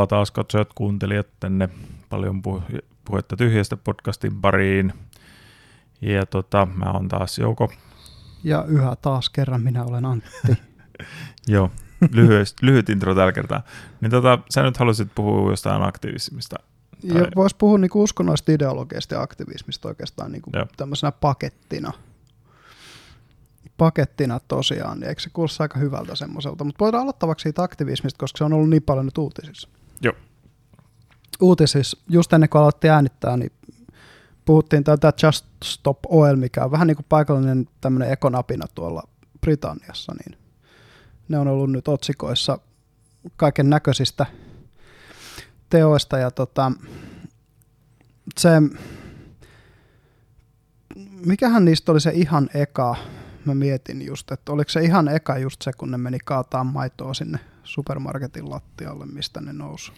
Tervetuloa 0.00 0.20
taas 0.20 0.30
katsojat, 0.30 0.68
kuuntelijat 0.74 1.26
tänne 1.40 1.68
paljon 2.08 2.42
puh- 2.46 2.82
puhetta 3.04 3.36
tyhjästä 3.36 3.76
podcastin 3.76 4.40
pariin. 4.40 4.92
Ja 6.00 6.26
tota, 6.26 6.68
mä 6.76 6.92
oon 6.92 7.08
taas 7.08 7.38
Jouko. 7.38 7.72
Ja 8.44 8.64
yhä 8.68 8.96
taas 8.96 9.30
kerran 9.30 9.62
minä 9.62 9.84
olen 9.84 10.04
Antti. 10.04 10.56
Joo, 11.48 11.70
lyhyt, 12.12 12.54
lyhyt 12.62 12.88
intro 12.88 13.14
tällä 13.14 13.32
kertaa. 13.32 13.62
Niin 14.00 14.10
tota, 14.10 14.38
sä 14.50 14.62
nyt 14.62 14.76
halusit 14.76 15.08
puhua 15.14 15.50
jostain 15.50 15.82
aktivismista. 15.82 16.56
Ja 17.02 17.26
vois 17.36 17.54
puhua 17.54 17.78
niinku 17.78 18.02
uskonnollisesta 18.02 18.52
ideologiasta 18.52 19.14
ja 19.14 19.22
aktivismista 19.22 19.88
oikeastaan 19.88 20.32
niinku 20.32 20.50
tämmöisenä 20.76 21.12
pakettina. 21.12 21.92
Pakettina 23.76 24.40
tosiaan, 24.40 25.00
niin 25.00 25.08
eikö 25.08 25.20
se 25.20 25.30
kuulosta 25.32 25.64
aika 25.64 25.78
hyvältä 25.78 26.14
semmoiselta. 26.14 26.64
Mutta 26.64 26.84
voidaan 26.84 27.02
aloittavaksi 27.02 27.42
siitä 27.42 27.62
aktivismista, 27.62 28.18
koska 28.18 28.38
se 28.38 28.44
on 28.44 28.52
ollut 28.52 28.70
niin 28.70 28.82
paljon 28.82 29.04
nyt 29.04 29.18
uutisissa. 29.18 29.68
Uutisissa, 31.40 31.98
just 32.08 32.32
ennen 32.32 32.48
kuin 32.48 32.60
aloitti 32.60 32.88
äänittää, 32.88 33.36
niin 33.36 33.52
puhuttiin 34.44 34.84
tätä 34.84 35.12
Just 35.22 35.46
Stop 35.64 35.98
Oil, 36.08 36.36
mikä 36.36 36.64
on 36.64 36.70
vähän 36.70 36.86
niin 36.86 36.96
kuin 36.96 37.06
paikallinen 37.08 37.68
tämmöinen 37.80 38.12
ekonapina 38.12 38.66
tuolla 38.74 39.02
Britanniassa, 39.40 40.12
niin 40.14 40.38
ne 41.28 41.38
on 41.38 41.48
ollut 41.48 41.72
nyt 41.72 41.88
otsikoissa 41.88 42.58
kaiken 43.36 43.70
näköisistä 43.70 44.26
teoista 45.70 46.18
ja 46.18 46.30
tota, 46.30 46.72
se, 48.38 48.50
mikähän 51.26 51.64
niistä 51.64 51.92
oli 51.92 52.00
se 52.00 52.10
ihan 52.14 52.50
eka, 52.54 52.96
mä 53.44 53.54
mietin 53.54 54.06
just, 54.06 54.32
että 54.32 54.52
oliko 54.52 54.70
se 54.70 54.80
ihan 54.80 55.08
eka 55.08 55.38
just 55.38 55.62
se, 55.62 55.72
kun 55.72 55.90
ne 55.90 55.98
meni 55.98 56.18
kaataa 56.24 56.64
maitoa 56.64 57.14
sinne 57.14 57.38
supermarketin 57.64 58.50
lattialle, 58.50 59.06
mistä 59.06 59.40
ne 59.40 59.52
nousi 59.52 59.92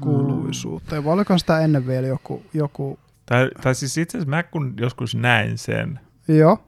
kuuluisuuteen, 0.00 1.04
vai 1.04 1.12
oliko 1.12 1.38
sitä 1.38 1.60
ennen 1.60 1.86
vielä 1.86 2.06
joku... 2.06 2.42
joku... 2.54 2.98
Tai, 3.26 3.50
tai 3.62 3.74
siis 3.74 3.98
itse 3.98 4.18
asiassa 4.18 4.30
mä 4.30 4.42
kun 4.42 4.74
joskus 4.80 5.14
näin 5.14 5.58
sen 5.58 6.00
Joo. 6.28 6.64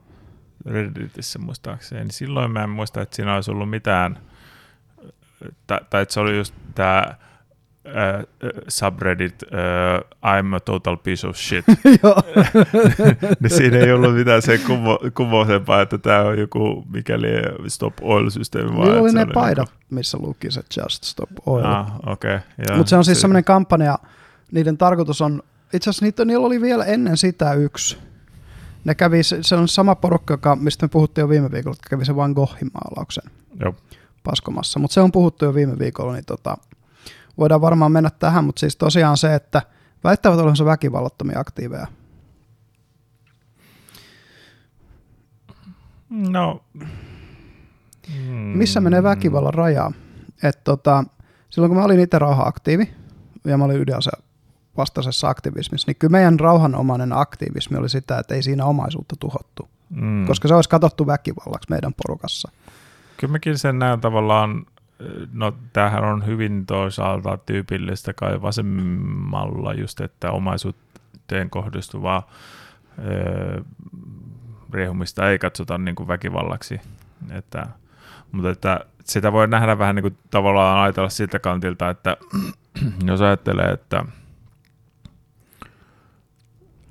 Redditissä 0.65 1.39
muistaakseni, 1.39 2.01
niin 2.01 2.11
silloin 2.11 2.51
mä 2.51 2.63
en 2.63 2.69
muista, 2.69 3.01
että 3.01 3.15
siinä 3.15 3.35
olisi 3.35 3.51
ollut 3.51 3.69
mitään, 3.69 4.19
tai, 5.67 5.79
tai 5.89 6.01
että 6.01 6.13
se 6.13 6.19
oli 6.19 6.37
just 6.37 6.53
tämä 6.75 7.15
uh, 7.89 8.49
subreddit 8.67 9.43
uh, 9.43 9.49
I'm 10.25 10.55
a 10.55 10.59
total 10.59 10.95
piece 10.95 11.27
of 11.27 11.35
shit. 11.37 11.65
niin 13.41 13.49
siinä 13.49 13.77
ei 13.77 13.91
ollut 13.91 14.15
mitään 14.15 14.41
se 14.41 14.57
kuvo, 14.57 14.99
kuvoisempaa, 15.13 15.81
että 15.81 15.97
tämä 15.97 16.21
on 16.21 16.39
joku 16.39 16.85
mikäli 16.93 17.27
stop 17.67 17.93
oil-systeemi. 18.01 18.71
Niillä 18.71 19.01
oli 19.01 19.11
ne 19.11 19.25
paidat, 19.33 19.69
niin 19.69 19.85
missä 19.89 20.17
luki 20.21 20.51
se 20.51 20.61
just 20.77 21.03
stop 21.03 21.29
oil. 21.45 21.65
Ah, 21.65 21.91
okay, 22.05 22.39
Mutta 22.77 22.89
se 22.89 22.95
on 22.95 23.05
siis 23.05 23.21
semmoinen 23.21 23.43
kampanja, 23.43 23.99
niiden 24.51 24.77
tarkoitus 24.77 25.21
on, 25.21 25.43
itse 25.73 25.89
asiassa 25.89 26.05
niitä, 26.05 26.25
niillä 26.25 26.47
oli 26.47 26.61
vielä 26.61 26.85
ennen 26.85 27.17
sitä 27.17 27.53
yksi, 27.53 27.97
ne 28.85 28.95
kävi, 28.95 29.23
se 29.23 29.55
on 29.55 29.67
sama 29.67 29.95
porukka, 29.95 30.33
joka, 30.33 30.55
mistä 30.55 30.85
me 30.85 30.89
puhuttiin 30.89 31.23
jo 31.23 31.29
viime 31.29 31.51
viikolla, 31.51 31.75
että 31.75 31.89
kävi 31.89 32.05
se 32.05 32.15
Van 32.15 32.31
Goghin 32.31 32.71
maalauksen 32.73 33.31
Joo. 33.59 33.75
paskomassa, 34.23 34.79
mutta 34.79 34.93
se 34.93 35.01
on 35.01 35.11
puhuttu 35.11 35.45
jo 35.45 35.53
viime 35.53 35.79
viikolla, 35.79 36.13
niin 36.13 36.25
tota, 36.25 36.57
voidaan 37.39 37.61
varmaan 37.61 37.91
mennä 37.91 38.09
tähän, 38.09 38.45
mutta 38.45 38.59
siis 38.59 38.75
tosiaan 38.75 39.17
se, 39.17 39.35
että 39.35 39.61
väittävät 40.03 40.39
olevansa 40.39 40.65
väkivallattomia 40.65 41.39
aktiiveja. 41.39 41.87
No. 46.09 46.61
Mm. 48.17 48.33
Missä 48.35 48.81
menee 48.81 49.03
väkivallan 49.03 49.53
raja? 49.53 49.91
Et 50.43 50.63
tota, 50.63 51.03
silloin 51.49 51.69
kun 51.69 51.77
mä 51.77 51.85
olin 51.85 51.99
itse 51.99 52.19
rauha-aktiivi, 52.19 52.93
ja 53.45 53.57
mä 53.57 53.65
olin 53.65 53.81
ydinase 53.81 54.11
vastaisessa 54.77 55.29
aktivismissa, 55.29 55.85
niin 55.87 55.95
kyllä 55.95 56.11
meidän 56.11 56.39
rauhanomainen 56.39 57.13
aktivismi 57.13 57.77
oli 57.77 57.89
sitä, 57.89 58.19
että 58.19 58.35
ei 58.35 58.43
siinä 58.43 58.65
omaisuutta 58.65 59.15
tuhottu, 59.19 59.69
mm. 59.89 60.25
koska 60.27 60.47
se 60.47 60.53
olisi 60.55 60.69
katsottu 60.69 61.07
väkivallaksi 61.07 61.69
meidän 61.69 61.93
porukassa. 61.93 62.51
Kyllä 63.17 63.31
mäkin 63.31 63.57
sen 63.57 63.79
näen 63.79 64.01
tavallaan 64.01 64.65
No 65.33 65.53
tämähän 65.73 66.03
on 66.03 66.25
hyvin 66.25 66.65
toisaalta 66.65 67.37
tyypillistä 67.37 68.13
kai 68.13 68.41
vasemmalla 68.41 69.73
just, 69.73 70.01
että 70.01 70.31
omaisuuteen 70.31 71.49
kohdistuvaa 71.49 72.29
öö, 73.05 73.61
riehumista 74.73 75.29
ei 75.29 75.39
katsota 75.39 75.77
niin 75.77 75.95
kuin 75.95 76.07
väkivallaksi. 76.07 76.81
Että, 77.31 77.67
mutta 78.31 78.49
että 78.49 78.85
sitä 79.03 79.31
voi 79.31 79.47
nähdä 79.47 79.79
vähän 79.79 79.95
niin 79.95 80.03
kuin 80.03 80.17
tavallaan 80.31 80.83
ajatella 80.83 81.09
siltä 81.09 81.39
kantilta, 81.39 81.89
että 81.89 82.17
jos 83.07 83.21
ajattelee, 83.21 83.71
että 83.71 84.05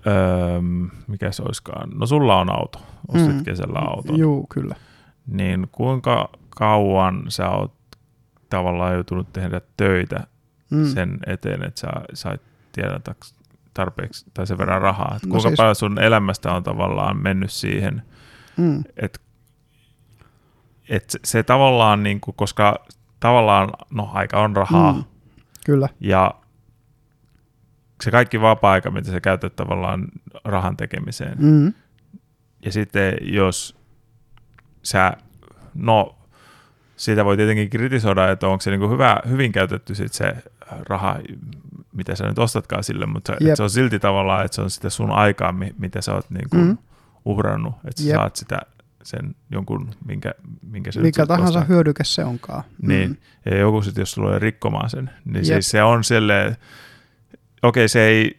öö, 0.07 0.61
mikä 1.07 1.33
se 1.33 1.43
olisikaan, 1.43 1.91
no 1.95 2.07
sulla 2.07 2.41
on 2.41 2.51
auto, 2.51 2.79
ostit 3.09 3.37
mm. 3.37 3.45
kesällä 3.45 3.79
auton. 3.79 4.19
Joo, 4.19 4.47
kyllä. 4.49 4.75
Niin 5.27 5.69
kuinka 5.73 6.29
kauan 6.51 7.25
sä 7.29 7.51
oot 7.51 7.78
tavallaan 8.51 8.95
joutunut 8.95 9.33
tehdä 9.33 9.61
töitä 9.77 10.27
mm. 10.71 10.85
sen 10.85 11.19
eteen, 11.27 11.65
että 11.65 11.81
sä 11.81 11.89
sait 12.15 12.41
tiedätä 12.73 13.15
tarpeeksi 13.75 14.27
tai 14.35 14.47
sen 14.47 14.59
verran 14.59 14.83
rahaa. 14.83 15.13
Että 15.17 15.29
no 15.29 15.31
kuinka 15.31 15.49
siis... 15.49 15.57
paljon 15.57 15.75
sun 15.75 16.03
elämästä 16.03 16.53
on 16.53 16.63
tavallaan 16.63 17.23
mennyt 17.23 17.53
siihen, 17.53 18.03
mm. 18.57 18.85
että 18.97 19.21
et 20.89 21.11
se, 21.11 21.19
se 21.25 21.43
tavallaan, 21.43 22.03
niin 22.03 22.21
kuin, 22.21 22.35
koska 22.35 22.85
tavallaan 23.21 23.71
no, 23.91 24.11
aika 24.13 24.41
on 24.41 24.57
rahaa. 24.57 24.93
Mm. 24.93 25.05
Kyllä. 25.67 25.89
Ja 26.01 26.35
se 28.03 28.11
kaikki 28.11 28.41
vapaa-aika, 28.41 28.91
mitä 28.91 29.11
sä 29.11 29.21
käytät 29.21 29.57
tavallaan 29.57 30.09
rahan 30.45 30.77
tekemiseen. 30.77 31.39
Mm. 31.39 31.73
Ja 32.65 32.73
sitten 32.73 33.17
jos 33.21 33.77
sä, 34.83 35.13
no 35.75 36.18
siitä 36.99 37.25
voi 37.25 37.37
tietenkin 37.37 37.71
kritisoida, 37.71 38.31
että 38.31 38.49
onko 38.49 38.61
se 38.61 38.71
niin 38.71 38.81
kuin 38.81 38.91
hyvä, 38.91 39.21
hyvin 39.29 39.53
käytetty 39.53 39.95
sit 39.95 40.13
se 40.13 40.35
raha, 40.89 41.17
mitä 41.93 42.15
sä 42.15 42.27
nyt 42.27 42.39
ostatkaan 42.39 42.85
sille, 42.85 43.07
mutta 43.07 43.37
yep. 43.45 43.57
se 43.57 43.63
on 43.63 43.71
silti 43.71 43.99
tavallaan, 43.99 44.45
että 44.45 44.55
se 44.55 44.63
on 44.63 44.71
sitä 44.71 44.91
sun 44.91 45.11
aikaa, 45.11 45.55
mitä 45.79 46.01
sä 46.01 46.15
oot 46.15 46.31
niin 46.31 46.49
kuin 46.51 46.67
mm. 46.67 46.79
uhrannut, 47.25 47.75
että 47.85 48.03
sä 48.03 48.09
yep. 48.09 48.17
saat 48.17 48.37
sitä 48.37 48.59
sen 49.03 49.35
jonkun, 49.51 49.91
minkä, 50.05 50.35
minkä 50.71 50.93
se 50.93 51.01
Mikä 51.01 51.27
tahansa 51.27 51.59
ostaa. 51.59 51.65
hyödyke 51.65 52.05
se 52.05 52.25
onkaan. 52.25 52.63
Niin, 52.83 53.11
mm. 53.11 53.17
ja 53.45 53.59
joku 53.59 53.83
sitten, 53.83 54.03
jos 54.03 54.15
tulee 54.15 54.39
rikkomaan 54.39 54.91
sen, 54.91 55.11
niin 55.25 55.37
yep. 55.37 55.45
siis 55.45 55.71
se 55.71 55.83
on 55.83 56.05
silleen, 56.05 56.57
okei, 57.63 57.81
okay, 57.81 57.89
se 57.89 58.07
ei, 58.07 58.39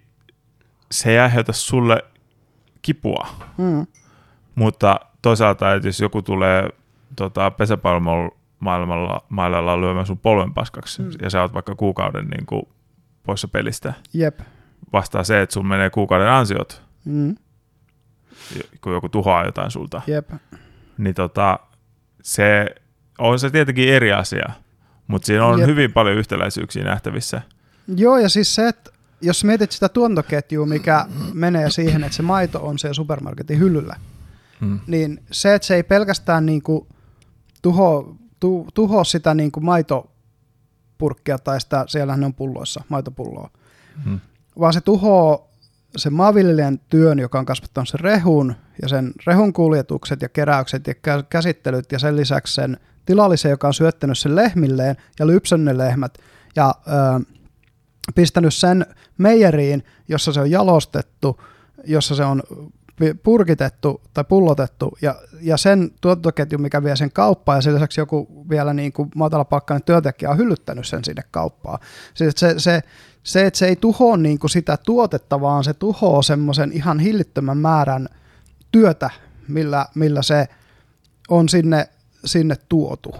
se 0.92 1.12
ei 1.12 1.20
aiheuta 1.20 1.54
sulle 1.54 2.04
kipua, 2.82 3.28
mm. 3.58 3.88
mutta 4.56 5.00
toisaalta, 5.22 5.74
että 5.74 5.88
jos 5.88 6.00
joku 6.00 6.22
tulee 6.22 6.70
tota, 7.16 7.52
pesäpallolla 7.52 8.39
maailmalla, 8.60 9.26
maailmalla 9.30 9.82
lyömään 9.82 10.06
sun 10.06 10.18
polven 10.18 10.54
paskaksi, 10.54 11.02
mm. 11.02 11.12
ja 11.22 11.30
sä 11.30 11.42
oot 11.42 11.54
vaikka 11.54 11.76
kuukauden 11.76 12.28
niin 12.28 12.46
kuin, 12.46 12.64
poissa 13.24 13.48
pelistä. 13.48 13.94
Jep. 14.14 14.40
Vastaa 14.94 15.24
se, 15.24 15.42
että 15.42 15.54
sun 15.54 15.68
menee 15.68 15.90
kuukauden 15.90 16.30
ansiot, 16.30 16.82
mm. 17.06 17.36
kun 18.82 18.94
joku 18.94 19.10
tuhoaa 19.10 19.46
jotain 19.46 19.72
sulta. 19.72 20.02
Jep. 20.08 20.30
Niin 20.98 21.16
tota, 21.16 21.60
se 22.24 22.66
on 23.18 23.40
se 23.40 23.50
tietenkin 23.50 23.90
eri 23.90 24.14
asia, 24.14 24.50
mutta 25.08 25.26
siinä 25.26 25.46
on 25.46 25.60
Jep. 25.60 25.70
hyvin 25.70 25.94
paljon 25.94 26.18
yhtäläisyyksiä 26.18 26.84
nähtävissä. 26.84 27.42
Joo, 27.96 28.18
ja 28.18 28.30
siis 28.30 28.56
se, 28.56 28.68
että 28.68 28.92
jos 29.22 29.44
mietit 29.44 29.72
sitä 29.72 29.90
tuontoketjua, 29.90 30.66
mikä 30.66 31.06
menee 31.34 31.70
siihen, 31.70 32.04
että 32.04 32.16
se 32.16 32.24
maito 32.24 32.66
on 32.66 32.80
siellä 32.80 32.94
supermarketin 32.94 33.60
hyllyllä, 33.60 33.96
hmm. 34.60 34.80
niin 34.88 35.24
se, 35.32 35.56
että 35.56 35.66
se 35.66 35.76
ei 35.76 35.84
pelkästään 35.84 36.46
niin 36.46 36.62
kuin 36.62 36.88
tuho 37.62 38.16
tu, 38.40 38.68
tuhoa 38.74 39.04
sitä 39.04 39.34
niin 39.34 39.52
kuin 39.52 39.66
maitopurkkia 39.66 41.38
tai 41.38 41.62
sitä, 41.62 41.86
siellähän 41.88 42.20
ne 42.20 42.26
on 42.26 42.34
pulloissa, 42.34 42.84
maitopulloa, 42.90 43.50
hmm. 44.04 44.20
vaan 44.60 44.74
se 44.74 44.82
tuhoaa 44.82 45.50
sen 45.98 46.14
maanviljelijän 46.14 46.80
työn, 46.90 47.20
joka 47.20 47.40
on 47.40 47.46
kasvattanut 47.46 47.90
sen 47.90 48.00
rehun 48.00 48.56
ja 48.82 48.88
sen 48.88 49.14
rehun 49.28 49.54
kuljetukset 49.54 50.22
ja 50.22 50.30
keräykset 50.30 50.88
ja 50.88 50.94
käsittelyt 51.30 51.92
ja 51.92 52.00
sen 52.00 52.16
lisäksi 52.16 52.54
sen 52.54 52.78
tilallisen, 53.06 53.50
joka 53.50 53.68
on 53.68 53.74
syöttänyt 53.74 54.18
sen 54.18 54.36
lehmilleen 54.36 54.96
ja 55.20 55.28
lypsännyt 55.28 55.76
lehmät 55.76 56.18
ja 56.56 56.76
ö, 56.88 57.34
pistänyt 58.16 58.54
sen 58.54 58.86
meijeriin, 59.18 59.84
jossa 60.08 60.34
se 60.34 60.40
on 60.40 60.52
jalostettu, 60.52 61.42
jossa 61.84 62.16
se 62.16 62.24
on 62.24 62.44
purkitettu 63.24 64.02
tai 64.14 64.24
pullotettu 64.24 64.98
ja, 65.02 65.16
ja 65.42 65.58
sen 65.58 65.92
tuotantoketju, 66.02 66.58
mikä 66.58 66.84
vie 66.84 66.96
sen 66.96 67.12
kauppaan 67.12 67.58
ja 67.58 67.62
sen 67.62 67.76
lisäksi 67.76 68.02
joku 68.02 68.46
vielä 68.50 68.74
niin 68.74 68.94
kuin 68.94 69.10
matalapalkkainen 69.16 69.84
työntekijä 69.84 70.30
on 70.30 70.38
hyllyttänyt 70.38 70.88
sen 70.88 71.04
sinne 71.04 71.24
kauppaan. 71.32 71.80
Siis 72.14 72.34
se, 72.38 72.54
se, 72.58 72.82
se, 73.24 73.46
että 73.46 73.60
se 73.60 73.68
ei 73.68 73.76
tuhoa 73.76 74.18
niin 74.18 74.40
kuin 74.40 74.50
sitä 74.50 74.78
tuotetta, 74.86 75.42
vaan 75.42 75.64
se 75.64 75.74
tuhoaa 75.74 76.22
semmoisen 76.22 76.72
ihan 76.72 77.00
hillittömän 77.00 77.58
määrän 77.58 78.10
työtä, 78.72 79.10
millä, 79.48 79.86
millä 79.96 80.22
se 80.22 80.48
on 81.30 81.50
sinne, 81.50 81.90
sinne 82.26 82.56
tuotu. 82.70 83.16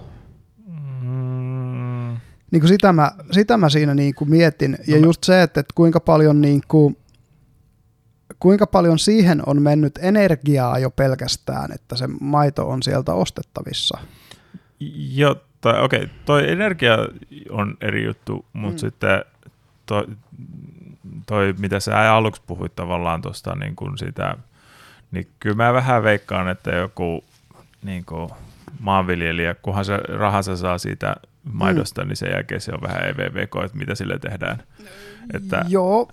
Mm, 1.02 2.18
Niin 2.52 2.60
kuin 2.62 2.68
sitä, 2.68 2.94
mä, 2.94 3.12
sitä 3.32 3.58
mä 3.58 3.70
siinä 3.70 3.94
niin 3.94 4.16
kuin 4.16 4.30
mietin. 4.30 4.78
Ja 4.88 4.96
no 5.00 5.04
just 5.04 5.24
se, 5.24 5.42
että, 5.42 5.60
että 5.60 5.74
kuinka 5.76 6.00
paljon 6.00 6.42
niin 6.42 6.62
kuin, 6.68 6.98
kuinka 8.40 8.68
paljon 8.68 9.00
siihen 9.00 9.42
on 9.46 9.62
mennyt 9.62 10.00
energiaa 10.02 10.80
jo 10.80 10.90
pelkästään, 10.90 11.72
että 11.72 11.96
se 11.96 12.08
maito 12.22 12.70
on 12.70 12.84
sieltä 12.84 13.14
ostettavissa. 13.14 13.98
Jotta, 15.14 15.82
okei, 15.82 16.04
okay, 16.04 16.16
toi 16.26 16.52
energia 16.52 16.98
on 17.50 17.78
eri 17.82 18.06
juttu, 18.06 18.46
mutta 18.54 18.76
mm. 18.76 18.80
sitten 18.80 19.24
toi, 19.86 20.08
toi, 21.26 21.56
mitä 21.58 21.80
sä 21.80 22.14
aluksi 22.14 22.42
puhuit 22.48 22.76
tavallaan 22.76 23.22
tuosta 23.22 23.56
niin 23.56 23.76
kuin 23.76 23.98
sitä, 23.98 24.38
niin 25.12 25.28
kyllä 25.40 25.56
mä 25.56 25.74
vähän 25.74 26.04
veikkaan, 26.04 26.50
että 26.50 26.72
joku 26.72 27.24
niin 27.84 28.06
kuin 28.06 28.30
maanviljelijä, 28.80 29.56
kunhan 29.56 29.86
se 29.86 29.98
rahansa 29.98 30.58
saa 30.58 30.78
siitä 30.78 31.16
maidosta, 31.44 32.02
mm. 32.02 32.08
niin 32.08 32.18
sen 32.18 32.32
jälkeen 32.32 32.62
se 32.62 32.72
on 32.74 32.82
vähän 32.82 33.10
EVVK, 33.10 33.56
että 33.66 33.78
mitä 33.78 33.96
sille 33.96 34.20
tehdään. 34.20 34.64
Että, 35.34 35.66
Joo. 35.68 36.12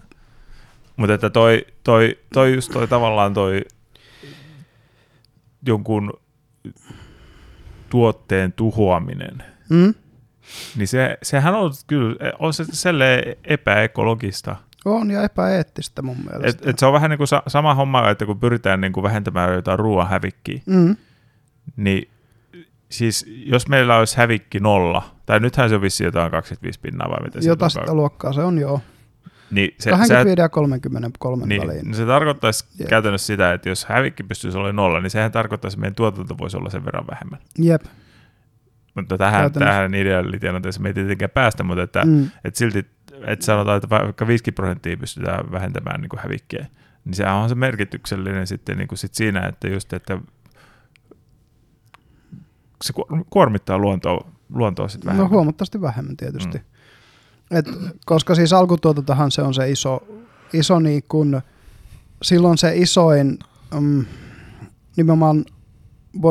Mutta 0.96 1.14
että 1.14 1.30
toi, 1.30 1.66
toi, 1.84 2.18
toi 2.32 2.54
just 2.54 2.72
toi 2.72 2.88
tavallaan 2.88 3.34
toi 3.34 3.62
jonkun 5.66 6.12
tuotteen 7.90 8.52
tuhoaminen, 8.52 9.42
mm. 9.70 9.94
niin 10.76 10.88
se, 10.88 11.18
sehän 11.22 11.54
on 11.54 11.72
kyllä, 11.86 12.16
on 12.38 12.52
se 12.54 12.64
epäekologista. 13.44 14.56
On 14.84 15.10
ja 15.10 15.22
epäeettistä 15.22 16.02
mun 16.02 16.16
mielestä. 16.16 16.62
Et, 16.62 16.68
et 16.68 16.78
se 16.78 16.86
on 16.86 16.92
vähän 16.92 17.10
niin 17.10 17.18
kuin 17.18 17.28
sa- 17.28 17.42
sama 17.46 17.74
homma, 17.74 18.10
että 18.10 18.26
kun 18.26 18.40
pyritään 18.40 18.80
niin 18.80 18.92
kuin 18.92 19.04
vähentämään 19.04 19.54
jotain 19.54 19.78
ruoan 19.78 20.08
hävikkiä, 20.08 20.60
mm. 20.66 20.96
niin 21.76 22.08
siis 22.88 23.26
jos 23.28 23.68
meillä 23.68 23.96
olisi 23.96 24.16
hävikki 24.16 24.60
nolla, 24.60 25.02
tai 25.26 25.40
nythän 25.40 25.68
se 25.68 25.74
on 25.74 25.80
vissi 25.80 26.04
jotain 26.04 26.30
25 26.30 26.80
pinnaa 26.80 27.10
vai 27.10 27.22
mitä 27.24 27.38
Jota 27.42 27.68
sitä 27.68 27.94
luokkaa 27.94 28.32
se 28.32 28.40
on, 28.40 28.58
joo. 28.58 28.80
Niin 29.50 29.74
se, 29.78 29.90
25 29.90 30.40
ja 30.40 30.48
33 30.48 31.46
niin, 31.46 31.62
väliin. 31.62 31.84
Niin 31.84 31.94
se 31.94 32.06
tarkoittaisi 32.06 32.64
Jep. 32.78 32.88
käytännössä 32.88 33.26
sitä, 33.26 33.52
että 33.52 33.68
jos 33.68 33.84
hävikki 33.84 34.22
pystyisi 34.22 34.58
olemaan 34.58 34.76
nolla, 34.76 35.00
niin 35.00 35.10
sehän 35.10 35.32
tarkoittaisi, 35.32 35.74
että 35.74 35.80
meidän 35.80 35.94
tuotanto 35.94 36.38
voisi 36.38 36.56
olla 36.56 36.70
sen 36.70 36.84
verran 36.84 37.06
vähemmän. 37.10 37.38
Jep. 37.58 37.82
Mutta 38.94 39.18
tähän, 39.18 39.52
tähän 39.52 39.94
ideaalitilanteeseen 39.94 40.82
me 40.82 40.88
ei 40.88 40.94
tietenkään 40.94 41.30
päästä, 41.30 41.64
mutta 41.64 41.82
että, 41.82 42.04
mm. 42.04 42.30
että 42.44 42.58
silti 42.58 42.86
että 43.24 43.44
sanotaan, 43.44 43.76
että 43.76 43.90
vaikka 43.90 44.26
50 44.26 44.56
prosenttia 44.56 44.96
pystytään 44.96 45.52
vähentämään 45.52 46.00
niin 46.00 46.08
kuin 46.08 46.20
hävikkiä, 46.20 46.66
niin 47.04 47.14
sehän 47.14 47.34
on 47.34 47.48
se 47.48 47.54
merkityksellinen 47.54 48.46
sitten 48.46 48.78
niin 48.78 48.88
kuin 48.88 48.98
sit 48.98 49.14
siinä, 49.14 49.46
että 49.46 49.68
just, 49.68 49.92
että 49.92 50.18
se 52.84 52.92
kuormittaa 53.30 53.78
luontoa, 53.78 54.30
luontoa 54.54 54.88
sitten 54.88 55.06
no 55.06 55.12
vähemmän. 55.12 55.30
No 55.30 55.36
huomattavasti 55.36 55.80
vähemmän 55.80 56.16
tietysti. 56.16 56.58
Mm. 56.58 56.64
Et, 57.50 57.66
koska 58.06 58.34
siis 58.34 58.52
alkutuotantohan 58.52 59.30
se 59.30 59.42
on 59.42 59.54
se 59.54 59.70
iso, 59.70 60.02
iso 60.52 60.80
niin 60.80 61.02
kun, 61.08 61.42
silloin 62.22 62.58
se 62.58 62.72
isoin, 62.76 63.38
mm, 63.80 64.04
nimenomaan 64.96 65.44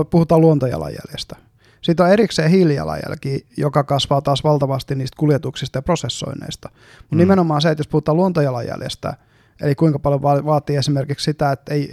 puhutaan 0.10 0.42
luontojalanjäljestä. 0.42 1.36
Sitten 1.82 2.06
on 2.06 2.12
erikseen 2.12 2.52
hiilijalanjälki, 2.52 3.46
joka 3.58 3.84
kasvaa 3.84 4.22
taas 4.22 4.44
valtavasti 4.44 4.96
niistä 4.96 5.18
kuljetuksista 5.20 5.78
ja 5.78 5.82
prosessoinneista. 5.82 6.70
Mutta 6.98 7.16
mm. 7.16 7.18
nimenomaan 7.18 7.62
se, 7.62 7.70
että 7.70 7.80
jos 7.80 7.88
puhutaan 7.88 8.18
luontojalanjäljestä, 8.18 9.14
eli 9.62 9.76
kuinka 9.76 10.00
paljon 10.00 10.22
vaatii 10.22 10.76
esimerkiksi 10.76 11.24
sitä, 11.24 11.52
että 11.52 11.74
ei, 11.74 11.92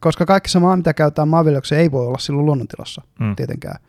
koska 0.00 0.26
kaikki 0.26 0.50
se 0.50 0.58
maa, 0.58 0.76
mitä 0.76 0.94
käytetään 0.94 1.28
maanviljelykseen, 1.28 1.80
ei 1.80 1.92
voi 1.92 2.06
olla 2.06 2.18
silloin 2.18 2.46
luonnontilassa 2.46 3.02
mm. 3.20 3.36
tietenkään. 3.36 3.80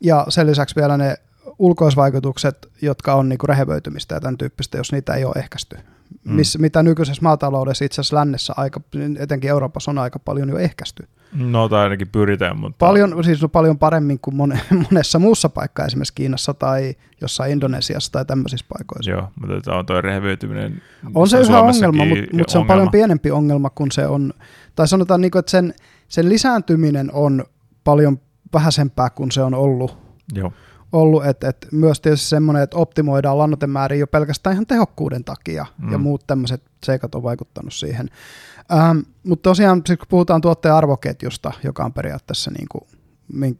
Ja 0.00 0.26
sen 0.28 0.46
lisäksi 0.46 0.76
vielä 0.76 0.96
ne 0.96 1.16
ulkoisvaikutukset, 1.58 2.68
jotka 2.82 3.14
on 3.14 3.28
niinku 3.28 3.46
rehevöitymistä 3.46 4.14
ja 4.14 4.20
tämän 4.20 4.38
tyyppistä, 4.38 4.78
jos 4.78 4.92
niitä 4.92 5.14
ei 5.14 5.24
ole 5.24 5.34
ehkäisty. 5.36 5.76
Mm. 6.24 6.34
Miss, 6.34 6.58
mitä 6.58 6.82
nykyisessä 6.82 7.22
maataloudessa 7.22 7.84
itse 7.84 8.00
asiassa 8.00 8.16
lännessä, 8.16 8.52
aika, 8.56 8.80
etenkin 9.18 9.50
Euroopassa 9.50 9.90
on 9.90 9.98
aika 9.98 10.18
paljon 10.18 10.48
jo 10.48 10.58
ehkäisty. 10.58 11.08
No 11.32 11.68
tai 11.68 11.82
ainakin 11.82 12.08
pyritään, 12.08 12.58
mutta... 12.58 12.76
Paljon, 12.78 13.24
siis 13.24 13.40
paljon 13.52 13.78
paremmin 13.78 14.18
kuin 14.18 14.36
monessa 14.90 15.18
muussa 15.18 15.48
paikkaa, 15.48 15.86
esimerkiksi 15.86 16.14
Kiinassa 16.14 16.54
tai 16.54 16.94
jossain 17.20 17.52
Indonesiassa 17.52 18.12
tai 18.12 18.24
tämmöisissä 18.24 18.66
paikoissa. 18.68 19.10
Joo, 19.10 19.28
mutta 19.40 19.74
on 19.74 19.86
tuo 19.86 20.00
rehevöityminen... 20.00 20.82
On 21.14 21.28
se 21.28 21.40
yhä 21.40 21.60
ongelma, 21.60 22.04
mutta, 22.04 22.36
mutta 22.36 22.52
se 22.52 22.58
on 22.58 22.66
paljon 22.66 22.90
pienempi 22.90 23.30
ongelma 23.30 23.70
kuin 23.70 23.90
se 23.90 24.06
on... 24.06 24.32
Tai 24.74 24.88
sanotaan, 24.88 25.20
niin 25.20 25.30
kuin, 25.30 25.40
että 25.40 25.50
sen, 25.50 25.74
sen 26.08 26.28
lisääntyminen 26.28 27.10
on 27.12 27.44
paljon 27.84 28.20
vähäisempää 28.52 29.10
kuin 29.10 29.32
se 29.32 29.42
on 29.42 29.54
ollut. 29.54 29.98
Joo 30.34 30.52
ollut, 30.92 31.26
että, 31.26 31.48
että 31.48 31.66
myös 31.72 32.00
tietysti 32.00 32.28
semmoinen, 32.28 32.62
että 32.62 32.76
optimoidaan 32.76 33.38
lannoitemääriä 33.38 33.98
jo 33.98 34.06
pelkästään 34.06 34.54
ihan 34.54 34.66
tehokkuuden 34.66 35.24
takia, 35.24 35.66
mm. 35.78 35.92
ja 35.92 35.98
muut 35.98 36.26
tämmöiset 36.26 36.62
seikat 36.84 37.14
on 37.14 37.22
vaikuttanut 37.22 37.74
siihen. 37.74 38.10
Ähm, 38.72 38.98
mutta 39.22 39.50
tosiaan, 39.50 39.82
kun 39.86 40.06
puhutaan 40.08 40.40
tuotteen 40.40 40.74
arvoketjusta, 40.74 41.52
joka 41.64 41.84
on 41.84 41.92
periaatteessa 41.92 42.50
niin 42.50 42.66
kuin, 42.68 42.84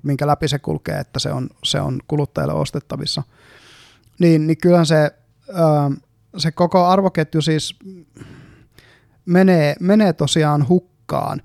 minkä 0.03 0.27
läpi 0.27 0.49
se 0.49 0.59
kulkee, 0.59 0.99
että 0.99 1.19
se 1.19 1.33
on, 1.33 1.49
se 1.65 1.81
on 1.81 2.01
kuluttajille 2.09 2.55
ostettavissa, 2.55 3.23
niin, 4.19 4.47
niin 4.47 4.59
kyllähän 4.59 4.87
se, 4.87 5.11
ähm, 5.51 5.93
se 6.37 6.53
koko 6.53 6.85
arvoketju 6.85 7.43
siis 7.43 7.77
menee, 9.27 9.75
menee 9.81 10.13
tosiaan 10.13 10.69
hukkaan. 10.69 11.43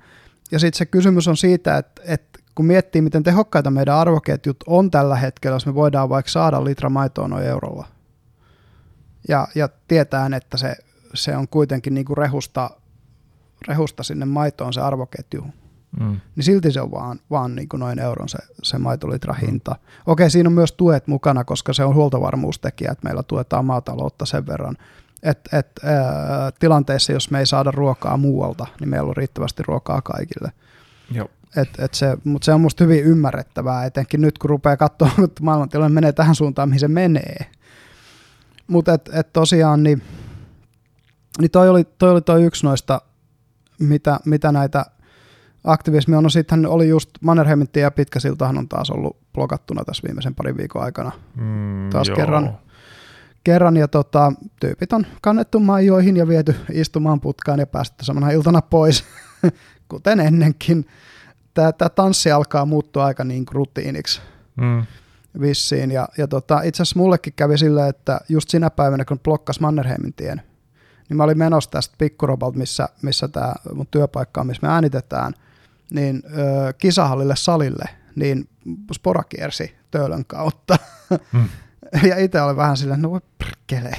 Ja 0.51 0.59
sitten 0.59 0.77
se 0.77 0.85
kysymys 0.85 1.27
on 1.27 1.37
siitä, 1.37 1.77
että, 1.77 2.01
että 2.05 2.39
kun 2.57 2.65
miettii, 2.65 3.01
miten 3.01 3.24
tehokkaita 3.24 3.71
meidän 3.71 3.95
arvoketjut 3.95 4.57
on 4.68 4.92
tällä 4.92 5.15
hetkellä, 5.15 5.56
jos 5.56 5.65
me 5.65 5.75
voidaan 5.75 6.09
vaikka 6.09 6.31
saada 6.31 6.63
litra 6.63 6.89
maitoa 6.89 7.27
noin 7.27 7.45
eurolla, 7.45 7.88
ja, 9.27 9.48
ja 9.56 9.69
tietään, 9.88 10.33
että 10.33 10.57
se, 10.57 10.75
se 11.13 11.38
on 11.38 11.48
kuitenkin 11.48 11.94
niin 11.94 12.06
kuin 12.06 12.18
rehusta, 12.18 12.69
rehusta 13.68 14.04
sinne 14.04 14.25
maitoon 14.25 14.74
se 14.74 14.81
arvoketju, 14.81 15.44
mm. 16.00 16.19
niin 16.36 16.44
silti 16.44 16.71
se 16.71 16.81
on 16.81 16.92
vaan, 16.92 17.19
vaan 17.30 17.56
niin 17.56 17.69
kuin 17.69 17.80
noin 17.80 18.00
euron 18.00 18.30
se, 18.30 18.38
se 18.63 18.77
maitolitra 18.77 19.33
mm. 19.33 19.48
hinta. 19.48 19.71
Mm. 19.71 19.77
Okei, 20.06 20.30
siinä 20.30 20.50
on 20.50 20.54
myös 20.54 20.71
tuet 20.71 21.07
mukana, 21.07 21.44
koska 21.44 21.74
se 21.74 21.83
on 21.83 21.95
huoltovarmuustekijä, 21.95 22.92
että 22.92 23.04
meillä 23.04 23.23
tuetaan 23.23 23.66
maataloutta 23.66 24.26
sen 24.26 24.47
verran, 24.47 24.78
että 25.23 25.57
et, 25.57 25.71
tilanteessa, 26.59 27.14
jos 27.14 27.31
me 27.31 27.40
ei 27.40 27.45
saada 27.45 27.71
ruokaa 27.71 28.18
muualta, 28.18 28.68
niin 28.80 28.90
meillä 28.90 29.09
on 29.09 29.18
riittävästi 29.18 29.64
ruokaa 29.64 30.02
kaikille. 30.02 30.52
Joo. 31.11 31.30
Et, 31.57 31.69
et 31.80 31.94
se, 31.94 32.18
mutta 32.23 32.45
se 32.45 32.54
on 32.54 32.61
musta 32.61 32.83
hyvin 32.83 33.04
ymmärrettävää, 33.04 33.85
etenkin 33.85 34.21
nyt 34.21 34.37
kun 34.37 34.49
rupeaa 34.49 34.78
katsoa, 34.78 35.09
että 35.23 35.44
maailmantilanne 35.44 35.95
menee 35.95 36.11
tähän 36.11 36.35
suuntaan, 36.35 36.69
mihin 36.69 36.80
se 36.80 36.87
menee. 36.87 37.45
Mutta 38.68 38.94
et, 38.94 39.09
et 39.14 39.33
tosiaan, 39.33 39.83
niin, 39.83 40.02
niin 41.40 41.52
toi, 41.52 41.69
oli, 41.69 41.83
toi 41.83 42.11
oli 42.11 42.21
toi 42.21 42.44
yksi 42.44 42.66
noista, 42.66 43.02
mitä, 43.80 44.19
mitä 44.26 44.52
näitä 44.52 44.85
aktivismia 45.64 46.18
on. 46.18 46.23
No 46.23 46.30
sitten 46.30 46.66
oli 46.66 46.90
just 46.90 47.09
Mannerheimin 47.21 47.68
ja 47.76 47.92
Pitkäsiltahan 47.92 48.57
on 48.57 48.68
taas 48.68 48.90
ollut 48.90 49.18
blokattuna 49.33 49.85
tässä 49.85 50.04
viimeisen 50.07 50.35
parin 50.35 50.57
viikon 50.57 50.83
aikana. 50.83 51.11
Mm, 51.35 51.90
taas 51.90 52.07
joo. 52.07 52.16
kerran. 52.16 52.57
Kerran 53.44 53.78
ja 53.78 53.87
tota, 53.87 54.33
tyypit 54.59 54.94
on 54.94 55.06
kannettu 55.21 55.59
maijoihin 55.59 56.18
ja 56.18 56.28
viety 56.28 56.56
istumaan 56.71 57.21
putkaan 57.21 57.59
ja 57.59 57.68
päästetty 57.68 58.06
samana 58.06 58.31
iltana 58.31 58.61
pois, 58.61 59.04
kuten 59.90 60.19
ennenkin 60.19 60.85
tämä, 61.57 61.71
tämä 61.71 61.90
tanssi 61.90 62.31
alkaa 62.31 62.66
muuttua 62.66 63.06
aika 63.06 63.23
niin 63.23 63.45
rutiiniksi 63.52 64.21
mm. 64.56 64.85
vissiin. 65.42 65.92
Ja, 65.92 66.07
ja 66.18 66.28
tota, 66.28 66.61
itse 66.61 66.83
asiassa 66.83 66.99
mullekin 66.99 67.33
kävi 67.35 67.57
silleen, 67.57 67.90
että 67.90 68.19
just 68.30 68.49
sinä 68.49 68.69
päivänä, 68.69 69.06
kun 69.06 69.19
blokkas 69.19 69.59
Mannerheimin 69.59 70.14
tien, 70.14 70.42
niin 71.09 71.18
mä 71.18 71.23
olin 71.23 71.37
menossa 71.37 71.71
tästä 71.71 71.95
Pikkurobalta, 71.97 72.57
missä, 72.57 72.90
missä 73.02 73.28
tämä 73.28 73.54
mun 73.73 73.87
työpaikka 73.92 74.42
on, 74.42 74.47
missä 74.47 74.68
me 74.68 74.73
äänitetään, 74.73 75.33
niin 75.92 76.23
ö, 76.26 76.73
kisahallille 76.78 77.35
salille, 77.35 77.85
niin 78.16 78.49
spora 78.94 79.23
kiersi 79.23 79.76
töölön 79.92 80.26
kautta. 80.26 80.78
Mm. 81.33 81.49
ja 82.09 82.18
itse 82.18 82.42
olen 82.42 82.57
vähän 82.57 82.78
silleen, 82.78 83.02
no 83.02 83.11
voi 83.11 83.21
perkele. 83.37 83.97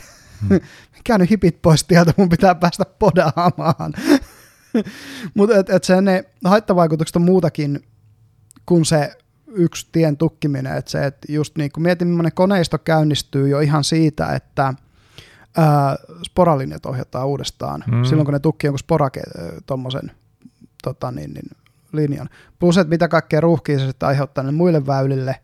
Mm. 0.51 0.61
Käynyt 1.05 1.31
hipit 1.31 1.63
pois 1.63 1.85
tieltä, 1.85 2.15
mun 2.17 2.29
pitää 2.29 2.55
päästä 2.55 2.85
podaamaan. 2.99 3.93
Mutta 5.35 5.57
et, 5.57 5.71
et 5.71 5.85
se 5.85 6.01
ne 6.01 6.25
haittavaikutukset 6.45 7.17
on 7.17 7.23
muutakin 7.23 7.87
kuin 8.67 8.85
se 8.85 9.17
yksi 9.47 9.89
tien 9.93 10.17
tukkiminen. 10.17 10.77
Et 10.77 10.89
se, 10.89 11.07
et 11.07 11.17
just 11.29 11.57
niin 11.57 11.73
kun 11.73 11.83
mietin, 11.83 12.09
millainen 12.09 12.33
koneisto 12.35 12.79
käynnistyy 12.79 13.49
jo 13.49 13.61
ihan 13.61 13.85
siitä, 13.85 14.35
että 14.35 14.75
ää, 15.57 15.97
sporalinjat 16.27 16.87
ohjataan 16.87 17.27
uudestaan 17.27 17.85
mm. 17.87 18.05
silloin, 18.05 18.25
kun 18.25 18.35
ne 18.35 18.41
tukkii 18.41 18.69
jonkun 18.69 18.79
sporake 18.79 19.23
tuommoisen 19.67 20.11
tota 20.83 21.11
niin, 21.11 21.35
niin, 21.35 21.51
linjan. 21.93 22.29
Plus, 22.59 22.79
että 22.79 22.91
mitä 22.91 23.09
kaikkea 23.09 23.41
ruuhkia 23.41 23.79
se 23.79 23.87
sitten 23.87 24.09
aiheuttaa 24.09 24.45
ne 24.45 24.53
muille 24.53 24.87
väylille, 24.87 25.37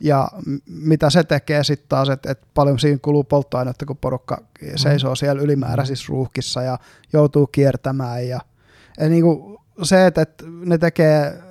ja 0.00 0.28
mitä 0.66 1.10
se 1.10 1.24
tekee 1.24 1.64
sitten 1.64 1.88
taas, 1.88 2.08
että, 2.08 2.30
että 2.30 2.46
paljon 2.54 2.78
siinä 2.78 2.98
kuluu 3.02 3.24
polttoainetta, 3.24 3.86
kun 3.86 3.96
porukka 3.96 4.42
seisoo 4.76 5.14
siellä 5.14 5.42
ylimääräisissä 5.42 6.06
ruuhkissa 6.08 6.62
ja 6.62 6.78
joutuu 7.12 7.46
kiertämään 7.46 8.28
ja– 8.28 8.40
Eli 8.98 9.10
niin 9.10 9.22
kuin 9.22 9.58
se, 9.82 10.06
että, 10.06 10.22
että 10.22 10.44
ne 10.46 10.78
tekee 10.78 11.42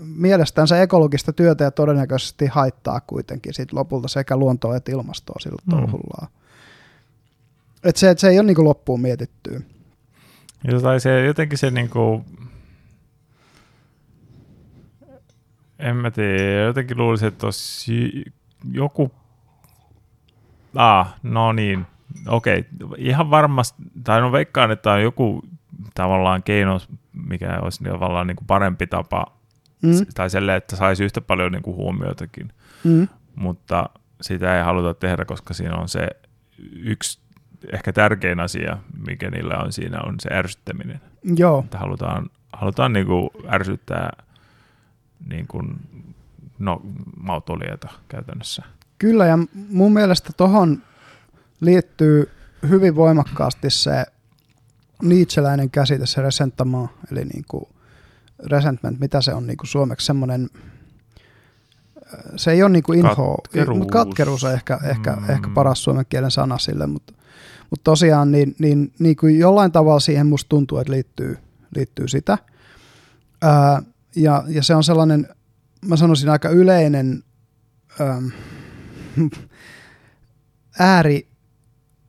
mielestään 0.00 0.68
se 0.68 0.82
ekologista 0.82 1.32
työtä 1.32 1.64
ja 1.64 1.70
todennäköisesti 1.70 2.46
haittaa 2.46 3.00
kuitenkin 3.00 3.54
sit 3.54 3.72
lopulta 3.72 4.08
sekä 4.08 4.36
luontoa 4.36 4.76
että 4.76 4.92
ilmastoa 4.92 5.36
sillä 5.40 5.62
mm. 5.66 5.70
touhullaan. 5.70 6.28
Et 7.84 7.96
se, 7.96 8.10
et 8.10 8.18
se 8.18 8.28
ei 8.28 8.38
ole 8.38 8.46
niinku 8.46 8.64
loppuun 8.64 9.00
mietittyä. 9.00 9.60
Jotain 10.64 11.00
se, 11.00 11.24
jotenkin 11.24 11.58
se 11.58 11.70
niinku, 11.70 12.24
en 15.78 15.96
mä 15.96 16.10
tiedä, 16.10 16.62
jotenkin 16.62 16.96
luulisin, 16.96 17.28
että 17.28 17.46
olisi 17.46 18.24
joku, 18.72 19.10
ah, 20.74 21.14
no 21.22 21.52
niin, 21.52 21.86
okei, 22.28 22.64
okay. 22.84 22.98
ihan 22.98 23.30
varmasti, 23.30 23.82
tai 24.04 24.20
no 24.20 24.32
veikkaan, 24.32 24.70
että 24.70 24.92
on 24.92 25.02
joku 25.02 25.42
tavallaan 25.94 26.42
keino, 26.42 26.80
mikä 27.28 27.58
olisi 27.62 27.84
tavallaan 27.84 28.26
niin 28.26 28.36
kuin 28.36 28.46
parempi 28.46 28.86
tapa, 28.86 29.26
mm. 29.82 30.06
tai 30.14 30.30
selle, 30.30 30.56
että 30.56 30.76
saisi 30.76 31.04
yhtä 31.04 31.20
paljon 31.20 31.52
niin 31.52 31.62
kuin 31.62 31.76
huomioitakin, 31.76 32.52
mm. 32.84 33.08
mutta 33.34 33.90
sitä 34.20 34.56
ei 34.56 34.62
haluta 34.64 34.94
tehdä, 34.94 35.24
koska 35.24 35.54
siinä 35.54 35.76
on 35.76 35.88
se 35.88 36.08
yksi 36.72 37.18
ehkä 37.72 37.92
tärkein 37.92 38.40
asia, 38.40 38.78
mikä 39.06 39.30
niillä 39.30 39.58
on 39.58 39.72
siinä, 39.72 40.00
on 40.00 40.14
se 40.20 40.28
ärsyttäminen. 40.32 41.00
Joo. 41.36 41.60
Että 41.64 41.78
halutaan, 41.78 42.30
halutaan 42.52 42.92
niin 42.92 43.06
kuin 43.06 43.30
ärsyttää 43.48 44.10
niin 45.28 45.46
kuin, 45.46 45.76
no, 46.58 46.82
mautulijoita 47.16 47.88
käytännössä. 48.08 48.62
Kyllä, 48.98 49.26
ja 49.26 49.38
mun 49.68 49.92
mielestä 49.92 50.30
tuohon 50.36 50.82
liittyy 51.60 52.30
hyvin 52.68 52.96
voimakkaasti 52.96 53.70
se 53.70 54.06
niitseläinen 55.02 55.70
käsite, 55.70 56.06
se 56.06 56.22
resentama, 56.22 56.88
eli 57.12 57.24
niin 57.24 57.44
kuin 57.48 57.64
resentment, 58.46 59.00
mitä 59.00 59.20
se 59.20 59.34
on 59.34 59.46
niin 59.46 59.56
kuin 59.56 59.68
suomeksi, 59.68 60.06
semmoinen, 60.06 60.50
se 62.36 62.50
ei 62.50 62.62
ole 62.62 62.70
niin 62.70 62.82
kuin 62.82 62.98
inho, 62.98 63.36
katkeruus, 63.36 63.78
mutta 63.78 63.92
katkeruus 63.92 64.44
on 64.44 64.52
ehkä, 64.52 64.78
ehkä, 64.82 65.12
mm. 65.12 65.30
ehkä 65.30 65.48
paras 65.54 65.84
suomen 65.84 66.06
kielen 66.08 66.30
sana 66.30 66.58
sille, 66.58 66.86
mutta, 66.86 67.12
mutta 67.70 67.84
tosiaan 67.84 68.32
niin, 68.32 68.54
niin, 68.58 68.92
niin 68.98 69.16
kuin 69.16 69.38
jollain 69.38 69.72
tavalla 69.72 70.00
siihen 70.00 70.26
musta 70.26 70.48
tuntuu, 70.48 70.78
että 70.78 70.92
liittyy, 70.92 71.38
liittyy 71.74 72.08
sitä. 72.08 72.38
Ää, 73.42 73.82
ja, 74.16 74.44
ja 74.48 74.62
se 74.62 74.74
on 74.74 74.84
sellainen, 74.84 75.28
mä 75.86 75.96
sanoisin 75.96 76.28
aika 76.28 76.48
yleinen 76.48 77.22
äm, 78.00 78.30
ääri, 80.78 81.28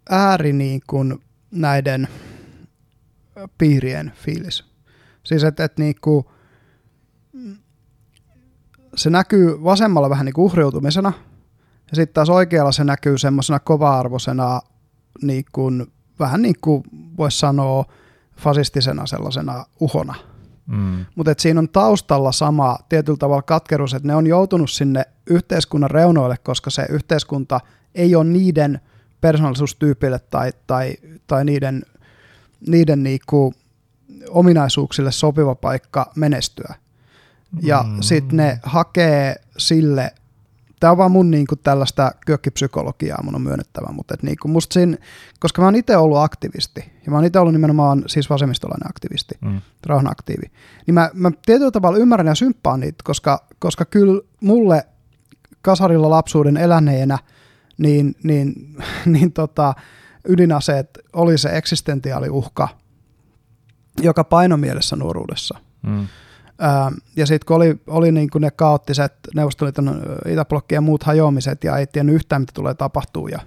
ääri 0.10 0.54
niin 0.54 0.82
kuin 0.88 1.20
näiden 1.52 2.08
piirien 3.58 4.12
fiilis. 4.16 4.66
Siis 5.24 5.44
että 5.44 5.64
et 5.64 5.78
niin 5.78 5.96
kuin, 6.02 6.26
se 8.96 9.10
näkyy 9.10 9.64
vasemmalla 9.64 10.10
vähän 10.10 10.26
niin 10.26 10.34
kuin 10.34 10.46
uhriutumisena, 10.46 11.14
ja 11.92 11.96
sitten 11.96 12.14
taas 12.14 12.30
oikealla 12.30 12.72
se 12.72 12.84
näkyy 12.84 13.18
semmoisena 13.18 13.60
kova-arvoisena, 13.60 14.62
niin 15.22 15.46
kuin, 15.52 15.88
vähän 16.20 16.42
niin 16.42 16.56
kuin 16.62 16.84
voisi 17.18 17.40
sanoa, 17.40 17.86
fasistisena 18.38 19.06
sellaisena 19.06 19.66
uhona. 19.80 20.16
Mm. 20.66 21.06
Mutta 21.16 21.34
siinä 21.38 21.60
on 21.60 21.70
taustalla 21.70 22.32
sama 22.32 22.78
tietyllä 22.90 23.18
tavalla 23.18 23.42
katkeruus, 23.42 23.94
että 23.94 24.08
ne 24.08 24.16
on 24.16 24.28
joutunut 24.28 24.72
sinne 24.72 25.04
yhteiskunnan 25.30 25.92
reunoille, 25.92 26.38
koska 26.38 26.70
se 26.70 26.86
yhteiskunta 26.90 27.60
ei 27.96 28.16
ole 28.16 28.24
niiden 28.24 28.82
persoonallisuustyypille 29.22 30.20
tai, 30.20 30.52
tai, 30.68 30.94
tai 31.28 31.46
niiden, 31.46 31.84
niiden 32.68 33.04
niinku 33.04 33.54
ominaisuuksille 34.30 35.12
sopiva 35.12 35.56
paikka 35.56 36.12
menestyä. 36.16 36.76
Ja 37.62 37.86
mm. 37.88 38.02
sitten 38.02 38.38
ne 38.38 38.60
hakee 38.64 39.36
sille 39.58 40.14
tämä 40.80 40.92
on 40.92 40.98
vaan 40.98 41.12
mun 41.12 41.32
niin 41.32 41.48
kuin, 41.48 41.60
tällaista 41.64 42.12
kökkipsykologiaa, 42.26 43.24
mun 43.24 43.36
on 43.36 43.42
myönnettävä, 43.42 43.92
mutta 43.92 44.14
et, 44.14 44.24
niin 44.24 44.38
kuin, 44.42 44.52
musta 44.52 44.74
siinä, 44.74 44.98
koska 45.40 45.62
mä 45.62 45.68
oon 45.68 45.76
itse 45.76 45.98
ollut 45.98 46.18
aktivisti, 46.18 46.92
ja 47.06 47.12
mä 47.12 47.18
oon 47.18 47.26
itse 47.26 47.40
ollut 47.40 47.54
nimenomaan 47.54 48.04
siis 48.08 48.30
vasemmistolainen 48.30 48.90
aktivisti, 48.90 49.36
mm. 49.42 49.62
rauhanaktiivi, 49.86 50.52
niin 50.88 50.94
mä, 50.94 51.10
mä 51.14 51.32
tietyllä 51.46 51.72
tavalla 51.72 51.98
ymmärrän 51.98 52.28
ja 52.28 52.36
symppaan 52.36 52.80
niitä, 52.80 53.04
koska, 53.04 53.48
koska 53.60 53.86
kyllä 53.86 54.22
mulle 54.42 54.88
kasarilla 55.62 56.10
lapsuuden 56.10 56.58
eläneenä, 56.58 57.18
niin, 57.78 58.16
niin, 58.24 58.76
niin 59.06 59.32
tota, 59.32 59.74
ydinaseet 60.30 61.00
oli 61.14 61.38
se 61.38 61.58
eksistentiaali 61.58 62.30
uhka, 62.30 62.68
joka 64.02 64.24
painomielessä 64.24 64.96
nuoruudessa. 64.96 65.60
Mm. 65.82 66.08
Ja 67.16 67.26
sitten 67.26 67.46
kun 67.46 67.56
oli, 67.56 67.82
oli 67.88 68.12
niin 68.12 68.30
kuin 68.30 68.42
ne 68.42 68.52
kaoottiset 68.52 69.14
Neuvostoliiton 69.36 70.02
itäblokki 70.28 70.76
ja 70.76 70.82
muut 70.82 71.04
hajoamiset 71.04 71.64
ja 71.64 71.78
ei 71.78 71.88
tiennyt 71.88 72.16
yhtään, 72.16 72.42
mitä 72.42 72.52
tulee 72.54 72.74
tapahtuu 72.74 73.28
ja, 73.28 73.40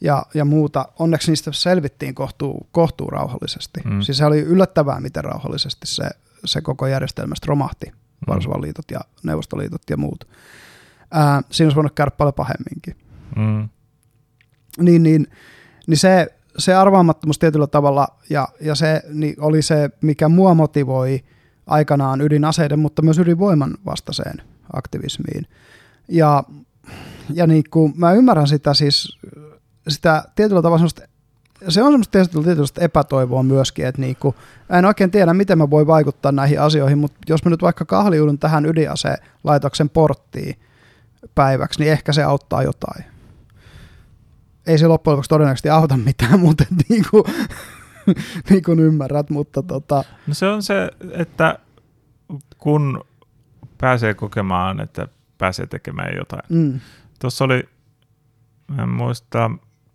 ja, 0.00 0.26
ja 0.34 0.44
muuta, 0.44 0.88
onneksi 0.98 1.30
niistä 1.30 1.52
selvittiin 1.52 2.14
kohtuu, 2.14 2.68
kohtuu 2.72 3.10
rauhallisesti. 3.10 3.80
Mm. 3.84 4.00
Siis 4.00 4.18
se 4.18 4.26
oli 4.26 4.40
yllättävää, 4.40 5.00
miten 5.00 5.24
rauhallisesti 5.24 5.86
se, 5.86 6.10
se 6.44 6.60
koko 6.60 6.86
järjestelmästä 6.86 7.46
romahti, 7.48 7.86
mm. 7.86 7.94
Varsovan 8.26 8.62
liitot 8.62 8.90
ja 8.90 9.00
Neuvostoliitot 9.22 9.82
ja 9.90 9.96
muut. 9.96 10.28
Ää, 11.10 11.42
siinä 11.50 11.66
olisi 11.66 11.76
voinut 11.76 11.94
käydä 11.94 12.10
paljon 12.10 12.34
pahemminkin. 12.34 12.96
Mm. 13.36 13.68
Niin, 14.78 15.02
niin, 15.02 15.26
niin 15.86 15.98
se, 15.98 16.34
se 16.58 16.74
arvaamattomuus 16.74 17.38
tietyllä 17.38 17.66
tavalla 17.66 18.08
ja, 18.30 18.48
ja 18.60 18.74
se 18.74 19.02
niin 19.12 19.34
oli 19.38 19.62
se, 19.62 19.90
mikä 20.00 20.28
mua 20.28 20.54
motivoi– 20.54 21.20
aikanaan 21.66 22.20
ydinaseiden, 22.20 22.78
mutta 22.78 23.02
myös 23.02 23.18
ydinvoiman 23.18 23.74
vastaiseen 23.86 24.42
aktivismiin. 24.72 25.46
Ja, 26.08 26.44
ja 27.32 27.46
niin 27.46 27.64
kuin, 27.70 27.92
mä 27.96 28.12
ymmärrän 28.12 28.46
sitä 28.46 28.74
siis, 28.74 29.18
sitä 29.88 30.24
tietyllä 30.34 30.62
tavalla 30.62 30.78
semmoista, 30.78 31.02
se 31.68 31.82
on 31.82 31.92
semmoista 31.92 32.42
tietyllä 32.44 32.84
epätoivoa 32.84 33.42
myöskin, 33.42 33.86
että 33.86 34.00
niin 34.00 34.16
kuin, 34.16 34.34
en 34.70 34.84
oikein 34.84 35.10
tiedä, 35.10 35.34
miten 35.34 35.58
mä 35.58 35.70
voin 35.70 35.86
vaikuttaa 35.86 36.32
näihin 36.32 36.60
asioihin, 36.60 36.98
mutta 36.98 37.18
jos 37.28 37.44
mä 37.44 37.50
nyt 37.50 37.62
vaikka 37.62 37.84
kahliudun 37.84 38.38
tähän 38.38 38.66
ydinaselaitoksen 38.66 39.90
porttiin 39.90 40.58
päiväksi, 41.34 41.80
niin 41.80 41.92
ehkä 41.92 42.12
se 42.12 42.22
auttaa 42.22 42.62
jotain. 42.62 43.04
Ei 44.66 44.78
se 44.78 44.86
loppujen 44.86 45.12
lopuksi 45.12 45.28
todennäköisesti 45.28 45.68
auta 45.68 45.96
mitään, 45.96 46.40
mutta 46.46 46.64
niin 46.88 47.04
kuin, 47.10 47.24
niin 48.50 48.62
kuin 48.62 48.80
ymmärrät, 48.88 49.30
mutta 49.30 49.62
tota... 49.62 50.04
No 50.26 50.34
se 50.34 50.46
on 50.46 50.62
se, 50.62 50.90
että 51.10 51.58
kun 52.58 53.04
pääsee 53.78 54.14
kokemaan, 54.14 54.80
että 54.80 55.08
pääsee 55.38 55.66
tekemään 55.66 56.16
jotain. 56.16 56.42
Mm. 56.48 56.80
Tuossa 57.20 57.44
oli, 57.44 57.68
en 58.78 58.88
muista 58.88 59.50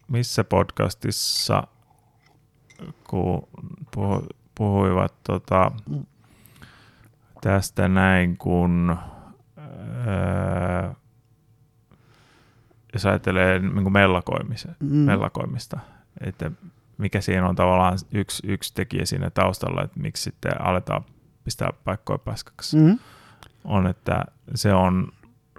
missä 0.09 0.43
podcastissa, 0.43 1.67
kun 3.09 3.47
puhu, 3.95 4.27
puhuivat 4.55 5.13
tota, 5.23 5.71
mm. 5.89 6.05
tästä 7.41 7.87
näin, 7.87 8.37
kun 8.37 8.97
ää, 10.07 10.95
jos 12.93 13.05
ajattelee 13.05 13.59
niin 13.59 13.91
mellakoimista, 13.93 14.69
mm. 14.79 14.95
mellakoimista, 14.95 15.79
että 16.21 16.51
mikä 16.97 17.21
siinä 17.21 17.49
on 17.49 17.55
tavallaan 17.55 17.97
yksi, 18.11 18.47
yksi 18.47 18.73
tekijä 18.73 19.05
siinä 19.05 19.29
taustalla, 19.29 19.83
että 19.83 19.99
miksi 19.99 20.23
sitten 20.23 20.61
aletaan 20.61 21.05
pistää 21.43 21.69
paikkoja 21.83 22.17
paskaksi, 22.17 22.77
mm-hmm. 22.77 22.99
on, 23.63 23.87
että 23.87 24.25
se 24.55 24.73
on 24.73 25.11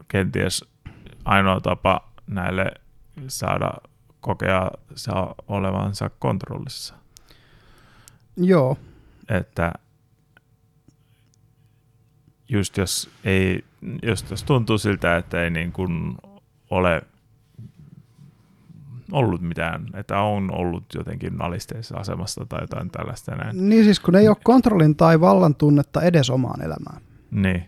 kenties 0.08 0.64
ainoa 1.24 1.60
tapa 1.60 2.10
näille 2.26 2.72
saada 3.28 3.70
kokea 4.20 4.70
saa 4.94 5.34
olevansa 5.48 6.10
kontrollissa. 6.18 6.94
Joo. 8.36 8.78
Että 9.28 9.72
just 12.48 12.76
jos 12.76 13.10
ei, 13.24 13.64
jos, 14.02 14.24
jos 14.30 14.42
tuntuu 14.44 14.78
siltä, 14.78 15.16
että 15.16 15.42
ei 15.42 15.50
niin 15.50 15.72
kuin 15.72 16.16
ole 16.70 17.02
ollut 19.12 19.40
mitään, 19.40 19.86
että 19.94 20.20
on 20.20 20.54
ollut 20.54 20.84
jotenkin 20.94 21.42
alisteisessa 21.42 21.96
asemassa 21.96 22.46
tai 22.48 22.60
jotain 22.60 22.90
tällaista 22.90 23.34
näin. 23.34 23.68
Niin 23.68 23.84
siis 23.84 24.00
kun 24.00 24.16
ei 24.16 24.28
ole 24.28 24.36
kontrollin 24.44 24.96
tai 24.96 25.20
vallan 25.20 25.54
tunnetta 25.54 26.02
edes 26.02 26.30
omaan 26.30 26.62
elämään. 26.62 27.02
Niin. 27.30 27.64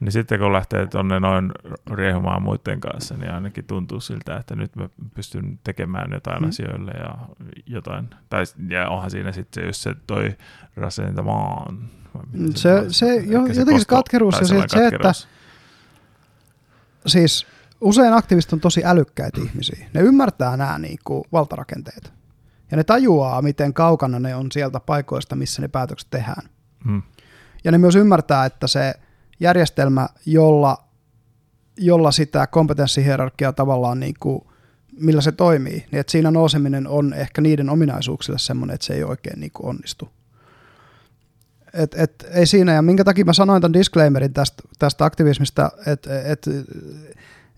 Niin 0.00 0.12
sitten 0.12 0.38
kun 0.38 0.52
lähtee 0.52 0.86
tuonne 0.86 1.20
noin 1.20 1.52
riehumaan 1.90 2.42
muiden 2.42 2.80
kanssa, 2.80 3.16
niin 3.16 3.30
ainakin 3.30 3.64
tuntuu 3.64 4.00
siltä, 4.00 4.36
että 4.36 4.56
nyt 4.56 4.76
mä 4.76 4.88
pystyn 5.14 5.58
tekemään 5.64 6.10
jotain 6.12 6.42
mm. 6.42 6.48
asioille 6.48 6.90
ja 6.90 7.14
jotain. 7.66 8.10
Tai 8.30 8.44
ja 8.68 8.88
onhan 8.88 9.10
siinä 9.10 9.32
sitten 9.32 9.66
jos 9.66 9.82
se 9.82 9.94
toi 10.06 10.36
rasentamaan. 10.76 11.78
Se, 12.54 12.54
se, 12.54 12.84
se, 12.88 13.14
jo, 13.14 13.46
jotenkin 13.46 13.80
se 13.80 13.86
katkeruus 13.86 14.40
ja 14.40 14.46
se, 14.46 14.64
se, 14.68 14.86
että 14.86 15.12
siis 17.06 17.46
usein 17.80 18.12
aktivistit 18.12 18.52
on 18.52 18.60
tosi 18.60 18.84
älykkäitä 18.84 19.40
ihmisiä. 19.40 19.86
Ne 19.94 20.00
ymmärtää 20.00 20.56
nämä 20.56 20.78
niin 20.78 20.98
kuin, 21.04 21.24
valtarakenteet. 21.32 22.12
Ja 22.70 22.76
ne 22.76 22.84
tajuaa, 22.84 23.42
miten 23.42 23.74
kaukana 23.74 24.18
ne 24.18 24.34
on 24.34 24.52
sieltä 24.52 24.80
paikoista, 24.80 25.36
missä 25.36 25.62
ne 25.62 25.68
päätökset 25.68 26.10
tehdään. 26.10 26.48
Hmm. 26.84 27.02
Ja 27.64 27.72
ne 27.72 27.78
myös 27.78 27.96
ymmärtää, 27.96 28.44
että 28.44 28.66
se 28.66 28.94
järjestelmä, 29.40 30.08
jolla, 30.26 30.84
jolla 31.76 32.10
sitä 32.10 32.46
kompetenssihierarkiaa 32.46 33.52
tavallaan 33.52 34.00
niin 34.00 34.14
kuin, 34.20 34.42
millä 35.00 35.20
se 35.20 35.32
toimii, 35.32 35.86
niin 35.92 36.00
että 36.00 36.10
siinä 36.10 36.30
nouseminen 36.30 36.88
on 36.88 37.14
ehkä 37.14 37.40
niiden 37.40 37.70
ominaisuuksille 37.70 38.38
semmoinen, 38.38 38.74
että 38.74 38.86
se 38.86 38.94
ei 38.94 39.04
oikein 39.04 39.40
niin 39.40 39.52
kuin 39.52 39.68
onnistu. 39.68 40.08
Et, 41.74 41.94
et, 41.94 42.26
ei 42.30 42.46
siinä, 42.46 42.72
ja 42.72 42.82
minkä 42.82 43.04
takia 43.04 43.24
mä 43.24 43.32
sanoin 43.32 43.62
tämän 43.62 43.72
disclaimerin 43.72 44.32
tästä, 44.32 44.62
tästä 44.78 45.04
aktivismista, 45.04 45.70
että 45.86 46.22
et, 46.22 46.46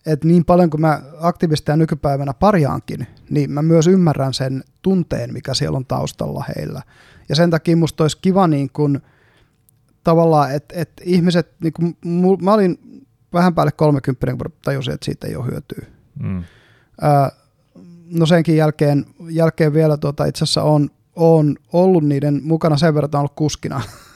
et 0.07 0.25
niin 0.25 0.45
paljon 0.45 0.71
kuin 0.71 0.81
mä 0.81 1.03
aktivisteja 1.21 1.77
nykypäivänä 1.77 2.35
parjaankin, 2.35 3.07
niin 3.31 3.51
mä 3.51 3.63
myös 3.63 3.87
ymmärrän 3.87 4.35
sen 4.35 4.65
tunteen, 4.83 5.33
mikä 5.33 5.55
siellä 5.55 5.77
on 5.77 5.87
taustalla 5.87 6.45
heillä. 6.57 6.83
Ja 7.29 7.37
sen 7.37 7.51
takia 7.51 7.77
musta 7.77 8.05
olisi 8.05 8.19
kiva 8.23 8.47
niin 8.47 8.71
kun, 8.73 9.01
tavallaan, 10.05 10.53
että 10.53 10.75
et 10.79 10.91
ihmiset, 11.05 11.53
niin 11.63 11.97
mul, 12.05 12.37
mä 12.37 12.53
olin 12.53 13.05
vähän 13.33 13.55
päälle 13.55 13.73
30, 13.73 14.27
kun 14.27 14.53
tajusin, 14.63 14.95
että 14.95 15.05
siitä 15.05 15.27
ei 15.27 15.37
ole 15.37 15.47
hyötyä. 15.47 15.87
Mm. 16.23 16.45
Ää, 17.01 17.31
no 18.11 18.27
senkin 18.27 18.57
jälkeen, 18.57 19.07
jälkeen 19.29 19.73
vielä 19.73 19.97
tuota, 19.97 20.25
itse 20.25 20.45
asiassa 20.45 20.63
on, 20.63 20.91
on 21.17 21.57
ollut 21.73 22.05
niiden 22.05 22.41
mukana 22.45 22.77
sen 22.77 22.95
verran, 22.95 23.07
että 23.07 23.19
on 23.19 23.21
ollut 23.21 23.37
kuskina 23.37 23.81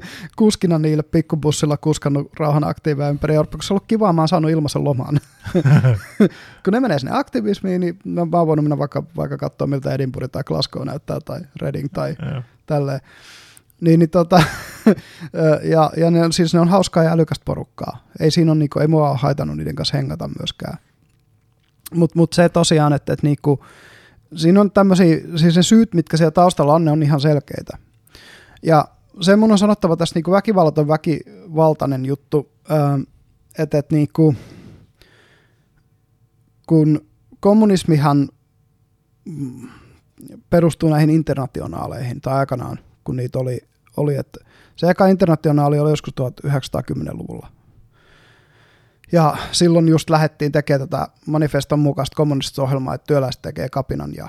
kuskina 0.38 0.78
niille 0.78 1.02
pikkubussilla 1.02 1.76
kuskannut 1.76 2.30
rauhan 2.38 2.64
aktiiveja 2.64 3.08
ympäri 3.08 3.34
Eurooppaa, 3.34 3.58
kun 3.58 3.62
se 3.62 3.72
on 3.72 3.74
ollut 3.74 3.88
kivaa, 3.88 4.12
mä 4.12 4.20
oon 4.20 4.28
saanut 4.28 4.50
ilmaisen 4.50 4.84
loman. 4.84 5.20
kun 6.64 6.72
ne 6.72 6.80
menee 6.80 6.98
sinne 6.98 7.18
aktivismiin, 7.18 7.80
niin 7.80 7.98
mä 8.04 8.38
oon 8.38 8.46
voinut 8.46 8.64
mennä 8.64 8.78
vaikka, 8.78 9.02
vaikka 9.16 9.38
katsoa, 9.38 9.66
miltä 9.66 9.94
Edinburgh 9.94 10.30
tai 10.30 10.42
Glasgow 10.46 10.86
näyttää, 10.86 11.20
tai 11.20 11.40
Reading 11.60 11.88
tai 11.92 12.16
tälleen. 12.66 13.00
Niin, 13.80 13.98
niin 13.98 14.10
tota, 14.10 14.42
ja, 15.62 15.90
ja 15.96 16.10
ne, 16.10 16.20
siis 16.30 16.54
ne 16.54 16.60
on 16.60 16.68
hauskaa 16.68 17.04
ja 17.04 17.12
älykästä 17.12 17.44
porukkaa. 17.44 18.04
Ei 18.20 18.30
siinä 18.30 18.52
on, 18.52 18.58
niinku, 18.58 18.78
ei 18.78 18.86
mua 18.86 19.10
ole 19.10 19.18
haitannut 19.18 19.56
niiden 19.56 19.74
kanssa 19.74 19.96
hengata 19.96 20.30
myöskään. 20.38 20.78
Mutta 21.94 22.18
mut 22.18 22.32
se 22.32 22.48
tosiaan, 22.48 22.92
että 22.92 23.12
et 23.12 23.22
niinku, 23.22 23.64
siinä 24.36 24.60
on 24.60 24.70
tämmöisiä, 24.70 25.16
siis 25.36 25.56
ne 25.56 25.62
syyt, 25.62 25.94
mitkä 25.94 26.16
siellä 26.16 26.30
taustalla 26.30 26.74
on, 26.74 26.84
ne 26.84 26.90
on 26.90 27.02
ihan 27.02 27.20
selkeitä. 27.20 27.78
Ja 28.62 28.84
se 29.20 29.36
mun 29.36 29.52
on 29.52 29.58
sanottava 29.58 29.96
tässä 29.96 30.14
niin 30.14 30.32
väkivallaton 30.32 30.88
väkivaltainen 30.88 32.06
juttu, 32.06 32.52
että 33.58 33.78
et 33.78 33.90
niinku, 33.90 34.34
kun 36.66 37.06
kommunismihan 37.40 38.28
perustuu 40.50 40.90
näihin 40.90 41.10
internationaaleihin, 41.10 42.20
tai 42.20 42.34
aikanaan, 42.34 42.78
kun 43.04 43.16
niitä 43.16 43.38
oli, 43.38 43.60
oli 43.96 44.16
että 44.16 44.40
se 44.76 44.90
eka 44.90 45.06
internationaali 45.06 45.78
oli 45.78 45.90
joskus 45.90 46.14
1910-luvulla. 46.46 47.52
Ja 49.12 49.36
silloin 49.52 49.88
just 49.88 50.10
lähdettiin 50.10 50.52
tekemään 50.52 50.88
tätä 50.88 51.08
manifeston 51.26 51.78
mukaista 51.78 52.16
kommunistista 52.16 52.62
ohjelmaa, 52.62 52.94
että 52.94 53.06
työläiset 53.06 53.42
tekee 53.42 53.68
kapinan 53.68 54.14
ja 54.14 54.28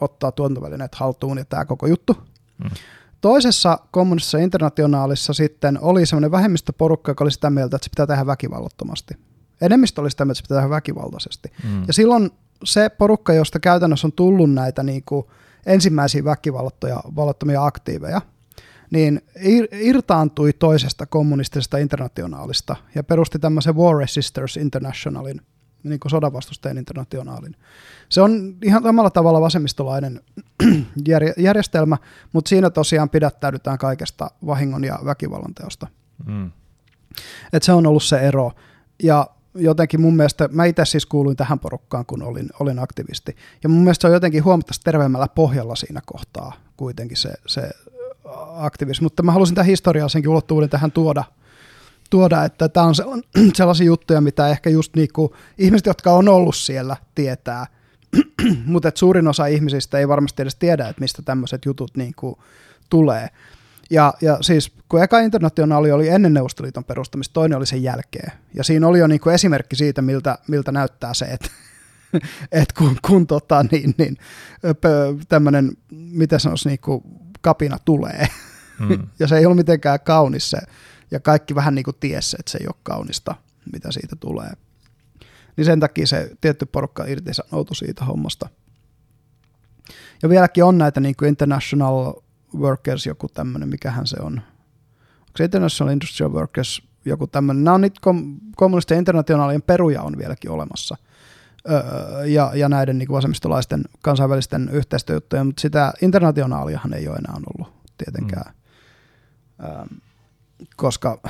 ottaa 0.00 0.32
tuontovälineet 0.32 0.94
haltuun 0.94 1.38
ja 1.38 1.44
tämä 1.44 1.64
koko 1.64 1.86
juttu. 1.86 2.16
Mm. 2.58 2.70
Toisessa 3.20 3.78
kommunistisessa 3.90 4.38
internationaalissa 4.38 5.32
sitten 5.32 5.78
oli 5.80 6.06
semmoinen 6.06 6.30
vähemmistöporukka, 6.30 7.10
joka 7.10 7.24
oli 7.24 7.30
sitä 7.30 7.50
mieltä, 7.50 7.76
että 7.76 7.84
se 7.84 7.90
pitää 7.90 8.06
tehdä 8.06 8.26
väkivallattomasti. 8.26 9.14
Enemmistö 9.60 10.00
oli 10.00 10.10
sitä 10.10 10.24
mieltä, 10.24 10.32
että 10.32 10.38
se 10.38 10.48
pitää 10.48 10.56
tehdä 10.56 10.70
väkivaltaisesti. 10.70 11.52
Mm. 11.64 11.84
Ja 11.86 11.92
silloin 11.92 12.30
se 12.64 12.88
porukka, 12.88 13.32
josta 13.32 13.60
käytännössä 13.60 14.06
on 14.06 14.12
tullut 14.12 14.52
näitä 14.52 14.82
niin 14.82 15.02
kuin 15.06 15.26
ensimmäisiä 15.66 16.24
väkivallattomia 16.24 17.64
aktiiveja, 17.64 18.20
niin 18.90 19.20
irtaantui 19.72 20.52
toisesta 20.52 21.06
kommunistisesta 21.06 21.78
internationaalista 21.78 22.76
ja 22.94 23.04
perusti 23.04 23.38
tämmöisen 23.38 23.76
War 23.76 23.96
Resisters 23.96 24.56
Internationalin, 24.56 25.40
niin 25.88 26.00
kuin 26.00 26.10
sodanvastustajien 26.10 26.78
internationaalin. 26.78 27.56
Se 28.08 28.20
on 28.20 28.56
ihan 28.64 28.82
samalla 28.82 29.10
tavalla 29.10 29.40
vasemmistolainen 29.40 30.20
järjestelmä, 31.38 31.96
mutta 32.32 32.48
siinä 32.48 32.70
tosiaan 32.70 33.10
pidättäydytään 33.10 33.78
kaikesta 33.78 34.30
vahingon 34.46 34.84
ja 34.84 34.98
väkivallan 35.04 35.54
teosta. 35.54 35.86
Mm. 36.26 36.50
Et 37.52 37.62
se 37.62 37.72
on 37.72 37.86
ollut 37.86 38.02
se 38.02 38.18
ero. 38.18 38.52
Ja 39.02 39.26
jotenkin 39.54 40.00
mun 40.00 40.16
mielestä, 40.16 40.48
mä 40.52 40.64
itse 40.64 40.84
siis 40.84 41.06
kuuluin 41.06 41.36
tähän 41.36 41.58
porukkaan, 41.58 42.06
kun 42.06 42.22
olin, 42.22 42.48
olin 42.60 42.78
aktivisti. 42.78 43.36
Ja 43.62 43.68
mun 43.68 43.82
mielestä 43.82 44.02
se 44.02 44.06
on 44.06 44.12
jotenkin 44.12 44.44
huomattavasti 44.44 44.84
terveemmällä 44.84 45.28
pohjalla 45.28 45.76
siinä 45.76 46.00
kohtaa 46.06 46.52
kuitenkin 46.76 47.16
se, 47.16 47.32
se 47.46 47.70
aktivismi. 48.54 49.04
Mutta 49.04 49.22
mä 49.22 49.32
halusin 49.32 49.54
tämän 49.54 49.66
historiallisenkin 49.66 50.30
ulottuvuuden 50.30 50.70
tähän 50.70 50.92
tuoda, 50.92 51.24
tuoda, 52.10 52.44
että 52.44 52.68
tämä 52.68 52.86
on 52.86 53.22
sellaisia 53.54 53.86
juttuja, 53.86 54.20
mitä 54.20 54.48
ehkä 54.48 54.70
just 54.70 54.96
niinku 54.96 55.34
ihmiset, 55.58 55.86
jotka 55.86 56.12
on 56.12 56.28
ollut 56.28 56.56
siellä, 56.56 56.96
tietää– 57.14 57.66
mutta 58.66 58.92
suurin 58.94 59.28
osa 59.28 59.46
ihmisistä 59.46 59.98
ei 59.98 60.08
varmasti 60.08 60.42
edes 60.42 60.56
tiedä, 60.56 60.88
että 60.88 61.00
mistä 61.00 61.22
tämmöiset 61.22 61.64
jutut 61.64 61.96
niin 61.96 62.12
kuin 62.16 62.34
tulee. 62.90 63.28
Ja, 63.90 64.14
ja 64.20 64.38
siis 64.40 64.72
kun 64.88 65.02
eka 65.02 65.20
internationaali 65.20 65.92
oli 65.92 66.08
ennen 66.08 66.34
Neuvostoliiton 66.34 66.84
perustamista, 66.84 67.32
toinen 67.32 67.58
oli 67.58 67.66
sen 67.66 67.82
jälkeen. 67.82 68.32
Ja 68.54 68.64
siinä 68.64 68.86
oli 68.86 68.98
jo 68.98 69.06
niin 69.06 69.20
kuin 69.20 69.34
esimerkki 69.34 69.76
siitä, 69.76 70.02
miltä, 70.02 70.38
miltä 70.48 70.72
näyttää 70.72 71.14
se, 71.14 71.24
että 71.24 71.48
et 72.52 72.72
kun, 72.72 72.96
kun 73.02 73.26
tota, 73.26 73.64
niin, 73.70 73.94
niin, 73.98 74.16
tämmöinen, 75.28 75.70
miten 75.92 76.40
sanoisi, 76.40 76.68
niin 76.68 76.78
kuin 76.78 77.02
kapina 77.40 77.78
tulee. 77.84 78.28
Mm. 78.78 79.08
ja 79.20 79.26
se 79.26 79.36
ei 79.36 79.46
ollut 79.46 79.56
mitenkään 79.56 80.00
kaunis 80.00 80.50
se. 80.50 80.58
Ja 81.10 81.20
kaikki 81.20 81.54
vähän 81.54 81.74
niin 81.74 81.84
kuin 81.84 81.96
tiesi, 82.00 82.36
että 82.38 82.50
se 82.50 82.58
ei 82.58 82.66
ole 82.66 82.74
kaunista, 82.82 83.34
mitä 83.72 83.92
siitä 83.92 84.16
tulee 84.16 84.50
niin 85.58 85.64
sen 85.64 85.80
takia 85.80 86.06
se 86.06 86.30
tietty 86.40 86.66
porukka 86.66 87.04
irtisanoutui 87.04 87.76
siitä 87.76 88.04
hommasta. 88.04 88.48
Ja 90.22 90.28
vieläkin 90.28 90.64
on 90.64 90.78
näitä 90.78 91.00
niin 91.00 91.16
kuin 91.16 91.28
International 91.28 92.12
Workers, 92.54 93.06
joku 93.06 93.28
tämmöinen, 93.28 93.68
mikähän 93.68 94.06
se 94.06 94.16
on. 94.20 94.32
Onko 95.20 95.36
se 95.36 95.44
International 95.44 95.92
Industrial 95.92 96.32
Workers 96.32 96.82
joku 97.04 97.26
tämmöinen? 97.26 97.64
Nämä 97.64 97.74
on 97.74 97.80
niitä 97.80 97.98
kom- 98.00 98.40
kommunistien 98.56 98.98
internationaalien 98.98 99.62
peruja 99.62 100.02
on 100.02 100.18
vieläkin 100.18 100.50
olemassa. 100.50 100.96
Öö, 101.70 102.26
ja, 102.26 102.52
ja 102.54 102.68
näiden 102.68 102.98
niin 102.98 103.06
kuin 103.06 103.16
vasemmistolaisten 103.16 103.84
kansainvälisten 104.02 104.68
yhteistyöjuttuja, 104.72 105.44
mutta 105.44 105.60
sitä 105.60 105.92
internationaaliahan 106.02 106.94
ei 106.94 107.08
ole 107.08 107.16
enää 107.16 107.34
ollut 107.34 107.72
tietenkään. 107.98 108.54
Mm. 109.58 109.64
Öö, 109.64 109.84
koska 110.76 111.20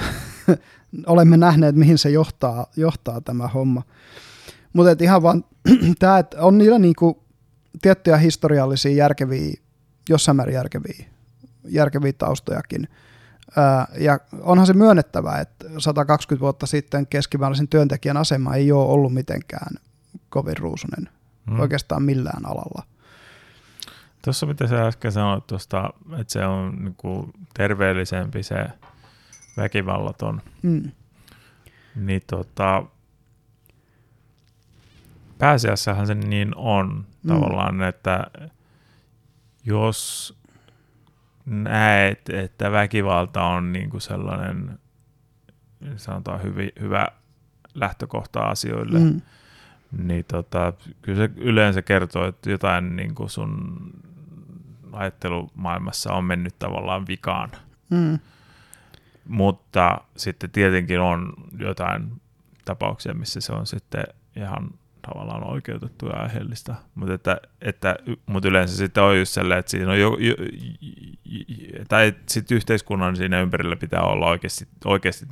olemme 1.07 1.37
nähneet, 1.37 1.77
mihin 1.77 1.99
se 1.99 2.11
johtaa, 2.11 2.67
johtaa 2.77 3.21
tämä 3.21 3.49
homma. 3.49 3.83
Mutta 4.73 5.05
ihan 5.05 5.23
vaan 5.23 5.45
tämä, 5.99 6.19
että 6.19 6.37
on 6.41 6.59
niillä 6.59 6.79
niinku 6.79 7.23
tiettyjä 7.83 8.17
historiallisia 8.17 8.93
järkeviä, 8.93 9.55
jossain 10.09 10.37
määrin 10.37 10.55
järkeviä, 10.55 11.07
järkeviä 11.65 12.13
taustojakin. 12.13 12.89
Ää, 13.57 13.89
ja 13.99 14.19
onhan 14.41 14.67
se 14.67 14.73
myönnettävä, 14.73 15.39
että 15.39 15.67
120 15.79 16.41
vuotta 16.41 16.67
sitten 16.67 17.07
keskimääräisen 17.07 17.69
työntekijän 17.69 18.17
asema 18.17 18.55
ei 18.55 18.73
ole 18.73 18.89
ollut 18.89 19.15
mitenkään 19.15 19.77
kovin 20.29 20.57
ruusunen 20.57 21.09
hmm. 21.51 21.61
oikeastaan 21.61 22.03
millään 22.03 22.47
alalla. 22.47 22.83
Tuossa 24.25 24.47
mitä 24.47 24.67
sä 24.67 24.87
äsken 24.87 25.13
sanoit 25.13 25.47
tuosta, 25.47 25.91
että 26.19 26.33
se 26.33 26.47
on 26.47 26.77
niinku 26.85 27.31
terveellisempi 27.55 28.43
se 28.43 28.67
väkivallaton, 29.59 30.43
mm. 30.63 30.91
niin 31.97 32.23
tota, 32.27 32.83
pääasiassahan 35.39 36.07
se 36.07 36.15
niin 36.15 36.53
on 36.57 37.05
mm. 37.23 37.29
tavallaan, 37.29 37.83
että 37.83 38.27
jos 39.65 40.35
näet, 41.47 42.29
että 42.29 42.73
väkivalta 42.73 43.45
on 43.45 43.73
niin 43.73 43.91
kuin 43.91 44.01
sellainen, 44.01 44.79
sanotaan 45.97 46.43
hyvi, 46.43 46.73
hyvä 46.81 47.07
lähtökohta 47.75 48.41
asioille, 48.41 48.99
mm. 48.99 49.21
niin 49.99 50.25
tota, 50.29 50.73
kyllä 51.03 51.19
se 51.19 51.31
yleensä 51.37 51.83
kertoo, 51.83 52.27
että 52.27 52.51
jotain 52.51 52.97
niin 52.97 53.15
kuin 53.15 53.31
sun 53.31 53.81
ajattelumaailmassa 54.93 56.13
on 56.13 56.25
mennyt 56.25 56.59
tavallaan 56.59 57.07
vikaan. 57.07 57.51
Mm. 57.91 58.19
Mutta 59.29 60.01
sitten 60.17 60.51
tietenkin 60.51 61.01
on 61.01 61.33
jotain 61.59 62.13
tapauksia, 62.65 63.15
missä 63.15 63.41
se 63.41 63.53
on 63.53 63.67
sitten 63.67 64.05
ihan 64.37 64.71
tavallaan 65.07 65.45
oikeutettu 65.45 66.07
ja 66.07 66.17
aiheellista, 66.17 66.75
mutta, 66.95 67.15
että, 67.15 67.41
että, 67.61 67.97
mutta 68.27 68.49
yleensä 68.49 68.77
sitten 68.77 69.03
on 69.03 69.19
just 69.19 69.33
sellainen, 69.33 69.59
että 69.59 69.71
siinä 69.71 69.91
on 69.91 70.01
jo, 70.01 70.17
jo, 70.21 70.35
tai 71.89 72.15
sitten 72.29 72.57
yhteiskunnan 72.57 73.17
siinä 73.17 73.41
ympärillä 73.41 73.77
pitää 73.77 74.03
olla 74.03 74.27
oikeasti, 74.27 74.69
oikeasti 74.85 75.27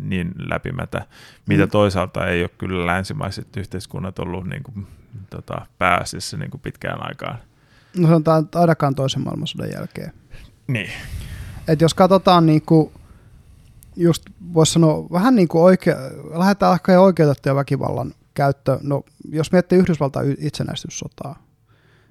niin 0.00 0.32
läpimätä, 0.38 1.06
mitä 1.46 1.64
mm. 1.64 1.70
toisaalta 1.70 2.26
ei 2.26 2.42
ole 2.42 2.50
kyllä 2.58 2.86
länsimaiset 2.86 3.56
yhteiskunnat 3.56 4.18
ollut 4.18 4.46
niin 4.46 4.62
kuin, 4.62 4.86
tota, 5.30 5.66
pääasiassa 5.78 6.36
niin 6.36 6.50
kuin 6.50 6.60
pitkään 6.60 7.06
aikaan. 7.08 7.38
No 7.96 8.08
sanotaan 8.08 8.48
ainakaan 8.54 8.94
toisen 8.94 9.24
maailmansodan 9.24 9.70
jälkeen. 9.72 10.12
Niin. 10.66 10.90
Et 11.68 11.80
jos 11.80 11.94
katsotaan 11.94 12.46
niin 12.46 12.62
kuin 12.62 12.92
just 13.96 14.22
voisi 14.54 14.72
sanoa 14.72 15.06
vähän 15.12 15.34
niin 15.34 15.48
kuin 15.48 15.62
oikea, 15.62 15.96
lähdetään 16.34 16.74
ehkä 16.74 17.00
oikeutettuja 17.00 17.54
väkivallan 17.54 18.14
käyttö. 18.34 18.78
No, 18.82 19.02
jos 19.28 19.52
miettii 19.52 19.78
Yhdysvaltain 19.78 20.36
itsenäistyssotaa, 20.38 21.42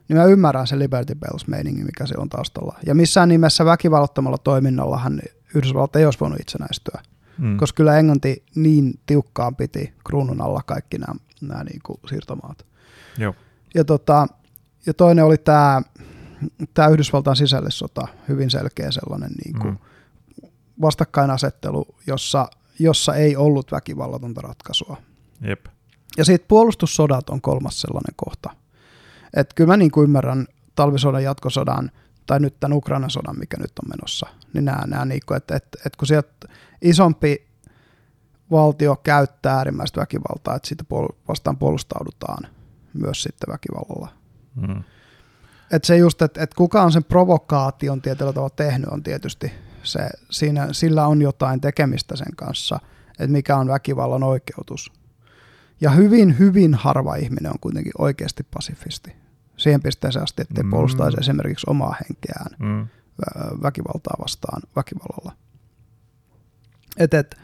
niin 0.08 0.18
mä 0.18 0.26
ymmärrän 0.26 0.68
se 0.68 0.80
Liberty 0.80 1.16
Bells 1.16 1.48
meiningi, 1.48 1.84
mikä 1.84 2.06
se 2.06 2.16
on 2.18 2.30
taustalla. 2.30 2.78
Ja 2.86 2.96
missään 2.96 3.30
nimessä 3.30 3.66
väkivallattomalla 3.66 4.38
toiminnallahan 4.38 5.22
Yhdysvallat 5.56 5.96
ei 5.96 6.06
olisi 6.06 6.20
voinut 6.20 6.40
itsenäistyä. 6.40 7.02
Mm. 7.38 7.58
Koska 7.58 7.78
kyllä 7.78 8.00
Englanti 8.00 8.44
niin 8.56 9.00
tiukkaan 9.06 9.56
piti 9.56 9.94
kruunun 10.08 10.42
alla 10.42 10.62
kaikki 10.66 10.98
nämä, 10.98 11.16
nämä 11.42 11.64
niin 11.64 11.80
kuin 11.86 12.00
siirtomaat. 12.10 12.66
Joo. 13.18 13.36
Ja, 13.76 13.84
tota, 13.84 14.28
ja 14.86 14.94
toinen 14.94 15.26
oli 15.26 15.38
tämä, 15.38 15.82
tämä 16.74 16.88
Yhdysvaltain 16.88 17.38
sisällissota, 17.38 18.08
hyvin 18.28 18.50
selkeä 18.50 18.92
sellainen 18.92 19.32
niin 19.46 19.60
kuin 19.60 19.74
mm. 19.74 19.80
Vastakkainasettelu, 20.82 21.86
jossa, 22.08 22.48
jossa 22.80 23.16
ei 23.16 23.36
ollut 23.36 23.72
väkivallatonta 23.72 24.42
ratkaisua. 24.42 24.98
Jep. 25.42 25.66
Ja 26.18 26.26
sitten 26.26 26.48
puolustussodat 26.48 27.30
on 27.30 27.42
kolmas 27.42 27.82
sellainen 27.82 28.14
kohta. 28.16 28.50
Että 29.36 29.56
kyllä 29.56 29.68
mä 29.68 29.78
niin 29.78 29.92
kuin 29.92 30.04
ymmärrän 30.04 30.48
talvisodan, 30.76 31.24
jatkosodan 31.24 31.92
tai 32.26 32.40
nyt 32.40 32.60
tämän 32.60 32.78
Ukrainan 32.78 33.10
sodan, 33.10 33.40
mikä 33.40 33.58
nyt 33.58 33.72
on 33.84 33.90
menossa, 33.90 34.28
niin 34.54 34.66
nämä, 34.66 34.84
nämä 34.88 35.06
niin 35.06 35.22
kuin, 35.26 35.38
että, 35.38 35.56
että, 35.56 35.78
että 35.86 35.98
kun 35.98 36.08
sieltä 36.08 36.48
isompi 36.82 37.48
valtio 38.52 38.96
käyttää 38.96 39.56
äärimmäistä 39.56 40.02
väkivaltaa, 40.02 40.56
että 40.56 40.68
siitä 40.68 40.84
vastaan 41.28 41.58
puolustaudutaan 41.58 42.48
myös 42.94 43.24
sitten 43.24 43.54
väkivallalla. 43.54 44.08
Mm. 44.56 44.84
Että 45.72 45.88
se 45.88 45.98
just, 45.98 46.22
että, 46.22 46.44
että 46.44 46.56
kuka 46.56 46.84
on 46.84 46.92
sen 46.92 47.04
provokaation 47.04 48.02
tietyllä 48.02 48.34
tavalla 48.34 48.56
tehnyt, 48.56 48.90
on 48.90 49.04
tietysti 49.04 49.52
se, 49.84 50.10
siinä, 50.32 50.68
sillä 50.72 51.08
on 51.08 51.22
jotain 51.22 51.62
tekemistä 51.62 52.16
sen 52.16 52.36
kanssa, 52.36 52.80
että 53.12 53.28
mikä 53.28 53.58
on 53.58 53.68
väkivallan 53.68 54.24
oikeutus. 54.24 54.92
Ja 55.82 55.90
hyvin, 55.90 56.40
hyvin 56.40 56.74
harva 56.74 57.16
ihminen 57.16 57.52
on 57.52 57.60
kuitenkin 57.62 57.94
oikeasti 57.98 58.44
pasifisti. 58.54 59.16
Siihen 59.58 59.82
pisteeseen 59.82 60.24
asti, 60.24 60.42
että 60.42 60.64
mm. 60.64 60.70
puolustaisi 60.70 61.18
esimerkiksi 61.20 61.66
omaa 61.70 61.96
henkeään 62.10 62.56
mm. 62.60 62.88
väkivaltaa 63.64 64.16
vastaan 64.22 64.62
väkivallalla. 64.76 65.36
Et, 66.98 67.14
et, 67.14 67.36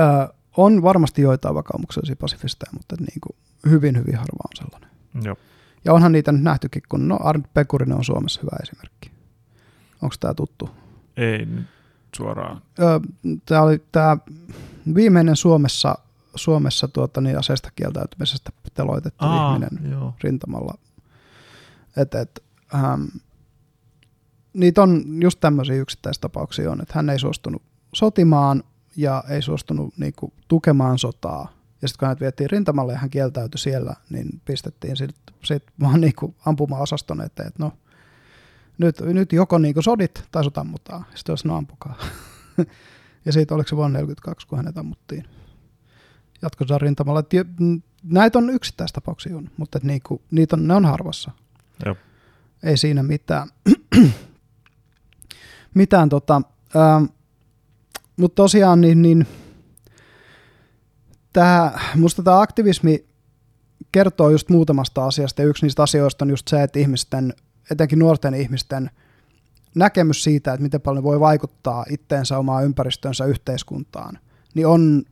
ö, 0.00 0.34
on 0.56 0.82
varmasti 0.82 1.22
joitain 1.22 1.54
vakaumuksellisia 1.54 2.16
pasifisteja, 2.16 2.70
mutta 2.72 2.96
niin 2.98 3.20
kuin 3.20 3.36
hyvin, 3.70 3.98
hyvin 3.98 4.16
harva 4.16 4.44
on 4.44 4.56
sellainen. 4.56 4.90
Joo. 5.22 5.36
Ja 5.84 5.92
onhan 5.92 6.12
niitä 6.12 6.32
nyt 6.32 6.42
nähtykin, 6.42 6.82
kun 6.88 7.08
no 7.08 7.18
Arnt 7.20 7.54
Pekurinen 7.54 7.96
on 7.96 8.04
Suomessa 8.04 8.40
hyvä 8.42 8.56
esimerkki. 8.62 9.10
Onko 10.02 10.14
tämä 10.20 10.34
tuttu? 10.34 10.70
Ei 11.16 11.46
suoraan. 12.16 12.62
Tämä 13.46 13.62
oli 13.62 13.82
tämä 13.92 14.16
viimeinen 14.94 15.36
Suomessa, 15.36 15.98
Suomessa 16.34 16.88
tuota, 16.88 17.20
niin 17.20 17.38
aseesta 17.38 17.70
kieltäytymisestä 17.76 18.50
teloitettu 18.74 19.24
Aa, 19.24 19.56
ihminen 19.56 19.90
joo. 19.90 20.14
rintamalla. 20.22 20.74
Et, 21.96 22.14
et, 22.14 22.44
ähm, 22.74 23.04
niitä 24.52 24.82
on 24.82 25.04
just 25.22 25.40
tämmöisiä 25.40 25.76
yksittäistapauksia 25.76 26.70
on, 26.70 26.80
että 26.80 26.94
hän 26.94 27.10
ei 27.10 27.18
suostunut 27.18 27.62
sotimaan 27.94 28.64
ja 28.96 29.24
ei 29.28 29.42
suostunut 29.42 29.98
niin 29.98 30.12
kuin, 30.16 30.32
tukemaan 30.48 30.98
sotaa. 30.98 31.52
Ja 31.82 31.88
sitten 31.88 31.98
kun 31.98 32.06
hänet 32.06 32.20
vietiin 32.20 32.50
rintamalle 32.50 32.92
ja 32.92 32.98
hän 32.98 33.10
kieltäytyi 33.10 33.58
siellä, 33.58 33.94
niin 34.10 34.40
pistettiin 34.44 34.96
sitten 34.96 35.34
sit 35.44 35.62
vaan 35.80 36.00
niin 36.00 36.14
kuin 36.18 36.34
ampuma-osaston 36.46 37.20
eteen, 37.20 37.48
että 37.48 37.62
no 37.62 37.72
nyt, 38.78 39.00
nyt 39.00 39.32
joko 39.32 39.58
niin 39.58 39.74
kuin 39.74 39.84
sodit 39.84 40.24
tai 40.32 40.44
sot 40.44 40.58
ammutaan. 40.58 41.04
Sitten 41.14 41.32
olisi 41.32 41.48
no 41.48 41.56
ampukaa. 41.56 41.98
ja 43.26 43.32
siitä 43.32 43.54
oliko 43.54 43.68
se 43.68 43.76
vuonna 43.76 43.98
1942, 43.98 44.46
kun 44.46 44.58
hänet 44.58 44.78
ammuttiin 44.78 45.24
jatkossa 46.42 46.78
rintamalla. 46.78 47.22
Näitä 48.02 48.38
on 48.38 48.50
yksittäistapauksia, 48.50 49.36
on, 49.36 49.50
mutta 49.56 49.78
niin 49.82 50.00
kuin, 50.06 50.22
niitä 50.30 50.56
on, 50.56 50.68
ne 50.68 50.74
on 50.74 50.84
harvassa. 50.84 51.30
Joo. 51.84 51.96
Ei 52.62 52.76
siinä 52.76 53.02
mitään. 53.02 53.48
mitään 55.74 56.08
tota, 56.08 56.42
ähm, 56.76 57.04
mutta 58.16 58.34
tosiaan 58.42 58.80
niin, 58.80 59.02
niin 59.02 59.26
tää, 61.32 61.80
musta 61.94 62.22
tämä 62.22 62.40
aktivismi 62.40 63.04
kertoo 63.92 64.30
just 64.30 64.48
muutamasta 64.48 65.04
asiasta 65.04 65.42
ja 65.42 65.48
yksi 65.48 65.66
niistä 65.66 65.82
asioista 65.82 66.24
on 66.24 66.30
just 66.30 66.48
se, 66.48 66.62
että 66.62 66.78
ihmisten, 66.78 67.34
etenkin 67.70 67.98
nuorten 67.98 68.34
ihmisten 68.34 68.90
näkemys 69.74 70.24
siitä, 70.24 70.52
että 70.52 70.62
miten 70.62 70.80
paljon 70.80 71.04
voi 71.04 71.20
vaikuttaa 71.20 71.84
itteensä, 71.90 72.38
omaa 72.38 72.62
ympäristönsä, 72.62 73.24
yhteiskuntaan, 73.24 74.18
niin 74.54 74.66
on, 74.66 75.02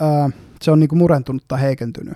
ää, 0.00 0.30
se 0.62 0.70
on 0.70 0.80
niinku 0.80 0.96
murentunut 0.96 1.44
tai 1.48 1.60
heikentynyt 1.60 2.14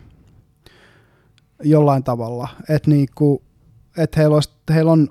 jollain 1.63 2.05
tavalla. 2.05 2.49
Että 2.69 2.91
niinku, 2.91 3.43
et 3.97 4.17
heillä, 4.17 4.35
olisi, 4.35 4.51
heillä 4.71 4.93
on, 4.93 5.09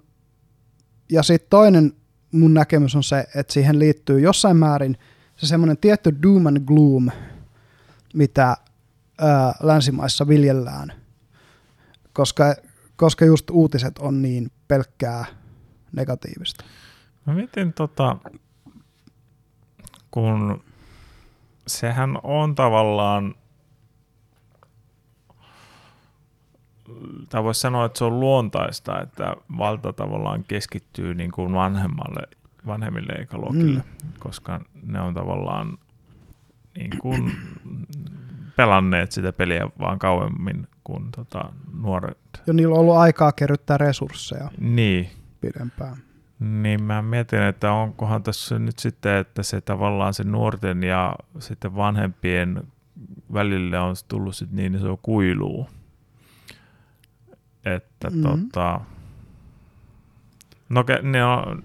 ja 1.12 1.24
sitten 1.24 1.50
toinen 1.50 1.94
mun 2.32 2.54
näkemys 2.54 2.96
on 2.96 3.04
se, 3.04 3.26
että 3.36 3.54
siihen 3.54 3.80
liittyy 3.80 4.20
jossain 4.20 4.58
määrin 4.58 4.98
se 5.36 5.48
semmoinen 5.48 5.78
tietty 5.78 6.16
doom 6.24 6.46
and 6.46 6.60
gloom, 6.66 7.10
mitä 8.14 8.58
ää, 9.18 9.54
länsimaissa 9.62 10.28
viljellään, 10.28 10.94
koska, 12.14 12.56
koska 13.00 13.26
just 13.26 13.50
uutiset 13.50 14.00
on 14.00 14.22
niin 14.22 14.52
pelkkää 14.68 15.26
negatiivista. 15.92 16.64
No 17.26 17.34
miten 17.34 17.74
tota, 17.74 18.18
kun 20.12 20.64
sehän 21.68 22.18
on 22.24 22.56
tavallaan 22.56 23.36
tai 27.30 27.44
voisi 27.44 27.62
sanoa, 27.62 27.86
että 27.86 27.98
se 27.98 28.06
on 28.06 28.20
luontaista, 28.20 29.02
että 29.02 29.36
valta 29.58 29.94
tavallaan 29.94 30.44
keskittyy 30.44 31.14
niin 31.14 31.32
kuin 31.32 31.54
vanhemmalle, 31.54 32.22
vanhemmille 32.66 33.14
ekaluokille, 33.14 33.80
mm. 33.80 34.10
koska 34.20 34.62
ne 34.84 35.02
on 35.02 35.14
tavallaan 35.14 35.78
niin 36.78 36.92
kuin 37.02 37.32
pelanneet 38.56 39.12
sitä 39.12 39.34
peliä 39.34 39.70
vaan 39.80 40.00
kauemmin 40.00 40.68
kuin 40.90 41.12
tota, 41.12 41.54
nuoret. 41.82 42.18
Ja 42.48 42.54
niillä 42.54 42.74
on 42.74 42.80
ollut 42.80 42.96
aikaa 42.96 43.32
kerryttää 43.32 43.78
resursseja 43.78 44.52
niin. 44.60 45.10
pidempään. 45.42 45.98
Niin 46.40 46.84
mä 46.84 47.02
mietin, 47.02 47.42
että 47.42 47.72
onkohan 47.72 48.24
tässä 48.24 48.60
nyt 48.60 48.80
sitten, 48.80 49.18
että 49.18 49.44
se 49.44 49.62
tavallaan 49.62 50.14
se 50.14 50.24
nuorten 50.24 50.84
ja 50.84 51.16
sitten 51.40 51.76
vanhempien 51.76 52.64
välille 53.34 53.80
on 53.80 53.96
tullut 54.08 54.36
sitten 54.36 54.56
niin 54.56 54.76
iso 54.76 55.00
kuiluu 55.02 55.68
että 57.66 58.10
mm-hmm. 58.10 58.50
tota, 58.50 58.82
no, 60.70 60.86
ne 61.04 61.24
on, 61.24 61.64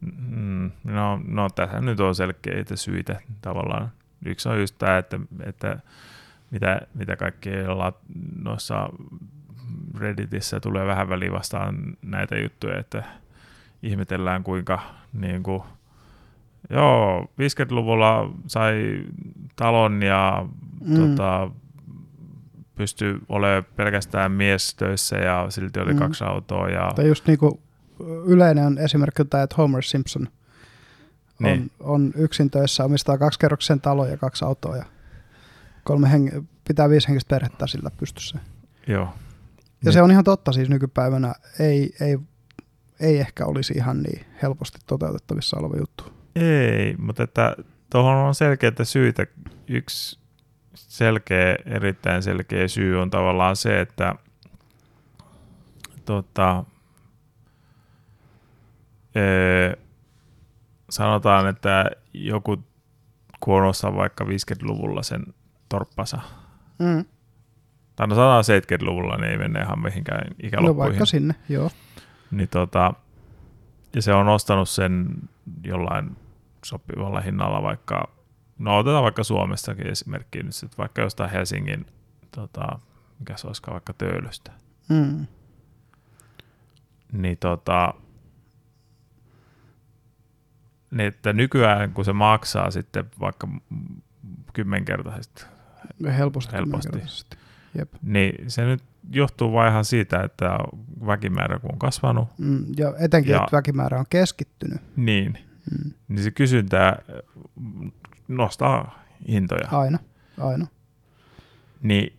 mm, 0.00 0.70
no, 0.84 1.20
no 1.26 1.50
tässä 1.50 1.80
nyt 1.80 2.00
on 2.00 2.14
selkeitä 2.14 2.76
syitä 2.76 3.20
tavallaan. 3.42 3.92
Yksi 4.24 4.48
on 4.48 4.60
just 4.60 4.74
tämä, 4.78 4.98
että, 4.98 5.20
että 5.42 5.78
mitä, 6.50 6.80
mitä 6.94 7.16
kaikkea 7.16 7.92
noissa 8.42 8.88
Redditissä 9.98 10.60
tulee 10.60 10.86
vähän 10.86 11.08
väliin 11.08 11.32
vastaan 11.32 11.96
näitä 12.02 12.38
juttuja, 12.38 12.78
että 12.78 13.02
ihmetellään 13.82 14.44
kuinka 14.44 14.80
niin 15.12 15.42
kuin, 15.42 15.62
joo, 16.70 17.22
50-luvulla 17.22 18.30
sai 18.46 19.04
talon 19.56 20.02
ja 20.02 20.46
mm. 20.84 20.96
tota, 20.96 21.50
pystyi 22.74 23.18
olemaan 23.28 23.64
pelkästään 23.76 24.32
mies 24.32 24.74
töissä 24.74 25.16
ja 25.16 25.46
silti 25.48 25.80
oli 25.80 25.92
mm. 25.92 25.98
kaksi 25.98 26.24
autoa. 26.24 26.68
Ja... 26.68 26.92
Tai 26.96 27.08
just 27.08 27.26
niin 27.26 27.38
kuin 27.38 27.60
yleinen 28.26 28.78
esimerkki 28.78 29.24
tämä, 29.24 29.42
että 29.42 29.56
Homer 29.58 29.82
Simpson 29.82 30.28
niin. 31.38 31.70
on, 31.80 31.92
on 31.92 32.12
yksin 32.16 32.50
töissä, 32.50 32.84
omistaa 32.84 33.18
kaksi 33.18 33.38
kerroksen 33.38 33.80
talo 33.80 34.06
ja 34.06 34.16
kaksi 34.16 34.44
autoa 34.44 34.76
ja 34.76 34.84
kolme 35.84 36.08
heng- 36.08 36.44
pitää 36.68 36.90
viisi 36.90 37.08
henkistä 37.08 37.34
perhettä 37.34 37.66
sillä 37.66 37.90
pystyssä. 37.90 38.38
Joo. 38.86 39.04
Ja 39.04 39.10
niin. 39.84 39.92
se 39.92 40.02
on 40.02 40.10
ihan 40.10 40.24
totta 40.24 40.52
siis 40.52 40.68
nykypäivänä, 40.68 41.34
ei, 41.60 41.94
ei, 42.00 42.18
ei 43.00 43.18
ehkä 43.18 43.46
olisi 43.46 43.74
ihan 43.76 44.02
niin 44.02 44.26
helposti 44.42 44.78
toteutettavissa 44.86 45.58
oleva 45.58 45.76
juttu. 45.76 46.12
Ei, 46.36 46.96
mutta 46.98 47.22
että 47.22 47.56
tuohon 47.90 48.16
on 48.16 48.34
selkeitä 48.34 48.84
syitä. 48.84 49.26
Yksi 49.68 50.18
selkeä, 50.74 51.56
erittäin 51.66 52.22
selkeä 52.22 52.68
syy 52.68 53.00
on 53.00 53.10
tavallaan 53.10 53.56
se, 53.56 53.80
että 53.80 54.14
tota, 56.04 56.64
ee, 59.14 59.78
sanotaan, 60.90 61.48
että 61.48 61.90
joku 62.14 62.56
kun 63.40 63.62
on 63.62 63.96
vaikka 63.96 64.24
50-luvulla 64.24 65.02
sen 65.02 65.24
torppansa, 65.68 66.20
mm. 66.78 67.04
tai 67.96 68.06
no 68.06 68.14
170-luvulla, 68.14 69.16
niin 69.16 69.30
ei 69.30 69.38
mene 69.38 69.60
ihan 69.60 69.82
mihinkään 69.82 70.30
ikäloppuihin. 70.42 70.76
No 70.76 70.90
vaikka 70.90 71.06
sinne, 71.06 71.34
joo. 71.48 71.70
Niin 72.30 72.48
tota, 72.48 72.94
ja 73.94 74.02
se 74.02 74.14
on 74.14 74.28
ostanut 74.28 74.68
sen 74.68 75.08
jollain 75.64 76.16
sopivalla 76.64 77.20
hinnalla 77.20 77.62
vaikka, 77.62 78.08
no 78.58 78.78
otetaan 78.78 79.02
vaikka 79.02 79.24
Suomestakin 79.24 79.86
esimerkki 79.86 80.42
nyt 80.42 80.54
sit 80.54 80.78
vaikka 80.78 81.02
jostain 81.02 81.30
Helsingin, 81.30 81.86
tota, 82.30 82.78
mikä 83.18 83.36
se 83.36 83.46
olisikaan 83.46 83.72
vaikka 83.72 83.92
Töölöstä. 83.92 84.52
Mm. 84.88 85.26
Niin 87.12 87.38
tota, 87.38 87.94
niin 90.90 91.08
että 91.08 91.32
nykyään 91.32 91.92
kun 91.92 92.04
se 92.04 92.12
maksaa 92.12 92.70
sitten 92.70 93.10
vaikka 93.20 93.48
kymmenkertaisesti, 94.52 95.44
Helposti. 96.18 96.52
Helposti. 96.52 96.98
Jep. 97.78 97.92
niin 98.02 98.50
se 98.50 98.64
nyt 98.64 98.82
johtuu 99.10 99.52
vain 99.52 99.70
ihan 99.70 99.84
siitä, 99.84 100.20
että 100.22 100.58
väkimäärä 101.06 101.58
kun 101.58 101.72
on 101.72 101.78
kasvanut, 101.78 102.28
Mm, 102.38 102.64
ja 102.76 102.92
etenkin, 102.98 103.32
Ja- 103.32 103.42
että 103.44 103.56
väkimäärä 103.56 103.98
on 103.98 104.04
keskittynyt. 104.10 104.80
niin, 104.96 105.38
Mm. 105.70 105.90
niin 106.08 106.22
se 106.24 106.30
kysyntä 106.30 106.96
nostaa 108.28 109.04
hintoja. 109.28 109.68
Aina, 109.70 109.98
aina. 110.40 110.66
Niin 111.82 112.16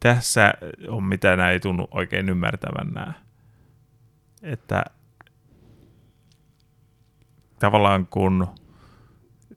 tässä 0.00 0.54
on 0.88 1.04
mitä 1.04 1.36
nämä 1.36 1.50
ei 1.50 1.60
tunnu 1.60 1.88
oikein 1.90 2.28
ymmärtävän 2.28 2.92
nämä. 2.94 3.12
Että 4.42 4.84
tavallaan 7.58 8.06
kun 8.06 8.46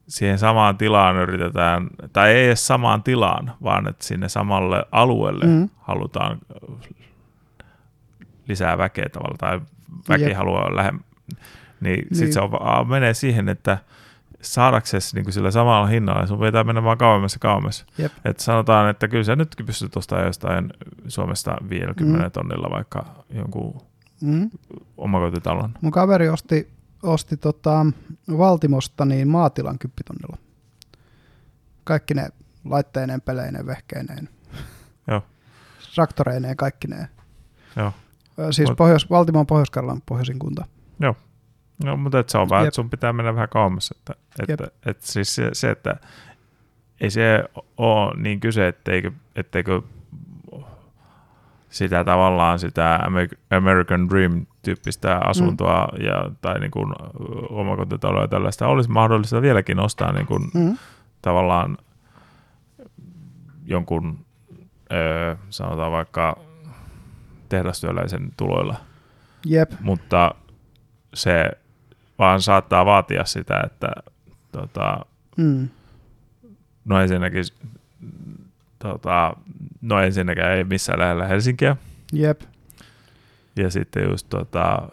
siihen 0.09 0.37
samaan 0.39 0.77
tilaan 0.77 1.15
yritetään, 1.15 1.87
tai 2.13 2.31
ei 2.31 2.45
edes 2.47 2.67
samaan 2.67 3.03
tilaan, 3.03 3.51
vaan 3.63 3.87
että 3.87 4.05
sinne 4.05 4.29
samalle 4.29 4.85
alueelle 4.91 5.45
Mm. 5.45 5.69
halutaan 5.77 6.37
lisää 8.47 8.77
väkeä 8.77 9.09
tavalla, 9.09 9.35
tai 9.37 9.61
väki 10.09 10.23
Jep. 10.23 10.37
haluaa 10.37 10.75
lähemmä, 10.75 11.01
niin, 11.27 11.39
niin. 11.81 12.07
Sitten 12.15 12.33
se 12.33 12.39
on, 12.41 12.87
menee 12.87 13.13
siihen, 13.13 13.49
että 13.49 13.77
saadaksesi 14.41 15.21
niin 15.21 15.33
sillä 15.33 15.51
samalla 15.51 15.87
hinnalla, 15.87 16.27
sun 16.27 16.39
pitää 16.39 16.63
mennä 16.63 16.83
vaan 16.83 16.97
kauemmas 16.97 17.33
ja 17.33 17.39
kauemmas. 17.39 17.85
Jep. 17.97 18.11
Et 18.25 18.39
sanotaan, 18.39 18.89
että 18.89 19.07
kyllä 19.07 19.23
sä 19.23 19.35
nytkin 19.35 19.65
pystyt 19.65 19.97
ostamaan 19.97 20.27
jostain 20.27 20.73
Suomesta 21.07 21.55
50 21.69 22.23
mm. 22.25 22.31
tonnilla 22.31 22.69
vaikka 22.71 23.05
jonkun 23.29 23.81
Mm. 24.21 24.49
omakotitalon. 24.97 25.69
Mun 25.81 25.91
kaveri 25.91 26.29
osti, 26.29 26.67
osti 27.03 27.37
tota 27.37 27.85
Valtimosta 28.37 29.05
niin 29.05 29.27
maatilan 29.27 29.79
kyppitonnilla. 29.79 30.37
Kaikki 31.83 32.13
ne 32.13 32.29
laitteineen, 32.65 33.21
peleineen, 33.21 33.65
vehkeineen. 33.65 34.29
Joo. 35.07 35.21
Traktoreineen, 35.95 36.57
kaikki 36.57 36.87
ne. 36.87 37.09
Joo. 37.75 37.93
Siis 38.51 38.69
Mut- 38.69 38.75
Pohjois, 38.75 39.09
Valtimon 39.09 39.47
Pohjois-Karjalan 39.47 40.01
pohjoisin 40.05 40.39
kunta. 40.39 40.65
No, 41.83 41.97
mutta 41.97 42.19
et 42.19 42.29
se 42.29 42.37
on 42.37 42.47
Jep. 42.51 42.67
että 42.67 42.75
sun 42.75 42.89
pitää 42.89 43.13
mennä 43.13 43.35
vähän 43.35 43.49
kauemmas. 43.49 43.91
Että, 43.91 44.13
Jep. 44.39 44.49
että, 44.49 44.89
että 44.89 45.07
siis 45.07 45.35
se, 45.35 45.49
se, 45.53 45.71
että 45.71 45.95
ei 47.01 47.09
se 47.09 47.43
ole 47.77 48.21
niin 48.21 48.39
kyse, 48.39 48.67
etteikö, 48.67 49.11
etteikö 49.35 49.81
sitä 51.69 52.03
tavallaan 52.03 52.59
sitä 52.59 52.99
Amer- 53.03 53.37
American 53.57 54.09
Dream-tyyppistä 54.63 55.17
asuntoa 55.17 55.87
mm. 55.93 56.05
ja, 56.05 56.31
tai 56.41 56.59
niin 56.59 56.71
kuin 56.71 56.93
omakotitaloa 57.49 58.21
ja 58.21 58.27
tällaista 58.27 58.67
olisi 58.67 58.89
mahdollista 58.89 59.41
vieläkin 59.41 59.79
ostaa 59.79 60.11
niin 60.11 60.25
kuin 60.25 60.49
Mm. 60.53 60.77
tavallaan 61.21 61.77
jonkun, 63.65 64.25
öö, 64.93 65.35
sanotaan 65.49 65.91
vaikka 65.91 66.37
tehdastyöläisen 67.49 68.31
tuloilla, 68.37 68.75
Jep, 69.45 69.71
mutta 69.81 70.35
se 71.13 71.51
vaan 72.19 72.41
saattaa 72.41 72.85
vaatia 72.85 73.25
sitä, 73.25 73.61
että 73.65 73.91
tota, 74.51 75.05
mm. 75.37 75.69
no 76.85 77.01
ensinnäkin 77.01 77.43
tota, 78.79 79.33
no 79.81 79.99
ensinnäkään 79.99 80.51
ei 80.51 80.63
missään 80.63 80.99
lähellä 80.99 81.27
Helsinkiä, 81.27 81.77
jep, 82.13 82.41
ja 83.55 83.69
sitten 83.69 84.09
just 84.09 84.27
tota, 84.29 84.89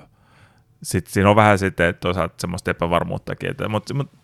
sit 0.83 1.07
siinä 1.07 1.31
on 1.31 1.37
vähän 1.37 1.59
sitten 1.59 1.95
toisaalta 1.95 2.35
semmoista 2.38 2.71
epävarmuuttakin, 2.71 3.51
että, 3.51 3.69
mutta, 3.69 3.95
mutta 3.95 4.16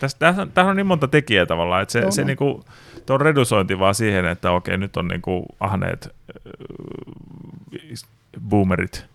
tässä, 0.00 0.18
tässä, 0.18 0.42
on, 0.42 0.52
tässä 0.52 0.70
on 0.70 0.76
niin 0.76 0.86
monta 0.86 1.08
tekijää 1.08 1.46
tavallaan, 1.46 1.82
että 1.82 1.92
se, 1.92 2.06
On, 2.06 2.12
se 2.12 2.20
on. 2.20 2.26
niinku, 2.26 2.64
tuo 3.06 3.18
redusointi 3.18 3.78
vaan 3.78 3.94
siihen, 3.94 4.24
että 4.24 4.52
okei, 4.52 4.78
nyt 4.78 4.96
on 4.96 5.08
niinku 5.08 5.46
ahneet 5.60 6.14
äh, 7.74 8.08
boomerit 8.48 9.06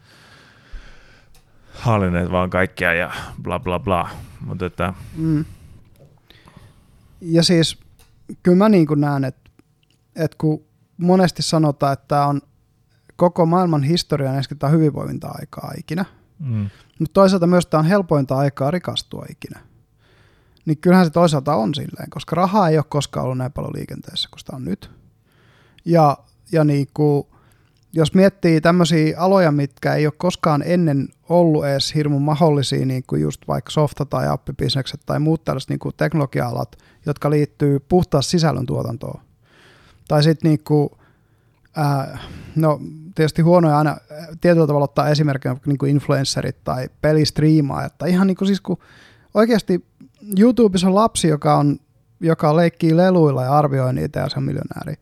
hallineet 1.74 2.32
vaan 2.32 2.50
kaikkea 2.50 2.94
ja 2.94 3.12
bla 3.42 3.60
bla 3.60 3.80
bla, 3.80 4.10
mutta 4.46 4.66
että 4.66 4.94
Mm. 5.16 5.46
Ja 7.22 7.44
siis 7.44 7.80
kyllä 8.44 8.58
mä 8.58 8.70
niin 8.70 8.88
näen, 8.96 9.24
että, 9.24 9.50
että 10.16 10.38
kun 10.38 10.64
monesti 10.98 11.42
sanotaan, 11.42 11.94
että 11.94 12.06
tämä 12.08 12.26
on 12.26 12.42
koko 13.22 13.46
maailman 13.46 13.84
historian 13.84 14.36
ensin 14.36 14.58
hyvinvoivinta 14.72 15.28
aikaa 15.40 15.72
ikinä, 15.78 16.06
mm, 16.40 16.70
mutta 17.00 17.14
toisaalta 17.14 17.48
myös 17.48 17.66
tämä 17.66 17.80
on 17.80 17.86
helpointa 17.86 18.38
aikaa 18.38 18.72
rikastua 18.72 19.26
ikinä. 19.30 19.60
Niin 20.66 20.78
kyllähän 20.78 21.06
se 21.06 21.12
toisaalta 21.12 21.56
on 21.56 21.76
silleen, 21.76 22.10
koska 22.10 22.36
rahaa 22.36 22.70
ei 22.70 22.78
ole 22.78 22.86
koskaan 22.90 23.24
ollut 23.24 23.38
näin 23.38 23.52
paljon 23.52 23.74
liikenteessä 23.76 24.30
kuin 24.30 24.40
sitä 24.40 24.56
on 24.56 24.66
nyt. 24.66 24.92
Ja, 25.86 26.18
ja 26.52 26.64
niin 26.64 26.88
kuin, 26.94 27.28
jos 27.94 28.14
miettii 28.14 28.62
tämmöisiä 28.62 29.20
aloja, 29.20 29.52
mitkä 29.52 29.94
ei 29.94 30.06
ole 30.06 30.14
koskaan 30.18 30.64
ennen 30.66 31.08
ollut 31.30 31.66
edes 31.66 31.96
hirmun 31.96 32.22
mahdollisia, 32.22 32.86
niin 32.86 33.04
kuin 33.08 33.22
just 33.22 33.42
vaikka 33.48 33.72
softa- 33.72 34.06
tai 34.06 34.28
appibisnekset 34.28 35.02
tai 35.06 35.20
muut 35.20 35.46
tällaiset 35.46 35.70
niin 35.70 35.80
kuin 35.80 35.96
teknologia-alat, 35.98 36.78
jotka 37.06 37.30
liittyy 37.30 37.80
puhtaasti 37.80 38.32
sisällöntuotantoon. 38.32 39.22
Tai 40.08 40.24
sitten 40.24 40.50
niin 40.50 40.64
kuin, 40.64 40.90
ää, 41.76 42.18
no 42.56 42.80
tietysti 43.16 43.42
huonoja 43.42 43.78
aina 43.78 43.98
tietyllä 44.42 44.68
tavalla 44.68 44.84
ottaa 44.84 45.10
esimerkkinä 45.10 45.56
niin 45.66 45.78
kuin 45.78 45.92
influencerit 45.92 46.64
tai 46.64 46.90
pelistriimaajat. 47.02 47.98
Tai 47.98 48.10
ihan 48.10 48.28
niin 48.28 48.38
kuin 48.38 48.48
siis 48.48 48.62
kun 48.62 48.78
oikeasti 49.34 49.86
YouTubessa 50.40 50.88
on 50.88 50.96
lapsi, 50.96 51.28
joka, 51.28 51.56
on, 51.56 51.80
joka 52.20 52.56
leikkii 52.56 52.98
leluilla 52.98 53.44
ja 53.44 53.58
arvioi 53.58 53.94
niitä 53.94 54.20
ja 54.20 54.30
se 54.30 54.38
on 54.38 54.44
miljonääri. 54.44 54.94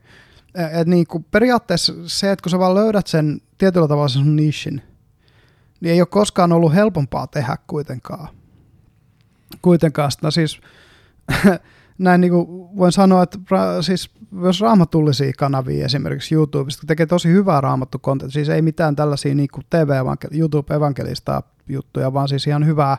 Et 0.71 0.87
niin 0.87 1.07
kuin 1.07 1.25
periaatteessa 1.31 1.93
se, 2.05 2.31
että 2.31 2.43
kun 2.43 2.49
sä 2.49 2.59
vaan 2.59 2.75
löydät 2.75 3.07
sen 3.07 3.41
tietyllä 3.57 3.87
tavalla 3.87 4.07
sen 4.07 4.35
nishin, 4.35 4.81
niin 5.81 5.93
ei 5.93 6.01
ole 6.01 6.07
koskaan 6.07 6.51
ollut 6.51 6.73
helpompaa 6.73 7.27
tehdä 7.27 7.57
kuitenkaan. 7.67 8.27
Kuitenkaan 9.61 10.11
sitä 10.11 10.31
siis 10.31 10.61
näin 11.99 12.21
niin 12.21 12.31
kuin 12.31 12.47
voin 12.77 12.91
sanoa, 12.91 13.23
että 13.23 13.37
ra- 13.37 13.83
siis 13.83 14.11
myös 14.31 14.61
raamatullisia 14.61 15.31
kanavia 15.37 15.85
esimerkiksi 15.85 16.35
YouTubesta, 16.35 16.81
kun 16.81 16.87
tekee 16.87 17.05
tosi 17.05 17.29
hyvää 17.29 17.61
raamattu 17.61 17.99
content, 17.99 18.33
siis 18.33 18.49
ei 18.49 18.61
mitään 18.61 18.95
tällaisia 18.95 19.35
niin 19.35 19.49
kuin 19.53 19.65
TV, 19.69 19.89
YouTube-evankelista 20.31 21.43
juttuja, 21.69 22.13
vaan 22.13 22.27
siis 22.27 22.47
ihan 22.47 22.65
hyvää, 22.65 22.97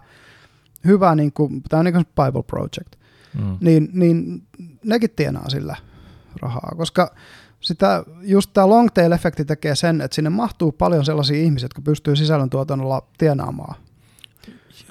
hyvää 0.84 1.14
niin 1.14 1.32
kuin, 1.32 1.62
tämä 1.68 1.78
on 1.78 1.84
niin 1.84 1.94
kuin 1.94 2.06
Bible 2.06 2.42
Project, 2.42 2.96
mm, 3.38 3.56
niin, 3.60 3.88
niin 3.92 4.42
nekin 4.84 5.10
tienaa 5.16 5.48
sillä 5.48 5.76
rahaa, 6.42 6.72
koska 6.76 7.14
sitä, 7.60 8.04
just 8.22 8.50
tämä 8.52 8.68
long 8.68 8.88
tail 8.94 9.12
efekti 9.12 9.44
tekee 9.44 9.74
sen, 9.74 10.00
että 10.00 10.14
sinne 10.14 10.30
mahtuu 10.30 10.72
paljon 10.72 11.04
sellaisia 11.04 11.42
ihmisiä, 11.42 11.64
jotka 11.64 11.82
pystyy 11.82 12.16
sisällöntuotannolla 12.16 13.02
tienaamaan. 13.18 13.74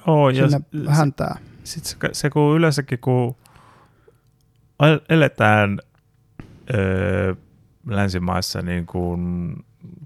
Joo, 0.07 0.29
ja 0.29 0.49
sinne 0.49 0.65
s- 0.85 0.97
häntää. 0.97 1.39
sitten 1.63 1.91
se, 1.91 2.09
se 2.13 2.29
kun 2.29 2.57
yleensäkin, 2.57 2.99
kun 2.99 3.35
eletään 5.09 5.79
öö, 6.73 7.35
länsimaissa 7.87 8.61
niin 8.61 8.85
kuin 8.85 9.53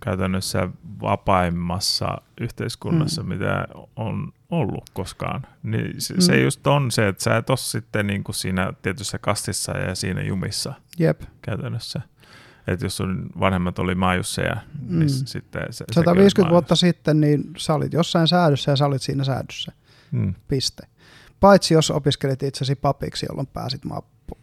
käytännössä 0.04 0.70
vapaimmassa 1.02 2.18
yhteiskunnassa, 2.42 3.24
mm. 3.24 3.30
mitä 3.30 3.68
on 3.96 4.34
ollut 4.50 4.90
koskaan, 4.94 5.48
niin 5.64 6.02
se, 6.02 6.14
mm. 6.14 6.22
se 6.22 6.42
just 6.42 6.68
on 6.68 6.92
se, 6.92 7.08
että 7.08 7.24
sä 7.24 7.38
et 7.38 7.50
ole 7.50 7.58
sitten 7.58 8.08
niin 8.08 8.24
kuin 8.24 8.36
siinä 8.36 8.74
tietyssä 8.82 9.18
kastissa 9.18 9.78
ja 9.78 9.96
siinä 9.96 10.22
jumissa 10.22 10.74
Jep. 11.00 11.22
käytännössä. 11.42 12.02
Että 12.68 12.86
jos 12.86 12.98
sun 12.98 13.30
vanhemmat 13.40 13.80
oli 13.80 13.96
maajusseja, 13.96 14.58
mm. 14.88 15.00
niin 15.00 15.10
sitten 15.10 15.62
se, 15.70 15.78
sekin 15.78 15.94
150 15.94 16.42
oli 16.48 16.52
vuotta 16.52 16.76
sitten, 16.76 17.22
niin 17.22 17.44
sä 17.58 17.74
olit 17.74 17.94
jossain 17.94 18.28
säädössä 18.28 18.72
ja 18.72 18.76
sä 18.76 18.86
olit 18.86 19.02
siinä 19.02 19.24
säädössä. 19.24 19.72
Mm. 20.12 20.34
Piste. 20.48 20.84
Paitsi 21.40 21.74
jos 21.74 21.92
opiskelit 21.92 22.44
itsesi 22.44 22.76
papiksi, 22.76 23.26
jolloin 23.30 23.48
pääsit 23.48 23.86
maa, 23.86 24.02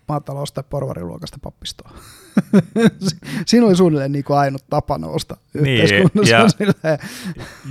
maatalous- 0.08 0.52
tai 0.52 0.64
porvariluokasta 0.70 1.38
pappistoon. 1.42 1.90
Siinä 3.46 3.66
oli 3.66 3.76
suunnilleen 3.76 4.12
niin 4.12 4.24
kuin 4.24 4.38
ainut 4.38 4.64
tapa 4.70 4.98
nousta 4.98 5.36
Niin, 5.54 5.82
yhteiskunnassa. 5.82 6.34
ja- 6.34 6.48
silleen, 6.58 6.98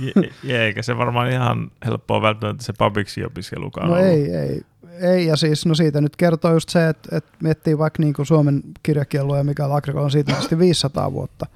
Ja, 0.14 0.22
ja 0.44 0.64
eikä 0.64 0.82
se 0.82 0.96
varmaan 0.96 1.30
ihan 1.30 1.70
helppoa 1.86 2.22
välttämättä 2.22 2.64
se 2.64 2.72
pubiksi 2.78 3.24
opiskelukaan 3.24 3.88
no 3.88 3.94
ollut. 3.94 4.06
ei, 4.08 4.34
ei. 4.36 4.62
Ei, 5.00 5.26
ja 5.26 5.36
siis 5.36 5.66
no 5.66 5.74
siitä 5.74 6.00
nyt 6.00 6.16
kertoo 6.16 6.52
just 6.52 6.68
se, 6.68 6.88
että, 6.88 7.16
että 7.16 7.30
miettii 7.42 7.78
vaikka 7.78 8.02
niin 8.02 8.14
kuin 8.14 8.26
Suomen 8.26 8.62
kirjakielua 8.82 9.38
ja 9.38 9.44
mikä 9.44 9.74
Agrikola 9.74 10.04
on 10.04 10.10
siitä 10.10 10.32
tietysti 10.32 10.58
500 10.58 11.12
vuotta. 11.12 11.46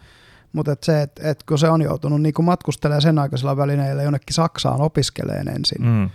Mutta 0.52 0.72
et 0.72 0.82
se, 0.84 1.02
että 1.02 1.30
et 1.30 1.42
kun 1.42 1.58
se 1.58 1.68
on 1.68 1.82
joutunut 1.82 2.22
niin 2.22 2.34
kuin 2.34 2.46
matkustelemaan 2.46 3.02
sen 3.02 3.18
aikaisella 3.18 3.56
välineillä 3.56 4.02
jonnekin 4.02 4.34
Saksaan 4.34 4.80
opiskeleen 4.80 5.48
ensin, 5.48 5.82
Mm. 5.86 6.10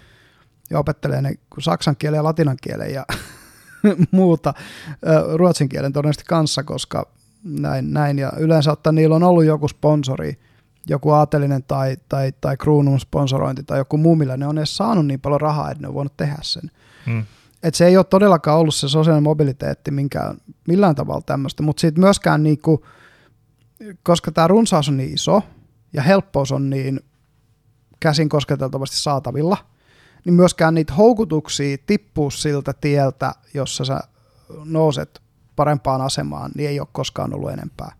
ja 0.69 0.79
opettelee 0.79 1.21
ne 1.21 1.33
saksan 1.59 1.95
kielen 1.95 2.17
ja 2.17 2.23
latinan 2.23 2.57
kielen 2.62 2.93
ja 2.93 3.05
muuta 4.11 4.53
ruotsin 5.35 5.69
kielen 5.69 5.93
todennäköisesti 5.93 6.25
kanssa, 6.27 6.63
koska 6.63 7.07
näin, 7.43 7.93
näin. 7.93 8.19
Ja 8.19 8.31
yleensä 8.37 8.71
ottaa 8.71 8.93
niillä 8.93 9.15
on 9.15 9.23
ollut 9.23 9.45
joku 9.45 9.67
sponsori, 9.67 10.39
joku 10.87 11.09
aatelinen 11.09 11.63
tai, 11.63 11.97
tai, 12.09 12.33
tai 12.41 12.57
kruunun 12.57 12.99
sponsorointi 12.99 13.63
tai 13.63 13.77
joku 13.77 13.97
muu, 13.97 14.15
millä 14.15 14.37
ne 14.37 14.47
on 14.47 14.57
edes 14.57 14.77
saanut 14.77 15.05
niin 15.05 15.21
paljon 15.21 15.41
rahaa, 15.41 15.71
että 15.71 15.81
ne 15.81 15.87
on 15.87 15.93
voinut 15.93 16.17
tehdä 16.17 16.37
sen. 16.41 16.71
Hmm. 17.05 17.25
Et 17.63 17.75
se 17.75 17.85
ei 17.85 17.97
ole 17.97 18.05
todellakaan 18.05 18.59
ollut 18.59 18.75
se 18.75 18.89
sosiaalinen 18.89 19.23
mobiliteetti 19.23 19.91
minkään, 19.91 20.37
millään 20.67 20.95
tavalla 20.95 21.21
tämmöistä, 21.25 21.63
mutta 21.63 21.81
siitä 21.81 21.99
myöskään 21.99 22.43
niinku, 22.43 22.85
koska 24.03 24.31
tämä 24.31 24.47
runsaus 24.47 24.89
on 24.89 24.97
niin 24.97 25.13
iso 25.13 25.41
ja 25.93 26.01
helppous 26.01 26.51
on 26.51 26.69
niin 26.69 26.99
käsin 27.99 28.29
kosketeltavasti 28.29 28.97
saatavilla, 28.97 29.57
niin 30.25 30.34
myöskään 30.34 30.75
niitä 30.75 30.93
houkutuksia 30.93 31.77
tippuu 31.86 32.32
siltä 32.32 32.73
tieltä, 32.73 33.32
jossa 33.53 33.86
sä 33.86 33.99
nouset 34.65 35.21
parempaan 35.55 36.01
asemaan, 36.01 36.51
niin 36.55 36.69
ei 36.69 36.79
ole 36.79 36.88
koskaan 36.91 37.34
ollut 37.34 37.51
enempää. 37.51 37.91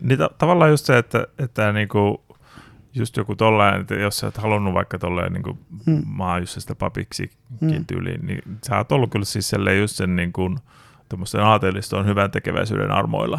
Niin 0.00 0.18
ta- 0.18 0.30
tavallaan 0.38 0.70
just 0.70 0.86
se, 0.86 0.98
että, 0.98 1.26
että 1.38 1.72
niinku, 1.72 2.22
just 2.94 3.16
joku 3.16 3.36
tollainen, 3.36 3.80
että 3.80 3.94
jos 3.94 4.18
sä 4.18 4.26
oot 4.26 4.36
halunnut 4.36 4.74
vaikka 4.74 4.98
tolleen 4.98 5.32
niinku 5.32 5.58
hmm. 5.86 6.02
maajussestä 6.06 6.74
papiksi 6.74 7.30
hmm. 7.60 7.84
tyyliin, 7.86 8.26
niin 8.26 8.42
sä 8.66 8.76
oot 8.76 8.92
ollut 8.92 9.10
kyllä 9.10 9.24
siis 9.24 9.52
just 9.80 9.96
sen 9.96 10.16
niinku, 10.16 10.54
aateliston 11.42 12.06
hyvän 12.06 12.30
tekeväisyyden 12.30 12.90
armoilla. 12.90 13.38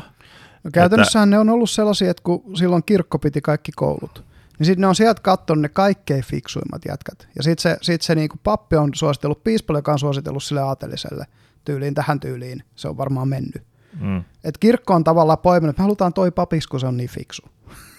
No 0.64 0.72
käytännössähän 0.74 1.30
että, 1.30 1.36
ne 1.36 1.40
on 1.40 1.50
ollut 1.50 1.70
sellaisia, 1.70 2.12
että 2.12 2.24
kun 2.24 2.58
silloin 2.58 2.84
kirkko 2.86 3.20
piti 3.20 3.42
kaikki 3.42 3.72
koulut, 3.76 4.24
niin 4.62 4.65
sitten 4.65 4.82
ne 4.82 4.88
on 4.88 4.95
sieltä 4.95 5.21
katsonut 5.21 5.62
ne 5.62 5.69
kaikkein 5.69 6.24
fiksuimmat 6.24 6.82
jätkät. 6.88 7.28
Ja 7.36 7.43
sitten 7.43 7.62
se, 7.62 7.78
sit 7.82 8.02
se 8.02 8.15
niinku 8.15 8.38
pappi 8.43 8.76
on 8.76 8.89
suositellut, 8.95 9.43
piispalle, 9.43 9.80
joka 9.80 9.91
on 9.91 10.00
suositellut 10.00 10.43
sille 10.43 10.62
aateliselle 10.62 11.26
tyyliin, 11.65 11.93
tähän 11.93 12.19
tyyliin, 12.19 12.63
se 12.76 12.88
on 12.88 12.97
varmaan 12.97 13.28
mennyt. 13.28 13.63
Mm. 14.02 14.24
Et 14.43 14.58
kirkko 14.58 14.93
on 14.93 15.04
tavallaan 15.04 15.38
poiminut, 15.38 15.69
että 15.69 15.82
me 15.82 15.84
halutaan 15.84 16.13
toi 16.13 16.32
papiksi, 16.32 16.69
kun 16.69 16.80
se 16.80 16.88
on 16.88 16.97
niin 16.97 17.10
fiksu. 17.10 17.41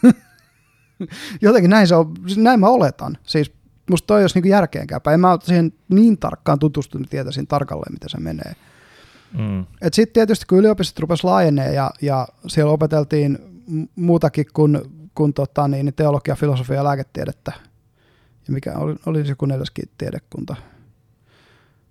Jotenkin 1.43 1.71
näin, 1.71 1.89
se 1.89 1.95
on, 1.95 2.15
näin 2.37 2.61
mä 2.61 2.69
oletan. 2.69 3.19
Siis 3.23 3.53
musta 3.91 4.07
toi 4.07 4.23
olisi 4.23 4.37
niinku 4.37 4.49
järkeenkäpä. 4.49 5.13
En 5.13 5.21
mä 5.21 5.31
ole 5.31 5.41
siihen 5.43 5.73
niin 5.89 6.19
tarkkaan 6.19 6.59
tutustunut, 6.59 7.11
tietäisin 7.11 7.47
tarkalleen, 7.47 7.93
miten 7.93 8.11
se 8.11 8.21
menee. 8.21 8.53
Mm. 9.39 9.67
Sitten 9.93 10.13
tietysti 10.13 10.47
kun 10.47 10.59
yliopistot 10.59 10.99
rupesi 10.99 11.25
laajenee 11.25 11.73
ja, 11.73 11.91
ja 12.03 12.29
siellä 12.47 12.73
opeteltiin 12.73 13.39
muutakin 13.97 14.47
kuin, 14.53 14.81
kuin 15.15 15.35
tota, 15.35 15.69
niin, 15.69 15.93
teologia, 15.95 16.35
filosofia 16.35 16.77
ja 16.77 16.85
lääketiedettä. 16.85 17.53
Ja 18.47 18.53
mikä 18.53 18.79
oli, 18.79 18.97
oli 19.07 19.35
kuin 19.39 19.49
neljäskin 19.49 19.91
tiedekunta. 19.99 20.57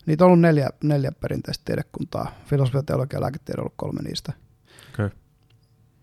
Niitä 0.05 0.23
on 0.23 0.27
ollut 0.27 0.41
neljä, 0.41 0.69
neljä 0.83 1.11
perinteistä 1.11 1.65
tiedekuntaa. 1.65 2.31
Filosofia, 2.45 2.83
teologia 2.83 3.17
ja 3.17 3.21
lääketiede 3.21 3.59
on 3.59 3.61
ollut 3.61 3.73
kolme 3.75 4.01
niistä. 4.01 4.33
Okay. 4.93 5.09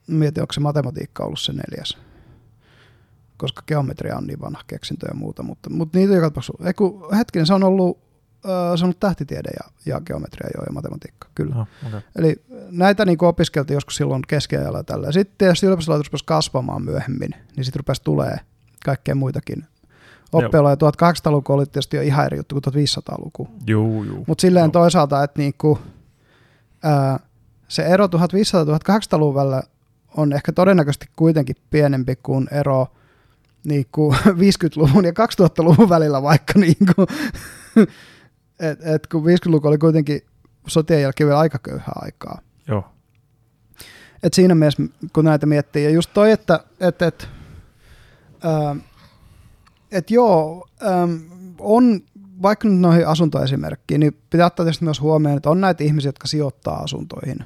Mietin, 0.06 0.42
onko 0.42 0.52
se 0.52 0.60
matematiikka 0.60 1.24
ollut 1.24 1.40
se 1.40 1.52
neljäs. 1.52 1.98
Koska 3.36 3.62
geometria 3.66 4.16
on 4.16 4.26
niin 4.26 4.40
vanha 4.40 4.62
keksintö 4.66 5.06
ja 5.08 5.14
muuta. 5.14 5.42
Mutta, 5.42 5.70
mutta 5.70 5.98
niitä 5.98 6.14
joka 6.14 6.26
tapauksessa. 6.26 6.66
Eiku, 6.66 7.08
hetkinen, 7.16 7.46
se 7.46 7.54
on 7.54 7.64
ollut, 7.64 8.07
äh, 8.44 8.82
ollut 8.84 9.00
tähtitiede 9.00 9.50
ja, 9.50 9.70
ja 9.86 10.00
geometria 10.00 10.50
jo 10.56 10.62
ja 10.66 10.72
matematiikka, 10.72 11.28
kyllä. 11.34 11.56
Oh, 11.56 11.66
okay. 11.86 12.00
Eli 12.16 12.42
näitä 12.70 13.04
niin 13.04 13.24
opiskeltiin 13.24 13.74
joskus 13.74 13.96
silloin 13.96 14.22
keskiajalla 14.28 14.82
tällä. 14.82 15.12
Sitten 15.12 15.34
tietysti 15.38 15.66
yliopistolaitos 15.66 16.06
rupesi 16.06 16.24
kasvamaan 16.24 16.82
myöhemmin, 16.82 17.30
niin 17.56 17.64
sitten 17.64 17.80
rupesi 17.80 18.02
tulee 18.04 18.36
kaikkea 18.84 19.14
muitakin 19.14 19.66
oppioloja. 20.32 20.74
1800-luku 20.74 21.52
oli 21.52 21.66
tietysti 21.66 21.96
jo 21.96 22.02
ihan 22.02 22.26
eri 22.26 22.36
juttu 22.36 22.60
kuin 22.60 22.74
1500-luku. 22.74 23.48
Juu, 23.66 24.04
juu. 24.04 24.24
Mutta 24.26 24.42
silleen 24.42 24.64
joo. 24.64 24.70
toisaalta, 24.70 25.22
että 25.22 25.38
niinku, 25.38 25.78
ää, 26.82 27.18
se 27.68 27.82
ero 27.82 28.06
1500-1800-luvun 28.06 29.34
välillä 29.34 29.62
on 30.16 30.32
ehkä 30.32 30.52
todennäköisesti 30.52 31.06
kuitenkin 31.16 31.56
pienempi 31.70 32.16
kuin 32.16 32.48
ero 32.50 32.86
niinku 33.64 34.14
50-luvun 34.44 35.04
ja 35.04 35.10
2000-luvun 35.10 35.88
välillä 35.88 36.22
vaikka. 36.22 36.52
Niinku, 36.56 37.06
et, 38.60 38.78
et 38.86 39.06
kun 39.06 39.24
50-luku 39.24 39.68
oli 39.68 39.78
kuitenkin 39.78 40.20
sotien 40.66 41.02
jälkeen 41.02 41.28
vielä 41.28 41.40
aika 41.40 41.58
köyhää 41.58 41.92
aikaa. 41.94 42.38
Joo. 42.68 42.84
Et 44.22 44.34
siinä 44.34 44.54
mielessä, 44.54 44.82
kun 45.12 45.24
näitä 45.24 45.46
miettii, 45.46 45.84
ja 45.84 45.90
just 45.90 46.10
toi, 46.14 46.30
että 46.30 46.60
et, 46.80 47.02
et, 47.02 47.28
ää, 48.44 48.76
et 49.92 50.10
joo, 50.10 50.68
äm, 50.82 51.20
on 51.58 52.00
vaikka 52.42 52.68
nyt 52.68 52.80
noihin 52.80 53.06
asuntoesimerkkiin, 53.06 54.00
niin 54.00 54.16
pitää 54.30 54.46
ottaa 54.46 54.64
tietysti 54.64 54.84
myös 54.84 55.00
huomioon, 55.00 55.36
että 55.36 55.50
on 55.50 55.60
näitä 55.60 55.84
ihmisiä, 55.84 56.08
jotka 56.08 56.26
sijoittaa 56.26 56.78
asuntoihin. 56.78 57.38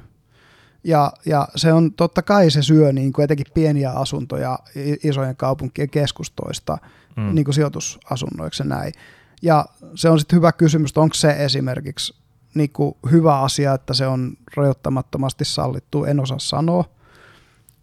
Ja, 0.84 1.12
ja 1.26 1.48
se 1.56 1.72
on 1.72 1.92
totta 1.92 2.22
kai 2.22 2.50
se 2.50 2.62
syö 2.62 2.92
niin 2.92 3.12
kuin 3.12 3.24
etenkin 3.24 3.46
pieniä 3.54 3.90
asuntoja 3.90 4.58
isojen 5.04 5.36
kaupunkien 5.36 5.90
keskustoista 5.90 6.78
mm. 7.16 7.34
niin 7.34 7.44
kuin 7.44 7.54
sijoitusasunnoiksi 7.54 8.64
näin. 8.64 8.92
Ja 9.42 9.64
se 9.94 10.08
on 10.08 10.18
sitten 10.18 10.36
hyvä 10.36 10.52
kysymys, 10.52 10.90
että 10.90 11.00
onko 11.00 11.14
se 11.14 11.30
esimerkiksi 11.38 12.14
niin 12.54 12.70
kuin 12.72 12.94
hyvä 13.10 13.40
asia, 13.40 13.74
että 13.74 13.94
se 13.94 14.06
on 14.06 14.36
rajoittamattomasti 14.56 15.44
sallittu, 15.44 16.04
en 16.04 16.20
osaa 16.20 16.38
sanoa. 16.38 16.84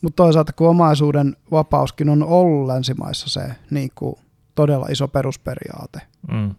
Mutta 0.02 0.24
toisaalta 0.24 0.54
kun 0.54 0.70
omaisuuden 0.70 1.38
vapauskin 1.52 2.10
on 2.10 2.24
ollut 2.24 2.68
länsimaissa 2.68 3.30
se 3.30 3.56
niin 3.70 3.92
kuin 3.96 4.16
todella 4.56 4.86
iso 4.86 5.08
perusperiaate. 5.08 6.02
Mm. 6.32 6.56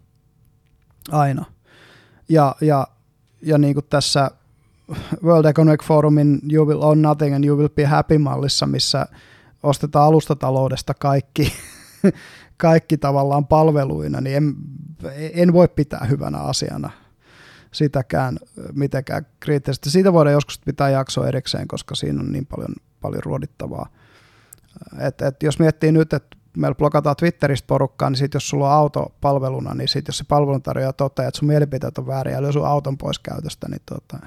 Aina. 1.11 1.45
Ja, 2.29 2.55
ja, 2.61 2.87
ja 3.41 3.57
niin 3.57 3.73
kuin 3.73 3.85
tässä 3.89 4.31
World 5.23 5.45
Economic 5.45 5.83
Forumin 5.83 6.41
You 6.51 6.67
Will 6.67 6.81
Own 6.81 7.01
Nothing 7.01 7.35
and 7.35 7.43
You 7.45 7.57
Will 7.57 7.69
Be 7.69 7.85
Happy-mallissa, 7.85 8.65
missä 8.65 9.05
ostetaan 9.63 10.05
alustataloudesta 10.05 10.93
kaikki, 10.93 11.53
kaikki 12.57 12.97
tavallaan 12.97 13.47
palveluina, 13.47 14.21
niin 14.21 14.37
en, 14.37 14.55
en 15.33 15.53
voi 15.53 15.67
pitää 15.67 16.05
hyvänä 16.09 16.37
asiana 16.37 16.89
sitäkään 17.71 18.37
mitenkään 18.73 19.25
kriittisesti. 19.39 19.89
Siitä 19.89 20.13
voidaan 20.13 20.33
joskus 20.33 20.59
pitää 20.65 20.89
jaksoa 20.89 21.27
erikseen, 21.27 21.67
koska 21.67 21.95
siinä 21.95 22.19
on 22.19 22.31
niin 22.31 22.45
paljon, 22.45 22.75
paljon 23.01 23.23
ruodittavaa. 23.23 23.89
Et, 24.99 25.21
et 25.21 25.43
jos 25.43 25.59
miettii 25.59 25.91
nyt, 25.91 26.13
että 26.13 26.37
meillä 26.57 26.75
blokataan 26.75 27.15
Twitteristä 27.15 27.67
porukkaa, 27.67 28.09
niin 28.09 28.17
sit 28.17 28.33
jos 28.33 28.49
sulla 28.49 28.67
on 28.67 28.73
auto 28.73 29.15
palveluna, 29.21 29.73
niin 29.73 29.87
sit 29.87 30.07
jos 30.07 30.17
se 30.17 30.23
palveluntarjoaja 30.27 30.93
toteaa, 30.93 31.27
että 31.27 31.39
sun 31.39 31.47
mielipiteet 31.47 31.97
on 31.97 32.07
väärin 32.07 32.33
ja 32.33 32.41
lyö 32.41 32.51
sun 32.51 32.67
auton 32.67 32.97
pois 32.97 33.19
käytöstä, 33.19 33.67
niin 33.69 33.81
tota, 33.85 34.19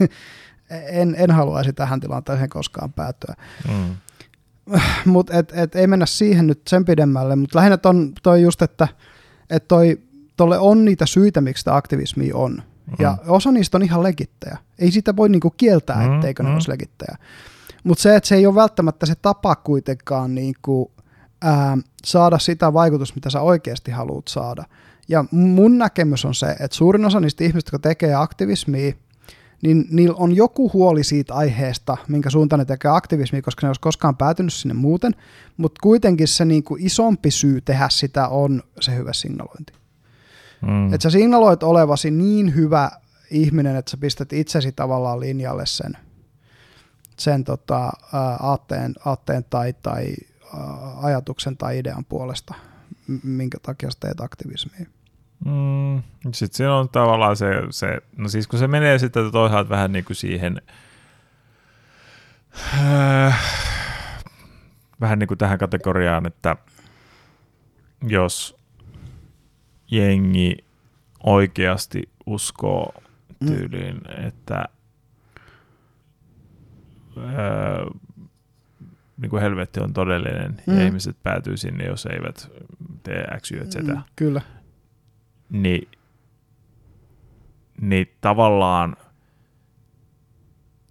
en, 1.00 1.14
en 1.18 1.30
haluaisi 1.30 1.72
tähän 1.72 2.00
tilanteeseen 2.00 2.48
koskaan 2.48 2.92
päätyä. 2.92 3.34
Mm. 3.68 3.96
Mutta 5.04 5.38
et, 5.38 5.52
et, 5.52 5.74
ei 5.74 5.86
mennä 5.86 6.06
siihen 6.06 6.46
nyt 6.46 6.60
sen 6.68 6.84
pidemmälle, 6.84 7.36
mutta 7.36 7.58
lähinnä 7.58 7.76
ton, 7.76 8.12
toi 8.22 8.42
just, 8.42 8.62
että 8.62 8.88
et 9.50 9.68
toi, 9.68 9.98
tolle 10.38 10.58
on 10.58 10.84
niitä 10.84 11.06
syitä, 11.06 11.40
miksi 11.40 11.64
tämä 11.64 11.76
aktivismi 11.76 12.32
on. 12.32 12.52
Mm. 12.52 12.94
Ja 12.98 13.16
osa 13.26 13.52
niistä 13.52 13.78
on 13.78 13.82
ihan 13.82 14.02
legittejä. 14.02 14.58
Ei 14.78 14.90
sitä 14.90 15.16
voi 15.16 15.28
niinku 15.28 15.50
kieltää, 15.50 16.08
mm, 16.08 16.14
etteikö 16.14 16.42
mm. 16.42 16.48
ne 16.48 16.54
olisi 16.54 16.70
legittejä. 16.70 17.16
Mutta 17.84 18.02
se, 18.02 18.16
että 18.16 18.28
se 18.28 18.34
ei 18.34 18.46
ole 18.46 18.54
välttämättä 18.54 19.06
se 19.06 19.14
tapa 19.14 19.56
kuitenkaan 19.56 20.34
niinku 20.34 20.92
ää, 21.42 21.78
saada 22.04 22.38
sitä 22.38 22.72
vaikutusta, 22.72 23.14
mitä 23.14 23.30
sä 23.30 23.40
oikeasti 23.40 23.90
haluat 23.90 24.28
saada. 24.28 24.64
Ja 25.08 25.24
mun 25.30 25.78
näkemys 25.78 26.24
on 26.24 26.34
se, 26.34 26.46
että 26.50 26.76
suurin 26.76 27.04
osa 27.04 27.20
niistä 27.20 27.44
ihmistä, 27.44 27.68
jotka 27.68 27.88
tekee 27.88 28.14
aktivismia, 28.14 28.92
niin 29.62 29.86
niillä 29.90 30.16
on 30.18 30.36
joku 30.36 30.70
huoli 30.72 31.04
siitä 31.04 31.34
aiheesta, 31.34 31.96
minkä 32.08 32.30
suuntaan 32.30 32.58
ne 32.58 32.64
tekee 32.64 32.90
aktivismia, 32.90 33.42
koska 33.42 33.66
ne 33.66 33.68
olisi 33.68 33.80
koskaan 33.80 34.16
päätynyt 34.16 34.52
sinne 34.52 34.74
muuten, 34.74 35.14
mutta 35.56 35.78
kuitenkin 35.82 36.28
se 36.28 36.44
niin 36.44 36.62
kuin 36.62 36.86
isompi 36.86 37.30
syy 37.30 37.60
tehdä 37.60 37.88
sitä 37.88 38.28
on 38.28 38.62
se 38.80 38.96
hyvä 38.96 39.12
signalointi. 39.12 39.72
Mm. 40.60 40.86
Että 40.86 41.02
sä 41.02 41.10
signaloit 41.10 41.62
olevasi 41.62 42.10
niin 42.10 42.54
hyvä 42.54 42.90
ihminen, 43.30 43.76
että 43.76 43.90
sä 43.90 43.96
pistät 43.96 44.32
itsesi 44.32 44.72
tavallaan 44.72 45.20
linjalle 45.20 45.66
sen, 45.66 45.92
sen 47.18 47.44
tota, 47.44 47.92
aatteen, 48.40 48.94
aatteen 49.04 49.44
tai, 49.50 49.74
tai 49.82 50.14
ajatuksen 51.02 51.56
tai 51.56 51.78
idean 51.78 52.04
puolesta, 52.04 52.54
minkä 53.22 53.58
takia 53.62 53.90
sä 53.90 53.98
teet 54.00 54.20
aktivismia. 54.20 54.86
Mm, 55.44 56.02
sitten 56.34 56.56
siinä 56.56 56.74
on 56.74 56.88
tavallaan 56.88 57.36
se, 57.36 57.46
se, 57.70 58.00
no 58.16 58.28
siis 58.28 58.48
kun 58.48 58.58
se 58.58 58.68
menee 58.68 58.98
sitten 58.98 59.32
toisaalta 59.32 59.70
vähän 59.70 59.92
niin 59.92 60.04
kuin 60.04 60.16
siihen, 60.16 60.62
äh, 62.74 63.40
vähän 65.00 65.18
niin 65.18 65.28
kuin 65.28 65.38
tähän 65.38 65.58
kategoriaan, 65.58 66.26
että 66.26 66.56
jos 68.02 68.57
jengi 69.90 70.56
oikeasti 71.24 72.08
uskoo 72.26 72.94
tyyliin, 73.46 73.96
mm. 73.96 74.26
että 74.26 74.64
äh, 77.16 78.00
niin 79.16 79.30
kuin 79.30 79.42
helvetti 79.42 79.80
on 79.80 79.92
todellinen 79.92 80.62
mm. 80.66 80.78
ja 80.78 80.84
ihmiset 80.84 81.16
päätyy 81.22 81.56
sinne, 81.56 81.84
jos 81.84 82.06
eivät 82.06 82.50
tee 83.02 83.24
X, 83.40 83.50
Y, 83.50 83.66
Z. 83.66 83.76
Mm, 83.76 84.02
kyllä. 84.16 84.40
Niin 85.50 85.88
niin 87.80 88.14
tavallaan 88.20 88.96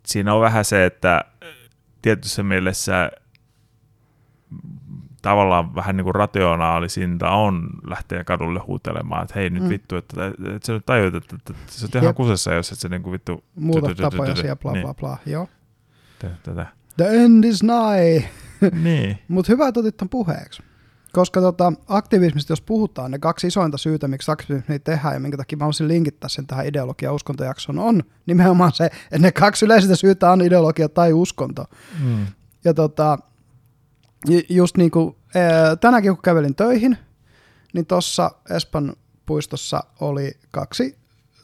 siinä 0.05 0.33
on 0.33 0.41
vähän 0.41 0.65
se, 0.65 0.85
että 0.85 1.25
tietyssä 2.01 2.43
mielessä 2.43 3.11
tavallaan 5.22 5.76
vähän 5.76 5.97
niin 5.97 6.03
kuin 6.03 6.15
rationaalisinta 6.15 7.30
on 7.30 7.70
lähteä 7.88 8.24
kadulle 8.24 8.59
huutelemaan, 8.59 9.24
että 9.24 9.39
hei 9.39 9.49
nyt 9.49 9.63
mm. 9.63 9.70
vittu, 9.70 9.95
että, 9.95 10.28
että, 10.28 10.55
että 10.55 10.65
sä 10.65 10.74
nyt 10.74 10.86
tajuit, 10.86 11.15
että, 11.15 11.36
että, 11.36 11.53
että 11.61 11.74
sä 11.74 11.86
oot 11.86 12.03
ihan 12.03 12.15
kusessa, 12.15 12.53
jos 12.53 12.72
et 12.72 12.80
sä 12.80 12.89
niin 12.89 13.03
kuin 13.03 13.11
vittu... 13.11 13.43
Muuta 13.55 13.95
tapoja 13.95 14.36
siellä, 14.36 14.55
bla 14.55 14.74
bla 14.82 14.93
bla, 14.93 15.18
joo. 15.26 15.47
Tätä. 16.43 16.65
The 16.97 17.05
end 17.05 17.43
is 17.43 17.63
nigh. 17.63 18.26
niin. 18.84 19.18
Mutta 19.28 19.51
hyvä, 19.51 19.68
että 19.68 19.80
otit 19.80 19.97
ton 19.97 20.09
puheeksi. 20.09 20.63
Koska 21.13 21.41
tota, 21.41 21.74
aktivismista, 21.88 22.51
jos 22.51 22.61
puhutaan, 22.61 23.11
ne 23.11 23.20
kaksi 23.20 23.47
isointa 23.47 23.78
syytä, 23.78 24.07
miksi 24.07 24.32
aktivismi 24.32 24.80
tehdään 24.80 25.13
ja 25.13 25.20
minkä 25.20 25.38
takia 25.38 25.57
mä 25.57 25.63
haluaisin 25.63 25.88
linkittää 25.88 26.30
sen 26.30 26.47
tähän 26.47 26.65
ideologia 26.65 27.13
uskontojaksoon, 27.13 27.80
on 27.80 28.03
nimenomaan 28.26 28.72
se, 28.72 28.86
että 28.86 29.20
ne 29.20 29.32
kaksi 29.32 29.65
yleisintä 29.65 29.95
syytä 29.95 30.32
on 30.32 30.41
ideologia 30.41 30.89
tai 30.89 31.13
uskonto. 31.13 31.65
Mm. 32.03 32.26
Ja 32.65 32.74
tota, 32.74 33.18
just 34.49 34.78
niin 34.78 34.91
kuin 34.91 35.15
tänäkin 35.82 36.11
kun 36.11 36.22
kävelin 36.22 36.55
töihin, 36.55 36.97
niin 37.74 37.86
tuossa 37.86 38.32
Espan 38.49 38.95
puistossa 39.26 39.84
oli 39.99 40.32
kaksi 40.51 40.97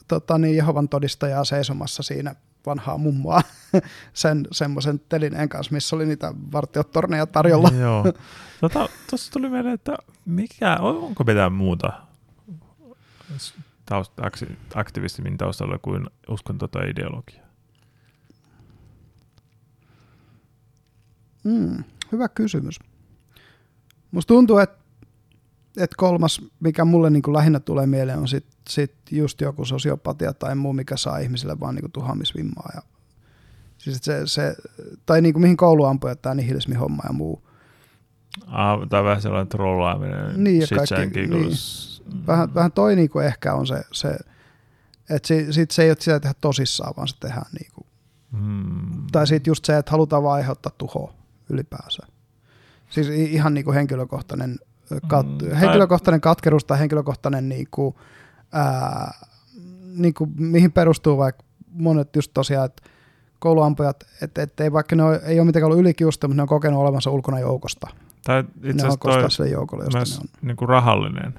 tota, 0.08 0.38
niin 0.38 0.56
Jehovan 0.56 0.88
todistajaa 0.88 1.44
seisomassa 1.44 2.02
siinä 2.02 2.34
vanhaa 2.66 2.98
mummoa 2.98 3.40
sen 4.12 4.48
semmoisen 4.52 5.00
telineen 5.08 5.48
kanssa, 5.48 5.72
missä 5.72 5.96
oli 5.96 6.06
niitä 6.06 6.34
vartiotorneja 6.52 7.26
tarjolla. 7.26 7.68
Joo. 7.80 8.02
Tuossa 8.02 8.90
tota, 9.10 9.32
tuli 9.32 9.48
mieleen, 9.48 9.74
että 9.74 9.96
mikä, 10.24 10.76
onko 10.80 11.24
mitään 11.24 11.52
muuta 11.52 11.92
tausta, 13.86 14.22
aktivismin 14.74 15.38
taustalla 15.38 15.78
kuin 15.78 16.06
uskonto 16.28 16.68
tai 16.68 16.90
ideologia? 16.90 17.44
Mm, 21.44 21.84
hyvä 22.14 22.28
kysymys. 22.28 22.78
Musta 24.10 24.34
tuntuu, 24.34 24.58
että 24.58 24.84
et 25.76 25.94
kolmas, 25.96 26.40
mikä 26.60 26.84
mulle 26.84 27.10
niin 27.10 27.22
kuin 27.22 27.34
lähinnä 27.34 27.60
tulee 27.60 27.86
mieleen, 27.86 28.18
on 28.18 28.28
sit, 28.28 28.46
sit 28.68 28.94
just 29.10 29.40
joku 29.40 29.64
sosiopatia 29.64 30.32
tai 30.32 30.54
muu, 30.54 30.72
mikä 30.72 30.96
saa 30.96 31.18
ihmisille 31.18 31.60
vaan 31.60 31.74
niin 31.74 31.92
tuhoamisvimmaa. 31.92 32.70
Ja, 32.74 32.82
siis 33.78 33.98
se, 34.02 34.26
se, 34.26 34.56
tai 35.06 35.20
niin 35.22 35.32
kuin 35.34 35.42
mihin 35.42 35.56
kouluampujat 35.56 36.22
tämä 36.22 36.34
nihilismi 36.34 36.74
homma 36.74 37.02
ja 37.06 37.12
muu. 37.12 37.42
Ah, 38.46 38.88
tai 38.88 39.04
vähän 39.04 39.22
sellainen 39.22 39.48
trollaaminen, 39.48 40.44
niin, 40.44 40.60
ja 40.60 40.66
kaikki, 40.88 41.26
niin. 41.26 41.50
vähän, 42.26 42.54
vähän 42.54 42.72
toi 42.72 42.96
niin 42.96 43.10
kuin 43.10 43.26
ehkä 43.26 43.54
on 43.54 43.66
se, 43.66 43.84
se 43.92 44.16
että 45.10 45.28
sit, 45.28 45.52
sit 45.52 45.70
se 45.70 45.82
ei 45.82 45.90
ole 45.90 45.96
sitä 46.00 46.20
tehdä 46.20 46.34
tosissaan, 46.40 46.94
vaan 46.96 47.08
se 47.08 47.16
tehdään 47.20 47.50
niin 47.60 47.70
kuin, 47.74 47.86
hmm. 48.32 49.06
tai 49.12 49.26
sitten 49.26 49.50
just 49.50 49.64
se, 49.64 49.76
että 49.78 49.90
halutaan 49.90 50.22
vaan 50.22 50.34
aiheuttaa 50.34 50.72
tuhoa 50.78 51.23
ylipäänsä. 51.50 52.06
Siis 52.90 53.08
ihan 53.08 53.54
niin 53.54 53.64
kuin 53.64 53.74
henkilökohtainen, 53.74 54.58
kat, 55.08 55.26
mm, 55.26 55.54
henkilökohtainen 55.54 56.20
katkeruus 56.20 56.64
tai 56.64 56.78
henkilökohtainen, 56.78 57.48
niin 57.48 57.68
kuin, 57.70 57.94
ää, 58.52 59.14
niin 59.96 60.14
kuin, 60.14 60.30
mihin 60.38 60.72
perustuu 60.72 61.18
vaikka 61.18 61.44
monet 61.72 62.16
just 62.16 62.30
tosiaan, 62.34 62.66
että 62.66 62.82
kouluampujat, 63.38 64.04
että 64.22 64.42
et 64.42 64.60
ei 64.60 64.72
vaikka 64.72 64.96
ne 64.96 65.02
ole, 65.02 65.20
ei 65.24 65.40
ole 65.40 65.46
mitenkään 65.46 65.66
ollut 65.66 65.80
ylikiusta, 65.80 66.28
mutta 66.28 66.36
ne 66.36 66.42
on 66.42 66.48
kokenut 66.48 66.80
olevansa 66.80 67.10
ulkona 67.10 67.40
joukosta. 67.40 67.88
Tai 68.24 68.44
itse 68.62 68.86
asiassa 68.86 69.36
toi 69.36 69.50
joukolle, 69.50 69.84
myös 69.94 70.18
on. 70.18 70.26
Niin 70.42 70.56
kuin 70.56 70.68
rahallinen 70.68 71.34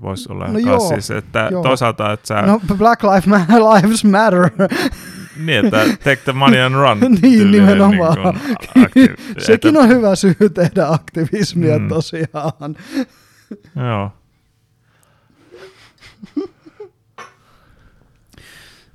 voisi 0.00 0.32
olla 0.32 0.46
no 0.48 0.58
joo, 0.58 0.88
siis, 0.88 1.10
että 1.10 1.48
joo. 1.52 1.62
toisaalta, 1.62 2.12
että 2.12 2.26
sä... 2.26 2.42
No 2.42 2.60
Black 2.78 3.02
Lives 3.02 4.04
Matter. 4.12 4.50
Niin, 5.38 5.64
että 5.64 5.84
take 6.04 6.16
the 6.16 6.32
money 6.32 6.60
and 6.60 6.74
run. 6.74 6.98
niin, 7.22 7.50
nimenomaan. 7.50 8.34
Niin 8.74 8.86
aktiiv- 8.86 9.40
Sekin 9.46 9.76
on 9.76 9.88
hyvä 9.88 10.16
syy 10.16 10.34
tehdä 10.54 10.86
aktivismia 10.88 11.78
mm. 11.78 11.88
tosiaan. 11.88 12.76
joo. 13.88 14.12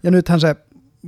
ja 0.03 0.11
nythän 0.11 0.39
se 0.39 0.55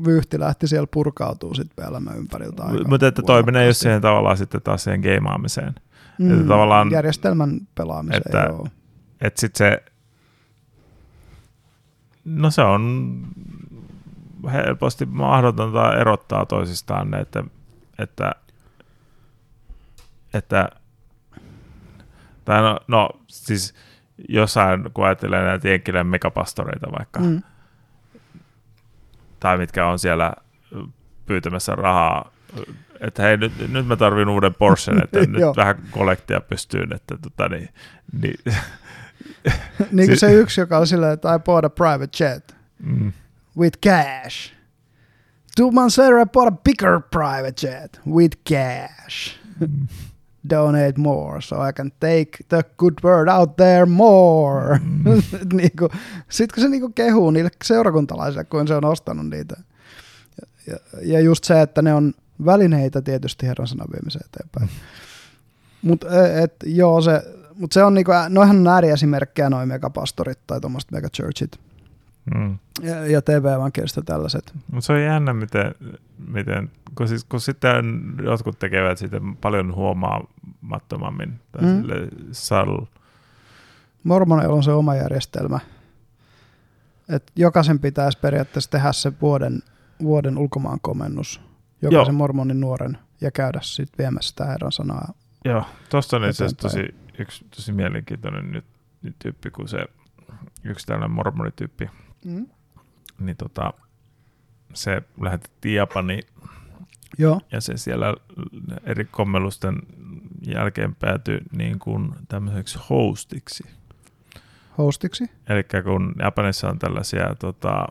vyyhti 0.06 0.40
lähti 0.40 0.68
siellä 0.68 0.88
purkautuu 0.92 1.54
sitten 1.54 1.86
elämän 1.86 2.18
ympäriltä 2.18 2.64
Mutta 2.88 3.08
että 3.08 3.22
toi 3.22 3.44
menee 3.44 3.68
just 3.68 3.80
siihen 3.80 4.02
tavallaan 4.02 4.38
sitten 4.38 4.62
taas 4.62 4.84
siihen 4.84 5.00
geimaamiseen. 5.00 5.76
Mm, 6.20 6.32
että 6.34 6.48
tavallaan, 6.48 6.92
järjestelmän 6.92 7.60
pelaamiseen, 7.76 8.22
että, 8.26 8.48
joo. 8.50 8.68
Että 9.22 9.42
sitten 9.42 9.58
se, 9.58 9.84
no 12.26 12.52
se 12.52 12.62
on 12.62 13.18
helposti 14.52 15.06
mahdotonta 15.06 15.98
erottaa 15.98 16.46
toisistaan 16.46 17.12
ne, 17.12 17.20
että, 17.20 17.44
että, 18.00 18.32
että 20.34 20.70
tai 22.46 22.62
no, 22.62 22.80
no 22.88 23.10
siis 23.28 23.74
jossain, 24.30 24.92
kun 24.94 25.06
ajattelee 25.06 25.44
näitä 25.44 25.70
Jenkkilän 25.70 26.08
megapastoreita 26.08 26.88
vaikka, 26.98 27.20
mm. 27.20 27.42
tai 29.40 29.58
mitkä 29.58 29.88
on 29.88 30.00
siellä 30.00 30.34
pyytämässä 31.26 31.76
rahaa, 31.76 32.32
että 33.00 33.24
hei, 33.24 33.38
nyt, 33.38 33.72
nyt 33.72 33.88
mä 33.88 33.96
tarvin 33.96 34.30
uuden 34.30 34.56
Porschen, 34.56 35.04
että 35.04 35.20
nyt 35.26 35.58
vähän 35.58 35.76
kollektia 35.92 36.42
pystyyn, 36.42 36.94
että 36.94 37.18
tota 37.18 37.50
niin, 37.50 37.70
niin 38.22 38.38
niin 39.92 40.08
kuin 40.08 40.20
se 40.20 40.34
yksi, 40.34 40.62
joka 40.62 40.78
on 40.78 40.88
silleen, 40.88 41.14
että 41.14 41.36
I 41.36 41.40
bought 41.40 41.66
a 41.66 41.70
private 41.70 42.24
jet. 42.24 42.56
Mm 42.84 43.14
with 43.58 43.82
cash. 43.82 44.52
Two 45.56 45.72
months 45.72 45.98
later, 45.98 46.20
I 46.20 46.26
bought 46.26 46.48
a 46.48 46.58
bigger 46.64 47.00
private 47.00 47.56
jet 47.62 48.00
with 48.06 48.44
cash. 48.44 49.38
Mm. 49.60 49.88
Donate 50.50 50.98
more 50.98 51.42
so 51.42 51.60
I 51.60 51.72
can 51.72 51.92
take 52.00 52.46
the 52.50 52.64
good 52.78 52.94
word 53.04 53.30
out 53.30 53.58
there 53.58 53.86
more. 53.86 54.80
Mm. 54.80 55.24
niinku, 55.58 55.90
Sitten 56.30 56.56
kun 56.56 56.64
se 56.64 56.70
niinku 56.70 56.90
kehuu 56.90 57.32
niille 57.32 57.50
seurakuntalaisille, 57.64 58.44
kun 58.44 58.68
se 58.68 58.76
on 58.76 58.86
ostanut 58.86 59.30
niitä. 59.30 59.56
Ja, 60.68 60.78
ja, 61.02 61.20
just 61.20 61.44
se, 61.44 61.62
että 61.62 61.82
ne 61.82 61.94
on 61.94 62.14
välineitä 62.46 63.02
tietysti 63.02 63.48
Herran 63.48 63.68
sanan 63.68 63.88
viemiseen 63.94 64.26
eteenpäin. 64.26 64.70
Mm. 64.70 65.90
Mutta 65.90 66.08
joo, 66.66 67.02
se, 67.02 67.22
mut 67.56 67.72
se 67.72 67.84
on 67.84 67.94
niinku, 67.94 68.12
noihän 68.30 68.58
on 68.58 68.68
ääriesimerkkejä 68.68 69.50
noin 69.50 69.68
megapastorit 69.68 70.40
tai 70.48 70.62
tuommoiset 70.62 70.92
megachurchit. 70.92 71.60
Mm. 72.36 72.58
Ja, 72.82 73.06
ja 73.06 73.22
TV-evankelista 73.22 74.02
tällaiset. 74.02 74.54
Mutta 74.72 74.86
se 74.86 74.94
on 74.94 75.04
jännä, 75.04 75.34
miten, 75.34 75.76
miten 76.28 76.72
kun, 76.96 77.08
siis, 77.08 77.24
kun 77.24 77.42
sitten 77.42 78.14
jotkut 78.24 78.60
tekevät 78.60 78.98
siitä 78.98 79.22
paljon 79.42 79.76
huomaamattomammin. 79.76 81.40
Tai 81.52 81.62
mm. 81.62 81.82
sille 81.82 82.08
sal... 82.32 82.82
Mormoneilla 84.04 84.56
on 84.56 84.64
se 84.64 84.72
oma 84.72 84.96
järjestelmä. 84.96 85.60
Et 87.10 87.32
jokaisen 87.36 87.80
pitäisi 87.80 88.20
periaatteessa 88.20 88.72
tehdä 88.72 88.92
se 88.92 89.14
vuoden, 89.22 89.64
vuoden 90.04 90.38
ulkomaan 90.38 90.80
komennus. 90.82 91.42
Jokaisen 91.82 92.14
Joo. 92.14 92.18
mormonin 92.18 92.60
nuoren 92.60 92.98
ja 93.22 93.32
käydä 93.32 93.60
sitten 93.62 93.98
viemässä 93.98 94.30
sitä 94.30 94.46
Herran 94.46 94.72
sanaa. 94.72 95.14
Joo, 95.46 95.66
tuosta 95.90 96.18
on 96.18 96.30
itse 96.30 96.46
tosi, 96.62 96.96
yksi 97.20 97.46
tosi 97.56 97.72
mielenkiintoinen 97.72 98.52
nyt, 98.52 98.66
nyt 99.02 99.16
tyyppi, 99.20 99.52
kun 99.52 99.68
se 99.68 99.86
yksi 100.64 100.86
tällainen 100.86 101.12
mormonityyppi, 101.12 101.90
Mm. 102.26 102.48
Niin 103.20 103.38
tota, 103.38 103.74
se 104.74 105.02
lähetettiin 105.22 105.76
Japaniin 105.76 106.24
Joo. 107.18 107.42
ja 107.52 107.62
se 107.62 107.78
siellä 107.78 108.14
eri 108.84 109.06
kommelusten 109.06 109.82
jälkeen 110.48 110.96
päätyi 110.96 111.40
niin 111.52 111.80
kuin 111.80 112.12
tämmöiseksi 112.28 112.80
hostiksi. 112.90 113.64
Hostiksi? 114.78 115.30
Eli 115.50 115.64
kun 115.84 116.16
Japanissa 116.20 116.70
on 116.70 116.80
tällaisia, 116.80 117.36
tota, 117.40 117.88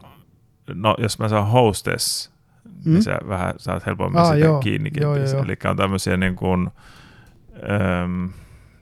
no 0.75 0.97
jos 0.99 1.19
mä 1.19 1.29
saan 1.29 1.47
hostess, 1.47 2.31
niin 2.65 2.75
mm. 2.85 2.93
niin 2.93 3.03
sä 3.03 3.19
vähän 3.29 3.55
saat 3.57 3.87
helpommin 3.87 4.21
ah, 4.21 4.27
sitä 4.27 4.39
joo. 4.39 4.61
kiinni. 4.61 4.91
Joo, 5.01 5.17
joo, 5.17 5.27
joo. 5.27 5.43
Eli 5.43 5.57
on 5.71 5.77
tämmöisiä 5.77 6.17
niin 6.17 6.37
kuin, 6.37 6.71
äm, 8.03 8.31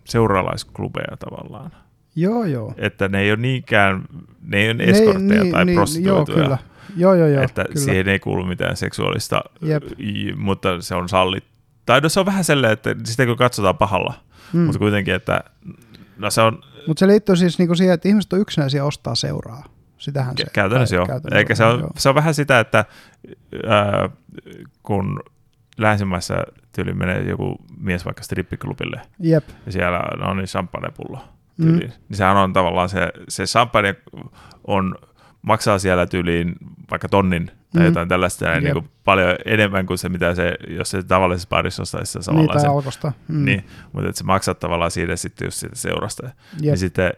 seuraalaisklubeja 0.05 1.16
tavallaan. 1.16 1.70
Joo, 2.16 2.44
joo. 2.44 2.74
Että 2.76 3.08
ne 3.08 3.20
ei 3.20 3.30
ole 3.30 3.40
niinkään, 3.40 4.04
ne 4.42 4.56
ei 4.56 4.70
ole 4.70 4.82
eskortteja 4.82 5.42
niin, 5.42 5.52
tai 5.52 5.64
niin, 5.64 5.76
prostituoituja. 5.76 6.38
Joo, 6.38 6.44
kyllä. 6.44 6.58
Joo, 6.96 7.14
joo, 7.14 7.28
joo, 7.28 7.42
että 7.42 7.64
kyllä. 7.64 7.80
siihen 7.80 8.08
ei 8.08 8.18
kuulu 8.18 8.44
mitään 8.44 8.76
seksuaalista, 8.76 9.42
Jep. 9.62 9.82
mutta 10.36 10.80
se 10.80 10.94
on 10.94 11.08
sallit. 11.08 11.44
Tai 11.86 12.00
no 12.00 12.08
se 12.08 12.20
on 12.20 12.26
vähän 12.26 12.44
sellainen, 12.44 12.72
että 12.72 12.94
sitä 13.04 13.26
kun 13.26 13.36
katsotaan 13.36 13.76
pahalla, 13.78 14.14
mm. 14.52 14.60
mutta 14.60 14.78
kuitenkin, 14.78 15.14
että 15.14 15.44
no 16.18 16.30
se 16.30 16.40
on... 16.40 16.60
Mutta 16.86 17.00
se 17.00 17.06
liittyy 17.06 17.36
siis 17.36 17.58
niinku 17.58 17.74
siihen, 17.74 17.94
että 17.94 18.08
ihmiset 18.08 18.32
on 18.32 18.40
yksinäisiä 18.40 18.84
ostaa 18.84 19.14
seuraa. 19.14 19.64
Sitähän 19.98 20.36
se... 20.36 20.44
Käytännössä 20.52 20.96
joo. 20.96 21.06
Käytännössä 21.06 21.38
Eikä 21.38 21.54
se 21.54 21.64
on, 21.64 21.90
se 21.96 22.08
on 22.08 22.14
vähän 22.14 22.34
sitä, 22.34 22.60
että 22.60 22.84
äh, 23.54 24.10
kun 24.82 25.20
länsimaissa 25.78 26.34
tyyli 26.72 26.94
menee 26.94 27.22
joku 27.22 27.56
mies 27.78 28.04
vaikka 28.04 28.22
strippiklubille, 28.22 29.00
Jep. 29.18 29.44
ja 29.66 29.72
siellä 29.72 30.00
on 30.30 30.36
niin 30.36 30.46
champagnepullo, 30.46 31.24
mm. 31.59 31.76
niin 31.78 31.92
sehän 32.12 32.36
on 32.36 32.53
tavallaan 32.53 32.88
se, 32.88 33.12
se 33.28 33.44
champagne 33.44 33.94
on 34.66 34.94
maksaa 35.42 35.78
siellä 35.78 36.07
tyyliin 36.07 36.55
vaikka 36.90 37.09
tonnin 37.09 37.46
tai 37.46 37.82
Mm. 37.82 37.86
jotain 37.86 38.09
tällaista, 38.09 38.48
Jep. 38.48 38.62
niin 38.62 38.72
kuin 38.74 38.88
paljon 39.05 39.36
enemmän 39.44 39.86
kuin 39.86 39.98
se, 39.98 40.09
mitä 40.09 40.34
se, 40.34 40.55
jos 40.68 40.90
se 40.90 41.03
tavallisessa 41.03 41.48
parissa 41.48 41.82
ostaisi 41.82 42.18
se 42.22 42.32
Niin, 42.32 42.68
alkosta. 42.68 43.12
Mm. 43.28 43.44
Niin, 43.44 43.64
mutta 43.92 44.09
että 44.09 44.18
se 44.18 44.24
maksat 44.24 44.59
tavallaan 44.59 44.90
siitä 44.90 45.16
sitten 45.16 45.46
just 45.46 45.57
siitä 45.59 45.76
seurasta. 45.76 46.26
Jep. 46.26 46.34
Niin 46.61 46.78
sitten 46.78 47.12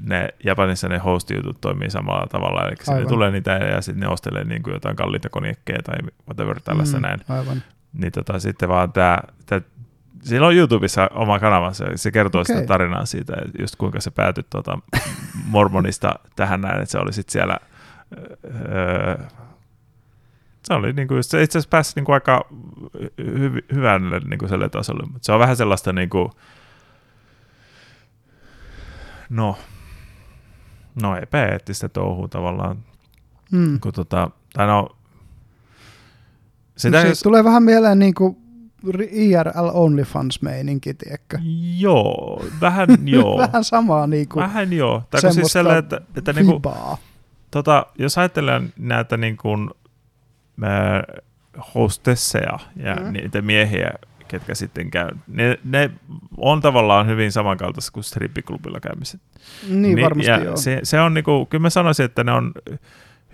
ne 0.00 0.28
Japanissa 0.44 0.88
ne 0.88 0.98
host-jutut 0.98 1.60
toimii 1.60 1.90
samalla 1.90 2.26
tavalla, 2.26 2.62
eli 2.68 2.76
sinne 2.82 3.06
tulee 3.06 3.30
niitä 3.30 3.50
ja 3.52 3.80
sitten 3.80 4.00
ne 4.00 4.08
ostelee 4.08 4.44
niin 4.44 4.62
kuin 4.62 4.74
jotain 4.74 4.96
kalliita 4.96 5.28
konjakkeja 5.28 5.82
tai 5.82 5.96
whatever 6.28 6.60
tällaista 6.60 6.96
Mm, 6.96 7.02
näin. 7.02 7.20
Aivan. 7.28 7.62
Niin 7.92 8.12
tota, 8.12 8.38
sitten 8.38 8.68
vaan 8.68 8.92
tämä, 8.92 9.18
sillä 10.22 10.46
on 10.46 10.54
YouTubessa 10.56 11.10
oma 11.14 11.38
kanavansa, 11.38 11.84
se 11.94 12.10
kertoo 12.10 12.40
okay. 12.40 12.54
Sitä 12.56 12.66
tarinaa 12.66 13.06
siitä, 13.06 13.32
just 13.58 13.76
kuinka 13.76 14.00
se 14.00 14.10
päätyi 14.10 14.44
tuota, 14.50 14.78
mormonista 15.46 16.14
tähän 16.36 16.60
näin, 16.60 16.76
että 16.82 16.92
se 16.92 16.98
oli 16.98 17.12
sitten 17.12 17.32
siellä, 17.32 17.56
öö, 18.68 19.18
se 20.64 20.74
oli 20.74 20.92
niinku, 20.92 21.14
just- 21.14 21.30
se 21.30 21.42
itse 21.42 21.58
asiassa 21.58 21.70
pääsi 21.70 21.92
niinku 21.96 22.12
aika 22.12 22.44
hy- 23.20 23.74
hyvälle 23.74 24.20
niinku 24.20 24.46
tasolle, 24.72 25.02
mutta 25.06 25.18
se 25.26 25.32
on 25.32 25.40
vähän 25.40 25.56
sellaista 25.56 25.92
niinku, 25.92 26.30
no, 29.30 29.56
no 31.02 31.16
epäeettistä 31.16 31.88
touhua 31.88 32.28
tavallaan, 32.28 32.76
Mm. 33.52 33.80
kun 33.80 33.92
tota, 33.92 34.30
tai 34.52 34.66
no, 34.66 34.96
Sitä 36.76 36.98
sitä, 36.98 37.02
siis 37.02 37.20
tulee 37.22 37.44
vähän 37.44 37.62
mieleen 37.62 37.98
niin 37.98 38.14
kuin 38.14 38.36
IRL 39.10 39.70
OnlyFans-meininki, 39.72 40.94
tiedätkö? 40.94 41.38
Joo, 41.78 42.44
vähän 42.60 42.88
joo. 43.04 43.38
vähän 43.38 43.64
samaa 43.64 44.06
niin 44.06 44.28
kuin 44.28 44.42
Vähän 44.42 44.72
joo. 44.72 45.02
Tai 45.10 45.32
siis 45.32 45.52
sellainen, 45.52 45.78
että, 45.84 46.00
että 46.16 46.32
niinku, 46.32 46.54
vibaa. 46.54 46.98
tota, 47.50 47.86
jos 47.98 48.18
ajatellaan 48.18 48.72
näitä 48.78 49.16
niinku, 49.16 49.48
ää, 50.62 51.02
hostesseja 51.74 52.58
ja 52.76 52.94
Mm. 52.96 53.12
niitä 53.12 53.42
miehiä, 53.42 53.90
ketkä 54.28 54.54
sitten 54.54 54.90
käy, 54.90 55.08
ne, 55.26 55.58
ne 55.64 55.90
on 56.36 56.60
tavallaan 56.60 57.06
hyvin 57.06 57.32
samankaltaisia 57.32 57.90
kuin 57.92 58.04
strippiklubilla 58.04 58.80
käymiset. 58.80 59.20
Niin, 59.68 60.02
varmasti 60.02 60.30
ja 60.30 60.38
joo. 60.44 60.56
Se, 60.56 60.80
se 60.82 61.00
on 61.00 61.14
niinku, 61.14 61.46
kyllä 61.46 61.62
mä 61.62 61.70
sanoisin, 61.70 62.04
että 62.04 62.24
ne 62.24 62.32
on 62.32 62.52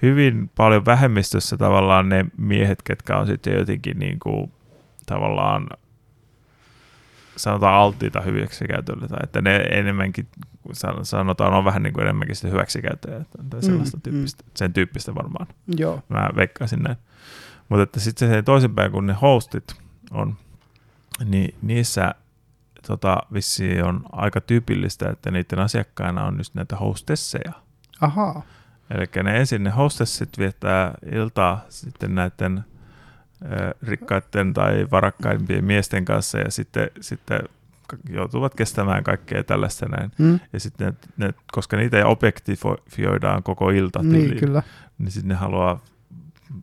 hyvin 0.03 0.51
paljon 0.57 0.85
vähemmistössä 0.85 1.57
tavallaan 1.57 2.09
ne 2.09 2.27
miehet, 2.39 2.83
ketkä 2.83 3.17
on 3.17 3.27
sitten 3.27 3.55
jotenkin 3.55 3.99
niinku, 3.99 4.51
tavallaan 5.07 5.67
sanotaan 7.37 7.75
alttiita 7.75 8.21
hyväksikäytölle, 8.21 9.09
tai 9.09 9.19
että 9.23 9.41
ne 9.41 9.57
enemmänkin, 9.57 10.29
san- 10.73 11.05
sanotaan, 11.05 11.55
on 11.55 11.65
vähän 11.65 11.83
niin 11.83 11.93
kuin 11.93 12.03
enemmänkin 12.03 12.37
sitä 12.37 12.49
hyväksikäyttäjää, 12.49 13.25
tai 13.51 13.63
sellaista 13.63 13.97
Mm, 13.97 14.03
tyyppistä, 14.03 14.45
sen 14.55 14.73
tyyppistä 14.73 15.15
varmaan. 15.15 15.47
Joo. 15.77 16.03
Mä 16.09 16.31
veikkaisin 16.37 16.83
näin. 16.83 16.97
Mutta 17.69 17.83
että 17.83 18.01
sitten 18.01 18.29
se 18.29 18.43
toisinpäin, 18.43 18.93
kun 18.93 19.07
ne 19.07 19.17
hostit 19.23 19.75
on, 20.11 20.37
niin 21.25 21.55
niissä 21.63 22.15
tota, 22.87 23.19
vissiin 23.33 23.85
on 23.85 24.01
aika 24.13 24.41
tyypillistä, 24.41 25.09
että 25.11 25.31
niiden 25.31 25.59
asiakkaina 25.59 26.25
on 26.25 26.39
just 26.39 26.55
näitä 26.55 26.77
hostesseja. 26.77 27.53
Ahaa. 28.01 28.43
Eli 28.91 29.23
ne 29.23 29.39
ensin 29.39 29.65
ne 29.65 29.71
hostessit 29.71 30.39
viettää 30.39 30.95
iltaa 31.13 31.65
sitten 31.69 32.15
näiden 32.15 32.65
rikkaiden 33.83 34.55
tai 34.55 34.87
varakkaimpien 34.91 35.65
miesten 35.65 36.05
kanssa 36.05 36.39
ja 36.39 36.51
sitten, 36.51 36.91
sitten 37.01 37.41
joutuvat 38.11 38.55
kestämään 38.55 39.05
kaikkea 39.05 39.45
tällaista 39.45 39.87
näin. 39.89 40.13
Mm. 40.19 40.41
Ja 40.53 40.61
sitten 40.61 40.97
ne, 41.17 41.27
ne, 41.27 41.35
koska 41.53 41.77
niitä 41.77 42.07
objektifioidaan 42.07 43.43
koko 43.43 43.71
ilta 43.71 44.03
Niin, 44.03 44.37
kyllä. 44.37 44.63
niin 44.99 45.11
sitten 45.11 45.29
ne 45.29 45.35
haluaa 45.35 45.81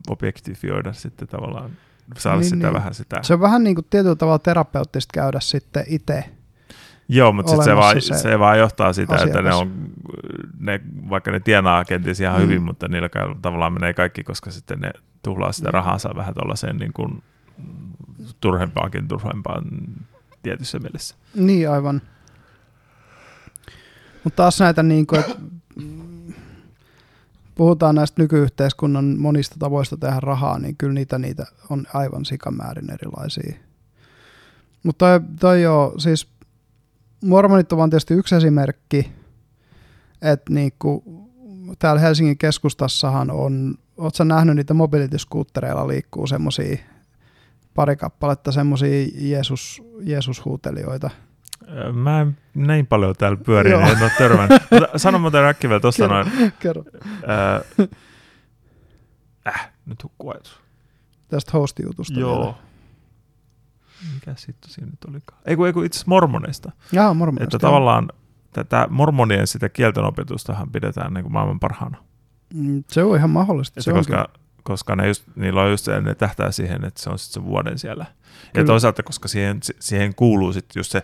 objektifioida 0.08 0.92
sitten 0.92 1.28
tavallaan, 1.28 1.70
saada 2.18 2.38
Niin, 2.38 2.44
sitä 2.50 2.66
niin. 2.66 2.74
vähän 2.74 2.94
sitä. 2.94 3.18
Se 3.22 3.34
on 3.34 3.40
vähän 3.40 3.64
niin 3.64 3.74
kuin 3.74 3.86
tietyllä 3.90 4.16
tavalla 4.16 4.38
terapeuttista 4.38 5.12
käydä 5.14 5.40
sitten 5.40 5.84
itse. 5.88 6.24
Joo, 7.08 7.32
mutta 7.32 7.50
sitten 7.50 7.64
se, 7.64 7.76
vaan, 7.76 8.00
se 8.02 8.14
se, 8.18 8.38
vaan 8.38 8.58
johtaa 8.58 8.92
sitä, 8.92 9.16
että 9.16 9.42
ne 9.42 9.48
asiakas. 9.48 9.60
on, 9.60 9.88
ne, 10.58 10.80
vaikka 11.10 11.30
ne 11.30 11.40
tienaa 11.40 11.84
kenties 11.84 12.20
ihan 12.20 12.36
Mm. 12.36 12.42
hyvin, 12.42 12.62
mutta 12.62 12.88
niillä 12.88 13.08
tavallaan 13.42 13.72
menee 13.72 13.92
kaikki, 13.94 14.24
koska 14.24 14.50
sitten 14.50 14.80
ne 14.80 14.90
tuhlaa 15.24 15.52
sitä 15.52 15.70
rahansa 15.70 16.10
vähän 16.16 16.34
tuollaiseen 16.34 16.76
niin 16.76 16.92
kuin 16.92 17.22
turhempaakin 18.40 19.08
turhempaan 19.08 19.64
tietyssä 20.42 20.78
mielessä. 20.78 21.16
Niin, 21.34 21.70
aivan. 21.70 22.02
Mutta 24.24 24.36
taas 24.36 24.60
näitä, 24.60 24.82
niin 24.82 25.06
kuin, 25.06 25.20
että 25.20 25.34
mm, 25.76 26.32
puhutaan 27.54 27.94
näistä 27.94 28.22
nykyyhteiskunnan 28.22 29.04
monista 29.18 29.56
tavoista 29.58 29.96
tehdä 29.96 30.20
rahaa, 30.20 30.58
niin 30.58 30.76
kyllä 30.76 30.92
niitä, 30.92 31.18
niitä 31.18 31.46
on 31.70 31.86
aivan 31.94 32.24
sikamäärin 32.24 32.92
erilaisia. 32.92 33.54
Mutta 34.82 35.06
toi, 35.06 35.20
toi 35.40 35.62
joo, 35.62 35.94
siis 35.98 36.28
mormonit 37.24 37.72
on 37.72 37.90
tietysti 37.90 38.14
yksi 38.14 38.34
esimerkki, 38.34 39.12
että 40.22 40.52
niinku, 40.52 41.02
täällä 41.78 42.00
Helsingin 42.00 42.38
keskustassahan 42.38 43.30
on, 43.30 43.74
ootko 43.96 44.24
nähnyt 44.24 44.56
niitä 44.56 44.74
mobility-skuuttereilla 44.74 45.88
liikkuu 45.88 46.26
semmosia 46.26 46.76
pari 47.74 47.96
kappaletta 47.96 48.52
semmosia 48.52 49.06
Jeesus, 49.18 49.82
Jeesus-huutelijoita. 50.02 51.10
Ö, 51.68 51.92
Mä 51.92 52.20
en 52.20 52.36
näin 52.54 52.86
paljon 52.86 53.14
täällä 53.18 53.38
pyörin, 53.46 53.70
Joo. 53.72 53.80
en 53.82 54.02
ole 54.02 54.10
törmännyt. 54.18 54.62
Sano 54.96 55.18
muuten 55.18 55.44
äkkiä 55.44 55.70
vielä 55.70 55.80
tuosta 55.80 56.08
noin. 56.08 56.26
Kerro 56.58 56.84
Äh, 57.78 57.88
äh, 59.48 59.72
nyt 59.86 60.02
hukkuu 60.04 60.30
ajatus. 60.30 60.60
tästä 61.28 61.52
host-jutusta 61.52 62.20
Joo. 62.20 62.42
vielä. 62.42 62.54
Mikä 64.14 64.34
sitten 64.36 64.70
siinä 64.70 64.90
nyt 64.90 65.04
olikaan? 65.08 65.40
Ei 65.46 65.56
kun, 65.56 65.66
ei 65.66 65.72
kun 65.72 65.84
itse 65.84 65.96
asiassa 65.96 66.08
mormoneista. 66.08 66.72
Jaa, 66.92 67.14
mormonista. 67.14 67.44
Että 67.44 67.58
tavallaan 67.66 68.08
tätä 68.52 68.86
mormonien 68.90 69.46
sitä 69.46 69.68
kieltenopetustahan 69.68 70.70
pidetään 70.70 71.14
niin 71.14 71.22
kuin 71.24 71.32
maailman 71.32 71.60
parhaana. 71.60 71.96
Mm, 72.54 72.84
Se 72.88 73.02
on 73.04 73.16
ihan 73.16 73.30
mahdollista. 73.30 73.82
Se 73.82 73.92
koska, 73.92 74.28
koska 74.62 74.96
ne 74.96 75.08
just, 75.08 75.24
niillä 75.36 75.62
on 75.62 75.70
just 75.70 75.84
se, 75.84 76.00
ne 76.00 76.14
tähtää 76.14 76.50
siihen, 76.50 76.84
että 76.84 77.02
se 77.02 77.10
on 77.10 77.18
sitten 77.18 77.42
se 77.42 77.48
vuoden 77.48 77.78
siellä. 77.78 78.04
Ja 78.08 78.50
Kyllä. 78.52 78.66
toisaalta, 78.66 79.02
koska 79.02 79.28
siihen, 79.28 79.60
siihen 79.80 80.14
kuuluu 80.14 80.52
sitten 80.52 80.80
just 80.80 80.90
se, 80.92 81.02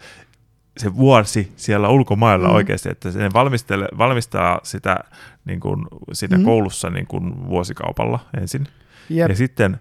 se 0.78 0.96
vuosi 0.96 1.52
siellä 1.56 1.88
ulkomailla 1.88 2.48
Mm. 2.48 2.54
oikeasti, 2.54 2.88
että 2.88 3.08
ne 3.08 3.30
valmistele, 3.34 3.88
valmistaa 3.98 4.60
sitä 4.62 4.96
niin 5.44 5.60
kuin, 5.60 5.86
siinä 6.12 6.38
Mm. 6.38 6.44
koulussa 6.44 6.90
niin 6.90 7.06
kuin 7.06 7.48
vuosikaupalla 7.48 8.18
ensin. 8.40 8.66
Jep. 9.10 9.28
Ja 9.28 9.36
sitten 9.36 9.80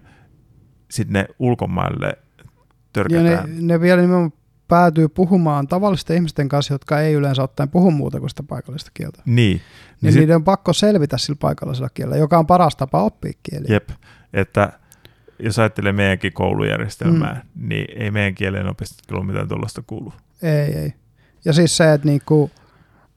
sit 0.90 1.08
ne 1.10 1.26
ulkomaille 1.38 2.06
Ja 2.06 2.44
törkätään. 2.92 3.48
ne, 3.56 3.74
ne 3.74 3.80
vielä 3.80 4.00
nimenomaan 4.00 4.32
päätyy 4.70 5.08
puhumaan 5.08 5.68
tavallisten 5.68 6.16
ihmisten 6.16 6.48
kanssa, 6.48 6.74
jotka 6.74 7.00
ei 7.00 7.14
yleensä 7.14 7.42
ottaen 7.42 7.68
puhu 7.68 7.90
muuta 7.90 8.20
kuin 8.20 8.30
sitä 8.30 8.42
paikallista 8.42 8.90
kieltä. 8.94 9.22
Niin. 9.26 9.36
Niin, 9.36 9.62
niin 10.00 10.12
sit, 10.12 10.20
niiden 10.20 10.36
on 10.36 10.44
pakko 10.44 10.72
selvitä 10.72 11.18
sillä 11.18 11.38
paikallisella 11.40 11.88
kielellä, 11.88 12.16
joka 12.16 12.38
on 12.38 12.46
paras 12.46 12.76
tapa 12.76 13.02
oppia 13.02 13.32
kieli. 13.42 13.64
jep, 13.68 13.88
että 14.32 14.72
jos 15.38 15.58
ajattelee 15.58 15.92
meidänkin 15.92 16.32
koulujärjestelmää, 16.32 17.42
mm. 17.54 17.68
niin 17.68 18.02
ei 18.02 18.10
meidän 18.10 18.34
kielen 18.34 18.68
opiskelu 18.68 19.22
mitään 19.22 19.48
tuollaista 19.48 19.82
kuulu. 19.86 20.12
Ei, 20.42 20.74
ei. 20.74 20.94
Ja 21.44 21.52
siis 21.52 21.76
se, 21.76 21.92
että 21.92 22.06
niinku, 22.08 22.50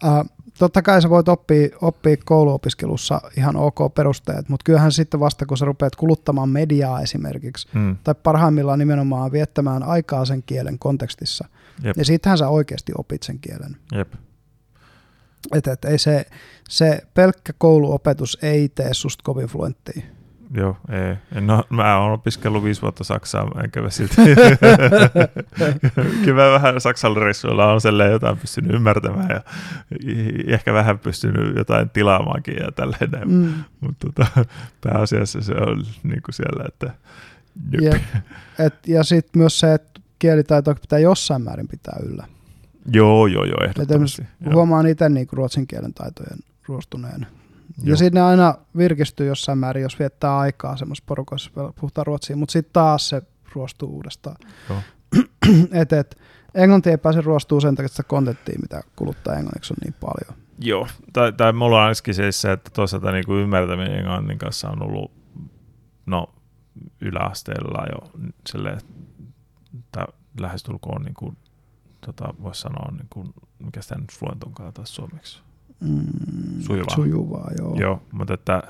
äh, 0.05 0.25
totta 0.63 0.81
kai 0.81 1.01
sä 1.01 1.09
voit 1.09 1.29
oppia, 1.29 1.67
oppia 1.81 2.17
kouluopiskelussa 2.25 3.21
ihan 3.37 3.55
ok 3.55 3.93
perusteet, 3.95 4.49
mutta 4.49 4.63
kyllähän 4.63 4.91
sitten 4.91 5.19
vasta 5.19 5.45
kun 5.45 5.57
sä 5.57 5.65
rupeat 5.65 5.95
kuluttamaan 5.95 6.49
mediaa 6.49 7.01
esimerkiksi, 7.01 7.67
Mm. 7.73 7.97
tai 8.03 8.15
parhaimmillaan 8.23 8.79
nimenomaan 8.79 9.31
viettämään 9.31 9.83
aikaa 9.83 10.25
sen 10.25 10.43
kielen 10.43 10.79
kontekstissa, 10.79 11.47
Jep. 11.83 11.97
niin 11.97 12.05
sittenhän 12.05 12.37
sä 12.37 12.47
oikeasti 12.47 12.91
opit 12.97 13.23
sen 13.23 13.39
kielen. 13.39 13.77
Jep. 13.95 14.13
Et, 15.55 15.67
et, 15.67 15.85
ei 15.85 15.97
se, 15.97 16.25
se 16.69 17.01
pelkkä 17.13 17.53
kouluopetus 17.57 18.37
ei 18.41 18.69
tee 18.69 18.93
susta 18.93 19.21
kovin 19.23 19.47
fluenttia. 19.47 20.01
Joo, 20.55 20.77
ei. 20.89 21.41
No, 21.41 21.63
mä 21.69 21.97
oon 21.97 22.11
opiskellut 22.11 22.63
viisi 22.63 22.81
vuotta 22.81 23.03
Saksaa, 23.03 23.45
mä 23.45 23.61
enkä 23.61 23.81
mä 23.81 23.89
silti. 23.89 24.15
Kyllä 26.23 26.43
mä 26.43 26.51
vähän 26.51 26.81
Saksan 26.81 27.17
reissuilla 27.17 27.73
on 27.73 27.81
selleen 27.81 28.11
jotain 28.11 28.37
pystynyt 28.37 28.73
ymmärtämään 28.73 29.29
ja 29.29 29.41
ehkä 30.47 30.73
vähän 30.73 30.99
pystynyt 30.99 31.55
jotain 31.55 31.89
tilaamaankin 31.89 32.55
ja 32.55 32.71
tälleen. 32.71 33.11
Mm. 33.25 33.33
Mm. 33.33 33.53
Mutta 33.79 34.07
tota, 34.07 34.45
pääasiassa 34.81 35.41
se 35.41 35.53
on 35.53 35.83
niin 36.03 36.21
kuin 36.21 36.33
siellä, 36.33 36.65
että. 36.67 36.93
Jep. 37.81 38.03
Et, 38.59 38.87
ja 38.87 39.03
sitten 39.03 39.39
myös 39.39 39.59
se, 39.59 39.73
että 39.73 40.01
kielitaito 40.19 40.75
pitää 40.75 40.99
jossain 40.99 41.41
määrin 41.41 41.67
pitää 41.67 41.99
yllä. 42.03 42.25
Joo, 42.93 43.27
joo, 43.27 43.45
joo, 43.45 43.63
ehdottomasti. 43.63 44.23
Joo. 44.41 44.53
Huomaan 44.53 44.87
itse 44.87 45.09
niin 45.09 45.27
ruotsin 45.31 45.67
kielen 45.67 45.93
taitojen 45.93 46.39
ruostuneen. 46.67 47.27
Ja 47.83 47.95
Joo. 48.13 48.25
aina 48.27 48.55
virkistyy 48.77 49.27
jossain 49.27 49.57
määrin, 49.57 49.83
jos 49.83 49.99
viettää 49.99 50.37
aikaa 50.37 50.77
semmoisessa 50.77 51.05
porukassa, 51.07 51.51
puhutaan 51.79 52.07
ruotsia, 52.07 52.35
mutta 52.35 52.53
sitten 52.53 52.73
taas 52.73 53.09
se 53.09 53.21
ruostuu 53.53 53.89
uudestaan. 53.89 54.35
Joo. 54.69 54.79
et, 55.81 55.93
et, 55.93 56.17
englanti 56.55 56.89
ei 56.89 56.97
pääse 56.97 57.21
ruostuu 57.21 57.61
sen 57.61 57.75
takia, 57.75 57.85
että 57.85 57.95
sitä 57.95 58.07
kontenttia, 58.07 58.59
mitä 58.61 58.81
kuluttaa 58.95 59.35
englanniksi, 59.35 59.73
on 59.73 59.77
niin 59.83 59.95
paljon. 59.99 60.43
Joo, 60.59 60.87
tai, 61.13 61.33
tai 61.33 61.53
mulla 61.53 61.77
on 61.77 61.83
ainakin 61.83 62.33
se, 62.33 62.51
että 62.51 62.69
toisaalta 62.73 63.11
niin 63.11 63.25
kuin 63.25 63.41
ymmärtäminen 63.41 63.99
englannin 63.99 64.37
kanssa 64.37 64.69
on 64.69 64.83
ollut 64.83 65.11
no, 66.05 66.33
yläasteella 67.01 67.85
jo 67.91 68.11
silleen, 68.49 68.81
tai 69.91 70.05
lähestulkoon 70.39 71.01
niin 71.01 71.13
kuin, 71.13 71.37
tota, 72.05 72.33
voisi 72.43 72.61
sanoa, 72.61 72.91
niin 72.91 73.07
kuin, 73.09 73.33
mikä 73.59 73.81
sitä 73.81 73.95
nyt 73.95 74.13
fluent 74.13 74.43
onkaan 74.43 74.73
taas 74.73 74.95
suomeksi? 74.95 75.41
Mm, 75.79 76.61
sujuvaa. 76.61 76.95
Sujuvaa, 76.95 77.51
joo. 77.59 77.75
Joo, 77.79 78.01
mutta 78.11 78.33
että 78.33 78.63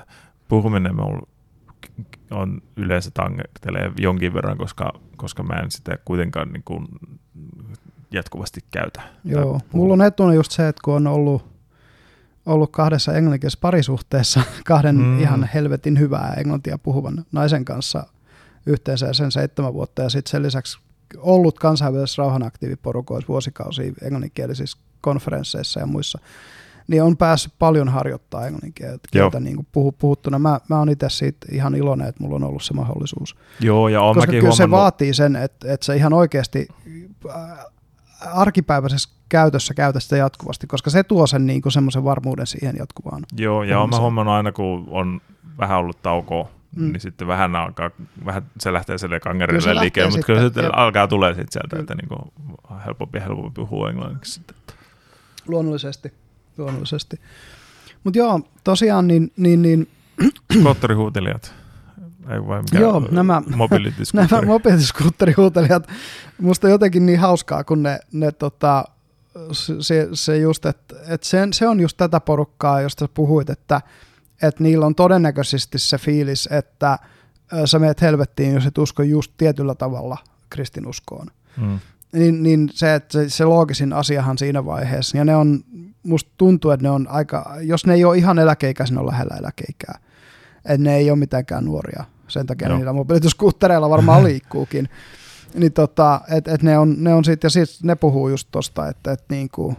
puhuminen 0.48 1.00
on, 1.00 1.22
on 2.30 2.62
yleensä 2.76 3.10
tangettelee 3.14 3.92
jonkin 3.98 4.34
verran, 4.34 4.58
koska, 4.58 4.92
koska 5.16 5.42
mä 5.42 5.54
en 5.54 5.70
sitä 5.70 5.98
kuitenkaan 6.04 6.52
niin 6.52 6.62
kuin 6.64 6.86
jatkuvasti 8.10 8.60
käytä. 8.70 9.02
Joo, 9.24 9.60
mulla 9.72 9.92
on 9.92 10.02
etuna 10.02 10.34
just 10.34 10.52
se, 10.52 10.68
että 10.68 10.80
kun 10.84 10.94
on 10.94 11.06
ollut, 11.06 11.46
ollut 12.46 12.72
kahdessa 12.72 13.12
englanninkielisessä 13.12 13.60
parisuhteessa 13.60 14.42
kahden 14.64 14.96
mm. 14.96 15.20
ihan 15.20 15.48
helvetin 15.54 15.98
hyvää 15.98 16.34
englantia 16.36 16.78
puhuvan 16.78 17.24
naisen 17.32 17.64
kanssa 17.64 18.06
yhteensä 18.66 19.12
sen 19.12 19.32
seitsemän 19.32 19.74
vuotta 19.74 20.02
ja 20.02 20.08
sitten 20.08 20.30
sen 20.30 20.42
lisäksi 20.42 20.78
ollut 21.16 21.58
kansainvälisessä 21.58 22.22
rauhanaktiiviporukoissa 22.22 23.28
vuosikausia 23.28 23.92
englanninkielisissä 24.02 24.78
konferensseissa 25.00 25.80
ja 25.80 25.86
muissa, 25.86 26.18
niin 26.88 27.02
on 27.02 27.16
päässyt 27.16 27.52
paljon 27.58 27.88
harjoittaa 27.88 28.46
englanninkieltä 28.46 29.40
niin 29.40 29.56
kuin 29.56 29.66
puhu, 29.72 29.92
puhuttuna. 29.92 30.38
Mä, 30.38 30.60
mä 30.68 30.78
oon 30.78 30.88
itse 30.88 31.08
siitä 31.08 31.46
ihan 31.52 31.74
iloinen, 31.74 32.08
että 32.08 32.22
mulla 32.22 32.36
on 32.36 32.44
ollut 32.44 32.62
se 32.62 32.74
mahdollisuus. 32.74 33.36
Joo, 33.60 33.88
ja 33.88 34.02
on 34.02 34.14
Koska 34.14 34.26
kyllä 34.26 34.40
huomannut... 34.40 34.56
se 34.56 34.70
vaatii 34.70 35.14
sen, 35.14 35.36
että, 35.36 35.72
että 35.72 35.86
se 35.86 35.96
ihan 35.96 36.12
oikeasti 36.12 36.68
äh, 37.28 37.58
arkipäiväisessä 38.34 39.08
käytössä 39.28 39.74
käytä 39.74 40.00
sitä 40.00 40.16
jatkuvasti, 40.16 40.66
koska 40.66 40.90
se 40.90 41.02
tuo 41.02 41.26
sen 41.26 41.46
niin 41.46 41.62
kuin 41.62 41.72
semmoisen 41.72 42.04
varmuuden 42.04 42.46
siihen 42.46 42.76
jatkuvaan. 42.78 43.22
Joo, 43.36 43.62
ja 43.62 43.80
olen 43.80 44.00
huomannut 44.00 44.34
aina, 44.34 44.52
kun 44.52 44.84
on 44.90 45.20
vähän 45.58 45.78
ollut 45.78 46.02
taukoa, 46.02 46.48
mm. 46.76 46.92
niin 46.92 47.00
sitten 47.00 47.28
vähän 47.28 47.56
alkaa, 47.56 47.90
vähän 48.24 48.42
se 48.60 48.72
lähtee 48.72 48.98
sille 48.98 49.20
kangerille 49.20 49.80
liikkeelle, 49.80 50.10
mutta 50.10 50.26
kyllä 50.26 50.42
sitten 50.42 50.64
jep. 50.64 50.72
alkaa 50.76 51.08
tulee 51.08 51.34
sitten 51.34 51.52
sieltä, 51.52 51.78
että 51.80 51.94
niin 51.94 52.08
kuin 52.08 52.32
helpompi 52.86 53.20
helpompi 53.20 53.50
puhua 53.54 53.90
englanniksi. 53.90 54.40
Luonnollisesti, 55.46 56.12
luonnollisesti. 56.56 57.20
Mutta 58.04 58.18
joo, 58.18 58.40
tosiaan 58.64 59.08
niin... 59.08 59.32
niin, 59.36 59.62
niin 59.62 59.88
Skootterihuutelijat. 60.60 61.54
Ei 62.30 62.46
vai 62.46 62.62
mikä, 62.62 62.78
Joo, 62.78 63.08
nämä, 63.10 63.42
nämä 64.14 64.42
mobiiliskuutterihuutelijat, 64.46 65.88
musta 66.40 66.68
jotenkin 66.68 67.06
niin 67.06 67.18
hauskaa, 67.18 67.64
kun 67.64 67.82
ne, 67.82 67.98
ne 68.12 68.32
tota, 68.32 68.84
se, 69.80 70.08
se 70.12 70.38
just, 70.38 70.66
että 70.66 70.96
et 71.08 71.22
se, 71.22 71.48
se 71.52 71.68
on 71.68 71.80
just 71.80 71.96
tätä 71.96 72.20
porukkaa, 72.20 72.80
josta 72.80 73.08
puhuit, 73.08 73.50
että 73.50 73.80
et 74.42 74.60
niillä 74.60 74.86
on 74.86 74.94
todennäköisesti 74.94 75.78
se 75.78 75.98
fiilis, 75.98 76.48
että 76.52 76.98
sä 77.64 77.78
meet 77.78 78.00
helvettiin, 78.00 78.54
jos 78.54 78.66
et 78.66 78.78
usko 78.78 79.02
just 79.02 79.32
tietyllä 79.36 79.74
tavalla 79.74 80.16
kristinuskoon. 80.50 81.26
Mm. 81.56 81.78
Niin, 82.12 82.42
niin 82.42 82.70
se, 82.72 82.94
että 82.94 83.12
se, 83.12 83.28
se 83.28 83.44
loogisin 83.44 83.92
asiahan 83.92 84.38
siinä 84.38 84.64
vaiheessa, 84.64 85.18
ja 85.18 85.24
ne 85.24 85.36
on, 85.36 85.64
musta 86.04 86.30
tuntuu, 86.36 86.70
että 86.70 86.86
ne 86.86 86.90
on 86.90 87.06
aika, 87.08 87.56
jos 87.60 87.86
ne 87.86 87.94
ei 87.94 88.04
ole 88.04 88.18
ihan 88.18 88.38
eläkeikäisiä, 88.38 88.94
ne 88.94 89.00
on 89.00 89.06
lähellä 89.06 89.36
eläkeikää. 89.38 89.98
Että 90.64 90.78
ne 90.78 90.96
ei 90.96 91.10
ole 91.10 91.18
mitenkään 91.18 91.64
nuoria. 91.64 92.04
Sen 92.28 92.46
takia 92.46 92.68
Joo. 92.68 92.76
niillä 92.76 92.92
mobiilituskuuttereilla 92.92 93.90
varmaan 93.90 94.24
liikkuukin. 94.28 94.88
niin 95.54 95.72
tota, 95.72 96.20
et, 96.30 96.48
et 96.48 96.62
ne 96.62 96.78
on, 96.78 96.96
ne 96.98 97.14
on 97.14 97.24
sit, 97.24 97.44
ja 97.44 97.50
sit 97.50 97.82
ne 97.82 97.94
puhuu 97.94 98.28
just 98.28 98.48
tosta, 98.50 98.88
että 98.88 99.12
et 99.12 99.24
niinku, 99.28 99.76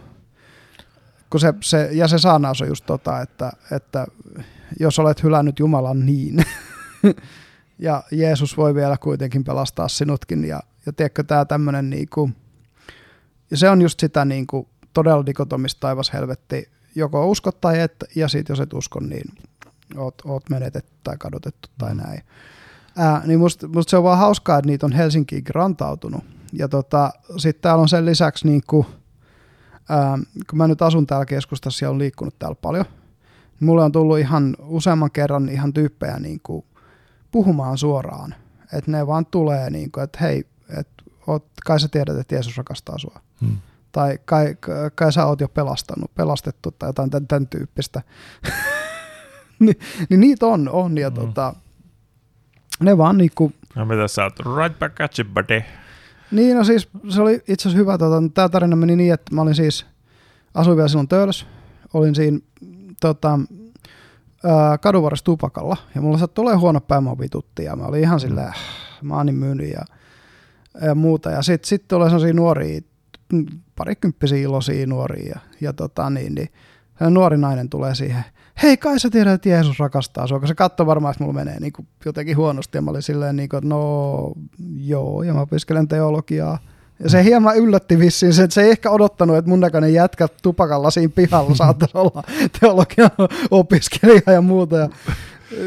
kun 1.30 1.40
se, 1.40 1.54
se, 1.60 1.88
ja 1.92 2.08
se 2.08 2.18
saanaus 2.18 2.62
on 2.62 2.68
just 2.68 2.86
tota, 2.86 3.20
että, 3.20 3.52
että 3.72 4.06
jos 4.80 4.98
olet 4.98 5.22
hylännyt 5.22 5.58
Jumalan 5.58 6.06
niin, 6.06 6.44
ja 7.78 8.02
Jeesus 8.10 8.56
voi 8.56 8.74
vielä 8.74 8.96
kuitenkin 8.96 9.44
pelastaa 9.44 9.88
sinutkin, 9.88 10.44
ja, 10.44 10.60
ja 10.86 10.92
tiedätkö, 10.92 11.24
tämä 11.24 11.44
tämmöinen 11.44 11.90
niinku, 11.90 12.30
ja 13.50 13.56
se 13.56 13.70
on 13.70 13.82
just 13.82 14.00
sitä 14.00 14.24
niinku, 14.24 14.68
todella 14.96 15.26
dikotomista 15.26 15.80
taivas 15.80 16.12
helvetti, 16.12 16.68
joko 16.94 17.30
uskot 17.30 17.60
tai 17.60 17.80
et, 17.80 18.04
ja 18.14 18.28
sitten 18.28 18.54
jos 18.54 18.60
et 18.60 18.72
usko, 18.72 19.00
niin 19.00 19.34
oot, 19.96 20.14
oot 20.24 20.50
menetetty 20.50 20.92
tai 21.04 21.16
kadotettu 21.18 21.68
tai 21.78 21.94
mm. 21.94 22.00
näin. 22.02 22.22
Ää, 22.96 23.22
niin 23.26 23.38
musta, 23.38 23.68
musta 23.68 23.90
se 23.90 23.96
on 23.96 24.04
vaan 24.04 24.18
hauskaa, 24.18 24.58
että 24.58 24.66
niitä 24.66 24.86
on 24.86 24.92
Helsinkiin 24.92 25.44
rantautunut. 25.48 26.24
Ja 26.52 26.68
tota, 26.68 27.10
sitten 27.36 27.62
täällä 27.62 27.82
on 27.82 27.88
sen 27.88 28.06
lisäksi, 28.06 28.46
niin 28.46 28.62
kuin, 28.66 28.86
ää, 29.88 30.18
kun 30.50 30.58
mä 30.58 30.68
nyt 30.68 30.82
asun 30.82 31.06
täällä 31.06 31.26
keskustassa 31.26 31.84
ja 31.84 31.90
on 31.90 31.98
liikkunut 31.98 32.38
täällä 32.38 32.56
paljon, 32.62 32.84
niin 33.60 33.66
mulle 33.66 33.82
on 33.82 33.92
tullut 33.92 34.18
ihan 34.18 34.56
useamman 34.60 35.10
kerran 35.10 35.48
ihan 35.48 35.72
tyyppejä 35.72 36.18
niin 36.18 36.40
kuin, 36.42 36.64
puhumaan 37.30 37.78
suoraan. 37.78 38.34
Että 38.72 38.90
ne 38.90 39.06
vaan 39.06 39.26
tulee, 39.26 39.70
niin 39.70 39.92
kuin, 39.92 40.04
että 40.04 40.18
hei, 40.20 40.44
et, 40.78 40.88
oot, 41.26 41.44
kai 41.64 41.80
sä 41.80 41.88
tiedät, 41.88 42.18
että 42.18 42.34
Jeesus 42.34 42.56
rakastaa 42.56 42.98
sua. 42.98 43.20
Hmm. 43.40 43.56
Tai 43.96 44.18
kai, 44.24 44.56
kai 44.94 45.12
sä 45.12 45.26
oot 45.26 45.40
jo 45.40 45.48
pelastanut, 45.48 46.14
pelastettu 46.14 46.70
tai 46.70 46.88
jotain 46.88 47.10
tämän, 47.10 47.26
tämän 47.26 47.46
tyyppistä. 47.46 48.02
niin, 49.60 49.78
niin 50.08 50.20
niitä 50.20 50.46
on, 50.46 50.68
on 50.68 50.98
ja 50.98 51.10
mm. 51.10 51.14
tota, 51.14 51.54
ne 52.80 52.98
vaan 52.98 53.18
niinku... 53.18 53.52
No 53.74 53.84
mitä 53.84 54.08
sä 54.08 54.24
oot, 54.24 54.38
right 54.38 54.78
back 54.78 55.00
at 55.00 55.18
you, 55.18 55.28
buddy. 55.34 55.62
Niin, 56.30 56.56
no 56.56 56.64
siis 56.64 56.88
se 57.08 57.22
oli 57.22 57.34
itse 57.34 57.52
asiassa 57.54 57.78
hyvä, 57.78 57.98
tota, 57.98 58.22
tämä 58.34 58.48
tarina 58.48 58.76
meni 58.76 58.96
niin, 58.96 59.14
että 59.14 59.34
mä 59.34 59.42
olin 59.42 59.54
siis, 59.54 59.86
asuin 60.54 60.76
vielä 60.76 60.88
silloin 60.88 61.08
Töölös, 61.08 61.46
olin 61.94 62.14
tota, 63.00 63.38
kadunvarressa 64.80 65.24
tupakalla, 65.24 65.76
ja 65.94 66.00
mulla 66.00 66.18
sattui 66.18 66.42
olemaan 66.42 66.60
huono 66.60 66.80
päämä 66.80 67.18
vitutti, 67.18 67.64
ja 67.64 67.76
mä 67.76 67.84
olin 67.84 68.02
ihan 68.02 68.20
silleen, 68.20 68.52
mm. 69.02 69.08
mä 69.08 69.16
oon 69.16 69.26
niin 69.26 69.36
myynyt 69.36 69.72
ja, 69.72 69.84
ja 70.86 70.94
muuta, 70.94 71.30
ja 71.30 71.42
sitten 71.42 71.68
sit 71.68 71.88
tulee 71.88 72.08
sellaisia 72.08 72.34
nuoria, 72.34 72.80
parikymppisiä 73.76 74.38
iloisia 74.38 74.86
nuoria, 74.86 75.28
ja, 75.28 75.40
ja 75.60 75.72
tota 75.72 76.10
niin, 76.10 76.34
niin 76.34 76.48
nuori 77.10 77.38
nainen 77.38 77.68
tulee 77.68 77.94
siihen, 77.94 78.24
hei 78.62 78.76
kai 78.76 79.00
sä 79.00 79.10
tiedät, 79.10 79.34
että 79.34 79.48
Jeesus 79.48 79.78
rakastaa 79.78 80.26
sua, 80.26 80.46
se 80.46 80.54
katsoi 80.54 80.86
varmaan, 80.86 81.12
että 81.12 81.24
mulla 81.24 81.34
menee 81.34 81.60
niin 81.60 81.72
kuin 81.72 81.88
jotenkin 82.04 82.36
huonosti 82.36 82.78
ja 82.78 82.82
mä 82.82 82.90
olin 82.90 83.02
silleen, 83.02 83.36
niin 83.36 83.48
kuin, 83.48 83.58
että 83.58 83.68
no 83.68 84.32
joo, 84.76 85.22
ja 85.22 85.34
mä 85.34 85.40
opiskelen 85.40 85.88
teologiaa. 85.88 86.58
Ja 87.04 87.10
se 87.10 87.24
hieman 87.24 87.56
yllätti 87.56 87.98
vissiin 87.98 88.32
se, 88.32 88.42
että 88.42 88.54
se 88.54 88.62
ei 88.62 88.70
ehkä 88.70 88.90
odottanut, 88.90 89.36
että 89.36 89.48
mun 89.48 89.60
näköinen 89.60 89.94
jätkä 89.94 90.28
tupakalla 90.42 90.90
siinä 90.90 91.12
pihalla 91.14 91.54
saattaisi 91.64 91.98
olla 91.98 92.22
teologian 92.60 93.10
opiskelija 93.50 94.32
ja 94.32 94.40
muuta. 94.40 94.76
Ja, 94.76 94.88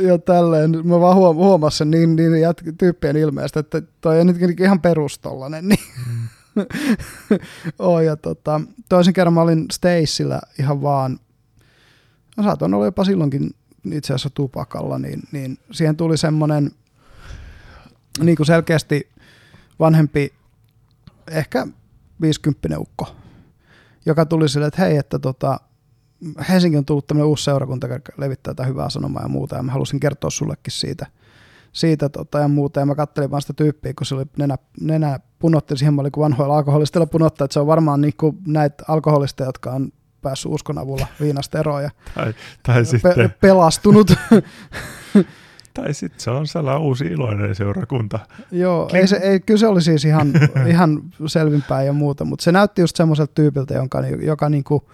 ja 0.01 0.18
tälleen. 0.18 0.88
Mä 0.88 0.99
vaan 0.99 1.16
huom- 1.16 1.36
huomasin 1.36 1.78
sen 1.78 1.91
niin, 1.91 2.16
niin 2.16 2.32
jät- 2.32 2.74
tyyppien 2.78 3.18
ilmeestä, 3.18 3.60
että 3.60 3.82
toi 4.01 4.20
on 4.22 4.28
nyt 4.28 4.60
ihan 4.60 4.82
perustollainen. 4.82 5.68
Niin. 5.68 5.80
Mm. 6.07 6.28
oh, 7.80 8.00
ja 8.00 8.16
tota, 8.16 8.62
toisen 8.89 9.14
kerran 9.14 9.34
mä 9.34 9.41
olin 9.41 9.66
Stacella 9.72 10.41
ihan 10.60 10.82
vaan 10.82 11.20
no 12.38 12.43
saatoin 12.43 12.74
olla 12.74 12.86
jopa 12.86 13.04
silloinkin 13.04 13.56
itse 13.91 14.14
asiassa 14.14 14.30
tupakalla, 14.30 15.00
niin, 15.00 15.24
niin 15.32 15.58
siihen 15.72 15.95
tuli 15.95 16.18
semmoinen 16.18 16.72
niin 18.20 18.36
kuin 18.36 18.47
selkeästi 18.47 19.10
vanhempi, 19.80 20.34
ehkä 21.32 21.68
50 22.22 22.80
ukko, 22.80 23.16
joka 24.06 24.26
tuli 24.26 24.50
sille, 24.50 24.68
että 24.68 24.82
hei, 24.82 24.97
että 24.97 25.20
tota, 25.20 25.60
Helsinki 26.50 26.78
on 26.78 26.86
tullut 26.86 27.08
tämmöinen 27.08 27.28
uusi 27.28 27.43
seurakunta, 27.43 27.88
joka 27.88 28.12
levittää 28.18 28.54
tätä 28.54 28.68
hyvää 28.68 28.89
sanomaa 28.89 29.24
ja 29.24 29.30
muuta, 29.30 29.56
ja 29.56 29.64
mä 29.64 29.72
halusin 29.72 30.00
kertoa 30.00 30.30
sullekin 30.30 30.72
siitä, 30.72 31.06
siitä 31.72 32.10
tota, 32.10 32.39
ja 32.39 32.47
muuta, 32.47 32.80
ja 32.80 32.86
mä 32.86 32.95
kattelin 32.95 33.32
vaan 33.32 33.41
sitä 33.41 33.54
tyyppiä, 33.54 33.93
kun 33.93 34.06
se 34.06 34.16
oli 34.16 34.26
nenä, 34.38 34.58
nenä 34.82 35.20
punotti 35.40 35.78
siihen, 35.78 35.94
mä 35.94 36.02
olin 36.02 36.12
kuin 36.12 36.24
vanhoilla 36.24 36.58
alkoholistilla 36.58 37.06
punottaa, 37.06 37.46
että 37.46 37.54
se 37.54 37.60
on 37.60 37.68
varmaan 37.68 38.02
niin 38.02 38.14
kuin 38.18 38.38
näitä 38.48 38.84
alkoholisteja, 38.88 39.48
jotka 39.48 39.72
on 39.72 39.92
päässyt 40.22 40.52
uskon 40.52 40.78
avulla 40.78 41.08
viinasta 41.22 41.60
eroon 41.60 41.84
ja 41.84 41.90
tai, 42.16 42.34
tai 42.64 42.82
pe- 42.82 42.86
sitten, 42.86 43.36
pelastunut. 43.42 44.12
tai 45.74 45.94
sitten 45.94 46.20
se 46.20 46.32
on 46.32 46.48
sellainen 46.48 46.82
uusi 46.82 47.06
iloinen 47.06 47.56
seurakunta. 47.56 48.20
Joo, 48.52 48.90
ei 48.94 49.08
se, 49.08 49.16
ei, 49.16 49.40
kyllä 49.40 49.58
se 49.58 49.68
oli 49.68 49.82
siis 49.82 50.06
ihan, 50.06 50.34
ihan 50.70 51.02
selvinpäin 51.26 51.88
ja 51.88 51.94
muuta, 51.94 52.26
mutta 52.26 52.44
se 52.44 52.52
näytti 52.52 52.82
just 52.82 52.96
semmoiselta 52.96 53.32
tyypiltä, 53.34 53.74
jonka, 53.74 54.02
joka 54.22 54.50
niinku, 54.50 54.90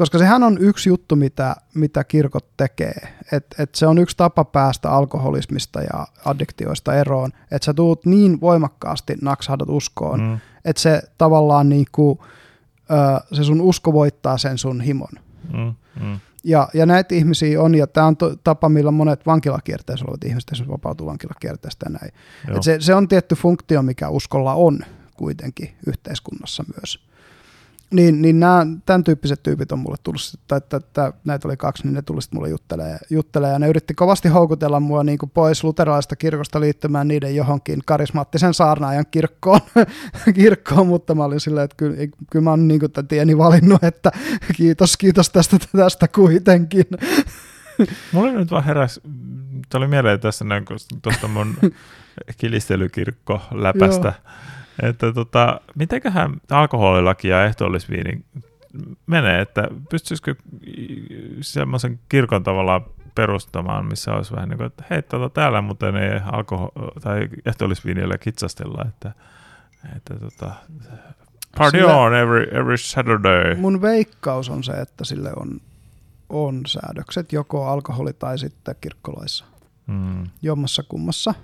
koska 0.00 0.18
sehän 0.18 0.42
on 0.42 0.58
yksi 0.60 0.88
juttu, 0.88 1.16
mitä, 1.16 1.56
mitä 1.74 2.04
kirkot 2.04 2.56
tekee. 2.56 3.14
Et, 3.32 3.46
et 3.58 3.74
se 3.74 3.86
on 3.86 3.98
yksi 3.98 4.16
tapa 4.16 4.44
päästä 4.44 4.90
alkoholismista 4.90 5.80
ja 5.80 6.06
addiktioista 6.24 6.94
eroon, 6.94 7.30
että 7.50 7.64
sä 7.64 7.74
tuut 7.74 8.06
niin 8.06 8.40
voimakkaasti 8.40 9.16
naksahdat 9.22 9.68
uskoon, 9.68 10.20
mm. 10.20 10.38
että 10.64 10.82
se 10.82 11.02
tavallaan 11.18 11.68
niinku, 11.68 12.24
se 13.32 13.44
sun 13.44 13.60
usko 13.60 13.92
voittaa 13.92 14.38
sen 14.38 14.58
sun 14.58 14.80
himon. 14.80 15.12
Mm, 15.52 15.74
mm. 16.02 16.20
Ja, 16.44 16.68
ja 16.74 16.86
näitä 16.86 17.14
ihmisiä 17.14 17.62
on, 17.62 17.74
ja 17.74 17.86
tämä 17.86 18.06
on 18.06 18.16
to, 18.16 18.36
tapa, 18.44 18.68
millä 18.68 18.90
monet 18.90 19.26
vankilakierteessä 19.26 20.04
olevat 20.04 20.24
ihmiset 20.24 20.68
vapautuu 20.68 21.06
vankilakierteestä 21.06 21.86
ja 21.86 21.98
näin. 21.98 22.12
Et 22.56 22.62
se, 22.62 22.76
se 22.80 22.94
on 22.94 23.08
tietty 23.08 23.34
funktio, 23.34 23.82
mikä 23.82 24.08
uskolla 24.08 24.54
on 24.54 24.78
kuitenkin 25.16 25.76
yhteiskunnassa 25.86 26.64
myös. 26.80 27.09
Niin, 27.94 28.22
niin 28.22 28.40
nämä, 28.40 28.66
tämän 28.86 29.04
tyyppiset 29.04 29.42
tyypit 29.42 29.72
on 29.72 29.78
mulle 29.78 29.96
tullut, 30.02 30.20
tai 30.48 30.58
että, 30.58 30.76
että 30.76 31.12
näitä 31.24 31.48
oli 31.48 31.56
kaksi, 31.56 31.82
niin 31.82 31.94
ne 31.94 32.02
tuli 32.02 32.22
sitten 32.22 32.36
mulle 32.36 32.48
juttelee, 32.48 32.98
juttelee, 33.10 33.52
ja 33.52 33.58
ne 33.58 33.68
yritti 33.68 33.94
kovasti 33.94 34.28
houkutella 34.28 34.80
mua 34.80 35.04
niin 35.04 35.18
kuin 35.18 35.30
pois 35.30 35.64
luterilaista 35.64 36.16
kirkosta 36.16 36.60
liittymään 36.60 37.08
niiden 37.08 37.36
johonkin 37.36 37.80
karismaattisen 37.86 38.54
saarnaajan 38.54 39.04
kirkkoon, 39.10 39.60
kirkkoon 40.34 40.86
mutta 40.86 41.14
mä 41.14 41.24
olin 41.24 41.40
silleen, 41.40 41.64
että 41.64 41.76
kyllä, 41.76 41.96
kyllä 42.30 42.44
mä 42.44 42.50
oon 42.50 42.68
niin 42.68 42.80
kuin 42.80 42.92
tieni 43.08 43.38
valinnut, 43.38 43.84
että 43.84 44.10
kiitos, 44.56 44.96
kiitos 44.96 45.30
tästä, 45.30 45.56
tästä 45.76 46.08
kuitenkin. 46.08 46.86
Mulla 48.12 48.32
nyt 48.32 48.50
vaan 48.50 48.64
heräs, 48.64 49.00
tuli 49.68 49.88
mieleen 49.88 50.20
tässä 50.20 50.44
näin, 50.44 50.64
tuosta 51.02 51.28
mun 51.28 51.56
kilistelykirkko 52.40 53.40
läpästä. 53.52 54.12
Että 54.82 55.12
tota, 55.12 55.60
mitenköhän 55.74 56.40
alkoholilaki 56.50 57.28
ja 57.28 57.44
ehtoollisviini 57.44 58.24
menee, 59.06 59.40
että 59.40 59.68
pystyisikö 59.90 60.34
semmoisen 61.40 62.00
kirkon 62.08 62.42
tavallaan 62.42 62.84
perustamaan, 63.14 63.86
missä 63.86 64.14
olisi 64.14 64.34
vähän 64.34 64.48
niin 64.48 64.56
kuin, 64.56 64.66
että 64.66 64.84
hei, 64.90 65.02
tota, 65.02 65.28
täällä 65.28 65.60
muuten 65.60 65.96
ei 65.96 66.10
alkohol- 66.18 67.00
tai 67.00 67.28
ehtoollisviinillä 67.46 68.18
kitsastella, 68.18 68.84
että, 68.88 69.12
että 69.96 70.14
tota, 70.14 70.54
party 71.58 71.78
sille, 71.78 71.92
on 71.92 72.14
every, 72.14 72.42
every 72.42 72.76
Saturday. 72.76 73.56
Mun 73.56 73.82
veikkaus 73.82 74.48
on 74.48 74.64
se, 74.64 74.72
että 74.72 75.04
sille 75.04 75.32
on, 75.36 75.60
on 76.28 76.60
säädökset, 76.66 77.32
joko 77.32 77.66
alkoholi 77.66 78.12
tai 78.12 78.38
sitten 78.38 78.74
kirkkolaissa. 78.80 79.44
Hmm. 79.86 80.26
Jommassa 80.42 80.82
kummassa. 80.82 81.34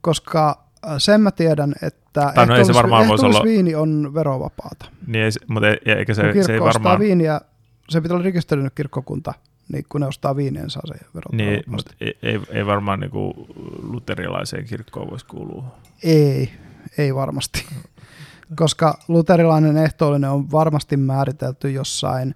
Koska 0.00 0.67
sen 0.98 1.20
mä 1.20 1.30
tiedän, 1.30 1.74
että 1.82 2.32
tai 2.34 2.46
no 2.46 2.56
ei 2.56 2.64
se 2.64 2.74
varmaan 2.74 3.08
voisi 3.08 3.26
olla... 3.26 3.42
viini 3.44 3.74
on 3.74 4.14
verovapaata. 4.14 4.86
Niin 5.06 5.24
ei, 5.24 5.30
mutta 5.48 5.68
ei, 5.68 5.78
eikä 5.84 6.14
se, 6.14 6.32
kun 6.32 6.44
se 6.44 6.52
ei 6.52 6.60
varmaan... 6.60 6.98
viiniä, 6.98 7.40
se 7.88 8.00
pitää 8.00 8.14
olla 8.14 8.24
rekisteröinyt 8.24 8.74
kirkkokunta, 8.74 9.34
niin 9.72 9.84
kun 9.88 10.00
ne 10.00 10.06
ostaa 10.06 10.36
viiniä, 10.36 10.62
niin 10.62 10.70
saa 10.70 10.82
se 10.86 10.94
verot 11.14 11.32
Niin, 11.32 11.62
mutta 11.66 11.94
ei, 12.00 12.18
ei, 12.22 12.40
ei 12.50 12.66
varmaan 12.66 13.00
niin 13.00 13.10
kuin 13.10 13.34
luterilaiseen 13.82 14.64
kirkkoon 14.64 15.10
voisi 15.10 15.26
kuulua. 15.26 15.64
Ei, 16.02 16.52
ei 16.98 17.14
varmasti. 17.14 17.64
Koska 18.56 18.98
luterilainen 19.08 19.76
ehtoollinen 19.76 20.30
on 20.30 20.50
varmasti 20.50 20.96
määritelty 20.96 21.70
jossain, 21.70 22.34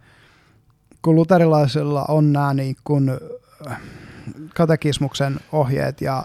kun 1.03 1.14
luterilaisilla 1.14 2.05
on 2.09 2.32
nämä 2.32 2.55
niin 2.55 2.76
kuin 2.84 3.11
äh, 3.70 3.80
katekismuksen 4.55 5.40
ohjeet 5.53 6.01
ja 6.01 6.24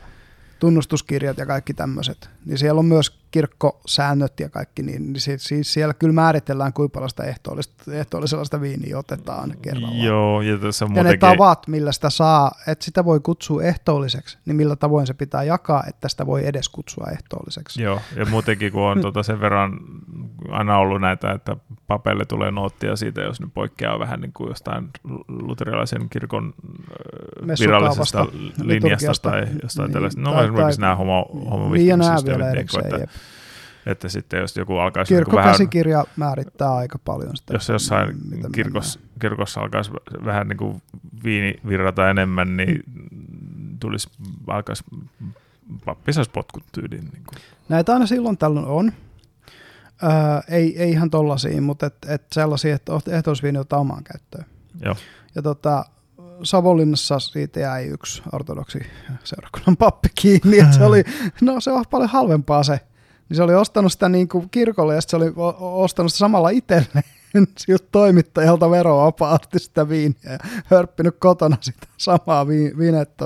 tunnustuskirjat 0.59 1.37
ja 1.37 1.45
kaikki 1.45 1.73
tämmöiset, 1.73 2.29
niin 2.47 2.57
siellä 2.57 2.79
on 2.79 2.85
myös 2.85 3.19
kirkkosäännöt 3.31 4.39
ja 4.39 4.49
kaikki, 4.49 4.83
niin, 4.83 5.13
niin 5.13 5.21
siis, 5.21 5.43
siis 5.43 5.73
siellä 5.73 5.93
kyllä 5.93 6.13
määritellään, 6.13 6.73
kuinka 6.73 6.93
paljon 6.93 7.09
sitä 7.09 7.23
ehtoollisella 7.93 8.45
sitä 8.45 8.61
viiniä 8.61 8.97
otetaan 8.97 9.53
kerrallaan. 9.61 10.03
Joo, 10.03 10.41
ja 10.41 10.57
tässä 10.57 10.85
muutenkin... 10.85 11.07
Ja 11.07 11.29
ne 11.31 11.37
tavat, 11.37 11.67
millä 11.67 11.91
sitä 11.91 12.09
saa, 12.09 12.51
että 12.67 12.85
sitä 12.85 13.05
voi 13.05 13.19
kutsua 13.19 13.63
ehtoolliseksi, 13.63 14.37
niin 14.45 14.55
millä 14.55 14.75
tavoin 14.75 15.07
se 15.07 15.13
pitää 15.13 15.43
jakaa, 15.43 15.83
että 15.87 16.09
sitä 16.09 16.25
voi 16.25 16.47
edes 16.47 16.69
kutsua 16.69 17.07
ehtoolliseksi. 17.11 17.81
Joo, 17.81 17.99
ja 18.15 18.25
muutenkin 18.25 18.71
kun 18.71 18.81
on 18.81 19.01
tuota 19.01 19.23
sen 19.23 19.39
verran 19.39 19.79
aina 20.49 20.77
ollut 20.77 21.01
näitä, 21.01 21.31
että 21.31 21.57
papeille 21.87 22.25
tulee 22.25 22.51
noottia 22.51 22.95
siitä, 22.95 23.21
jos 23.21 23.41
ne 23.41 23.47
poikkeaa 23.53 23.99
vähän 23.99 24.21
niin 24.21 24.33
kuin 24.33 24.49
jostain 24.49 24.89
luterilaisen 25.27 26.09
kirkon 26.09 26.53
virallisesta 27.59 28.25
linjasta 28.61 29.29
tai 29.29 29.47
jostain 29.63 29.87
niin, 29.87 29.93
tällaista. 29.93 30.21
No 30.21 30.31
tai, 30.31 30.43
esimerkiksi 30.43 30.79
tai, 30.79 30.87
nämä 30.87 30.95
homo, 30.95 31.29
homo 31.51 31.73
niin, 31.73 31.87
ja 31.87 31.97
nämä 31.97 32.17
vielä 32.38 32.51
erikseen, 32.51 32.85
että, 32.85 32.97
jep 32.97 33.09
että 33.85 34.09
sitten 34.09 34.39
jos 34.39 34.57
joku 34.57 34.77
alkaisi... 34.77 35.13
Niin 35.13 35.19
Kirkkokäsikirja 35.19 35.97
vähän, 35.97 36.13
määrittää 36.15 36.75
aika 36.75 36.99
paljon 37.05 37.38
sitä. 37.38 37.53
Jos 37.53 37.69
jossain 37.69 38.17
kirkos, 38.51 38.99
kirkossa 39.19 39.61
alkaisi 39.61 39.91
vähän 40.25 40.47
niin 40.47 40.57
kuin 40.57 40.81
viini 41.23 41.55
virrata 41.67 42.09
enemmän, 42.09 42.57
niin 42.57 42.83
tulisi, 43.79 44.09
alkaisi 44.47 44.83
pappisais 45.85 46.29
potkut 46.29 46.63
tyyliin. 46.71 47.09
Niin 47.13 47.23
kuin. 47.27 47.38
Näitä 47.69 47.93
aina 47.93 48.05
silloin 48.05 48.38
tällöin 48.38 48.65
on. 48.65 48.91
Öö, 50.03 50.09
ei, 50.49 50.81
ei 50.81 50.91
ihan 50.91 51.09
tollaisia, 51.09 51.61
mutta 51.61 51.85
et, 51.85 51.95
et 52.07 52.23
sellaisia, 52.31 52.75
että 52.75 52.91
ehtoisviini 53.11 53.59
ottaa 53.59 53.79
omaan 53.79 54.03
käyttöön. 54.03 54.45
Joo. 54.85 54.95
Ja 55.35 55.41
tota, 55.41 55.85
Savonlinnassa 56.43 57.19
siitä 57.19 57.59
jäi 57.59 57.85
yksi 57.85 58.21
ortodoksi 58.31 58.79
seurakunnan 59.23 59.77
pappi 59.77 60.09
kiinni, 60.15 60.59
että 60.59 60.75
se 60.75 60.83
oli, 60.83 61.03
no 61.41 61.59
se 61.59 61.71
on 61.71 61.83
paljon 61.91 62.09
halvempaa 62.09 62.63
se 62.63 62.79
niin 63.29 63.38
se 63.38 63.43
oli 63.43 63.55
ostanut 63.55 63.91
sitä 63.91 64.09
niin 64.09 64.27
kuin 64.27 64.49
kirkolle 64.49 64.95
ja 64.95 65.01
se 65.01 65.15
oli 65.15 65.33
ostanut 65.59 66.11
sitä 66.11 66.19
samalla 66.19 66.49
itselleen 66.49 67.03
toimittajalta 67.91 68.71
verovapaasti 68.71 69.59
sitä 69.59 69.89
viiniä 69.89 70.31
ja 70.31 70.38
hörppinyt 70.65 71.15
kotona 71.19 71.57
sitä 71.61 71.88
samaa 71.97 72.47
vi- 72.47 72.77
vinettä. 72.77 73.25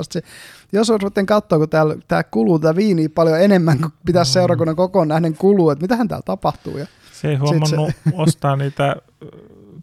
Jos 0.72 0.90
ruvetaan 0.90 1.26
katsoa, 1.26 1.60
kun 1.60 1.70
täällä, 1.70 1.96
tää 2.08 2.24
kuluu 2.24 2.60
tätä 2.60 2.76
viiniä 2.76 3.10
paljon 3.10 3.42
enemmän 3.42 3.80
kuin 3.80 3.94
pitäisi 4.06 4.30
mm. 4.30 4.34
seurakunnan 4.34 4.76
kokoon 4.76 5.08
nähden 5.08 5.38
kuluu, 5.38 5.70
että 5.70 5.84
mitähän 5.84 6.08
täällä 6.08 6.24
tapahtuu. 6.26 6.78
Ja 6.78 6.86
se 7.12 7.30
ei 7.30 7.36
huomannut 7.36 7.70
se... 7.70 8.14
ostaa 8.14 8.56
niitä 8.56 8.96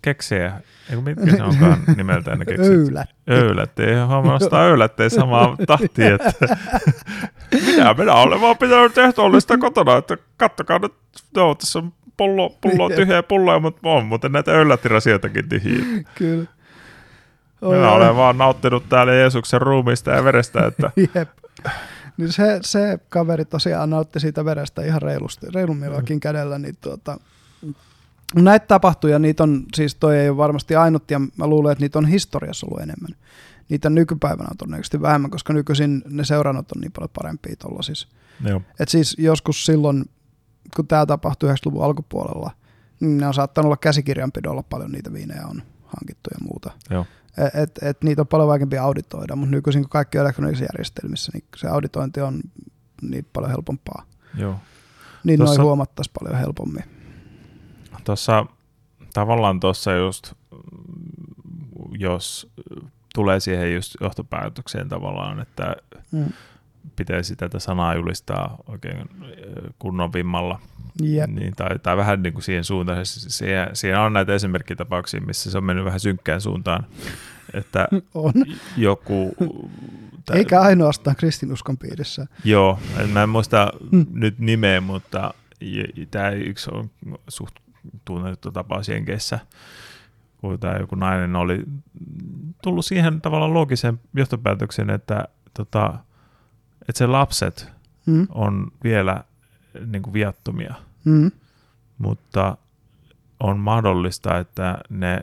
keksejä. 0.03 0.61
Eikö 0.90 1.03
mitkä 1.03 1.36
se 1.36 1.42
onkaan 1.42 1.78
nimeltään 1.96 2.38
ne 2.38 2.44
keksit? 2.44 2.66
Öylät. 2.66 3.11
Öylät. 3.30 3.78
Ei 3.78 3.94
huomannut 3.94 4.42
ostaa 4.42 4.62
öylätteen 4.62 5.11
samaa 5.11 5.57
tahtia. 5.66 6.14
Että 6.14 6.32
minä, 7.66 7.94
minä 7.94 8.14
olen 8.14 8.40
vaan 8.40 8.59
pitänyt 8.59 8.99
ehtoollista 8.99 9.59
kotona, 9.59 9.96
että 9.96 10.16
kattokaa 10.36 10.78
nyt, 10.78 10.94
joo, 11.36 11.55
tässä 11.55 11.78
on 11.78 11.92
pullo, 12.16 12.57
pullo 12.61 12.90
tyhjä 12.90 13.22
pulloja, 13.22 13.59
mutta 13.61 13.88
on 13.88 14.07
muuten 14.07 14.32
näitä 14.32 14.53
öylättirasioitakin 14.53 15.49
tyhjiä. 15.49 16.05
Kyllä. 16.14 16.46
Oh, 17.62 17.74
minä 17.74 17.90
olen 17.90 18.16
vaan 18.16 18.38
nauttinut 18.38 18.88
täällä 18.88 19.14
Jeesuksen 19.14 19.61
ruumista 19.61 20.11
ja 20.11 20.24
verestä. 20.24 20.66
Että... 20.66 20.90
Jep. 21.14 21.28
Niin 22.16 22.32
se, 22.32 22.59
se 22.62 22.99
kaveri 23.09 23.44
tosiaan 23.44 23.90
nautti 23.90 24.20
siitä 24.20 24.44
verestä 24.44 24.82
ihan 24.82 25.03
reilusti, 25.03 25.46
reilummillakin 25.55 26.16
mm. 26.16 26.20
kädellä, 26.20 26.59
niin 26.59 26.76
tuota, 26.80 27.18
näitä 28.35 28.66
tapahtuu 28.66 29.11
ja 29.11 29.18
niitä 29.18 29.43
on, 29.43 29.64
siis 29.74 29.95
toi 29.95 30.18
ei 30.18 30.29
ole 30.29 30.37
varmasti 30.37 30.76
ainut 30.76 31.11
ja 31.11 31.18
mä 31.18 31.47
luulen, 31.47 31.72
että 31.72 31.85
niitä 31.85 31.99
on 31.99 32.07
historiassa 32.07 32.66
ollut 32.66 32.83
enemmän. 32.83 33.11
Niitä 33.68 33.91
nykypäivänä 33.91 34.49
on 34.51 34.57
todennäköisesti 34.57 35.03
vähemmän, 35.03 35.31
koska 35.31 35.53
nykyisin 35.53 36.03
ne 36.11 36.24
seurannot 36.24 36.72
on 36.72 36.81
niin 36.81 36.93
paljon 36.93 37.11
parempia 37.14 37.57
tuolla 37.57 37.83
siis. 37.83 38.09
Et 38.81 38.89
siis 38.89 39.16
joskus 39.18 39.66
silloin, 39.66 40.05
kun 40.76 40.87
tämä 40.87 41.07
tapahtui 41.07 41.51
90-luvun 41.51 41.85
alkupuolella, 41.85 42.51
niin 43.01 43.18
ne 43.18 43.26
on 43.26 43.35
saattanut 43.35 43.66
olla 43.66 43.76
käsikirjanpidolla 43.76 44.62
paljon 44.62 44.93
niitä 44.93 45.12
viinejä 45.12 45.47
on 45.47 45.62
hankittu 45.87 46.31
ja 46.33 46.39
muuta. 46.41 46.70
Joo. 46.91 47.07
Et, 47.39 47.55
et, 47.55 47.79
et 47.83 48.03
niitä 48.03 48.22
on 48.22 48.26
paljon 48.26 48.49
vaikeampi 48.49 48.79
auditoida, 48.79 49.37
mutta 49.37 49.51
nykyisin 49.51 49.83
kun 49.83 49.91
kaikki 49.91 50.18
on 50.18 50.24
elektronisissa 50.24 50.64
järjestelmissä, 50.64 51.33
niin 51.35 51.45
se 51.57 51.68
auditointi 51.68 52.20
on 52.20 52.41
niin 53.03 53.26
paljon 53.33 53.51
helpompaa. 53.51 54.03
Joo. 54.35 54.55
Niin 55.24 55.39
Tossa... 55.39 55.55
noin 55.55 55.66
huomattaisiin 55.66 56.14
paljon 56.20 56.41
helpommin. 56.41 56.85
Tuossa 58.09 58.47
tavallaan 59.15 59.61
tuossa 59.61 59.93
just, 59.93 60.33
jos 61.99 62.51
tulee 63.15 63.41
siihen 63.41 63.75
just 63.75 63.95
johtopäätökseen 64.01 64.89
tavallaan, 64.89 65.41
että 65.41 65.77
mm. 66.13 66.25
pitäisi 66.97 67.37
tätä 67.37 67.59
sanaa 67.59 67.95
julistaa 67.95 68.57
oikein 68.67 69.09
kunnon 69.79 70.13
vimmalla. 70.13 70.61
Yep. 71.07 71.31
Niin, 71.31 71.53
tai, 71.57 71.79
tai 71.79 71.97
vähän 71.97 72.23
niin 72.23 72.33
kuin 72.33 72.43
siihen 72.43 72.65
suuntaan. 72.65 73.07
Siihen, 73.07 73.71
siihen 73.73 73.99
on 73.99 74.13
näitä 74.13 74.35
esimerkkitapauksia, 74.35 75.21
missä 75.21 75.51
se 75.51 75.59
on 75.59 75.65
mennyt 75.65 75.85
vähän 75.85 76.01
synkkään 76.01 76.41
suuntaan. 76.41 76.87
Että 77.55 77.89
on. 78.15 78.33
joku... 78.77 79.35
Tä, 80.27 80.35
Eikä 80.39 80.61
ainoastaan 80.61 81.17
kristinuskon 81.17 81.79
piirissä. 81.79 82.27
Joo, 82.45 82.79
mä 83.13 83.23
en 83.23 83.29
muista 83.29 83.73
mm. 83.93 84.07
nyt 84.13 84.39
nimeä, 84.39 84.81
mutta 84.81 85.35
tämä 86.11 86.31
yksi 86.31 86.71
on 86.73 86.91
suht 87.29 87.55
tunnettu 88.05 88.51
tapaus 88.51 88.89
Jenkeissä, 88.89 89.39
kun 90.36 90.59
tämä 90.59 90.76
joku 90.76 90.95
nainen 90.95 91.36
oli 91.36 91.64
tullut 92.62 92.84
siihen 92.84 93.20
tavallaan 93.20 93.55
loogiseen 93.55 94.01
johtopäätökseen, 94.14 94.91
että, 94.91 95.28
tota, 95.55 95.99
että 96.89 96.99
se 96.99 97.07
lapset 97.07 97.72
mm. 98.07 98.26
on 98.30 98.66
vielä 98.84 99.24
niin 99.86 100.03
kuin 100.03 100.12
viattomia, 100.12 100.74
mm. 101.05 101.30
mutta 101.99 102.57
on 103.41 103.59
mahdollista, 103.59 104.39
että 104.39 104.78
ne 104.91 105.20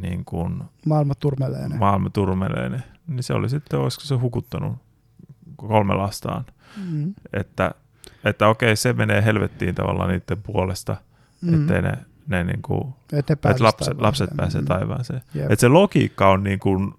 niin 0.00 0.24
kuin, 0.24 0.62
maailma 0.86 1.14
turmelee 1.14 1.68
ne. 1.68 1.76
Maailma 1.76 2.10
turmelee 2.10 2.68
ne. 2.68 2.82
Niin 3.06 3.22
se 3.22 3.34
oli 3.34 3.48
sitten, 3.48 3.80
olisiko 3.80 4.04
se 4.04 4.14
hukuttanut 4.14 4.76
kolme 5.56 5.94
lastaan. 5.94 6.44
Mm. 6.90 7.14
Että, 7.32 7.74
että 8.24 8.48
okei, 8.48 8.76
se 8.76 8.92
menee 8.92 9.24
helvettiin 9.24 9.74
tavallaan 9.74 10.08
niiden 10.08 10.42
puolesta, 10.42 10.96
mm. 11.40 11.54
ettei 11.54 11.82
ne 11.82 11.92
ne 12.30 12.44
niin 12.44 12.62
kuin, 12.62 12.94
että 13.12 13.32
et 13.50 13.60
lapset, 13.60 14.00
lapset 14.00 14.30
pääsee 14.36 14.60
mm. 14.60 14.66
taivaaseen. 14.66 15.22
Yep. 15.36 15.50
Että 15.50 15.60
se 15.60 15.68
logiikka 15.68 16.30
on 16.30 16.44
niin 16.44 16.58
kuin, 16.58 16.94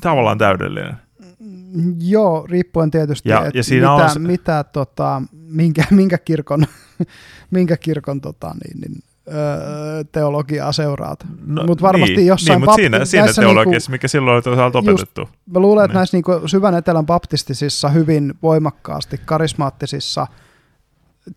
tavallaan 0.00 0.38
täydellinen. 0.38 0.96
Joo, 1.98 2.46
riippuen 2.50 2.90
tietysti, 2.90 3.28
ja, 3.28 3.46
että 3.46 3.58
ja 3.58 3.62
siinä 3.62 3.96
mitä, 3.96 4.12
on... 4.16 4.22
mitä 4.22 4.64
tota, 4.64 5.22
minkä, 5.32 5.84
minkä 5.90 6.18
kirkon, 6.18 6.66
minkä 7.50 7.76
kirkon 7.76 8.20
tota, 8.20 8.54
niin, 8.64 8.80
niin, 8.80 9.02
öö, 9.28 10.04
teologiaa 10.12 10.72
seuraat. 10.72 11.26
No, 11.46 11.66
Mutta 11.66 11.82
varmasti 11.82 12.16
niin, 12.16 12.26
jossain 12.26 12.56
niin, 12.56 12.60
mutta 12.60 12.76
siinä, 12.76 12.98
bapti- 12.98 13.06
siinä 13.06 13.24
näissä 13.24 13.42
teologiassa, 13.42 13.90
mikä 13.90 14.08
silloin 14.08 14.34
oli 14.34 14.42
toisaalta 14.42 14.78
Just- 14.78 14.88
opetettu. 14.88 15.28
Mä 15.54 15.58
luulen, 15.58 15.84
että 15.84 15.92
Niin. 15.92 15.98
näissä 15.98 16.16
niinku 16.16 16.40
syvän 16.46 16.74
etelän 16.74 17.06
baptistisissa 17.06 17.88
hyvin 17.88 18.34
voimakkaasti 18.42 19.20
karismaattisissa, 19.24 20.26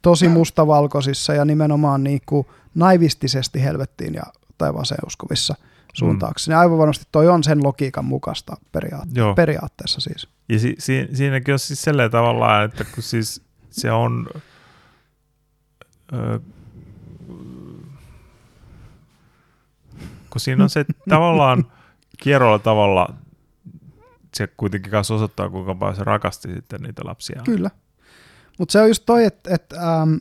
tosi 0.01 0.27
mustavalkoisissa 0.27 1.33
ja 1.33 1.45
nimenomaan 1.45 2.03
niinku 2.03 2.51
naivistisesti 2.75 3.63
helvettiin 3.63 4.13
ja 4.13 4.23
taivaaseen 4.57 5.07
uskovissa 5.07 5.55
suuntauksissa. 5.93 6.51
Mm. 6.51 6.57
aivan 6.57 6.77
varmasti 6.77 7.05
toi 7.11 7.27
on 7.27 7.43
sen 7.43 7.63
logiikan 7.63 8.05
mukaista 8.05 8.57
periaate- 8.71 9.11
Joo. 9.19 9.36
periaatteessa 9.36 10.01
siis. 10.01 10.27
Ja 10.49 10.59
si- 10.59 10.75
si- 10.79 11.07
siinäkin 11.13 11.53
on 11.53 11.59
siis 11.59 11.81
sellainen 11.81 12.11
tavallaan, 12.11 12.65
että 12.65 12.83
kun 12.83 13.03
siis 13.03 13.41
se 13.69 13.91
on... 13.91 14.27
Ö, 16.13 16.39
kun 20.29 20.41
siinä 20.41 20.63
on 20.63 20.69
se 20.69 20.86
tavallaan 21.09 21.65
kierrolla 22.19 22.59
tavalla, 22.59 23.13
se 24.33 24.47
kuitenkin 24.57 24.91
kanssa 24.91 25.13
osoittaa, 25.13 25.49
kuinka 25.49 25.75
paljon 25.75 25.95
se 25.95 26.03
rakasti 26.03 26.53
sitten 26.53 26.81
niitä 26.81 27.01
lapsia. 27.05 27.41
Kyllä. 27.45 27.71
Mutta 28.59 28.71
se 28.71 28.81
on 28.81 28.87
just 28.87 29.03
toi, 29.05 29.25
että 29.25 29.55
et, 29.55 29.73
ähm, 29.73 30.15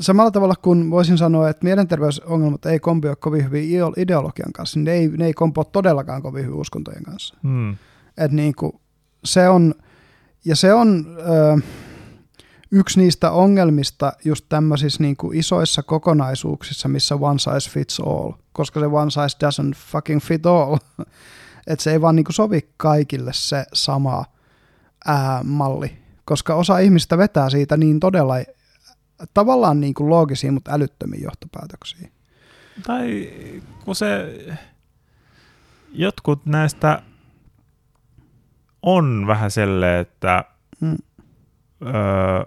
samalla 0.00 0.30
tavalla 0.30 0.54
kuin 0.62 0.90
voisin 0.90 1.18
sanoa, 1.18 1.48
että 1.48 1.64
mielenterveysongelmat 1.64 2.66
ei 2.66 2.80
kompio 2.80 3.16
kovin 3.16 3.44
hyvin 3.44 3.64
ideo- 3.64 3.94
ideologian 3.96 4.52
kanssa, 4.52 4.78
niin 4.78 4.84
ne 4.84 4.92
ei, 4.92 5.08
ne 5.08 5.26
ei 5.26 5.34
kompoa 5.34 5.64
todellakaan 5.64 6.22
kovin 6.22 6.44
hyvin 6.44 6.58
uskontojen 6.58 7.02
kanssa. 7.02 7.36
Hmm. 7.42 7.76
Et 8.16 8.32
niinku, 8.32 8.80
se 9.24 9.48
on, 9.48 9.74
ja 10.44 10.56
se 10.56 10.74
on 10.74 11.16
ö, 11.18 11.58
yksi 12.70 13.00
niistä 13.00 13.30
ongelmista 13.30 14.12
just 14.24 14.46
tämmöisissä 14.48 15.02
niinku 15.02 15.30
isoissa 15.34 15.82
kokonaisuuksissa, 15.82 16.88
missä 16.88 17.14
one 17.14 17.38
size 17.38 17.70
fits 17.70 18.00
all, 18.00 18.32
koska 18.52 18.80
se 18.80 18.86
one 18.86 19.10
size 19.10 19.46
doesn't 19.46 19.74
fucking 19.76 20.20
fit 20.20 20.46
all. 20.46 20.76
että 21.66 21.82
se 21.82 21.92
ei 21.92 22.00
vaan 22.00 22.16
niinku 22.16 22.32
sovi 22.32 22.68
kaikille 22.76 23.30
se 23.34 23.66
sama 23.72 24.24
ää, 25.06 25.42
malli, 25.44 26.03
koska 26.24 26.54
osa 26.54 26.78
ihmistä 26.78 27.18
vetää 27.18 27.50
siitä 27.50 27.76
niin 27.76 28.00
todella 28.00 28.34
tavallaan 29.34 29.80
niinku 29.80 30.10
loogisia, 30.10 30.52
mutta 30.52 30.72
älyttömiä 30.72 31.20
johtopäätöksiä. 31.22 32.08
Tai 32.86 33.30
kun 33.84 33.94
se 33.96 34.34
jotkut 35.92 36.46
näistä 36.46 37.02
on 38.82 39.26
vähän 39.26 39.50
selleen, 39.50 40.00
että 40.00 40.44
Mm. 40.80 40.96
öö, 41.86 42.44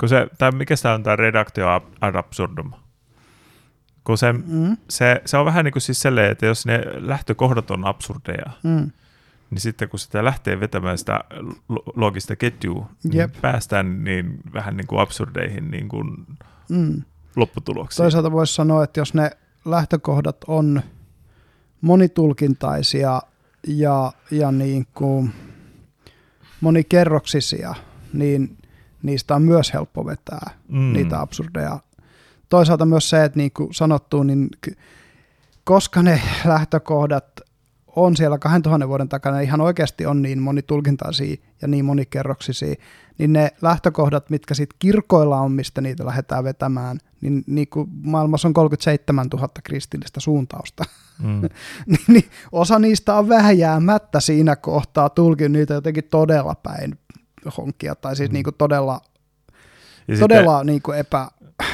kun 0.00 0.08
se, 0.08 0.26
tai 0.38 0.52
mikä 0.52 0.76
se 0.76 0.88
on 0.88 1.02
tämä 1.02 1.16
redaktio 1.16 1.68
ad 2.00 2.14
absurdum, 2.14 2.72
kun 4.04 4.18
se, 4.18 4.32
Mm, 4.32 4.76
se, 4.90 5.22
se 5.24 5.36
on 5.36 5.44
vähän 5.46 5.64
niin 5.64 5.72
kuin 5.72 5.82
siis 5.82 6.02
selleen, 6.02 6.30
että 6.32 6.46
jos 6.46 6.66
ne 6.66 6.82
lähtökohdat 6.94 7.70
on 7.70 7.86
absurdeja, 7.86 8.50
mm, 8.62 8.90
niin 9.50 9.60
sitten 9.60 9.88
kun 9.88 9.98
sitä 9.98 10.24
lähtee 10.24 10.60
vetämään 10.60 10.98
sitä 10.98 11.20
lo- 11.68 11.92
loogista 11.96 12.36
ketjua, 12.36 12.90
Jep. 13.12 13.30
niin 13.30 13.40
päästään 13.42 14.04
niin 14.04 14.38
vähän 14.52 14.76
niin 14.76 14.86
kuin 14.86 15.00
absurdeihin 15.00 15.70
niin 15.70 15.88
kuin 15.88 16.26
mm. 16.68 17.02
lopputuloksiin. 17.36 18.04
Toisaalta 18.04 18.32
voisi 18.32 18.54
sanoa, 18.54 18.84
että 18.84 19.00
jos 19.00 19.14
ne 19.14 19.30
lähtökohdat 19.64 20.36
on 20.46 20.82
monitulkintaisia 21.80 23.22
ja, 23.66 24.12
ja 24.30 24.52
niin 24.52 24.86
kuin 24.94 25.32
monikerroksisia, 26.60 27.74
niin 28.12 28.58
niistä 29.02 29.34
on 29.34 29.42
myös 29.42 29.72
helppo 29.72 30.06
vetää 30.06 30.50
mm. 30.68 30.92
niitä 30.92 31.20
absurdeja. 31.20 31.78
Toisaalta 32.48 32.86
myös 32.86 33.10
se, 33.10 33.24
että 33.24 33.38
niin 33.38 33.52
kuin 33.52 33.74
sanottu, 33.74 34.22
niin 34.22 34.48
koska 35.64 36.02
ne 36.02 36.22
lähtökohdat 36.44 37.37
on 37.96 38.16
siellä 38.16 38.38
2000 38.38 38.88
vuoden 38.88 39.08
takana, 39.08 39.40
ihan 39.40 39.60
oikeasti 39.60 40.06
on 40.06 40.22
niin 40.22 40.38
monitulkintaisia 40.42 41.36
ja 41.62 41.68
niin 41.68 41.84
monikerroksisia, 41.84 42.74
niin 43.18 43.32
ne 43.32 43.50
lähtökohdat, 43.62 44.30
mitkä 44.30 44.54
sitten 44.54 44.76
kirkoilla 44.78 45.40
on, 45.40 45.52
mistä 45.52 45.80
niitä 45.80 46.06
lähdetään 46.06 46.44
vetämään, 46.44 46.98
niin, 47.20 47.44
niin 47.46 47.68
kuin 47.68 47.88
maailmassa 48.02 48.48
on 48.48 48.54
37 48.54 49.26
000 49.32 49.48
kristillistä 49.64 50.20
suuntausta, 50.20 50.84
Mm. 51.22 51.40
niin, 51.86 52.00
niin 52.08 52.24
osa 52.52 52.78
niistä 52.78 53.14
on 53.14 53.28
vähän 53.28 53.58
jäämättä 53.58 54.20
siinä 54.20 54.56
kohtaa 54.56 55.08
tulkin 55.08 55.52
niitä 55.52 55.74
jotenkin 55.74 56.04
todella 56.04 56.54
päin 56.54 56.98
honkia, 57.56 57.94
tai 57.94 58.16
siis 58.16 58.30
Mm. 58.30 58.32
niin 58.32 58.44
kuin 58.44 58.54
todella, 58.58 59.00
Ja 60.08 60.18
todella 60.18 60.64
niin 60.64 60.82
kuin 60.82 60.98
epä 60.98 61.28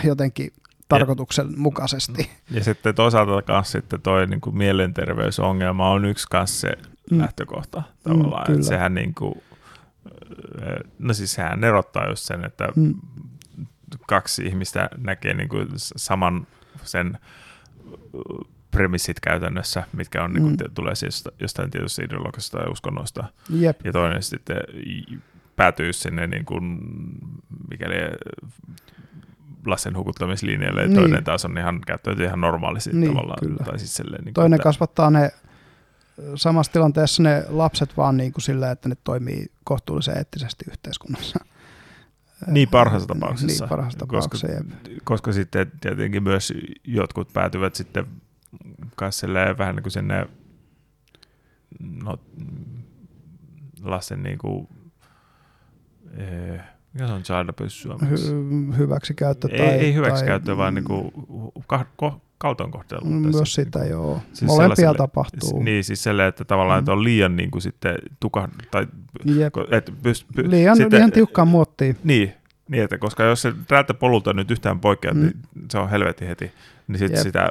jotenkin 0.04 0.52
tarkoituksenmukaisesti. 0.98 2.30
Ja 2.50 2.64
sitten 2.64 2.94
toisaalta 2.94 3.42
kanssa 3.42 3.72
sitten 3.78 4.00
toi 4.00 4.26
niin 4.26 4.40
kuin 4.40 4.56
mielenterveysongelma 4.56 5.90
on 5.90 6.04
yksi 6.04 6.26
kanssa 6.30 6.60
se 6.60 6.72
Mm. 7.10 7.18
lähtökohta 7.20 7.82
tavallaan. 8.02 8.46
kyllä. 8.46 8.56
että 8.58 8.68
sehän 8.68 8.94
niin 8.94 9.14
kuin, 9.14 9.34
no 10.98 11.14
siis 11.14 11.32
sehän 11.32 11.64
erottaa 11.64 12.08
just 12.08 12.22
sen, 12.22 12.44
että 12.44 12.68
Mm. 12.76 12.94
kaksi 14.06 14.46
ihmistä 14.46 14.90
näkee 14.96 15.34
niin 15.34 15.48
kuin 15.48 15.68
saman 15.76 16.46
sen 16.82 17.18
premissit 18.70 19.20
käytännössä, 19.20 19.82
mitkä 19.92 20.24
on, 20.24 20.32
niin 20.32 20.42
kuin, 20.42 20.56
Mm. 20.56 20.74
tulee 20.74 20.94
siis 20.94 21.24
jostain 21.40 21.70
tietystä 21.70 22.04
ideologisesta 22.04 22.58
tai 22.58 22.66
uskonnosta, 22.70 23.24
Jep, 23.50 23.80
ja 23.84 23.92
toinen 23.92 24.22
sitten 24.22 24.56
päätyy 25.56 25.92
sinne 25.92 26.26
niin 26.26 26.44
kuin, 26.44 26.78
mikäli 27.70 27.94
lasten 29.66 29.96
hukuttamislinjalle, 29.96 30.80
ja 30.82 30.86
Niin. 30.88 30.98
toinen 31.00 31.24
taas 31.24 31.44
on 31.44 31.58
ihan 31.58 31.80
käyttäytyy 31.86 32.26
ihan 32.26 32.40
normaalisti 32.40 32.92
Niin, 32.92 33.10
tavallaan. 33.14 33.38
kyllä. 33.40 33.64
Tai 33.64 33.78
siis 33.78 33.94
silleen, 33.96 34.24
niin 34.24 34.34
toinen 34.34 34.56
että- 34.56 34.62
kasvattaa 34.62 35.10
ne 35.10 35.30
samassa 36.34 36.72
tilanteessa 36.72 37.22
ne 37.22 37.44
lapset 37.48 37.96
vaan 37.96 38.16
niin 38.16 38.32
kuin 38.32 38.42
sillä, 38.42 38.70
että 38.70 38.88
ne 38.88 38.96
toimii 39.04 39.46
kohtuullisen 39.64 40.16
eettisesti 40.18 40.64
yhteiskunnassa. 40.70 41.44
Niin 42.46 42.68
parhaassa 42.68 43.08
tapauksessa. 43.08 43.46
Niin 43.64 43.68
parhaassa 43.68 43.98
tapauksessa, 43.98 44.46
jep. 44.50 44.66
koska 45.04 45.32
sitten 45.32 45.72
tietenkin 45.80 46.22
myös 46.22 46.52
jotkut 46.84 47.32
päätyvät 47.32 47.74
sitten 47.74 48.06
kanssa 48.96 49.20
silleen 49.20 49.58
vähän 49.58 49.74
niin 49.76 49.82
kuin 49.82 49.92
sinne 49.92 50.26
no, 52.02 52.18
lasten 53.82 54.22
niin 54.22 54.38
kuin, 54.38 54.68
eh, 56.16 56.60
mikä 56.94 57.06
se 57.06 57.12
on 57.12 57.22
child 57.22 57.48
abuse 57.48 57.68
suomeksi? 57.76 58.32
Hy- 58.32 58.76
hyväksikäyttö 58.78 59.48
ei, 59.52 59.58
tai... 59.58 59.68
ei 59.68 59.94
hyväksikäyttö, 59.94 60.46
tai, 60.46 60.56
vaan 60.56 60.74
niin 60.74 60.84
kuin, 60.84 61.10
ka, 61.66 61.86
ko, 61.96 62.20
kaltoinkohtelu. 62.38 63.00
Mm, 63.04 63.22
tässä, 63.24 63.38
Myös 63.38 63.54
sitä, 63.54 63.78
niin 63.78 63.90
joo. 63.90 64.20
siis 64.32 64.48
Molempia 64.50 64.94
tapahtuu. 64.94 65.62
Niin, 65.62 65.84
siis 65.84 66.02
sellainen, 66.02 66.28
että 66.28 66.44
tavallaan 66.44 66.78
Mm. 66.78 66.82
että 66.82 66.92
on 66.92 67.04
liian 67.04 67.36
niin 67.36 67.50
kuin 67.50 67.62
sitten 67.62 67.94
tuka, 68.20 68.48
tai 68.70 68.86
Jep. 69.24 69.54
että 69.70 69.92
pyst, 70.02 70.26
py, 70.36 70.50
Liian, 70.50 70.76
sitten- 70.76 70.98
liian 70.98 71.12
tiukkaan 71.12 71.48
muottiin. 71.48 71.96
Niin, 72.04 72.32
niin 72.68 72.82
että 72.84 72.98
koska 72.98 73.22
jos 73.22 73.42
se 73.42 73.52
tältä 73.68 73.94
polulta 73.94 74.32
nyt 74.32 74.50
yhtään 74.50 74.80
poikkeaa, 74.80 75.14
Mm. 75.14 75.20
niin 75.20 75.32
se 75.70 75.78
on 75.78 75.90
helvetin 75.90 76.28
heti. 76.28 76.52
Niin 76.88 76.98
sitten 76.98 77.22
sitä 77.22 77.48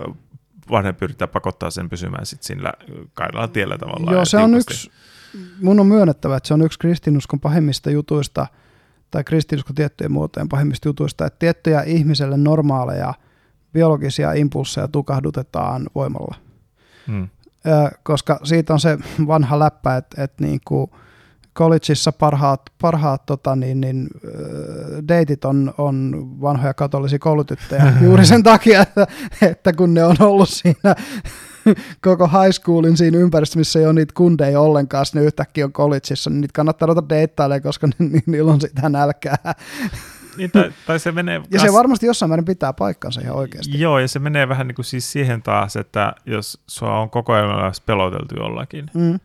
vanhempi 0.72 1.06
yrittää 1.06 1.28
pakottaa 1.28 1.70
sen 1.72 1.90
pysymään 1.90 2.26
sit 2.26 2.44
sillä 2.44 2.74
kaidalla 3.14 3.48
tiellä 3.48 3.78
tavallaan. 3.78 4.14
Joo, 4.14 4.26
se 4.26 4.38
on 4.38 4.50
tiukasti. 4.50 4.74
yksi, 4.74 4.92
mun 5.62 5.80
on 5.80 5.88
myönnettävä, 5.88 6.38
että 6.38 6.48
se 6.48 6.54
on 6.54 6.62
yksi 6.62 6.80
kristinuskon 6.80 7.40
pahimmista 7.40 7.90
jutuista, 7.92 8.48
tai 9.14 9.24
kristinuskon 9.24 9.76
tiettyjen 9.76 10.12
muotojen 10.12 10.50
pahimmista 10.50 10.88
jutuista, 10.88 11.26
että 11.26 11.40
tiettyjä 11.40 11.82
ihmiselle 11.82 12.38
normaaleja 12.38 13.14
biologisia 13.74 14.34
impulseja 14.34 14.88
tukahdutetaan 14.88 15.90
voimalla. 15.96 16.36
Mm. 17.08 17.28
Ö, 17.68 17.98
koska 18.04 18.40
siitä 18.44 18.74
on 18.74 18.80
se 18.80 18.98
vanha 19.28 19.60
läppä, 19.60 19.98
että, 19.98 20.24
että 20.24 20.44
niin 20.44 20.60
kuin 20.66 20.92
collegeissa 21.56 22.12
parhaat, 22.12 22.62
parhaat 22.82 23.26
tota, 23.26 23.56
niin, 23.56 23.82
niin, 23.82 24.08
deitit 25.08 25.46
on, 25.46 25.74
on 25.78 26.28
vanhoja 26.42 26.74
katolisia 26.74 27.20
koulutyttöjä 27.20 27.94
juuri 28.06 28.26
sen 28.26 28.44
takia, 28.44 28.82
että, 28.82 29.08
että 29.42 29.74
kun 29.74 29.94
ne 29.94 30.04
on 30.04 30.16
ollut 30.20 30.50
siinä 30.50 30.96
koko 32.02 32.28
high 32.28 32.52
schoolin 32.52 32.98
siinä 32.98 33.18
ympäristössä, 33.18 33.60
missä 33.60 33.80
ei 33.80 33.86
ole 33.86 33.94
niitä 33.94 34.14
kundeja 34.18 34.60
ollenkaan, 34.60 35.06
ne 35.14 35.24
yhtäkkiä 35.24 35.66
on 35.66 35.74
collegeissa, 35.74 36.30
niin 36.30 36.42
niitä 36.42 36.54
kannattaa 36.54 36.86
ruveta 36.86 37.10
deittailemaan, 37.10 37.62
koska 37.62 37.88
ni, 37.88 37.94
ni, 38.10 38.20
niillä 38.26 38.52
on 38.52 38.62
sitä 38.62 38.90
nälkää. 38.90 39.56
Niin, 40.38 40.52
tai, 40.52 40.72
tai 40.88 41.00
se 41.00 41.12
menee 41.12 41.36
Ja 41.36 41.42
kas- 41.52 41.62
se 41.62 41.74
varmasti 41.74 42.06
jossain 42.06 42.30
määrin 42.30 42.46
pitää 42.46 42.74
paikkansa 42.74 43.22
ihan 43.22 43.36
oikeasti. 43.36 43.80
Joo, 43.80 44.00
ja 44.00 44.08
se 44.08 44.20
menee 44.20 44.50
vähän 44.50 44.68
niin 44.68 44.76
kuin 44.76 44.86
siis 44.86 45.12
siihen 45.12 45.42
taas, 45.42 45.76
että 45.76 46.14
jos 46.26 46.64
sua 46.68 47.00
on 47.00 47.10
koko 47.10 47.34
ajan 47.34 47.74
peloteltu 47.86 48.36
jollakin, 48.36 48.86
Mm. 48.94 49.20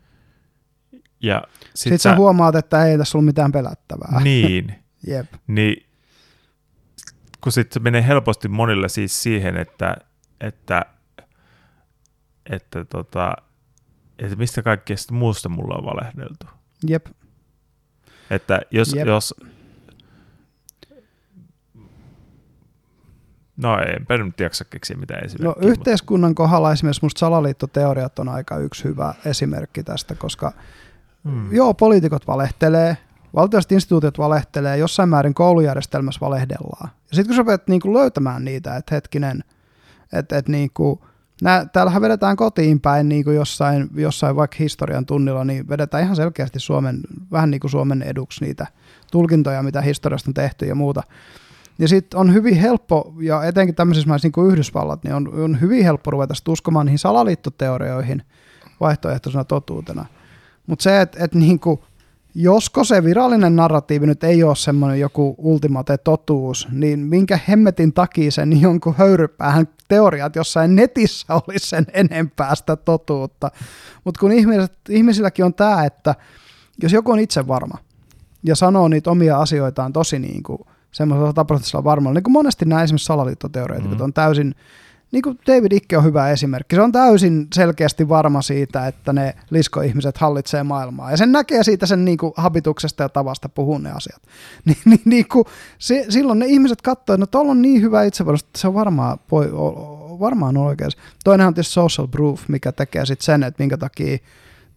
ja 1.23 1.43
sit 1.65 1.75
Sitten 1.75 1.99
sä 1.99 2.17
huomaat, 2.17 2.55
että 2.55 2.85
ei 2.87 2.99
tässä 2.99 3.19
ollut 3.19 3.27
mitään 3.27 3.53
pelättävää. 3.53 4.21
Niin, 4.23 4.75
Jep. 5.07 5.27
niin 5.47 5.87
kun 7.41 7.53
sitten 7.53 7.75
se 7.75 7.81
menee 7.81 8.07
helposti 8.07 8.49
monille 8.49 8.89
siis 8.89 9.23
siihen, 9.23 9.57
että, 9.57 9.97
että, 10.41 10.87
että, 12.51 12.85
tota, 12.85 13.33
että 14.19 14.37
mistä 14.37 14.63
kaikkesta 14.63 15.15
muusta 15.15 15.49
mulla 15.49 15.75
on 15.75 15.85
valehdeltu. 15.85 16.47
Jep. 16.89 17.07
Että 18.31 18.61
jos, 18.71 18.95
Jep. 18.95 19.07
jos 19.07 19.35
No 23.57 23.79
enpä 23.79 24.19
nyt 24.19 24.41
jaksa 24.41 24.65
keksiä 24.65 24.97
mitään 24.97 25.21
No 25.21 25.27
esimerkkiä. 25.27 25.69
yhteiskunnan 25.71 26.35
kohdalla 26.35 26.73
esimerkiksi 26.73 27.05
musta 27.05 27.19
salaliittoteoriat 27.19 28.19
on 28.19 28.29
aika 28.29 28.57
yksi 28.59 28.85
hyvä 28.85 29.15
esimerkki 29.25 29.83
tästä, 29.83 30.15
koska 30.15 30.53
Hmm. 31.25 31.53
joo, 31.55 31.75
poliitikot 31.75 32.27
valehtelee, 32.27 32.97
valtiolliset 33.35 33.73
instituutiot 33.73 34.19
valehtelee, 34.19 34.77
jossain 34.77 35.09
määrin 35.09 35.35
koulujärjestelmässä 35.35 36.21
valehdellaan. 36.21 36.91
Ja 37.11 37.17
sitten 37.17 37.27
kun 37.27 37.35
sä 37.35 37.39
rupeat 37.39 37.69
niinku 37.69 37.95
löytämään 37.95 38.45
niitä, 38.45 38.77
että 38.77 38.95
hetkinen, 38.95 39.45
että 40.13 40.39
et 40.39 40.49
niinku, 40.49 41.07
nää, 41.43 41.67
täällähän 41.67 42.03
vedetään 42.03 42.37
kotiin 42.37 42.81
päin 42.81 43.09
niinku 43.09 43.31
jossain, 43.31 43.89
jossain 43.95 44.37
vaikka 44.37 44.57
historian 44.61 45.07
tunnilla, 45.07 45.45
niin 45.45 45.69
vedetään 45.69 46.03
ihan 46.03 46.17
selkeästi 46.17 46.61
Suomen, 46.61 47.01
vähän 47.33 47.51
niin 47.51 47.61
kuin 47.61 47.71
Suomen 47.71 48.03
eduksi 48.03 48.45
niitä 48.45 48.67
tulkintoja, 49.13 49.63
mitä 49.63 49.81
historiasta 49.81 50.31
on 50.31 50.35
tehty 50.35 50.67
ja 50.67 50.75
muuta. 50.75 51.03
Ja 51.79 51.89
sitten 51.89 52.21
on 52.21 52.35
hyvin 52.35 52.57
helppo, 52.57 53.15
ja 53.21 53.45
etenkin 53.45 53.75
tämmöisissä 53.75 54.09
maissa 54.09 54.27
niin 54.27 54.33
kuin 54.33 54.51
Yhdysvallat, 54.53 55.05
niin 55.05 55.15
on, 55.15 55.35
on 55.45 55.61
hyvin 55.61 55.85
helppo 55.85 56.11
ruveta 56.11 56.35
uskomaan 56.49 56.87
niihin 56.87 56.99
salaliittoteorioihin 56.99 58.23
vaihtoehtoisena 58.81 59.45
totuutena. 59.45 60.07
Mutta 60.67 60.83
se, 60.83 61.01
että 61.01 61.25
et 61.25 61.35
niinku, 61.35 61.85
josko 62.35 62.85
se 62.85 63.05
virallinen 63.05 63.57
narratiivi 63.57 64.07
nyt 64.07 64.25
ei 64.25 64.43
ole 64.43 64.57
semmoinen 64.57 65.01
joku 65.01 65.35
ultimate 65.39 65.99
totuus, 65.99 66.69
niin 66.71 67.01
minkä 67.01 67.39
hemmetin 67.49 67.93
takia 67.93 68.31
sen 68.31 68.61
jonkun 68.61 68.95
höyrypäähän 68.99 69.69
teoriat 69.89 70.37
jossain 70.37 70.77
netissä 70.77 71.27
olisi 71.49 71.69
sen 71.69 71.87
enempää 71.93 72.55
sitä 72.55 72.77
totuutta. 72.77 73.51
Mutta 74.05 74.21
kun 74.21 74.33
ihmiset, 74.33 74.73
ihmisilläkin 74.89 75.45
on 75.45 75.55
tämä, 75.55 75.85
että 75.85 76.15
jos 76.83 76.93
joku 76.93 77.13
on 77.13 77.19
itse 77.19 77.47
varma 77.47 77.79
ja 78.45 78.57
sanoo 78.57 78.89
niitä 78.89 79.11
omia 79.11 79.39
asioitaan 79.39 79.93
tosi 79.93 80.19
niin 80.19 80.43
kuin 80.43 80.59
semmoisella 80.93 81.29
sataprosenttisella 81.29 81.85
varmalla, 81.85 82.15
niin 82.15 82.25
kuin 82.25 82.33
monesti 82.33 82.65
nämä 82.65 82.83
esimerkiksi 82.83 83.07
salaliittoteoreetikot 83.07 83.99
Mm. 83.99 84.05
on 84.05 84.13
täysin, 84.13 84.55
niin 85.13 85.23
kuin 85.23 85.39
David 85.47 85.73
Icke 85.73 85.99
on 85.99 86.05
hyvä 86.05 86.31
esimerkki, 86.31 86.77
se 86.77 86.83
on 86.83 86.93
täysin 86.93 87.47
selkeästi 87.55 88.09
varma 88.09 88.43
siitä, 88.43 88.87
että 88.87 89.13
ne 89.13 89.35
liskoihmiset 89.51 90.19
hallitsee 90.19 90.63
maailmaa, 90.63 91.11
ja 91.11 91.17
sen 91.17 91.33
näkee 91.33 91.65
siitä 91.65 91.87
sen 91.87 92.05
niin 92.05 92.19
kuin 92.19 92.33
habituksesta 92.37 93.03
ja 93.03 93.09
tavasta 93.09 93.49
puhua 93.49 93.79
ne 93.79 93.91
asiat. 93.91 94.23
Niin, 94.65 94.79
niin, 94.85 95.01
niin 95.05 95.29
kuin, 95.29 95.45
se, 95.79 96.07
silloin 96.09 96.39
ne 96.39 96.47
ihmiset 96.47 96.83
katsoo, 96.83 97.15
että 97.15 97.17
no 97.17 97.27
tuolla 97.27 97.51
on 97.51 97.63
niin 97.63 97.83
hyvä 97.83 98.03
itsevarmuus, 98.03 98.43
että 98.43 98.59
se 98.59 98.69
on 98.69 98.75
varmaan, 98.75 99.19
o- 99.33 100.19
varmaan 100.21 100.57
on 100.57 100.67
oikeassa. 100.67 100.99
On 101.27 101.39
tietysti 101.39 101.73
social 101.73 102.07
proof, 102.07 102.49
mikä 102.49 102.73
tekee 102.73 103.07
sitten 103.07 103.25
sen, 103.25 103.43
että 103.43 103.63
minkä 103.63 103.77
takia 103.77 104.19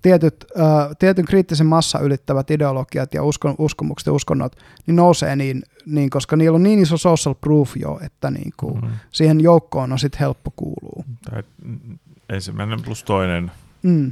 tietyt, 0.02 0.46
äh, 0.60 0.66
tietyn 1.00 1.26
kriittisen 1.26 1.68
massa 1.68 2.00
ylittävät 2.00 2.52
ideologiat 2.52 3.14
ja 3.14 3.24
uskon, 3.24 3.56
uskomukset 3.58 4.08
ja 4.08 4.14
uskonnot 4.14 4.56
niin 4.86 4.96
nousee 4.96 5.36
niin, 5.36 5.64
niin, 5.86 6.10
koska 6.10 6.36
niillä 6.36 6.56
on 6.56 6.64
niin 6.64 6.80
iso 6.80 6.98
social 6.98 7.36
proof 7.36 7.78
jo, 7.78 8.00
että 8.04 8.32
niin 8.32 8.54
kuin, 8.58 8.82
Mm. 8.82 8.90
siihen 9.12 9.42
joukkoon 9.42 9.92
on 9.92 10.00
sitten 10.00 10.20
helppo 10.20 10.52
kuulua. 10.56 11.04
Tai 11.30 11.44
mm, 11.66 12.00
ensimmäinen 12.30 12.82
plus 12.82 13.04
toinen 13.04 13.52
Mm. 13.84 14.12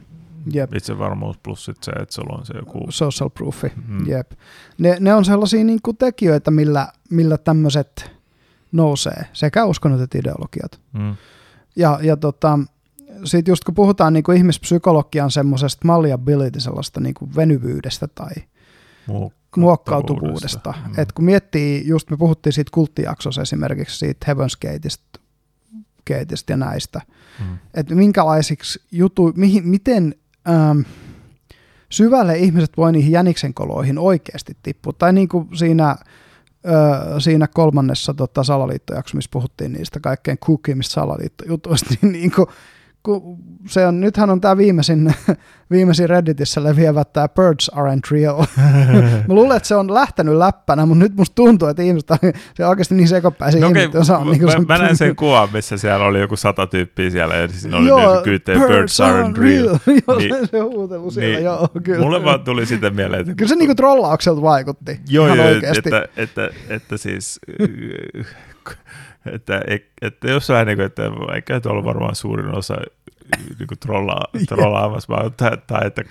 Jep, 0.53 0.73
itsevarmuus 0.75 1.37
plus 1.37 1.65
sit 1.65 1.83
se, 1.83 1.91
että 1.91 2.15
sulla 2.15 2.37
on 2.37 2.45
se 2.45 2.53
joku... 2.57 2.85
social 2.89 3.29
proofi. 3.29 3.71
Mm. 3.87 4.07
Jep. 4.07 4.31
Ne, 4.77 4.97
ne 4.99 5.13
on 5.13 5.25
sellaisia 5.25 5.63
niin 5.63 5.79
kuin 5.83 5.97
tekijöitä, 5.97 6.51
millä, 6.51 6.87
millä 7.09 7.37
tämmöiset 7.37 8.11
nousee, 8.71 9.25
sekä 9.33 9.65
uskonnot 9.65 10.01
että 10.01 10.17
ideologiat. 10.17 10.79
Mm. 10.93 11.15
Ja, 11.75 11.99
ja 12.01 12.17
tota, 12.17 12.59
sitten 13.23 13.51
just 13.51 13.63
kun 13.63 13.75
puhutaan 13.75 14.13
niin 14.13 14.23
kuin 14.23 14.37
ihmispsykologian 14.37 15.31
semmoisesta 15.31 15.87
malleability, 15.87 16.59
sellaista 16.59 16.99
niin 16.99 17.13
kuin 17.13 17.35
venyvyydestä 17.35 18.07
tai 18.07 18.31
muokkautuvuudesta. 19.57 20.73
Mm. 20.87 20.93
Et 20.97 21.11
kun 21.11 21.25
miettii, 21.25 21.87
just 21.87 22.09
me 22.09 22.17
puhuttiin 22.17 22.53
siitä 22.53 22.69
kulttijaksossa 22.73 23.41
esimerkiksi 23.41 23.97
siitä 23.97 24.33
Heaven's 24.33 24.71
Gateista, 24.71 25.19
Gateista 26.07 26.51
ja 26.51 26.57
näistä, 26.57 27.01
Mm. 27.39 27.57
että 27.73 27.95
minkälaisiksi 27.95 28.81
jutu, 28.91 29.33
mihin, 29.35 29.67
miten 29.67 30.15
ähm, 30.49 30.79
syvälle 31.89 32.37
ihmiset 32.37 32.77
voi 32.77 32.91
niihin 32.91 33.11
jäniksen 33.11 33.53
koloihin 33.53 33.97
oikeasti 33.97 34.57
tippua. 34.63 34.93
Tai 34.93 35.13
niin 35.13 35.27
kuin 35.27 35.47
siinä, 35.57 35.95
ö, 36.65 37.19
siinä 37.19 37.47
kolmannessa 37.47 38.13
tota, 38.13 38.43
salaliittojaksossa, 38.43 39.15
missä 39.15 39.29
puhuttiin 39.33 39.73
niistä 39.73 39.99
kaikkein 39.99 40.37
kukimmista 40.39 40.93
salaliittojutuista, 40.93 41.89
niin, 42.01 42.11
niin 42.11 42.31
kuin, 42.31 42.47
kun 43.03 43.37
se 43.67 43.87
on, 43.87 44.01
nythän 44.01 44.29
on 44.29 44.41
tämä 44.41 44.57
viimeisin, 44.57 45.13
viimeisin 45.71 46.09
Redditissä 46.09 46.63
leviävä 46.63 47.03
tämä 47.03 47.27
Birds 47.27 47.71
Aren't 47.75 48.11
Real. 48.11 48.45
Mä 49.27 49.33
luulen, 49.33 49.57
että 49.57 49.67
se 49.67 49.75
on 49.75 49.93
lähtenyt 49.93 50.35
läppänä, 50.35 50.85
mutta 50.85 51.03
nyt 51.03 51.15
musta 51.15 51.35
tuntuu, 51.35 51.67
että 51.67 51.83
ihmiset 51.83 52.11
on, 52.11 52.17
se 52.53 52.63
on 52.63 52.69
oikeasti 52.69 52.95
niin 52.95 53.07
sekopäisiä 53.07 53.61
No 53.61 53.67
okei, 53.67 53.83
ihmiset, 53.83 54.01
osaa 54.01 54.25
mä, 54.25 54.31
niin 54.31 54.43
mä, 54.43 54.53
mä 54.67 54.77
näin 54.77 54.97
sen 54.97 55.15
kuvan, 55.15 55.49
missä 55.53 55.77
siellä 55.77 56.05
oli 56.05 56.19
joku 56.19 56.35
sata 56.35 56.67
tyyppiä 56.67 57.09
siellä 57.09 57.35
ja 57.35 57.47
siinä 57.47 57.77
oli 57.77 57.87
Joo, 57.87 58.13
niin 58.13 58.23
kyyteen 58.23 58.61
Birds 58.61 58.99
aren't 58.99 59.37
real. 59.37 59.65
joo, 60.07 60.17
Niin- 60.17 60.35
se, 60.35 60.45
se 60.51 60.59
huutelu 60.59 61.11
siellä, 61.11 61.35
niin, 61.35 61.45
joo, 61.45 61.67
kyllä. 61.83 62.03
Mulle 62.03 62.23
vaan 62.23 62.43
tuli 62.43 62.65
sitä 62.65 62.89
mieleen, 62.89 63.21
että... 63.21 63.35
Kyllä 63.35 63.49
se 63.49 63.55
niinku 63.55 63.75
trollaukselta 63.75 64.41
vaikutti. 64.41 64.99
Joo, 65.09 65.35
joo 65.35 65.45
oikeasti. 65.45 65.81
että, 65.85 66.07
että, 66.17 66.49
että, 66.69 66.97
siis... 66.97 67.39
Että, 69.25 69.61
että 70.01 70.27
jos 70.29 70.49
vähän 70.49 70.67
niin 70.67 70.77
kuin, 70.77 70.85
että 70.85 71.03
eikä 71.35 71.59
tuolla 71.59 71.83
varmaan 71.83 72.15
suurin 72.15 72.55
osa 72.57 72.77
niin 73.59 73.67
kuin 73.67 73.79
trollaa, 73.79 74.25
trollaamassa, 74.49 75.13
vaan 75.13 75.33
tai, 75.37 75.57
tai 75.67 75.87
että 75.87 76.01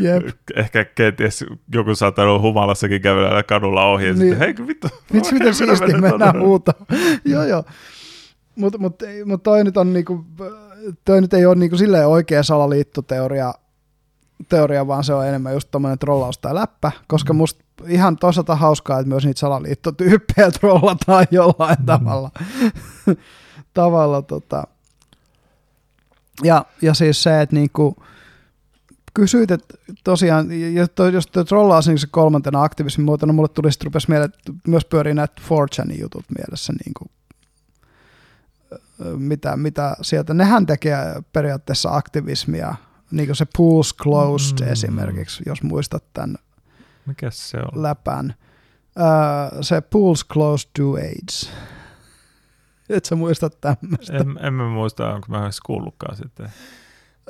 Jep. 0.00 0.22
ehkä 0.56 0.84
kenties 0.84 1.44
joku 1.74 1.94
saattaa 1.94 2.24
olla 2.24 2.40
humalassakin 2.40 3.02
kävellä 3.02 3.42
kadulla 3.42 3.84
ohi 3.86 4.06
ja 4.06 4.12
Niin. 4.12 4.18
sitten, 4.20 4.38
hei 4.38 4.54
vittu. 4.66 4.88
Vitsi, 5.14 5.34
miten 5.38 5.54
siisti 5.54 5.92
mennään 6.00 6.40
huuta. 6.40 6.74
joo, 7.24 7.44
joo. 7.44 7.64
Mutta 8.56 8.78
mut, 8.78 9.02
mut 9.24 9.42
toi 9.42 9.64
nyt 9.64 9.76
on 9.76 9.92
niinku, 9.92 10.24
toi 11.04 11.20
nyt 11.20 11.34
ei 11.34 11.46
ole 11.46 11.54
niinku 11.54 11.76
silleen 11.76 12.06
oikea 12.08 12.42
salaliittoteoria, 12.42 13.54
teoria, 14.48 14.86
vaan 14.86 15.04
se 15.04 15.14
on 15.14 15.26
enemmän 15.26 15.52
just 15.52 15.68
tommonen 15.70 15.98
trollaus 15.98 16.38
tai 16.38 16.54
läppä, 16.54 16.92
koska 17.06 17.32
musta 17.32 17.64
ihan 17.86 18.16
toisaalta 18.16 18.56
hauskaa, 18.56 18.98
että 18.98 19.08
myös 19.08 19.24
niitä 19.24 19.40
salaliittotyyppejä 19.40 20.50
trollataan 20.60 21.26
jollain 21.30 21.78
Mm. 21.78 21.86
tavalla. 21.86 22.30
tavalla 23.74 24.22
tota. 24.22 24.64
ja, 26.42 26.64
ja 26.82 26.94
siis 26.94 27.22
se, 27.22 27.40
että 27.40 27.56
niinku, 27.56 27.96
kysyit, 29.14 29.50
että 29.50 29.74
tosiaan, 30.04 30.74
ja 30.74 30.88
to, 30.88 31.08
jos 31.08 31.26
tuo 31.26 31.44
trollaus 31.44 31.88
niin 31.88 31.98
se 31.98 32.06
kolmantena 32.10 32.62
aktivismin 32.62 33.04
muotona, 33.04 33.32
mulle 33.32 33.48
tuli 33.48 33.72
sitten 33.72 33.86
rupesi 33.86 34.10
mieleen, 34.10 34.32
että 34.38 34.52
myös 34.66 34.84
pyörii 34.84 35.14
näitä 35.14 35.42
4 35.86 36.02
jutut 36.02 36.24
mielessä, 36.38 36.72
niin 36.72 36.92
kuin, 36.98 37.10
mitä, 39.16 39.56
mitä 39.56 39.96
sieltä, 40.02 40.34
nehän 40.34 40.66
tekee 40.66 41.22
periaatteessa 41.32 41.96
aktivismia, 41.96 42.74
niin 43.10 43.26
kuin 43.28 43.36
se 43.36 43.46
Pools 43.56 43.94
Closed 44.02 44.66
Mm. 44.66 44.72
esimerkiksi, 44.72 45.42
jos 45.46 45.62
muistat 45.62 46.04
tämän 46.12 46.36
Mikäs 47.06 47.50
se 47.50 47.56
on? 47.58 47.82
läpän. 47.82 48.34
Öö, 48.98 49.62
se 49.62 49.80
Pools 49.80 50.26
Closed 50.32 50.70
to 50.78 50.92
AIDS. 50.92 51.50
Et 52.88 53.04
sä 53.04 53.14
muista 53.16 53.50
tämmöistä. 53.50 54.16
En, 54.16 54.38
en 54.46 54.54
mä 54.54 54.68
muista, 54.68 55.14
onko 55.14 55.26
mä 55.30 55.42
edes 55.42 55.60
kuullutkaan 55.60 56.16
sitten. 56.16 56.48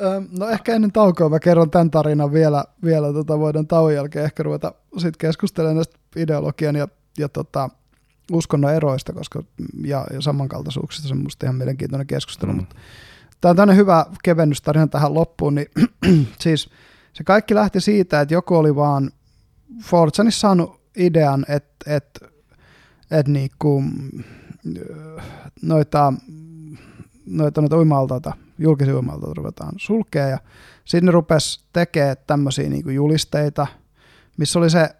Öö, 0.03 0.20
no 0.39 0.49
ehkä 0.49 0.74
ennen 0.74 0.93
taukoa 0.93 1.28
mä 1.28 1.39
kerron 1.41 1.70
tämän 1.70 1.91
tarinan 1.91 2.33
vielä, 2.33 2.64
vielä 2.85 3.12
tota, 3.12 3.39
voidaan 3.39 3.66
tauon 3.66 3.95
jälkeen 3.95 4.24
ehkä 4.24 4.43
ruveta 4.43 4.74
sit 4.99 5.16
keskustelemaan 5.16 5.76
näistä 5.76 5.99
ideologian 6.16 6.76
ja, 6.76 6.89
ja 7.18 7.28
tota, 7.28 7.70
uskonnon 8.33 8.74
eroista 8.74 9.12
koska, 9.12 9.43
ja, 9.85 10.07
ja 10.12 10.20
samankaltaisuuksista, 10.20 11.09
se 11.09 11.14
on 11.14 11.22
musta 11.22 11.47
ihan 11.47 11.57
mielenkiintoinen 11.57 12.07
keskustelu, 12.07 12.53
Mm. 12.53 12.57
mutta 12.59 12.76
tämä 13.41 13.51
on 13.51 13.57
tämmöinen 13.57 13.76
hyvä 13.76 14.07
kevennystarina 14.24 14.86
tähän 14.86 15.14
loppuun, 15.14 15.55
niin 15.55 15.66
siis 16.43 16.70
se 17.12 17.24
kaikki 17.24 17.55
lähti 17.55 17.80
siitä, 17.80 18.20
että 18.20 18.34
joku 18.34 18.57
oli 18.57 18.76
vaan 18.76 19.11
Fortsanissa 19.82 20.41
saanut 20.41 20.80
idean, 20.97 21.45
että 21.49 21.97
et, 21.97 22.20
et 23.11 23.28
niinku, 23.28 23.84
noita, 25.62 26.12
noita, 27.26 27.61
noita 27.61 27.76
uimaltoita, 27.76 28.32
julkisia 28.59 28.95
uimaltoita 28.95 29.34
ruvetaan 29.34 29.72
sulkea 29.76 30.28
ja 30.28 30.38
sitten 30.84 31.07
ne 31.07 31.12
rupes 31.12 31.64
tekemään 31.72 32.16
tämmöisiä 32.26 32.70
niinku 32.70 32.91
julisteita, 32.91 33.66
missä 34.36 34.59
oli 34.59 34.70
se 34.70 34.91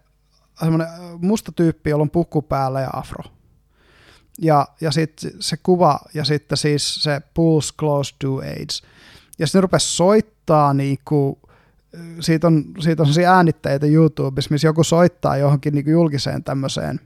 semmoinen 0.59 0.87
musta 1.19 1.51
tyyppi, 1.51 1.89
jolla 1.89 2.01
on 2.01 2.09
pukku 2.09 2.41
päällä 2.41 2.81
ja 2.81 2.89
afro. 2.93 3.23
Ja, 4.41 4.67
ja 4.81 4.91
sitten 4.91 5.31
se 5.39 5.57
kuva 5.57 5.99
ja 6.13 6.25
sitten 6.25 6.57
siis 6.57 6.95
se 6.95 7.21
Pulse 7.33 7.73
Close 7.79 8.15
to 8.19 8.37
AIDS. 8.37 8.83
Ja 9.39 9.47
sitten 9.47 9.59
ne 9.59 9.61
rupes 9.61 9.97
soittaa 9.97 10.73
niinku, 10.73 11.39
siitä 12.19 12.47
on, 12.47 12.65
siitä 12.79 13.03
on 13.03 13.05
sellaisia 13.05 13.35
äänitteitä 13.35 13.85
YouTubessa, 13.85 14.47
missä 14.51 14.67
joku 14.67 14.83
soittaa 14.83 15.37
johonkin 15.37 15.73
niinku 15.73 15.91
julkiseen 15.91 16.43
tämmöiseen 16.43 16.99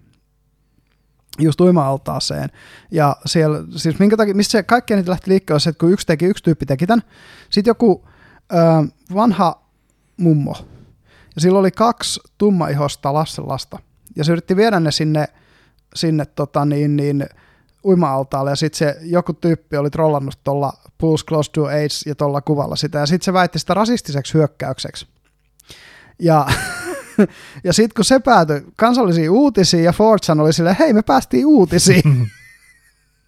just 1.39 1.61
uima-altaaseen. 1.61 2.49
Ja 2.91 3.15
siellä, 3.25 3.63
siis 3.75 3.99
minkä 3.99 4.17
takia, 4.17 4.36
mistä 4.36 4.51
se 4.51 4.63
kaikkea 4.63 4.97
niitä 4.97 5.11
lähti 5.11 5.29
liikkeelle, 5.31 5.59
se, 5.59 5.69
että 5.69 5.79
kun 5.79 5.91
yksi, 5.91 6.07
teki, 6.07 6.25
yksi 6.25 6.43
tyyppi 6.43 6.65
teki 6.65 6.88
tämän, 6.88 7.03
sitten 7.49 7.69
joku 7.69 8.05
ö, 8.53 8.55
vanha 9.13 9.61
mummo, 10.17 10.55
ja 11.36 11.41
sillä 11.41 11.59
oli 11.59 11.71
kaksi 11.71 12.19
tummaihosta 12.38 13.13
lastenlasta, 13.13 13.79
ja 14.15 14.23
se 14.23 14.31
yritti 14.31 14.55
viedä 14.55 14.79
ne 14.79 14.91
sinne, 14.91 15.27
sinne 15.95 16.25
tota 16.25 16.65
niin, 16.65 16.95
niin, 16.95 17.25
uima-altaalle 17.85 18.49
ja 18.49 18.55
sitten 18.55 18.77
se 18.77 18.97
joku 19.01 19.33
tyyppi 19.33 19.77
oli 19.77 19.89
trollannut 19.89 20.39
tuolla 20.43 20.73
Pulse 20.97 21.25
Close 21.25 21.51
to 21.51 21.65
AIDS 21.65 22.05
ja 22.05 22.15
tuolla 22.15 22.41
kuvalla 22.41 22.75
sitä 22.75 22.99
ja 22.99 23.05
sitten 23.05 23.25
se 23.25 23.33
väitti 23.33 23.59
sitä 23.59 23.73
rasistiseksi 23.73 24.33
hyökkäykseksi. 24.33 25.07
Ja, 26.19 26.47
ja 27.63 27.73
sitten 27.73 27.95
kun 27.95 28.05
se 28.05 28.19
päätyi 28.19 28.65
kansallisiin 28.75 29.29
uutisiin 29.29 29.83
ja 29.83 29.93
Fortsan 29.93 30.39
oli 30.39 30.53
silleen, 30.53 30.75
hei 30.79 30.93
me 30.93 31.01
päästiin 31.01 31.45
uutisiin. 31.45 32.03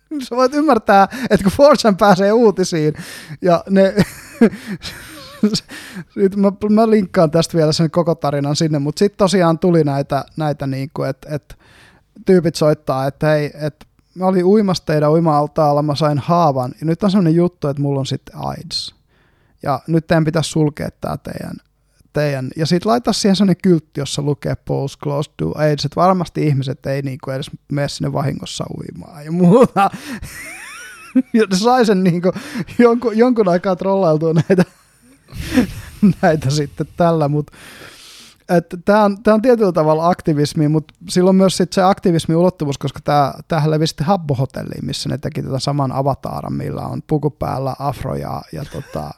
Sä 0.29 0.35
voit 0.35 0.53
ymmärtää, 0.53 1.07
että 1.29 1.43
kun 1.43 1.51
Fortsan 1.51 1.97
pääsee 1.97 2.31
uutisiin 2.31 2.93
ja 3.41 3.63
ne 3.69 3.95
sitten 6.19 6.39
mä, 6.39 6.51
mä 6.69 6.89
linkkaan 6.89 7.31
tästä 7.31 7.57
vielä 7.57 7.71
sen 7.71 7.91
koko 7.91 8.15
tarinan 8.15 8.55
sinne, 8.55 8.79
mutta 8.79 8.99
sitten 8.99 9.17
tosiaan 9.17 9.59
tuli 9.59 9.83
näitä, 9.83 10.25
näitä 10.37 10.67
niin 10.67 10.89
kuin, 10.93 11.09
että 11.09 11.35
et, 11.35 11.57
tyypit 12.27 12.55
soittaa, 12.55 13.07
että 13.07 13.27
hei, 13.27 13.51
että 13.61 13.85
mä 14.15 14.25
olin 14.25 14.45
uimassa 14.45 14.85
teidän 14.85 15.11
uima-altaalla, 15.11 15.81
mä 15.81 15.95
sain 15.95 16.19
haavan, 16.19 16.71
ja 16.79 16.85
nyt 16.85 17.03
on 17.03 17.11
sellainen 17.11 17.35
juttu, 17.35 17.67
että 17.67 17.81
mulla 17.81 17.99
on 17.99 18.05
sitten 18.05 18.35
AIDS. 18.37 18.95
Ja 19.63 19.79
nyt 19.87 20.07
teidän 20.07 20.25
pitäisi 20.25 20.49
sulkea 20.49 20.89
tämä 21.01 21.17
teidän, 21.17 21.55
teidän. 22.13 22.49
ja 22.55 22.65
sitten 22.65 22.89
laittaa 22.89 23.13
siihen 23.13 23.35
sellainen 23.35 23.61
kyltti, 23.63 24.01
jossa 24.01 24.21
lukee 24.21 24.55
post 24.55 24.99
closed 24.99 25.33
to 25.37 25.57
AIDS, 25.57 25.85
että 25.85 26.01
varmasti 26.01 26.47
ihmiset 26.47 26.85
ei 26.85 27.01
niinku 27.01 27.31
edes 27.31 27.51
mene 27.71 27.87
sinne 27.87 28.13
vahingossa 28.13 28.65
uimaan 28.77 29.25
ja 29.25 29.31
muuta. 29.31 29.89
ja 31.33 31.57
sai 31.57 31.85
sen 31.85 32.03
niinku 32.03 32.31
jonkun, 32.79 33.17
jonkun 33.17 33.49
aikaa 33.49 33.75
trollailtua 33.75 34.33
näitä 34.33 34.63
näitä 36.21 36.49
sitten 36.49 36.87
tällä, 36.97 37.27
mutta 37.27 37.53
Tämä 38.85 39.03
on, 39.03 39.23
tää 39.23 39.33
on 39.33 39.41
tietyllä 39.41 39.71
tavalla 39.71 40.09
aktivismi, 40.09 40.67
mutta 40.67 40.93
silloin 41.09 41.35
myös 41.35 41.57
sit 41.57 41.73
se 41.73 41.81
aktivismi 41.81 42.35
ulottuvuus, 42.35 42.77
koska 42.77 42.99
tämähän 43.47 43.71
levisi 43.71 43.91
sitten 43.91 44.07
Habbo-hotelliin, 44.07 44.85
missä 44.85 45.09
ne 45.09 45.17
teki 45.17 45.43
tätä 45.43 45.59
saman 45.59 45.91
avataaran, 45.91 46.53
millä 46.53 46.81
on 46.81 47.01
puku 47.07 47.29
päällä 47.29 47.75
afro 47.79 48.15
ja, 48.15 48.41
ja 48.51 48.63
tota, 48.71 49.11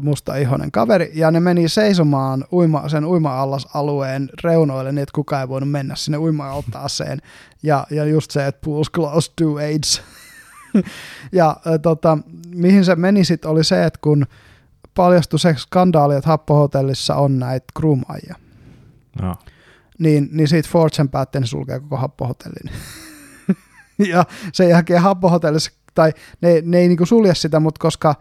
musta 0.00 0.36
ihonen 0.36 0.70
kaveri, 0.70 1.10
ja 1.14 1.30
ne 1.30 1.40
meni 1.40 1.68
seisomaan 1.68 2.44
uima, 2.52 2.88
sen 2.88 3.04
uima-allasalueen 3.04 4.30
reunoille 4.44 4.92
niin, 4.92 5.02
että 5.02 5.14
kukaan 5.14 5.42
ei 5.42 5.48
voinut 5.48 5.70
mennä 5.70 5.96
sinne 5.96 6.18
uima-altaaseen, 6.18 7.18
ja, 7.62 7.86
ja 7.90 8.04
just 8.04 8.30
se, 8.30 8.46
että 8.46 8.60
pools 8.64 8.90
close 8.90 9.32
to 9.36 9.56
AIDS. 9.56 10.02
ja 11.32 11.56
tota, 11.82 12.18
mihin 12.54 12.84
se 12.84 12.96
meni 12.96 13.24
sitten 13.24 13.50
oli 13.50 13.64
se, 13.64 13.84
että 13.84 13.98
kun 14.02 14.26
paljastui 14.98 15.38
se 15.38 15.54
skandaali, 15.56 16.14
että 16.14 16.30
Happohotellissa 16.30 17.14
on 17.14 17.38
näitä 17.38 17.66
krumaajia. 17.76 18.34
No. 19.22 19.34
Niin, 19.98 20.28
niin 20.32 20.48
siitä 20.48 20.68
Fortune 20.72 21.08
päätti, 21.08 21.38
että 21.38 21.46
sulkee 21.48 21.80
koko 21.80 21.96
Happohotellin. 21.96 22.70
ja 24.12 24.24
sen 24.52 24.68
jälkeen 24.68 25.02
Happohotellissa, 25.02 25.70
tai 25.94 26.12
ne, 26.40 26.62
ne 26.64 26.78
ei 26.78 26.88
niinku 26.88 27.06
sulje 27.06 27.34
sitä, 27.34 27.60
mutta 27.60 27.78
koska 27.78 28.14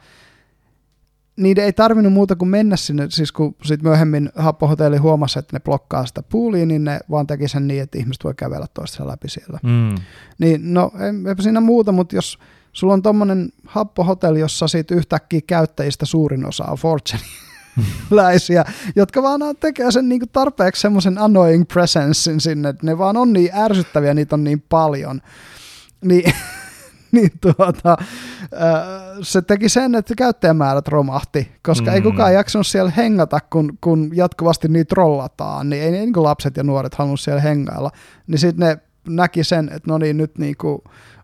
niiden 1.38 1.64
ei 1.64 1.74
tarvinnut 1.74 2.14
muuta 2.14 2.36
kuin 2.36 2.50
mennä 2.50 2.76
sinne, 2.76 3.08
siis 3.10 3.32
kun 3.32 3.56
sit 3.64 3.82
myöhemmin 3.82 4.30
Happohotelli 4.36 4.98
huomasi, 4.98 5.40
että 5.40 5.56
ne 5.56 5.60
blokkaa 5.60 6.06
sitä 6.06 6.24
poolia, 6.24 6.66
niin 6.66 6.84
ne 6.84 7.00
vaan 7.12 7.28
teki 7.28 7.48
sen 7.48 7.68
niin, 7.68 7.82
että 7.82 7.98
ihmiset 7.98 8.24
voi 8.24 8.34
kävellä 8.34 8.68
toistensa 8.74 9.08
läpi 9.08 9.30
siellä. 9.30 9.60
Mm. 9.64 9.96
Niin 10.40 10.74
no, 10.74 10.92
eipä 11.28 11.44
siinä 11.44 11.62
muuta, 11.62 11.92
mutta 11.92 12.16
jos 12.16 12.40
sulla 12.78 12.94
on 12.94 13.02
tommonen 13.02 13.50
happohotelli, 13.66 14.40
jossa 14.40 14.68
siitä 14.68 14.96
yhtäkkiä 14.96 15.42
käyttäjistä 15.48 16.06
suurin 16.06 16.46
osa 16.46 16.66
on 16.66 16.78
läisiä, 18.12 18.66
jotka 18.96 19.24
vaan 19.24 19.42
tekee 19.60 19.92
sen 19.92 20.10
niin 20.10 20.22
tarpeeksi 20.32 20.82
semmoisen 20.82 21.18
annoying 21.18 21.68
presencein 21.74 22.42
sinne, 22.42 22.70
että 22.70 22.86
ne 22.86 22.98
vaan 22.98 23.18
on 23.18 23.34
niin 23.34 23.50
ärsyttäviä, 23.56 24.14
niitä 24.14 24.36
on 24.36 24.44
niin 24.44 24.64
paljon. 24.70 25.22
Niin, 26.06 26.34
niin 27.12 27.32
tuota, 27.42 27.98
se 29.22 29.42
teki 29.42 29.70
sen, 29.70 29.96
että 29.96 30.14
käyttäjämäärät 30.18 30.88
romahti, 30.88 31.52
koska 31.64 31.92
mm. 31.92 31.96
ei 31.96 32.02
kukaan 32.02 32.34
jaksanut 32.34 32.68
siellä 32.68 32.92
hengata, 32.98 33.40
kun, 33.50 33.78
kun 33.82 34.10
jatkuvasti 34.14 34.68
niitä 34.68 34.90
trollataan, 34.90 35.70
niin 35.70 35.84
ei 35.84 35.92
niin 35.92 36.14
lapset 36.16 36.58
ja 36.58 36.64
nuoret 36.64 36.96
halunnut 36.96 37.20
siellä 37.20 37.42
hengailla. 37.42 37.92
Niin 38.28 38.40
sitten 38.40 38.68
ne 38.68 38.78
näki 39.10 39.44
sen, 39.44 39.66
että 39.66 39.92
no 39.92 39.98
niin, 39.98 40.18
nyt 40.18 40.38
niin 40.38 40.58
kuin 40.58 40.82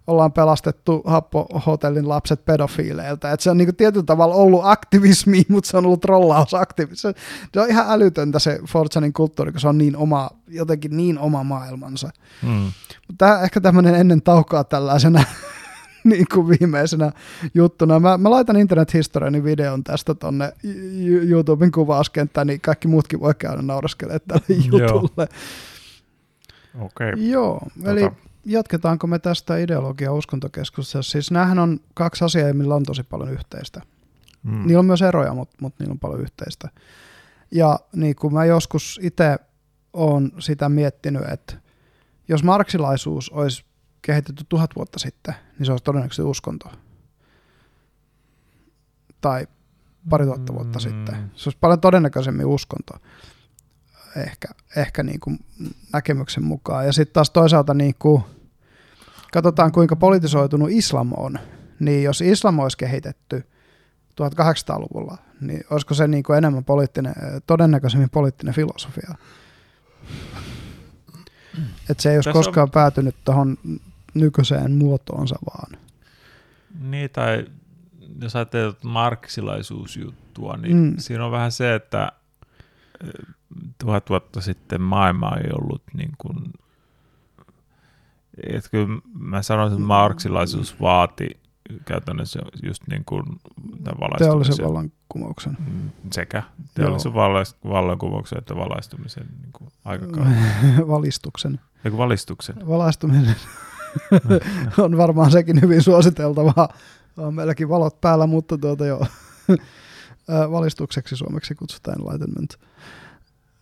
ollaan 0.08 0.32
pelastettu 0.32 1.04
Happo-hotellin 1.06 2.10
lapset 2.10 2.46
pedofiileilta. 2.46 3.32
Et 3.32 3.40
se 3.40 3.52
on 3.52 3.58
niinku 3.58 3.74
tietyllä 3.74 4.06
tavalla 4.06 4.36
ollut 4.36 4.62
aktivismi, 4.64 5.44
mutta 5.50 5.70
se 5.70 5.78
on 5.78 5.86
ollut 5.86 6.02
trollausaktivismi. 6.02 6.96
Se, 6.96 7.14
se 7.54 7.62
on 7.62 7.70
ihan 7.70 7.86
älytöntä 7.90 8.40
se 8.40 8.60
Forzanin 8.68 9.14
kulttuuri, 9.14 9.52
kun 9.52 9.62
se 9.62 9.68
on 9.68 9.78
niin 9.78 9.98
oma, 9.98 10.30
jotenkin 10.48 10.98
niin 10.98 11.20
oma 11.20 11.44
maailmansa. 11.44 12.10
Mm. 12.42 12.72
Mutta 13.08 13.42
ehkä 13.42 13.62
tämmöinen 13.62 13.96
ennen 13.96 14.22
taukoa 14.22 14.64
tällaisena 14.64 15.24
niin 16.04 16.26
kuin 16.34 16.48
viimeisenä 16.48 17.12
juttuna. 17.54 18.00
Mä, 18.00 18.18
mä 18.18 18.32
laitan 18.32 18.58
Internet 18.58 18.94
Historiani 18.94 19.44
videon 19.44 19.84
tästä 19.84 20.16
tonne 20.16 20.54
YouTuben 21.30 21.72
kuvauskenttään, 21.72 22.48
niin 22.48 22.62
kaikki 22.62 22.88
muutkin 22.88 23.20
voi 23.20 23.34
käydä 23.36 23.62
nauraskelemaan 23.62 24.22
tälle 24.28 24.46
jutulle. 24.50 25.28
Joo. 26.76 26.86
Okei. 26.86 27.14
Okay. 27.14 27.24
Joo, 27.24 27.62
eli 27.86 28.02
tota 28.02 28.33
jatketaanko 28.46 29.08
me 29.08 29.20
tästä 29.20 29.58
ideologia 29.58 30.14
uskontokeskustelussa? 30.14 31.12
Siis 31.12 31.32
näähän 31.32 31.60
on 31.60 31.80
kaksi 31.94 32.26
asiaa, 32.26 32.54
millä 32.54 32.76
on 32.76 32.84
tosi 32.84 33.04
paljon 33.04 33.32
yhteistä. 33.32 33.82
Mm. 34.44 34.68
Niillä 34.68 34.80
on 34.80 34.86
myös 34.86 35.02
eroja, 35.02 35.34
mutta, 35.34 35.58
mutta 35.62 35.84
niillä 35.84 35.92
on 35.92 36.00
paljon 36.00 36.22
yhteistä. 36.22 36.70
Ja 37.52 37.80
niin 37.96 38.16
kuin 38.16 38.34
mä 38.34 38.46
joskus 38.46 39.00
itse 39.04 39.40
olen 39.94 40.32
sitä 40.40 40.70
miettinyt, 40.70 41.24
että 41.32 41.54
jos 42.28 42.44
marksilaisuus 42.44 43.30
olisi 43.30 43.66
kehitetty 44.02 44.46
tuhat 44.50 44.70
vuotta 44.76 45.00
sitten, 45.00 45.36
niin 45.60 45.66
se 45.66 45.72
olisi 45.72 45.84
todennäköisesti 45.84 46.22
uskonto. 46.22 46.72
Tai 49.22 49.48
pari 50.10 50.26
tuhatta 50.26 50.54
vuotta 50.54 50.80
mm. 50.80 50.82
sitten. 50.82 51.32
Se 51.36 51.50
olisi 51.50 51.58
paljon 51.62 51.80
todennäköisemmin 51.80 52.46
uskonto 52.46 52.94
ehkä, 54.16 54.48
ehkä 54.76 55.04
niin 55.04 55.20
kuin 55.20 55.40
näkemyksen 55.94 56.44
mukaan. 56.44 56.86
Ja 56.86 56.94
sitten 56.94 57.14
taas 57.14 57.30
toisaalta 57.30 57.74
niin 57.74 57.96
kuin, 58.00 58.24
katsotaan 59.34 59.72
kuinka 59.72 59.96
politisoitunut 59.96 60.70
islam 60.72 61.12
on, 61.18 61.40
niin 61.80 62.04
jos 62.04 62.22
islam 62.22 62.60
olisi 62.60 62.78
kehitetty 62.78 63.44
1800-luvulla, 64.22 65.18
niin 65.42 65.64
olisiko 65.70 65.94
se 65.94 66.08
niin 66.08 66.24
kuin 66.24 66.38
enemmän 66.38 66.64
poliittinen, 66.64 67.14
todennäköisemmin 67.48 68.10
poliittinen 68.10 68.56
filosofia? 68.56 69.16
Että 71.90 72.04
se 72.04 72.10
ei 72.10 72.18
olisi 72.18 72.30
Tässä 72.30 72.40
koskaan 72.40 72.68
on... 72.68 72.72
päätynyt 72.72 73.16
tuohon 73.26 73.58
nykyiseen 74.14 74.72
muotoonsa 74.72 75.36
vaan. 75.46 75.80
Niin, 76.80 77.10
tai 77.10 77.46
jos 78.22 78.36
ajattelet 78.36 78.84
marksilaisuusjuttua, 78.84 80.58
niin 80.58 80.78
mm. 80.78 80.94
siinä 80.98 81.26
on 81.26 81.32
vähän 81.32 81.52
se, 81.52 81.76
että 81.76 82.12
tuhat 83.84 84.10
vuotta 84.10 84.42
sitten 84.42 84.82
maailma 84.82 85.32
ei 85.38 85.52
ollut 85.62 85.82
niin 85.94 86.12
kuin, 86.18 86.38
että 88.54 88.70
kyllä 88.70 88.88
mä 89.20 89.42
sanoisin, 89.42 89.78
että 89.78 89.88
marksilaisuus 89.88 90.82
vaati 90.82 91.44
käytännössä 91.86 92.40
just 92.64 92.84
niin 92.90 93.06
kuin 93.06 93.24
teollisen 94.18 94.66
vallankumouksen. 94.66 95.58
Mm, 95.60 95.90
sekä 96.12 96.44
teollisen 96.74 97.14
vallankumouksen 97.70 98.38
että 98.38 98.56
valaistumisen 98.56 99.28
niin 99.42 99.54
kuin 99.54 99.70
aikakauden. 99.86 100.38
Valistuksen. 100.88 101.60
Eiku 101.86 101.98
valistuksen. 101.98 102.68
Valaistuminen 102.68 103.36
on 104.84 104.98
varmaan 104.98 105.32
sekin 105.32 105.62
hyvin 105.62 105.82
suositeltavaa. 105.82 106.70
On 107.18 107.34
meilläkin 107.34 107.70
valot 107.70 108.02
päällä, 108.02 108.28
mutta 108.28 108.58
tuota 108.58 108.86
joo. 108.86 109.06
Valistukseksi 110.52 111.16
suomeksi 111.16 111.56
kutsutaan 111.56 112.02
enlightenment. 112.02 112.58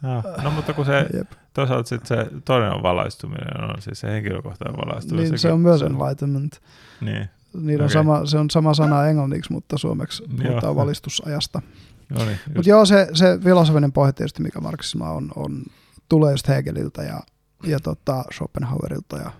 No, 0.01 0.23
no 0.43 0.51
mutta 0.51 0.73
kun 0.73 0.85
se 0.85 1.07
Jep. 1.17 1.31
toisaalta 1.53 1.89
sit 1.89 2.05
se 2.05 2.27
toinen 2.45 2.71
on 2.71 2.83
valaistuminen, 2.83 3.63
on 3.63 3.81
siis 3.81 3.99
se 3.99 4.07
henkilökohtainen 4.07 4.77
valaistuminen. 4.77 5.29
Niin, 5.29 5.39
se 5.39 5.51
on 5.51 5.59
myös 5.59 5.81
enlightenment. 5.81 6.61
Niin. 7.01 7.29
Niillä 7.53 7.85
okay. 7.85 7.99
on 7.99 8.05
sama, 8.05 8.25
se 8.25 8.37
on 8.37 8.49
sama 8.49 8.73
sana 8.73 9.05
englanniksi, 9.09 9.51
mutta 9.51 9.77
suomeksi 9.77 10.23
puhutaan 10.43 10.75
valistusajasta. 10.75 11.61
No 12.09 12.25
niin, 12.25 12.39
mutta 12.55 12.69
joo, 12.69 12.85
se, 12.85 13.07
se 13.13 13.39
filosofinen 13.43 13.91
pohja 13.91 14.13
tietysti, 14.13 14.41
mikä 14.41 14.59
marksisma 14.59 15.09
on, 15.09 15.31
on 15.35 15.63
tulee 16.09 16.31
just 16.31 16.47
Hegeliltä 16.47 17.03
ja, 17.03 17.19
ja 17.63 17.79
tota 17.79 18.23
Schopenhauerilta 18.33 19.17
ja 19.17 19.31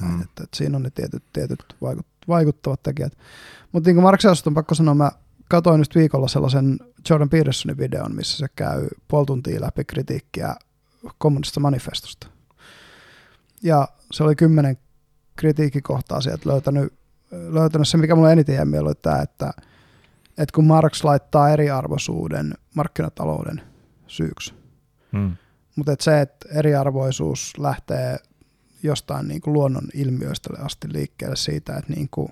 näin, 0.00 0.14
mm. 0.14 0.22
että, 0.22 0.44
että 0.44 0.56
siinä 0.56 0.76
on 0.76 0.82
ne 0.82 0.90
tietyt, 0.90 1.22
tietyt 1.32 1.76
vaikut, 1.82 2.06
vaikuttavat 2.28 2.82
tekijät. 2.82 3.12
Mutta 3.72 3.88
niin 3.88 3.96
kuin 3.96 4.02
marksilaisuus 4.02 4.46
on 4.46 4.54
pakko 4.54 4.74
sanoa, 4.74 4.94
mä 4.94 5.10
katoin 5.50 5.78
nyt 5.78 5.94
viikolla 5.94 6.28
sellaisen 6.28 6.78
Jordan 7.10 7.28
Petersonin 7.28 7.78
videon, 7.78 8.14
missä 8.14 8.38
se 8.38 8.46
käy 8.56 8.88
puoli 9.08 9.26
tuntia 9.26 9.60
läpi 9.60 9.84
kritiikkiä 9.84 10.54
kommunista 11.18 11.60
manifestosta. 11.60 12.26
Ja 13.62 13.88
se 14.12 14.24
oli 14.24 14.36
kymmenen 14.36 14.78
kritiikkikohtaa 15.36 16.20
sieltä 16.20 16.50
löytänyt, 16.50 16.92
löytänyt 17.30 17.88
se, 17.88 17.96
mikä 17.96 18.14
mulle 18.14 18.32
eniten 18.32 18.54
jäi 18.54 18.64
mieleen, 18.64 18.96
tämä, 19.02 19.22
että, 19.22 19.52
että 20.28 20.54
kun 20.54 20.66
Marx 20.66 21.04
laittaa 21.04 21.50
eriarvoisuuden 21.50 22.54
markkinatalouden 22.74 23.62
syyksi, 24.06 24.54
hmm. 25.12 25.36
mutta 25.76 25.92
että 25.92 26.04
se, 26.04 26.20
että 26.20 26.48
eriarvoisuus 26.52 27.52
lähtee 27.58 28.16
jostain 28.82 29.28
niin 29.28 29.40
kuin 29.40 29.54
luonnon 29.54 29.88
ilmiöistä 29.94 30.50
asti 30.58 30.92
liikkeelle 30.92 31.36
siitä, 31.36 31.76
että 31.76 31.92
niin 31.92 32.08
kuin 32.10 32.28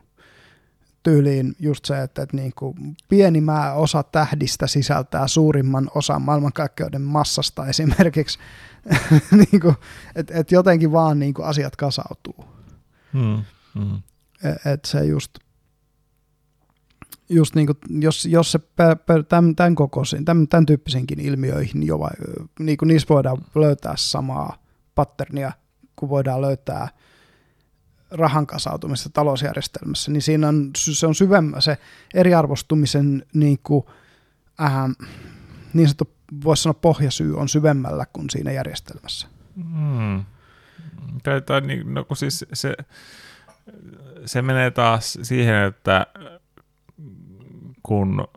tyyliin 1.09 1.57
just 1.61 1.85
se, 1.85 2.03
että, 2.03 2.23
että 2.23 2.37
niin 2.37 2.53
kuin 2.57 2.97
pieni 3.09 3.41
mä 3.41 3.73
osa 3.73 4.03
tähdistä 4.03 4.67
sisältää 4.67 5.29
suurimman 5.29 5.91
osan 5.95 6.23
maailmankaikkeuden 6.23 7.03
massasta 7.03 7.67
esimerkiksi. 7.67 8.39
niin 9.51 9.61
kuin, 9.61 9.75
että, 10.15 10.35
että 10.39 10.55
jotenkin 10.55 10.93
vaan 10.93 11.19
niin 11.19 11.35
kuin 11.35 11.47
asiat 11.47 11.77
kasautuu. 11.77 12.45
Hmm. 13.13 13.43
Hmm. 13.75 14.03
Et, 14.45 14.67
et 14.67 14.85
se 14.85 15.05
just, 15.05 15.39
just 17.29 17.55
niin 17.55 17.67
kuin, 17.67 18.03
jos, 18.03 18.27
jos 18.27 18.53
se 18.53 18.61
tämän, 19.29 19.57
tämän 19.57 19.75
kokoisiin, 19.75 20.25
tämän, 20.25 20.49
tämän 20.49 20.67
tyyppisiinkin 20.67 21.21
ilmiöihin 21.21 21.87
jo 21.87 21.99
niin 22.59 22.79
kuin 22.79 22.87
niissä 22.87 23.09
voidaan 23.09 23.39
löytää 23.55 23.95
samaa 23.97 24.57
patternia, 24.95 25.53
kun 25.97 26.09
voidaan 26.09 26.41
löytää 26.41 26.89
rahan 28.11 28.47
kasautumista 28.47 29.11
talousjärjestelmässä, 29.11 30.11
niin 30.11 30.23
siinä 30.23 30.49
on, 30.49 30.71
se 30.77 31.07
on 31.07 31.15
syvemmä, 31.15 31.61
se 31.61 31.79
eriarvostumisen 32.15 33.27
niin 33.35 33.59
kuin, 33.63 33.85
äh, 34.61 34.73
niin 35.75 35.89
sanottu, 35.89 36.11
voisi 36.45 36.63
sanoa 36.63 36.75
pohjasyy 36.75 37.37
on 37.37 37.49
syvemmällä 37.49 38.07
kuin 38.13 38.31
siinä 38.31 38.53
järjestelmässä. 38.53 39.29
Hmm. 39.57 40.25
Tai, 41.23 41.41
tai 41.43 41.61
niin, 41.61 41.95
no 41.95 42.05
kun 42.05 42.17
siis 42.17 42.45
se, 42.53 42.75
se 44.27 44.43
menee 44.43 44.71
taas 44.71 45.19
siihen, 45.23 45.65
että 45.65 46.07
kun 47.83 48.29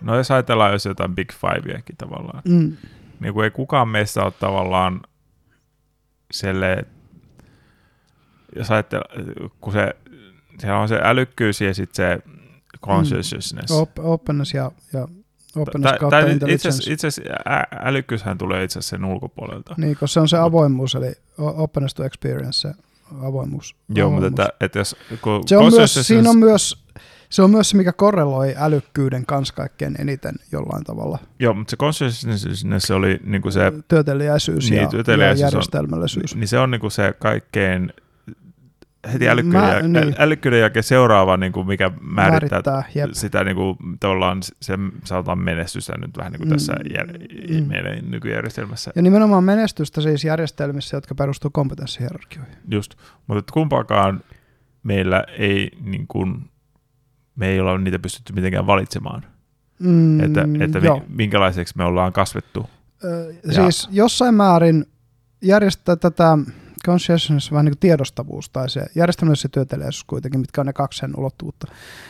no 0.00 0.16
jos 0.16 0.30
ajatellaan 0.30 0.72
jos 0.72 0.84
jotain 0.84 1.14
Big 1.14 1.32
Fiveakin 1.32 1.96
tavallaan, 1.96 2.42
mm. 2.48 2.76
niin 3.20 3.34
kun 3.34 3.44
ei 3.44 3.50
kukaan 3.50 3.88
meistä 3.88 4.24
ole 4.24 4.32
tavallaan 4.32 5.00
selle, 6.30 6.84
jos 8.56 8.70
ajatellaan, 8.70 9.50
kun 9.60 9.72
se, 9.72 9.94
siellä 10.60 10.78
on 10.78 10.88
se 10.88 11.00
älykkyys 11.02 11.60
ja 11.60 11.74
sitten 11.74 11.96
se 11.96 12.32
consciousness. 12.80 13.70
Mm. 13.70 13.76
Op, 13.76 13.90
openness 13.98 14.54
ja, 14.54 14.70
ja 14.92 15.08
openness 15.56 15.98
kautta 16.00 16.20
tai, 16.20 16.38
itse 16.48 16.68
asiassa 17.08 17.22
älykkyyshän 17.84 18.38
tulee 18.38 18.64
itse 18.64 18.78
asiassa 18.78 18.96
sen 18.96 19.04
ulkopuolelta. 19.04 19.74
Niin, 19.78 19.96
koska 19.96 20.06
se 20.06 20.20
on 20.20 20.28
se 20.28 20.38
avoimuus, 20.38 20.94
eli 20.94 21.12
openness 21.38 21.94
to 21.94 22.04
experience, 22.04 22.52
se 22.52 22.74
avoimuus. 23.22 23.76
Joo, 23.88 24.08
avoimuus. 24.08 24.30
mutta 24.30 24.42
että, 24.42 24.64
että 24.64 24.78
jos... 24.78 24.96
Kun 25.22 25.48
se 25.48 25.56
on 25.56 25.72
myös, 25.72 25.94
siinä 26.02 26.30
on 26.30 26.38
myös 26.38 26.79
se 27.30 27.42
on 27.42 27.50
myös 27.50 27.70
se, 27.70 27.76
mikä 27.76 27.92
korreloi 27.92 28.54
älykkyyden 28.56 29.26
kanssa 29.26 29.54
kaikkein 29.54 29.94
eniten 29.98 30.34
jollain 30.52 30.84
tavalla. 30.84 31.18
Joo, 31.38 31.54
mutta 31.54 31.70
se 31.70 31.76
consciousness 31.76 32.90
oli 32.90 33.20
niin 33.24 33.42
kuin 33.42 33.52
se... 33.52 33.72
Työtelijäisyys 33.88 34.70
niin, 34.70 34.82
ja, 34.82 34.88
työtelijäisyys 34.88 35.40
ja 35.40 35.46
järjestelmällisyys. 35.46 36.32
On, 36.32 36.40
niin 36.40 36.48
se 36.48 36.58
on 36.58 36.70
niin 36.70 36.80
kuin 36.80 36.90
se 36.90 37.14
kaikkein 37.18 37.92
heti 39.12 39.28
älykkyyden, 39.28 39.90
Mä, 39.90 40.00
niin. 40.00 40.14
älykkyyden 40.18 40.60
jälkeen 40.60 40.82
seuraava, 40.82 41.36
niin 41.36 41.52
kuin 41.52 41.66
mikä 41.66 41.90
määrittää, 42.00 42.62
määrittää 42.66 43.08
sitä 43.12 43.44
niin 43.44 43.56
kuin, 43.56 43.76
tavallaan 44.00 44.42
se, 44.42 44.74
sanotaan 45.04 45.38
menestystä 45.38 45.98
nyt 45.98 46.16
vähän 46.16 46.32
niin 46.32 46.40
kuin 46.40 46.48
mm, 46.48 46.52
tässä 46.52 46.74
jär, 46.94 47.06
mm. 47.06 47.68
meidän 47.68 48.10
nykyjärjestelmässä. 48.10 48.90
Ja 48.96 49.02
nimenomaan 49.02 49.44
menestystä 49.44 50.00
siis 50.00 50.24
järjestelmissä, 50.24 50.96
jotka 50.96 51.14
perustuu 51.14 51.50
kompetenssihierarkioihin. 51.50 52.54
Just, 52.68 52.94
mutta 53.26 53.52
kumpaakaan 53.52 54.20
meillä 54.82 55.24
ei 55.38 55.70
niin 55.80 56.06
kuin, 56.06 56.49
me 57.36 57.48
ei 57.48 57.60
olla 57.60 57.78
niitä 57.78 57.98
pystytty 57.98 58.32
mitenkään 58.32 58.66
valitsemaan. 58.66 59.24
Mm, 59.78 60.20
että 60.20 60.40
että 60.60 60.80
mi, 60.80 60.88
minkälaiseksi 61.08 61.74
me 61.76 61.84
ollaan 61.84 62.12
kasvettu. 62.12 62.70
Ö, 63.04 63.34
siis 63.52 63.88
jossain 63.90 64.34
määrin 64.34 64.86
järjestää 65.42 65.96
tätä 65.96 66.38
consciousness, 66.86 67.52
vähän 67.52 67.64
niin 67.64 67.72
kuin 67.72 67.80
tiedostavuus 67.80 68.50
tai 68.50 68.70
se 68.70 68.86
järjestelmällinen 68.94 69.50
työtelijäisyys 69.50 70.04
kuitenkin, 70.04 70.40
mitkä 70.40 70.60
on 70.60 70.66
ne 70.66 70.72
kaksi 70.72 70.98
sen 70.98 71.10
ulottuvuutta, 71.16 71.66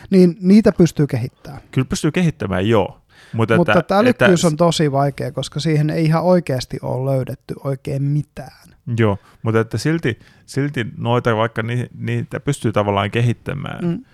niin 0.09 0.37
niitä 0.41 0.71
pystyy 0.71 1.07
kehittämään. 1.07 1.61
Kyllä 1.71 1.85
pystyy 1.85 2.11
kehittämään, 2.11 2.67
joo. 2.67 3.01
Mutta, 3.33 3.57
Mutta 3.57 3.79
että, 3.79 3.97
älykkyys 3.97 4.39
että, 4.39 4.47
on 4.47 4.57
tosi 4.57 4.91
vaikea, 4.91 5.31
koska 5.31 5.59
siihen 5.59 5.89
ei 5.89 6.05
ihan 6.05 6.23
oikeasti 6.23 6.77
ole 6.81 7.11
löydetty 7.11 7.55
oikein 7.63 8.03
mitään. 8.03 8.71
Joo, 8.97 9.17
mutta 9.43 9.59
että 9.59 9.77
silti, 9.77 10.19
silti 10.45 10.85
noita, 10.97 11.35
vaikka 11.35 11.63
niitä 11.97 12.39
pystyy 12.39 12.71
tavallaan 12.71 13.11
kehittämään, 13.11 13.85
mm 13.85 14.05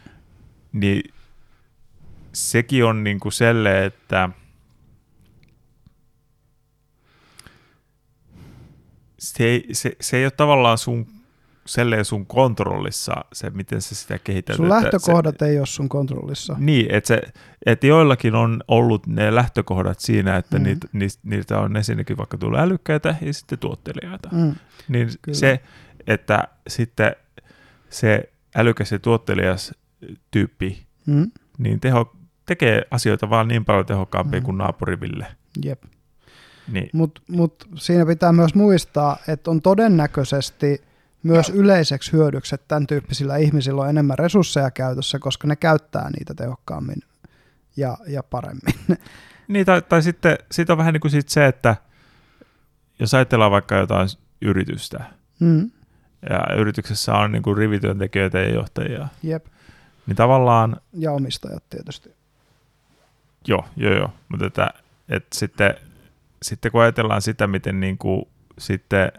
niin 0.71 1.13
sekin 2.33 2.85
on 2.85 3.03
niin 3.03 3.19
kuin 3.19 3.31
selle, 3.31 3.85
että 3.85 4.29
se 9.19 9.43
ei, 9.43 9.67
se, 9.71 9.91
se 10.01 10.17
ei 10.17 10.25
ole 10.25 10.31
tavallaan 10.31 10.77
sun 10.77 11.07
selleen 11.65 12.05
sun 12.05 12.25
kontrollissa 12.25 13.25
se, 13.33 13.49
miten 13.49 13.81
sä 13.81 13.95
sitä 13.95 14.19
kehität. 14.19 14.55
Sun 14.55 14.69
lähtökohdat 14.69 15.35
se, 15.39 15.45
ei 15.45 15.57
ole 15.57 15.65
sun 15.65 15.89
kontrollissa. 15.89 16.55
Niin, 16.59 16.93
että, 16.93 17.21
että 17.65 17.87
joillakin 17.87 18.35
on 18.35 18.63
ollut 18.67 19.07
ne 19.07 19.35
lähtökohdat 19.35 19.99
siinä, 19.99 20.37
että 20.37 20.59
mm. 20.59 20.63
niitä, 20.63 20.87
niitä 21.23 21.59
on 21.59 21.77
ensinnäkin 21.77 22.17
vaikka 22.17 22.37
tullut 22.37 22.59
älykkäitä 22.59 23.15
ja 23.21 23.33
sitten 23.33 23.59
tuottelijaita. 23.59 24.29
Mm. 24.31 24.55
Niin 24.87 25.09
Kyllä. 25.21 25.37
se, 25.37 25.59
että 26.07 26.47
sitten 26.67 27.15
se 27.89 28.29
älykäs 28.55 28.91
ja 28.91 28.99
tuottelias 28.99 29.73
tyyppi, 30.31 30.85
mm. 31.05 31.31
niin 31.57 31.79
teho, 31.79 32.15
tekee 32.45 32.81
asioita 32.91 33.29
vaan 33.29 33.47
niin 33.47 33.65
paljon 33.65 33.85
tehokkaampia 33.85 34.39
mm. 34.39 34.45
kuin 34.45 34.57
naapuriville. 34.57 35.27
Jep. 35.65 35.83
Niin. 36.71 36.89
Mutta 36.93 37.21
mut 37.27 37.67
siinä 37.75 38.05
pitää 38.05 38.31
myös 38.31 38.55
muistaa, 38.55 39.17
että 39.27 39.51
on 39.51 39.61
todennäköisesti 39.61 40.81
myös 41.23 41.49
yleiseksi 41.49 42.13
hyödyksi, 42.13 42.55
että 42.55 42.65
tämän 42.67 42.87
tyyppisillä 42.87 43.37
ihmisillä 43.37 43.81
on 43.81 43.89
enemmän 43.89 44.19
resursseja 44.19 44.71
käytössä, 44.71 45.19
koska 45.19 45.47
ne 45.47 45.55
käyttää 45.55 46.09
niitä 46.09 46.33
tehokkaammin 46.33 47.01
ja, 47.77 47.97
ja 48.07 48.23
paremmin. 48.23 48.73
Niin, 49.47 49.65
tai, 49.65 49.81
tai 49.81 50.01
sitten 50.01 50.37
sit 50.51 50.69
on 50.69 50.77
vähän 50.77 50.93
niin 50.93 51.01
kuin 51.01 51.11
sit 51.11 51.29
se, 51.29 51.45
että 51.45 51.75
jos 52.99 53.13
ajatellaan 53.13 53.51
vaikka 53.51 53.75
jotain 53.75 54.09
yritystä, 54.41 55.03
mm. 55.39 55.71
ja 56.29 56.55
yrityksessä 56.57 57.13
on 57.13 57.31
niin 57.31 57.43
kuin 57.43 57.57
rivityöntekijöitä 57.57 58.39
ja 58.39 58.53
johtajia, 58.53 59.07
Jep. 59.23 59.45
Niin 60.07 60.15
tavallaan... 60.15 60.77
Ja 60.93 61.11
omistajat 61.11 61.63
tietysti. 61.69 62.09
Joo, 63.47 63.65
joo, 63.75 63.93
joo. 63.93 64.13
Mutta 64.29 64.45
että, 64.45 64.73
että 65.09 65.37
sitten, 65.37 65.75
sitten 66.41 66.71
kun 66.71 66.81
ajatellaan 66.81 67.21
sitä, 67.21 67.47
miten 67.47 67.79
niin 67.79 67.97
kuin, 67.97 68.27
sitten 68.57 69.11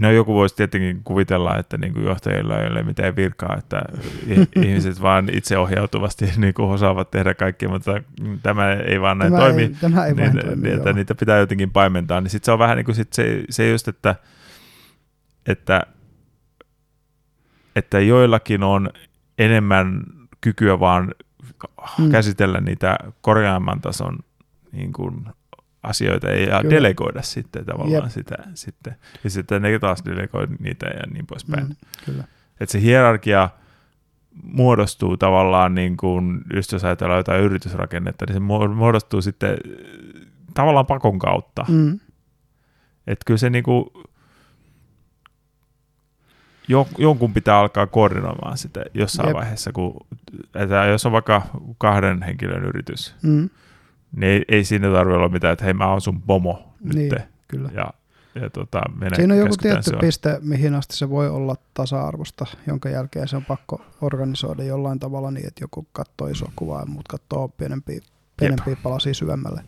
No 0.00 0.10
joku 0.10 0.34
voisi 0.34 0.56
tietenkin 0.56 1.00
kuvitella, 1.04 1.58
että 1.58 1.78
niin 1.78 1.92
kuin 1.92 2.04
johtajilla 2.04 2.60
ei 2.60 2.68
ole 2.68 2.82
mitään 2.82 3.16
virkaa, 3.16 3.56
että 3.58 3.82
ihmiset 4.66 5.02
vaan 5.02 5.28
itseohjautuvasti 5.32 6.32
niin 6.36 6.54
kuin 6.54 6.68
osaavat 6.68 7.10
tehdä 7.10 7.34
kaikkea, 7.34 7.68
mutta 7.68 8.02
tämä 8.42 8.72
ei 8.72 9.00
vaan 9.00 9.18
näin 9.18 9.32
tämä 9.32 9.44
toimi. 9.44 9.62
Ei, 9.62 9.76
tämä 9.80 10.06
ei 10.06 10.14
niin, 10.14 10.32
toimi, 10.32 10.62
niin, 10.62 10.76
että 10.76 10.92
niitä 10.92 11.14
pitää 11.14 11.38
jotenkin 11.38 11.70
paimentaa. 11.70 12.20
Niin 12.20 12.30
sitten 12.30 12.46
se 12.46 12.52
on 12.52 12.58
vähän 12.58 12.76
niin 12.76 12.84
kuin 12.84 12.94
sit 12.94 13.12
se, 13.12 13.44
se 13.50 13.70
just, 13.70 13.88
että, 13.88 14.14
että 15.46 15.86
että 17.76 18.00
joillakin 18.00 18.62
on 18.62 18.90
enemmän 19.38 20.02
kykyä 20.40 20.80
vaan 20.80 21.14
mm. 21.98 22.10
käsitellä 22.10 22.60
niitä 22.60 22.98
korjaamman 23.20 23.80
tason 23.80 24.18
niin 24.72 24.92
kuin, 24.92 25.26
asioita 25.84 26.30
ja 26.30 26.60
Kyllä. 26.60 26.74
delegoida 26.74 27.22
sitten 27.22 27.64
tavallaan 27.64 28.04
Jep. 28.04 28.10
sitä. 28.10 28.34
Sitten. 28.54 28.96
Ja 29.24 29.30
sitten 29.30 29.62
ne 29.62 29.78
taas 29.78 30.04
delegoi 30.04 30.46
niitä 30.60 30.86
ja 30.86 31.02
niin 31.12 31.26
poispäin. 31.26 31.66
Mm, 31.66 31.74
kyllä. 32.04 32.24
Että 32.60 32.72
se 32.72 32.80
hierarkia 32.80 33.50
muodostuu 34.42 35.16
tavallaan, 35.16 35.74
niin 35.74 35.96
kuin, 35.96 36.40
just 36.54 36.72
jos 36.72 36.84
ajatellaan 36.84 37.18
jotain 37.18 37.42
yritysrakennetta, 37.42 38.26
niin 38.26 38.34
se 38.34 38.40
muodostuu 38.74 39.22
sitten 39.22 39.56
tavallaan 40.54 40.86
pakon 40.86 41.18
kautta. 41.18 41.66
Mm. 41.68 42.00
Että 43.06 43.22
kyllä 43.26 43.38
se 43.38 43.50
niin 43.50 43.64
kuin, 43.64 43.84
jonkun 46.98 47.34
pitää 47.34 47.58
alkaa 47.58 47.86
koordinoimaan 47.86 48.58
sitä 48.58 48.84
jossain 48.94 49.28
Jep. 49.28 49.36
vaiheessa, 49.36 49.72
kun, 49.72 50.06
että 50.54 50.84
jos 50.84 51.06
on 51.06 51.12
vaikka 51.12 51.42
kahden 51.78 52.22
henkilön 52.22 52.64
yritys, 52.64 53.14
mm. 53.22 53.50
niin 54.16 54.32
ei, 54.32 54.44
ei 54.48 54.64
siinä 54.64 54.90
tarvitse 54.90 55.16
olla 55.16 55.28
mitään, 55.28 55.52
että 55.52 55.64
hei 55.64 55.74
mä 55.74 55.90
oon 55.90 56.00
sun 56.00 56.22
pomo 56.22 56.74
nyt. 56.84 56.94
Niin, 56.94 57.12
kyllä. 57.48 57.70
Ja, 57.74 57.90
ja 58.34 58.50
tota, 58.50 58.82
mene, 58.98 59.16
Siinä 59.16 59.34
on 59.34 59.40
joku 59.40 59.56
tietty 59.56 59.90
se 59.90 59.96
piste, 59.96 60.38
mihin 60.42 60.74
asti 60.74 60.96
se 60.96 61.10
voi 61.10 61.28
olla 61.28 61.56
tasa-arvosta, 61.74 62.46
jonka 62.66 62.88
jälkeen 62.88 63.28
se 63.28 63.36
on 63.36 63.44
pakko 63.44 63.84
organisoida 64.00 64.62
jollain 64.62 64.98
tavalla 64.98 65.30
niin, 65.30 65.46
että 65.46 65.64
joku 65.64 65.86
katsoo 65.92 66.28
iso 66.28 66.46
kuvaa 66.56 66.80
ja 66.80 66.86
muut 66.86 67.08
katsoo 67.08 67.48
pienempiä, 67.48 68.00
pienempiä 68.36 68.76
palasia 68.82 69.14
syvemmälle. 69.14 69.64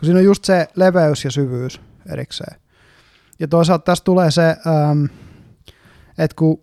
Kun 0.00 0.06
siinä 0.06 0.18
on 0.18 0.24
just 0.24 0.44
se 0.44 0.68
leveys 0.76 1.24
ja 1.24 1.30
syvyys 1.30 1.80
erikseen. 2.12 2.60
Ja 3.38 3.48
toisaalta 3.48 3.84
tässä 3.84 4.04
tulee 4.04 4.30
se... 4.30 4.56
Ähm, 4.66 5.04
että 6.18 6.36
kun 6.36 6.62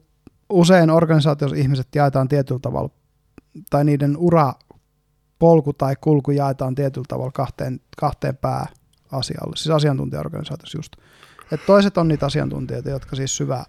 usein 0.50 0.90
organisaatiossa 0.90 1.58
ihmiset 1.58 1.88
jaetaan 1.96 2.28
tietyllä 2.28 2.60
tavalla, 2.60 2.90
tai 3.70 3.86
niiden 3.86 4.18
ura 4.18 4.54
polku 5.40 5.74
tai 5.74 5.96
kulku 6.02 6.32
jaetaan 6.32 6.76
tietyllä 6.76 7.06
tavalla 7.08 7.32
kahteen, 7.32 7.80
kahteen 7.98 8.38
asialle, 9.12 9.56
siis 9.56 9.70
asiantuntijaorganisaatiossa 9.70 10.78
just. 10.78 10.94
Et 11.52 11.66
toiset 11.66 11.98
on 11.98 12.08
niitä 12.08 12.26
asiantuntijoita, 12.26 12.90
jotka 12.90 13.16
siis 13.16 13.38
syvä 13.38 13.66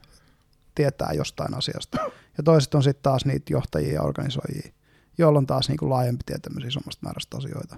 tietää 0.75 1.13
jostain 1.13 1.55
asiasta. 1.55 1.99
Ja 2.37 2.43
toiset 2.45 2.75
on 2.75 2.83
sitten 2.83 3.03
taas 3.03 3.25
niitä 3.25 3.53
johtajia 3.53 3.93
ja 3.93 4.03
organisoijia, 4.03 4.73
joilla 5.19 5.39
on 5.39 5.47
taas 5.47 5.69
niinku 5.69 5.91
laajempi 5.91 6.23
tietämys 6.27 6.65
isommasta 6.65 7.07
määrästä 7.07 7.37
asioita. 7.37 7.77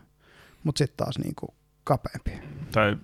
Mutta 0.65 0.79
sitten 0.79 0.97
taas 0.97 1.19
niinku 1.19 1.47
kapeampi. 1.85 2.33
Tai 2.73 2.97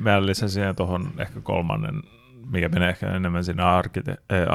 mä 0.00 0.26
lisäsin 0.26 0.76
tuohon 0.76 1.12
ehkä 1.18 1.40
kolmannen, 1.40 2.02
mikä 2.50 2.68
menee 2.68 2.88
ehkä 2.88 3.06
enemmän 3.06 3.44
sinne 3.44 3.62
arkite- 3.62 4.22
äh, 4.32 4.48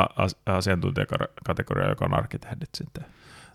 asiantuntijakategoriaan, 0.46 1.90
joka 1.90 2.06
on 2.06 2.14
arkkitehdit 2.14 2.70
sitten. 2.78 3.06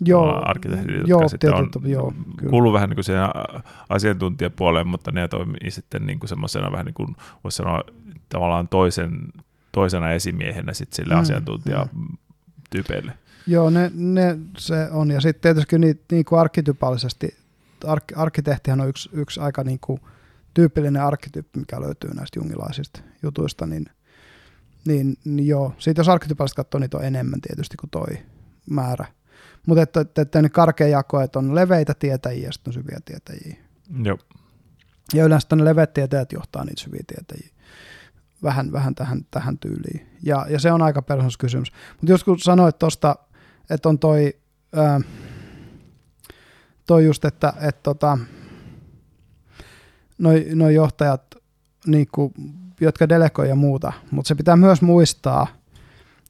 Joo, 0.00 0.42
arkkitehdit, 0.44 0.96
jotka 0.96 1.08
joo, 1.08 1.28
sitten 1.28 1.54
on, 1.54 1.70
tietysti, 1.70 1.90
joo, 1.90 2.14
kyllä. 2.36 2.50
kuuluu 2.50 2.72
vähän 2.72 2.90
niin 2.90 2.96
kuin 2.96 3.04
siihen 3.04 3.22
asiantuntijapuoleen, 3.88 4.86
mutta 4.86 5.12
ne 5.12 5.28
toimii 5.28 5.70
sitten 5.70 6.06
niin 6.06 6.18
kuin 6.18 6.28
semmoisena 6.28 6.72
vähän 6.72 6.86
niin 6.86 6.94
kuin, 6.94 7.16
voisi 7.44 7.56
sanoa 7.56 7.82
tavallaan 8.28 8.68
toisen, 8.68 9.20
toisena 9.72 10.12
esimiehenä 10.12 10.72
sitten 10.72 10.96
sille 10.96 11.14
Mm, 11.14 11.20
asiantuntijatyypeille. 11.20 13.12
Joo, 13.46 13.70
ne, 13.70 13.90
ne, 13.94 14.38
se 14.58 14.88
on. 14.90 15.10
Ja 15.10 15.20
sitten 15.20 15.40
tietysti 15.40 15.78
niin, 15.78 16.00
niin 16.10 16.24
kuin 16.24 16.40
arkitypallisesti, 16.40 17.36
ark, 17.86 18.04
arkkitehtihän 18.16 18.80
on 18.80 18.88
yksi, 18.88 19.10
yksi 19.12 19.40
aika 19.40 19.64
niin 19.64 19.78
kuin 19.80 20.00
tyypillinen 20.54 21.02
arkkityyppi, 21.02 21.58
mikä 21.58 21.80
löytyy 21.80 22.10
näistä 22.14 22.38
jungilaisista 22.38 23.00
jutuista, 23.22 23.66
niin, 23.66 23.86
niin, 24.86 25.16
niin 25.24 25.46
joo. 25.46 25.74
Sitten 25.78 26.00
jos 26.00 26.08
arkkityypallisesti 26.08 26.56
katsoo, 26.56 26.78
niitä 26.78 26.96
on 26.96 27.04
enemmän 27.04 27.40
tietysti 27.40 27.76
kuin 27.76 27.90
toi 27.90 28.18
määrä. 28.70 29.06
Mutta 29.66 29.82
että, 29.82 30.00
että, 30.00 30.22
että 30.22 30.42
ne 30.42 30.48
karkea 30.48 30.88
jako, 30.88 31.20
että 31.20 31.38
on 31.38 31.54
leveitä 31.54 31.94
tietäjiä 31.94 32.46
ja 32.46 32.52
sitten 32.52 32.70
on 32.70 32.74
syviä 32.74 32.98
tietäjiä. 33.04 33.56
Joo. 34.04 34.18
Ja 35.14 35.24
yleensä 35.24 35.56
ne 35.56 35.64
leveät 35.64 35.94
tietäjät 35.94 36.32
johtaa 36.32 36.64
niitä 36.64 36.82
syviä 36.82 37.04
tietäjiä. 37.06 37.54
Vähän, 38.42 38.72
vähän 38.72 38.94
tähän, 38.94 39.26
tähän 39.30 39.58
tyyliin. 39.58 40.06
Ja, 40.22 40.46
ja 40.48 40.60
se 40.60 40.72
on 40.72 40.82
aika 40.82 41.02
persoonallisuuskysymys. 41.02 41.72
Mutta 41.90 42.12
jos 42.12 42.24
kun 42.24 42.38
sanoit 42.38 42.78
tuosta, 42.78 43.16
että 43.70 43.88
on 43.88 43.98
toi, 43.98 44.36
ää, 44.76 45.00
toi 46.86 47.04
just, 47.04 47.24
että 47.24 47.52
et 47.60 47.82
tota, 47.82 48.18
noi, 50.18 50.46
noi 50.54 50.74
johtajat, 50.74 51.34
niinku, 51.86 52.32
jotka 52.84 53.08
delegoi 53.08 53.48
ja 53.48 53.54
muuta, 53.54 53.92
mutta 54.10 54.28
se 54.28 54.34
pitää 54.34 54.56
myös 54.56 54.82
muistaa, 54.82 55.46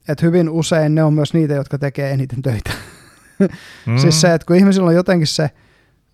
että 0.07 0.25
hyvin 0.25 0.49
usein 0.49 0.95
ne 0.95 1.03
on 1.03 1.13
myös 1.13 1.33
niitä, 1.33 1.53
jotka 1.53 1.77
tekee 1.77 2.11
eniten 2.11 2.41
töitä. 2.41 2.71
Mm. 3.39 3.97
Siis 4.01 4.21
se, 4.21 4.33
että 4.33 4.45
kun 4.45 4.55
ihmisillä 4.55 4.87
on 4.87 4.95
jotenkin 4.95 5.27
se, 5.27 5.49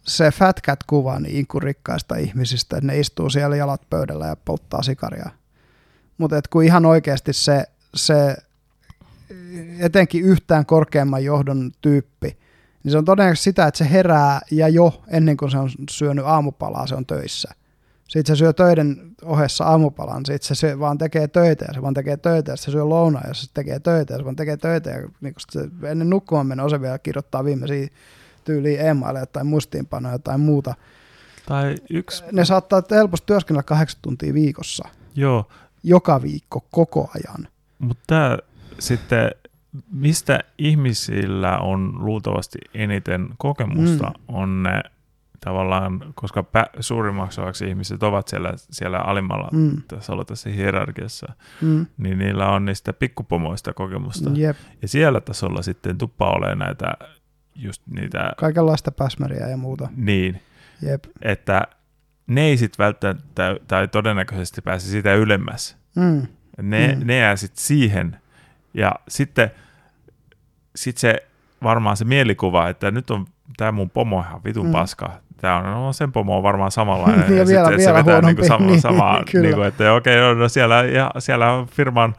se 0.03 0.31
fat 0.31 0.61
cat-kuva 0.67 1.19
niin 1.19 1.47
kuin 1.47 1.61
rikkaista 1.61 2.15
ihmisistä, 2.15 2.77
että 2.77 2.87
ne 2.87 2.99
istuu 2.99 3.29
siellä 3.29 3.55
jalat 3.55 3.81
pöydällä 3.89 4.27
ja 4.27 4.35
polttaa 4.35 4.83
sikaria. 4.83 5.29
Mutta 6.17 6.41
kun 6.49 6.63
ihan 6.63 6.85
oikeasti 6.85 7.33
se, 7.33 7.63
se 7.95 8.35
etenkin 9.79 10.23
yhtään 10.23 10.65
korkeamman 10.65 11.23
johdon 11.23 11.71
tyyppi, 11.81 12.37
niin 12.83 12.91
se 12.91 12.97
on 12.97 13.05
todennäköisesti 13.05 13.43
sitä, 13.43 13.67
että 13.67 13.77
se 13.77 13.91
herää 13.91 14.39
ja 14.51 14.67
jo 14.67 15.03
ennen 15.07 15.37
kuin 15.37 15.51
se 15.51 15.57
on 15.57 15.69
syönyt 15.89 16.25
aamupalaa, 16.25 16.87
se 16.87 16.95
on 16.95 17.05
töissä. 17.05 17.53
Sitten 18.11 18.35
se 18.35 18.39
syö 18.39 18.53
töiden 18.53 19.11
ohessa 19.23 19.63
aamupalan, 19.63 20.25
sitten 20.25 20.47
se 20.47 20.55
syö, 20.55 20.79
vaan 20.79 20.97
tekee 20.97 21.27
töitä 21.27 21.65
ja 21.67 21.73
se 21.73 21.81
vaan 21.81 21.93
tekee 21.93 22.17
töitä 22.17 22.51
ja 22.51 22.55
se 22.55 22.71
syö 22.71 22.89
lounaa 22.89 23.23
ja 23.27 23.33
se 23.33 23.47
tekee 23.53 23.79
töitä 23.79 24.13
ja 24.13 24.17
se 24.17 24.23
vaan 24.25 24.35
tekee 24.35 24.57
töitä 24.57 24.89
ja 24.89 25.09
niin 25.21 25.33
se 25.49 25.69
ennen 25.83 26.09
nukkumaan 26.09 26.47
mennä 26.47 26.69
se 26.69 26.81
vielä 26.81 26.99
kirjoittaa 26.99 27.45
viimeisiä 27.45 27.87
tyyliin 28.43 28.81
e-maileja 28.81 29.25
tai 29.25 29.43
muistiinpanoja 29.43 30.19
tai 30.19 30.37
muuta. 30.37 30.75
Tai 31.45 31.75
yksi... 31.89 32.23
Ne 32.31 32.45
saattaa 32.45 32.81
helposti 32.91 33.25
työskennellä 33.25 33.63
kahdeksan 33.63 34.01
tuntia 34.01 34.33
viikossa. 34.33 34.89
Joo. 35.15 35.47
Joka 35.83 36.21
viikko, 36.21 36.65
koko 36.71 37.09
ajan. 37.15 37.47
Mutta 37.79 38.37
sitten, 38.79 39.31
mistä 39.91 40.39
ihmisillä 40.57 41.57
on 41.57 42.05
luultavasti 42.05 42.59
eniten 42.73 43.29
kokemusta, 43.37 44.07
mm. 44.07 44.35
on 44.35 44.63
ne 44.63 44.83
tavallaan, 45.45 46.13
koska 46.15 46.41
pä- 46.41 46.77
suurimmaksi 46.79 47.41
osaksi 47.41 47.67
ihmiset 47.67 48.03
ovat 48.03 48.27
siellä, 48.27 48.53
siellä 48.55 48.97
alimmalla 48.97 49.49
mm. 49.51 49.81
tässä, 49.87 50.13
tässä 50.27 50.49
hierarkiassa, 50.49 51.33
mm. 51.61 51.85
niin 51.97 52.17
niillä 52.17 52.49
on 52.49 52.65
niistä 52.65 52.93
pikkupomoista 52.93 53.73
kokemusta. 53.73 54.29
Jep. 54.33 54.57
Ja 54.81 54.87
siellä 54.87 55.21
tasolla 55.21 55.61
sitten 55.61 55.97
tuppa 55.97 56.31
ole 56.31 56.55
näitä 56.55 56.93
just 57.55 57.81
niitä... 57.87 58.31
Kaikenlaista 58.37 58.91
päsmäriä 58.91 59.47
ja 59.47 59.57
muuta. 59.57 59.89
Niin. 59.95 60.41
Jep. 60.81 61.03
Että 61.21 61.67
ne 62.27 62.41
ei 62.41 62.57
sitten 62.57 62.83
välttämättä 62.83 63.55
tai 63.67 63.87
todennäköisesti 63.87 64.61
pääse 64.61 64.87
sitä 64.87 65.13
ylemmäs. 65.13 65.77
Mm. 65.95 66.27
Ne, 66.61 66.95
mm. 66.95 67.07
ne 67.07 67.17
jää 67.17 67.35
sitten 67.35 67.63
siihen. 67.63 68.17
Ja 68.73 68.95
sitten 69.07 69.51
sit 70.75 70.97
se 70.97 71.27
varmaan 71.63 71.97
se 71.97 72.05
mielikuva, 72.05 72.69
että 72.69 72.91
nyt 72.91 73.11
on 73.11 73.27
tämä 73.57 73.71
mun 73.71 73.89
pomo 73.89 74.19
ihan 74.19 74.43
vitun 74.43 74.65
mm. 74.65 74.71
paska. 74.71 75.11
Tämä 75.41 75.57
on, 75.57 75.63
no 75.63 75.93
sen 75.93 76.11
pomo 76.11 76.37
on 76.37 76.43
varmaan 76.43 76.71
samanlainen. 76.71 77.19
ja, 77.37 77.45
vielä, 77.45 77.45
sit, 77.45 77.77
vielä 77.77 77.99
se 77.99 78.05
vetää 78.05 78.21
niinku 78.21 78.45
sama, 78.45 78.65
niin, 78.67 78.81
sama 78.81 79.21
niinku, 79.33 79.61
että 79.61 79.93
okei, 79.93 80.17
okay, 80.17 80.35
no, 80.35 80.49
siellä, 80.49 80.83
ja, 80.83 81.11
siellä 81.19 81.53
on 81.53 81.67
firman 81.67 82.15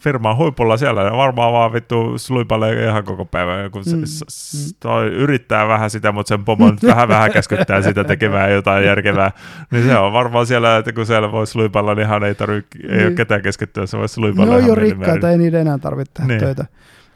firman 0.00 0.36
huipulla 0.36 0.76
siellä, 0.76 1.04
ne 1.04 1.16
varmaan 1.16 1.52
vaan 1.52 1.72
vittu 1.72 2.18
sluipalee 2.18 2.84
ihan 2.84 3.04
koko 3.04 3.24
päivän, 3.24 3.70
kun 3.70 3.82
mm. 3.86 4.04
se, 4.04 4.24
s, 4.28 4.76
toi 4.80 5.06
yrittää 5.06 5.68
vähän 5.68 5.90
sitä, 5.90 6.12
mutta 6.12 6.28
sen 6.28 6.44
pomo 6.44 6.70
nyt 6.70 6.82
vähän 6.94 7.08
vähän 7.08 7.32
käskyttää 7.32 7.82
sitä 7.82 8.04
tekemään 8.04 8.52
jotain 8.52 8.84
järkevää, 8.84 9.30
niin 9.70 9.84
se 9.84 9.98
on 9.98 10.12
varmaan 10.12 10.46
siellä, 10.46 10.76
että 10.76 10.92
kun 10.92 11.06
siellä 11.06 11.32
voi 11.32 11.46
sluipalla, 11.46 11.94
niin 11.94 12.06
ihan 12.06 12.24
ei 12.24 12.34
tarvitse, 12.34 12.78
ei 12.82 12.96
niin. 12.96 13.06
ole 13.06 13.14
ketään 13.14 13.42
keskittyä, 13.42 13.86
se 13.86 13.98
voi 13.98 14.08
sluipalla. 14.08 14.52
Ne 14.52 14.62
on 14.62 14.68
jo 14.68 14.74
rikkaita, 14.74 15.30
ei 15.30 15.38
niiden 15.38 15.60
enää 15.60 15.78
tarvitse 15.78 16.12
tehdä 16.12 16.28
niin. 16.28 16.40
töitä. 16.40 16.64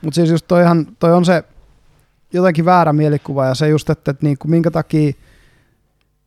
Mutta 0.03 0.15
siis 0.15 0.31
just 0.31 0.45
toihan, 0.49 0.87
toi 0.99 1.13
on 1.13 1.25
se 1.25 1.45
jotenkin 2.35 2.65
väärä 2.65 2.93
mielikuva 2.93 3.47
ja 3.47 3.55
se 3.55 3.69
just, 3.69 3.91
että, 3.91 4.11
että 4.11 4.27
niin 4.27 4.39
kuin 4.39 4.51
minkä 4.51 4.71
takia 4.71 5.13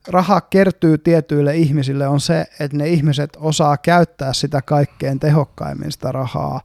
raha 0.07 0.41
kertyy 0.41 0.97
tietyille 0.97 1.57
ihmisille 1.57 2.07
on 2.07 2.19
se, 2.19 2.45
että 2.59 2.77
ne 2.77 2.87
ihmiset 2.87 3.37
osaa 3.39 3.77
käyttää 3.77 4.33
sitä 4.33 4.61
kaikkein 4.61 5.19
tehokkaimmin 5.19 5.91
sitä 5.91 6.11
rahaa 6.11 6.61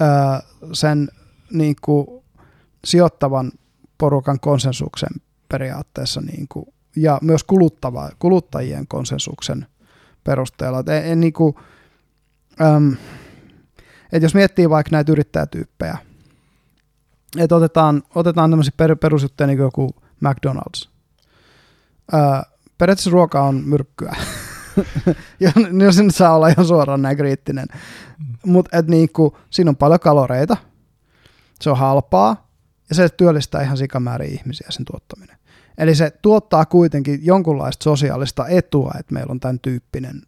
öö, 0.00 0.08
sen 0.72 1.08
niin 1.50 1.76
kuin 1.80 2.06
sijoittavan 2.84 3.52
porukan 3.98 4.40
konsensuksen 4.40 5.10
periaatteessa 5.48 6.20
niin 6.20 6.46
kuin, 6.48 6.66
ja 6.96 7.18
myös 7.22 7.44
kuluttava, 7.44 8.10
kuluttajien 8.18 8.86
konsensuksen 8.86 9.66
perusteella. 10.24 10.78
Et 10.78 10.88
en, 10.88 11.04
en 11.04 11.20
niin 11.20 11.32
kuin, 11.32 11.54
äm, 12.60 12.96
et 14.12 14.22
jos 14.22 14.34
miettii 14.34 14.70
vaikka 14.70 14.90
näitä 14.92 15.12
yrittäjätyyppejä, 15.12 15.98
että 17.38 17.56
otetaan, 17.56 18.02
otetaan 18.14 18.50
tämmöisiä 18.50 18.72
per, 18.76 18.96
perusjuttuja 18.96 19.46
niin 19.46 19.56
kuin 19.56 19.64
joku 19.64 19.90
McDonald's. 20.24 20.88
Öö, 22.14 22.20
periaatteessa 22.78 23.10
ruoka 23.10 23.42
on 23.42 23.62
myrkkyä. 23.64 24.16
ja 25.40 25.52
jos 25.84 25.98
nyt 25.98 26.14
saa 26.14 26.34
olla 26.34 26.48
ihan 26.48 26.66
suoraan 26.66 27.02
näin 27.02 27.16
kriittinen. 27.16 27.66
Mm. 28.18 28.52
Mutta 28.52 28.82
niinku, 28.82 29.36
siinä 29.50 29.68
on 29.68 29.76
paljon 29.76 30.00
kaloreita, 30.00 30.56
se 31.60 31.70
on 31.70 31.78
halpaa, 31.78 32.50
ja 32.88 32.94
se 32.94 33.08
työllistää 33.08 33.62
ihan 33.62 33.76
sikamäärin 33.76 34.32
ihmisiä 34.32 34.66
sen 34.70 34.84
tuottaminen. 34.84 35.36
Eli 35.78 35.94
se 35.94 36.10
tuottaa 36.22 36.66
kuitenkin 36.66 37.20
jonkunlaista 37.22 37.84
sosiaalista 37.84 38.48
etua, 38.48 38.92
että 38.98 39.14
meillä 39.14 39.30
on 39.30 39.40
tämän 39.40 39.60
tyyppinen 39.60 40.22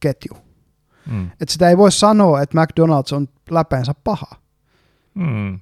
ketju. 0.00 0.36
Mm. 1.10 1.30
Et 1.40 1.48
sitä 1.48 1.68
ei 1.68 1.76
voi 1.76 1.92
sanoa, 1.92 2.42
että 2.42 2.58
McDonald's 2.58 3.16
on 3.16 3.28
läpeensä 3.50 3.94
paha. 4.04 4.36
Mm 5.14 5.60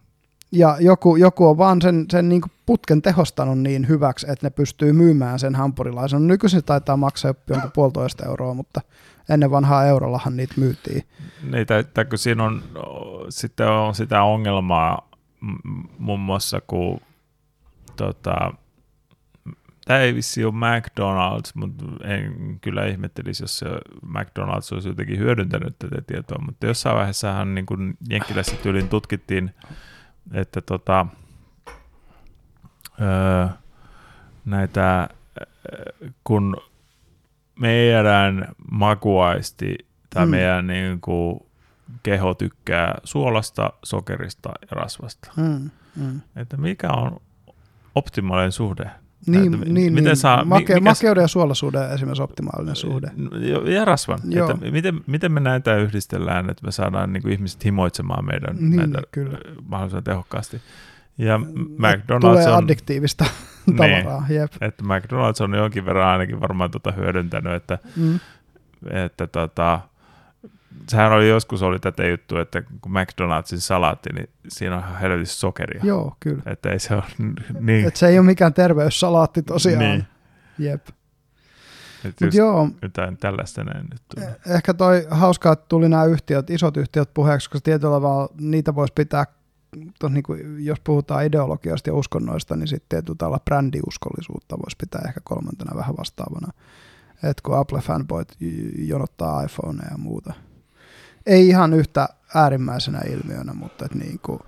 ja 0.53 0.77
joku, 0.81 1.17
joku 1.17 1.47
on 1.47 1.59
vaan 1.59 1.83
sen, 1.83 2.07
sen 2.11 2.29
niin 2.29 2.43
putken 2.67 3.03
tehostanut 3.03 3.59
niin 3.59 3.89
hyväksi, 3.89 4.27
että 4.31 4.47
ne 4.47 4.51
pystyy 4.51 4.93
myymään 4.93 5.39
sen 5.39 5.55
hampurilaisen. 5.55 6.27
Nykyisin 6.27 6.61
se 6.61 6.67
taitaa 6.67 6.97
maksaa 6.97 7.35
jonkun 7.49 7.71
puolitoista 7.75 8.27
euroa, 8.27 8.55
mutta 8.55 8.81
ennen 9.29 9.51
vanhaa 9.51 9.85
eurollahan 9.85 10.37
niitä 10.37 10.55
myytiin. 10.57 11.03
Niin, 11.51 11.67
tai, 11.67 12.05
kun 12.05 12.19
siinä 12.19 12.45
on, 12.45 12.63
sitten 13.29 13.69
on 13.69 13.95
sitä 13.95 14.23
ongelmaa 14.23 15.11
muun 15.99 16.21
muassa, 16.21 16.61
kun 16.67 17.01
tota, 17.97 18.53
tämä 19.85 20.01
ei 20.01 20.15
vissi 20.15 20.45
ole 20.45 20.53
McDonald's, 20.53 21.53
mutta 21.55 21.85
en 22.05 22.59
kyllä 22.61 22.87
ihmettelisi, 22.87 23.43
jos 23.43 23.59
se 23.59 23.67
McDonald's 24.07 24.75
olisi 24.75 24.89
jotenkin 24.89 25.19
hyödyntänyt 25.19 25.79
tätä 25.79 26.03
tietoa, 26.07 26.45
mutta 26.47 26.67
jossain 26.67 26.97
vaiheessahan 26.97 27.55
niin 27.55 27.67
kuin 27.67 27.97
Jenkkilässä 28.11 28.57
tutkittiin 28.91 29.51
että 30.33 30.61
tota, 30.61 31.07
öö, 33.01 33.47
näitä, 34.45 35.09
kun 36.25 36.57
meidän 37.59 38.49
makuaisti 38.71 39.87
tai 40.15 40.27
mm. 40.27 40.31
meidän 40.31 40.67
niin 40.67 41.01
kuin, 41.01 41.41
keho 42.03 42.35
tykkää 42.35 42.95
suolasta, 43.05 43.73
sokerista 43.83 44.51
ja 44.61 44.69
rasvasta. 44.71 45.33
Mm. 45.37 45.71
Mm. 45.97 46.21
Että 46.37 46.57
mikä 46.57 46.89
on 46.89 47.21
optimaalinen 47.95 48.53
suhde 48.53 48.91
Niin, 49.27 49.55
Että 49.55 49.65
niin, 49.65 49.75
niin, 49.75 49.95
miten 49.95 50.17
saa- 50.17 50.45
Make, 50.45 50.75
mikä- 50.75 50.81
makeuden 50.91 51.23
ja 51.23 51.29
suolaisuuden 51.29 51.91
esimerkiksi 51.91 52.23
optimaalinen 52.23 52.77
suhde. 52.77 53.11
Ja- 53.73 53.85
rasvan. 53.85 54.19
Joo. 54.29 54.51
Että 54.51 54.71
miten, 54.71 55.01
miten 55.07 55.33
me 55.33 55.41
näitä 55.41 55.77
yhdistellään, 55.77 56.51
että 56.51 56.65
me 56.67 56.73
saadaan 56.73 57.13
niin 57.13 57.23
kuin 57.23 57.33
ihmiset 57.33 57.65
himoitsemaan 57.65 58.25
meidän 58.25 58.57
Niin, 58.61 58.77
näitä 58.77 59.03
kyllä. 59.11 59.39
mahdollisimman 59.69 60.05
tehokkaasti. 60.05 60.61
Ja 61.19 61.39
Tulee 61.39 61.95
McDonald's 61.97 62.49
on, 62.49 62.55
addiktiivista 62.65 63.25
Niin. 63.67 63.77
tavaraa. 63.77 64.27
Jep. 64.29 64.53
että 64.61 64.85
McDonald's 64.85 65.45
on 65.45 65.55
jonkin 65.55 65.85
verran 65.87 66.09
ainakin 66.09 66.41
varmaan 66.41 66.71
tota 66.71 66.93
hyödyntänyt, 66.93 67.53
että, 67.53 67.79
Mm. 67.97 68.21
että 68.91 69.27
tota, 69.27 69.81
sehän 70.89 71.13
oli 71.13 71.29
joskus 71.29 71.63
oli 71.63 71.79
tätä 71.79 72.07
juttua, 72.07 72.41
että 72.41 72.63
kun 72.63 72.93
McDonald'sin 72.93 73.61
salaatti, 73.61 74.11
niin 74.15 74.29
siinä 74.49 74.77
on 74.77 74.99
helvetissä 75.01 75.41
sokeria. 75.41 75.81
Joo, 75.85 76.17
kyllä. 76.21 76.43
Että 76.47 76.71
ei 76.71 76.79
se 76.79 76.95
ole 76.95 77.03
niin. 77.61 77.89
Et 77.89 77.97
se 77.97 78.09
ei 78.09 78.19
ole 78.19 78.27
mikään 78.27 78.55
terveyssalaatti 78.55 79.43
tosiaan. 79.43 79.79
Niin. 79.79 80.07
Jep. 80.59 80.87
Mutta 82.05 82.25
just 82.25 82.37
joo, 82.37 82.69
jotain 82.83 83.17
tällaista 83.17 83.65
näin 83.65 83.87
nyt 83.91 84.03
tulee. 84.15 84.37
ehkä 84.47 84.75
toi 84.75 85.07
hauskaa, 85.11 85.53
että 85.53 85.67
tuli 85.69 85.89
nämä 85.89 86.05
yhtiöt, 86.05 86.51
isot 86.51 86.77
yhtiöt 86.77 87.15
puheeksi, 87.15 87.51
koska 87.51 87.65
tietyllä 87.65 87.95
tavalla 87.95 88.29
niitä 88.41 88.75
voisi 88.75 88.93
pitää, 88.93 89.27
tos 89.99 90.13
niinku, 90.13 90.35
jos 90.59 90.81
puhutaan 90.85 91.25
ideologiasta 91.25 91.91
ja 91.91 91.95
uskonnoista, 91.95 92.57
niin 92.57 92.69
sitten 92.69 92.89
tietyllä 92.89 93.17
tavalla 93.19 93.41
brändiuskollisuutta 93.45 94.59
voisi 94.59 94.77
pitää 94.81 95.03
ehkä 95.07 95.21
kolmantena 95.25 95.77
vähän 95.77 95.97
vastaavana. 95.99 96.53
että 97.23 97.43
kun 97.43 97.55
Apple-fanboyt 97.55 98.37
jonottaa 98.79 99.43
iPhoneja 99.43 99.91
ja 99.91 99.99
muuta. 99.99 100.33
Ei 101.27 101.49
ihan 101.49 101.75
yhtä 101.75 102.09
äärimmäisenä 102.35 103.01
ilmiönä, 103.11 103.55
mutta 103.55 103.85
et 103.85 103.95
niinku, 103.95 104.39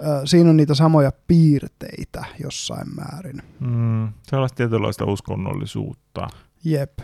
ö, 0.00 0.26
siinä 0.26 0.50
on 0.50 0.56
niitä 0.56 0.74
samoja 0.74 1.12
piirteitä 1.26 2.24
jossain 2.42 2.86
määrin. 2.94 3.42
Mm, 3.60 4.08
sellaista 4.22 4.56
tietynlaista 4.56 5.04
uskonnollisuutta. 5.04 6.28
Jep. 6.64 6.98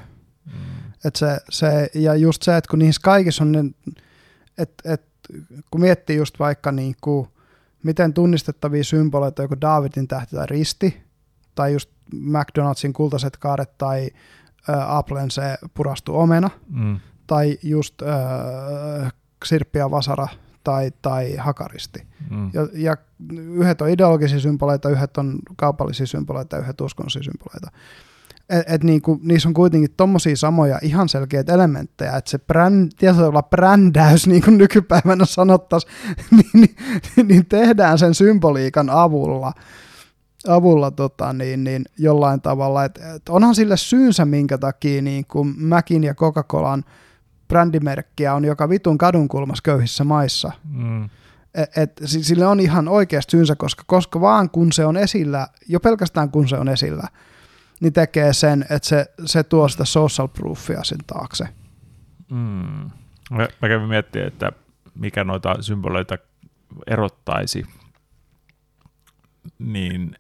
Mm. 0.47 0.93
Et 1.05 1.17
se, 1.17 1.39
se, 1.51 1.91
ja 1.95 2.15
just 2.15 2.43
se, 2.43 2.57
että 2.57 2.71
kun 2.71 2.79
niissä 2.79 3.01
kaikissa 3.05 3.45
on, 3.45 3.53
ne, 3.53 3.65
et, 4.59 4.73
et, 4.85 5.03
kun 5.71 5.81
miettii 5.81 6.17
just 6.17 6.39
vaikka 6.39 6.73
niin 6.73 6.95
kuin, 7.01 7.29
miten 7.83 8.15
tunnistettavia 8.15 8.85
symboleita, 8.85 9.43
joku 9.43 9.55
Davidin 9.61 10.09
tähti 10.09 10.37
tai 10.37 10.47
risti, 10.47 11.03
tai 11.55 11.73
just 11.73 11.91
McDonald'sin 12.15 12.93
kultaiset 12.93 13.37
kaaret 13.37 13.79
tai 13.79 14.11
ä, 14.69 14.97
Applen 14.97 15.31
se 15.31 15.59
purastu 15.75 16.17
omena, 16.19 16.51
Mm. 16.71 17.01
Tai 17.29 17.59
just 17.63 18.03
ä, 18.03 18.07
sirppi 19.45 19.79
ja 19.79 19.91
vasara 19.91 20.29
tai, 20.65 20.91
tai 21.03 21.37
hakaristi. 21.37 22.07
Mm. 22.31 22.51
Ja, 22.53 22.69
ja 22.73 22.97
yhdet 23.33 23.81
on 23.81 23.91
ideologisia 23.91 24.41
symboleita, 24.41 24.89
yhdet 24.89 25.17
on 25.17 25.39
kaupallisia 25.57 26.07
symboleita 26.07 26.57
ja 26.57 26.63
yhdet 26.63 26.81
uskonnollisia 26.81 27.23
symboleita. 27.23 27.71
Et, 28.51 28.65
et 28.67 28.85
niinku, 28.85 29.21
niissä 29.23 29.49
on 29.49 29.55
kuitenkin 29.55 29.91
tommosia 29.97 30.37
samoja 30.37 30.79
ihan 30.83 31.09
selkeitä 31.09 31.55
elementtejä, 31.55 32.17
että 32.17 32.31
se 32.31 32.39
bränd, 32.39 32.93
tietyllä 32.99 33.43
brändäys, 33.43 34.27
niin 34.27 34.43
kuin 34.43 34.59
nykypäivänä 34.59 35.25
sanottaisiin, 35.25 35.93
niin, 36.37 36.51
niin, 37.17 37.29
niin, 37.29 37.47
tehdään 37.47 37.99
sen 37.99 38.15
symboliikan 38.15 38.91
avulla, 38.91 39.53
avulla 40.49 40.91
tota, 40.91 41.33
niin, 41.33 41.65
niin 41.65 41.85
jollain 41.99 42.41
tavalla. 42.41 42.85
Et, 42.85 42.99
et 43.17 43.29
onhan 43.29 43.55
sille 43.55 43.77
syynsä, 43.77 44.25
minkä 44.25 44.59
takia 44.59 45.03
niin 45.03 45.25
kuin 45.27 45.55
Macin 45.59 46.05
ja 46.05 46.15
Coca-Colan 46.15 46.85
brändimerkkiä 47.49 48.35
on 48.35 48.45
joka 48.45 48.69
vitun 48.69 48.99
kadunkulmassa 48.99 49.63
köyhissä 49.63 50.05
maissa. 50.05 50.53
Mm. 50.71 51.05
Et, 51.55 51.79
et, 51.79 52.01
si- 52.05 52.25
sille 52.25 52.47
on 52.47 52.61
ihan 52.61 52.89
oikeasti 52.89 53.31
syynsä, 53.31 53.57
koska, 53.57 53.83
koska 53.87 54.21
vaan 54.21 54.51
kun 54.51 54.73
se 54.73 54.85
on 54.85 54.97
esillä, 54.97 55.49
jo 55.69 55.81
pelkästään 55.81 56.31
kun 56.31 56.49
se 56.49 56.57
on 56.57 56.69
esillä, 56.69 57.09
niin 57.81 57.93
tekee 57.93 58.33
sen, 58.33 58.63
että 58.71 58.89
se, 58.89 59.07
se 59.25 59.43
tuo 59.43 59.69
sitä 59.69 59.85
social 59.85 60.29
proofia 60.29 60.85
sen 60.85 60.99
taakse. 61.07 61.49
Mm. 62.31 62.91
Mä, 63.31 63.49
mä 63.63 63.69
kävin 63.69 63.89
miettimään, 63.89 64.29
että 64.29 64.53
mikä 64.95 65.25
noita 65.25 65.63
symboleita 65.63 66.19
erottaisi. 66.87 67.67
Niin 69.59 70.17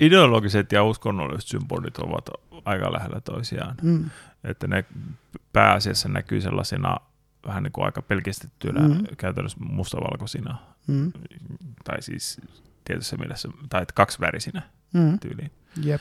ideologiset 0.00 0.72
ja 0.72 0.84
uskonnolliset 0.84 1.48
symbolit 1.48 1.98
ovat 1.98 2.28
aika 2.64 2.92
lähellä 2.92 3.20
toisiaan. 3.20 3.74
Mm. 3.82 4.10
Että 4.44 4.66
ne 4.66 4.84
pääasiassa 5.52 6.08
näkyy 6.08 6.40
sellaisina 6.40 6.96
vähän 7.46 7.62
niin 7.62 7.72
kuin 7.72 7.84
aika 7.84 8.02
pelkistettyinä, 8.02 8.88
Mm. 8.88 9.04
käytännössä 9.16 9.58
mustavalkoisina, 9.60 10.58
Mm. 10.86 11.12
tai 11.84 12.02
siis 12.02 12.40
tietyssä 12.84 13.16
mielessä, 13.16 13.48
tai 13.68 13.82
että 13.82 13.94
kaksivärisinä 13.94 14.62
Mm. 14.92 15.18
tyyliin. 15.18 15.50
Jep. 15.82 16.00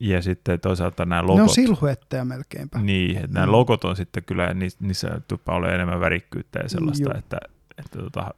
Ja 0.00 0.22
sitten 0.22 0.60
toisaalta 0.60 1.04
nämä 1.04 1.22
Ne 1.22 1.32
on 1.32 1.38
logot. 1.38 1.50
silhuetteja 1.52 2.24
melkeinpä. 2.24 2.78
Niin, 2.78 3.16
että 3.16 3.28
nämä 3.34 3.46
Mm. 3.46 3.52
logot 3.52 3.84
on 3.84 3.96
sitten 3.96 4.24
kyllä, 4.24 4.54
niissä, 4.80 5.20
tuppaa 5.28 5.54
olemaan 5.56 5.74
enemmän 5.74 6.00
värikkyyttä 6.00 6.58
ja 6.58 6.68
sellaista, 6.68 7.08
Joo. 7.08 7.18
että, 7.18 7.38
että 7.78 7.98
tota, 7.98 8.34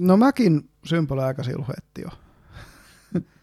No 0.00 0.16
mäkin 0.16 0.68
symboli 0.84 1.22
aika 1.22 1.42
silhuetti 1.42 2.02
jo. 2.02 2.08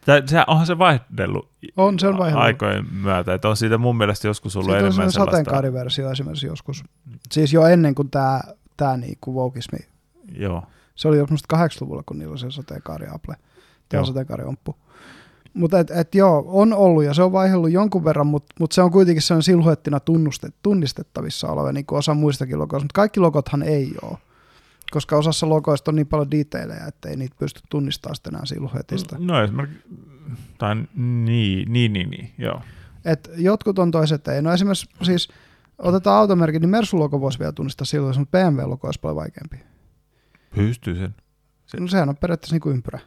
Tää, 0.08 0.22
se, 0.26 0.44
onhan 0.48 0.68
se 0.68 0.78
vaihdellut 0.78 1.50
On, 1.78 2.00
se 2.00 2.08
on 2.08 2.18
vaihdellut. 2.18 2.46
aikojen 2.46 2.86
myötä, 2.94 3.34
että 3.34 3.50
on 3.50 3.58
siitä 3.58 3.78
mun 3.78 3.98
mielestä 3.98 4.28
joskus 4.28 4.56
ollut 4.56 4.66
Siitä 4.66 4.74
on 4.74 4.80
enemmän 4.80 4.94
sellainen 4.94 5.12
sellaista. 5.14 5.32
sateenkaariversio 5.38 6.12
esimerkiksi 6.12 6.48
joskus. 6.48 6.84
Siis 7.32 7.54
jo 7.54 7.66
ennen 7.66 7.96
kuin 7.96 8.10
tämä 8.10 8.42
tää 8.78 8.98
niinku 8.98 9.36
wokeismi, 9.36 9.80
Joo, 10.32 10.64
se 10.96 11.08
oli 11.08 11.18
jo 11.18 11.28
musta 11.30 11.58
80-luvulla, 11.58 12.04
kun 12.06 12.20
niillä 12.20 12.32
oli 12.32 12.40
se 12.40 12.52
sateenkaari 12.52 13.08
Apple, 13.16 13.36
tämä 13.90 14.00
Joo. 14.00 14.06
sateenkaari 14.06 14.44
omppu. 14.44 14.76
Mutta 15.54 15.80
et, 15.80 15.92
et 15.92 16.16
joo, 16.16 16.44
on 16.48 16.74
ollut 16.74 17.04
ja 17.04 17.14
se 17.14 17.24
on 17.24 17.32
vaihellut 17.32 17.72
jonkun 17.72 18.04
verran, 18.06 18.28
mutta 18.28 18.56
mut 18.60 18.72
se 18.72 18.82
on 18.82 18.92
kuitenkin 18.92 19.22
sellainen 19.22 19.44
silhuettina 19.44 20.00
tunnustet, 20.00 20.56
tunnistettavissa 20.64 21.48
oleva, 21.48 21.72
niin 21.72 21.86
kuin 21.86 22.00
osa 22.00 22.14
muistakin 22.14 22.60
logoista, 22.60 22.84
mutta 22.84 22.96
kaikki 23.02 23.20
logothan 23.20 23.64
ei 23.64 23.92
ole. 24.02 24.18
Koska 24.91 25.18
osassa 25.18 25.49
logoista 25.49 25.91
on 25.91 25.95
niin 25.95 26.07
paljon 26.07 26.31
detailejä, 26.31 26.85
että 26.88 27.09
ei 27.09 27.15
niitä 27.15 27.35
pysty 27.39 27.61
tunnistamaan 27.69 28.15
sitten 28.15 28.34
enää 28.34 28.45
silhuetista. 28.45 29.15
no 29.19 29.43
esimerkiksi, 29.43 29.84
tai 30.57 30.76
niin, 30.95 31.73
niin, 31.73 31.93
niin, 31.93 32.09
niin 32.09 32.34
joo. 32.38 32.61
Et 33.05 33.30
jotkut 33.38 33.80
on 33.80 33.91
toiset 33.91 34.27
ei. 34.27 34.41
No 34.41 34.53
esimerkiksi 34.53 34.89
siis, 35.03 35.27
otetaan 35.77 36.18
automerkki, 36.19 36.59
niin 36.59 36.69
Mersu-logo 36.69 37.22
voisi 37.22 37.39
vielä 37.39 37.51
tunnistaa 37.51 37.85
silloin, 37.85 38.19
mutta 38.19 38.38
BMW-logo 38.38 38.88
olisi 38.88 38.99
paljon 38.99 39.15
vaikeampi. 39.15 39.59
Pystyy 40.55 40.95
sen. 40.95 41.15
Se- 41.65 41.80
No 41.80 41.88
sehän 41.88 42.09
on 42.09 42.18
periaatteessa 42.18 42.53
niin 42.55 42.61
kuin 42.61 42.76
ympyrä. 42.76 42.99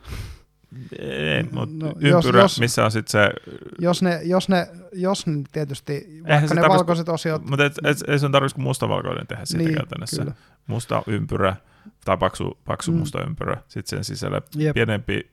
Ei, 0.98 1.42
mutta 1.42 1.86
No, 1.86 1.92
jos- 2.00 2.24
ympyrä, 2.24 2.42
jos- 2.42 2.60
missä 2.60 2.84
on 2.84 2.90
sitten 2.90 3.10
se, 3.12 3.30
Jos 3.78 4.02
ne, 4.02 4.20
jos 4.24 4.48
ne, 4.48 4.68
jos 4.92 5.26
ne 5.26 5.42
tietysti, 5.52 6.20
vaikka 6.28 6.48
se 6.48 6.54
ne 6.54 6.60
valkoiset 6.68 7.08
osiot, 7.08 7.44
mutta 7.50 7.64
et, 7.64 7.72
et, 7.84 7.98
ei 8.08 8.18
sun 8.18 8.32
tarvitsisi 8.32 8.54
kuin 8.54 8.62
mustavalkoinen 8.64 9.26
tehdä 9.26 9.44
siitä 9.44 9.64
niin, 9.64 9.76
käytännössä. 9.76 10.22
kyllä. 10.22 10.34
Musta 10.66 11.02
ympyrä 11.06 11.56
tai 12.04 12.16
paksu, 12.18 12.58
paksu 12.64 12.92
Mm. 12.92 12.98
musta 12.98 13.22
ympyrä, 13.24 13.56
sitten 13.68 13.88
sen 13.98 14.04
sisällä 14.04 14.40
Jep. 14.56 14.74
pienempi 14.74 15.30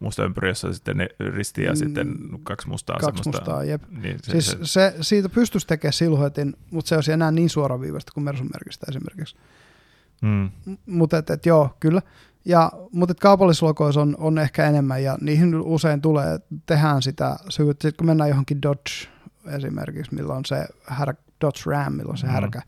musta 0.00 0.24
ympyrä, 0.24 0.48
jossa 0.48 0.68
on 0.68 0.74
sitten 0.74 0.96
ne 0.96 1.08
risti 1.34 1.62
ja 1.62 1.72
Mm, 1.72 1.76
sitten 1.76 2.14
kaksi 2.42 2.68
mustaa. 2.68 2.96
kaksi 3.00 3.06
semmoista- 3.22 3.40
mustaa, 3.50 3.64
jep. 3.64 3.82
Niin, 3.90 4.18
se, 4.22 4.30
Siis 4.32 4.46
se, 4.50 4.58
se, 4.62 4.94
siitä 5.00 5.28
pystyisi 5.28 5.66
tekemään 5.66 5.92
silhuetin, 5.92 6.56
mutta 6.70 6.88
se 6.88 6.94
olisi 6.94 7.12
enää 7.12 7.30
niin 7.30 7.50
suoraviivasta 7.50 8.12
kuin 8.12 8.24
Mersun 8.24 8.50
merkistä 8.52 8.86
esimerkiksi. 8.88 9.36
mm, 10.22 10.50
Mutta 10.86 11.18
et, 11.18 11.30
et, 11.30 11.46
joo, 11.46 11.76
kyllä. 11.80 12.02
Ja, 12.44 12.72
mutta 12.92 13.14
kaupallislogoissa 13.14 14.00
on, 14.00 14.16
on 14.18 14.38
ehkä 14.38 14.66
enemmän 14.68 15.02
ja 15.02 15.18
niihin 15.20 15.54
usein 15.60 16.00
tulee, 16.02 16.38
tehdään 16.66 17.02
sitä 17.02 17.36
syvyyttä. 17.48 17.82
Sitten 17.88 17.96
kun 17.98 18.06
mennään 18.06 18.30
johonkin 18.30 18.62
Dodge 18.62 19.08
esimerkiksi, 19.56 20.14
millä 20.14 20.34
on 20.34 20.44
se 20.44 20.66
här, 20.86 21.14
Dodge 21.40 21.60
Ram, 21.66 21.92
millä 21.92 22.10
on 22.10 22.18
se 22.18 22.26
Mm. 22.26 22.32
härkä, 22.32 22.62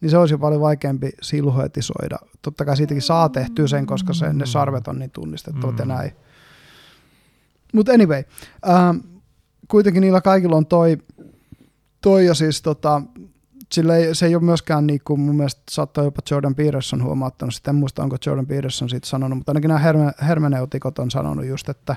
niin 0.00 0.10
se 0.10 0.18
olisi 0.18 0.34
jo 0.34 0.38
paljon 0.38 0.60
vaikeampi 0.60 1.10
silhuetisoida. 1.22 2.18
Totta 2.42 2.64
kai 2.64 2.76
siitäkin 2.76 3.02
saa 3.02 3.28
tehtyä 3.28 3.66
sen, 3.66 3.86
koska 3.86 4.12
se, 4.12 4.32
ne 4.32 4.46
sarvet 4.46 4.88
on 4.88 4.98
niin 4.98 5.10
tunnistettavat 5.10 5.78
ja 5.78 5.84
Mm. 5.84 5.88
näin. 5.88 6.12
Mutta 7.74 7.92
anyway, 7.92 8.22
ähm, 8.68 8.96
kuitenkin 9.68 10.00
niillä 10.00 10.20
kaikilla 10.20 10.56
on 10.56 10.66
toi, 10.66 10.98
toi 12.00 12.26
ja 12.26 12.34
siis 12.34 12.62
tota, 12.62 13.02
sillä 13.72 13.96
ei, 13.96 14.14
se 14.14 14.26
ei 14.26 14.34
ole 14.34 14.42
myöskään 14.44 14.86
niin 14.86 15.00
kuin 15.04 15.20
mun 15.20 15.36
mielestä 15.36 15.62
saattaa 15.70 16.04
jopa 16.04 16.22
Jordan 16.30 16.54
Peterson 16.54 17.02
huomauttanut, 17.04 17.54
sitten 17.54 17.72
en 17.72 17.80
muista 17.80 18.02
onko 18.02 18.16
Jordan 18.26 18.46
Peterson 18.46 18.88
siitä 18.88 19.06
sanonut, 19.08 19.38
mutta 19.38 19.50
ainakin 19.52 19.68
nämä 19.68 19.80
herme, 19.80 20.12
hermeneutikot 20.26 20.98
on 20.98 21.10
sanonut 21.10 21.44
just, 21.44 21.68
että 21.68 21.96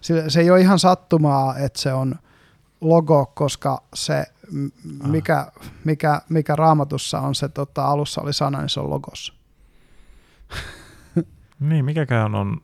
se, 0.00 0.30
se 0.30 0.40
ei 0.40 0.50
ole 0.50 0.60
ihan 0.60 0.78
sattumaa, 0.78 1.58
että 1.58 1.80
se 1.80 1.92
on 1.92 2.14
logo, 2.80 3.26
koska 3.34 3.82
se, 3.94 4.24
Ah. 5.00 5.10
mikä, 5.10 5.46
mikä, 5.84 6.20
mikä 6.28 6.56
raamatussa 6.56 7.20
on 7.20 7.34
se 7.34 7.48
tota, 7.48 7.84
alussa 7.86 8.20
oli 8.22 8.32
sana, 8.32 8.58
niin 8.60 8.68
se 8.68 8.80
on 8.80 8.90
logossa. 8.90 9.32
niin, 11.60 11.84
mikäkään 11.84 12.34
on 12.34 12.60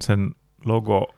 sen 0.00 0.30
logo 0.64 1.14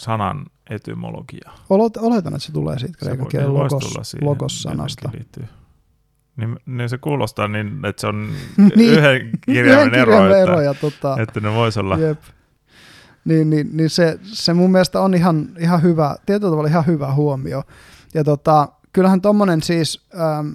sanan 0.00 0.46
etymologia. 0.70 1.50
Olet, 1.70 1.96
oletan, 1.96 2.34
että 2.34 2.46
se 2.46 2.52
tulee 2.52 2.78
siitä 2.78 2.98
kreikan 2.98 3.26
kielen 3.26 3.54
logos, 3.54 4.14
logos-sanasta. 4.22 5.10
Niin, 6.36 6.56
niin, 6.66 6.88
se 6.88 6.98
kuulostaa 6.98 7.48
niin, 7.48 7.84
että 7.84 8.00
se 8.00 8.06
on 8.06 8.28
Niin. 8.76 8.90
yhden 8.90 9.30
kirjaimen 9.46 9.94
ero, 9.94 10.24
että, 10.26 10.38
ero 10.38 10.60
ja 10.60 10.74
tota, 10.74 11.16
että 11.20 11.40
ne 11.40 11.52
voisi 11.54 11.80
olla. 11.80 11.98
Jep. 11.98 12.20
Niin, 13.24 13.50
niin, 13.50 13.76
niin 13.76 13.90
se, 13.90 14.18
se 14.22 14.54
mun 14.54 14.72
mielestä 14.72 15.00
on 15.00 15.14
ihan, 15.14 15.48
ihan 15.58 15.82
hyvä, 15.82 16.16
tietyllä 16.26 16.50
tavalla 16.50 16.68
ihan 16.68 16.86
hyvä 16.86 17.14
huomio. 17.14 17.62
Ja 18.14 18.24
tota, 18.24 18.68
kyllähän 18.92 19.20
tuommoinen 19.20 19.62
siis, 19.62 20.06
ähm, 20.14 20.48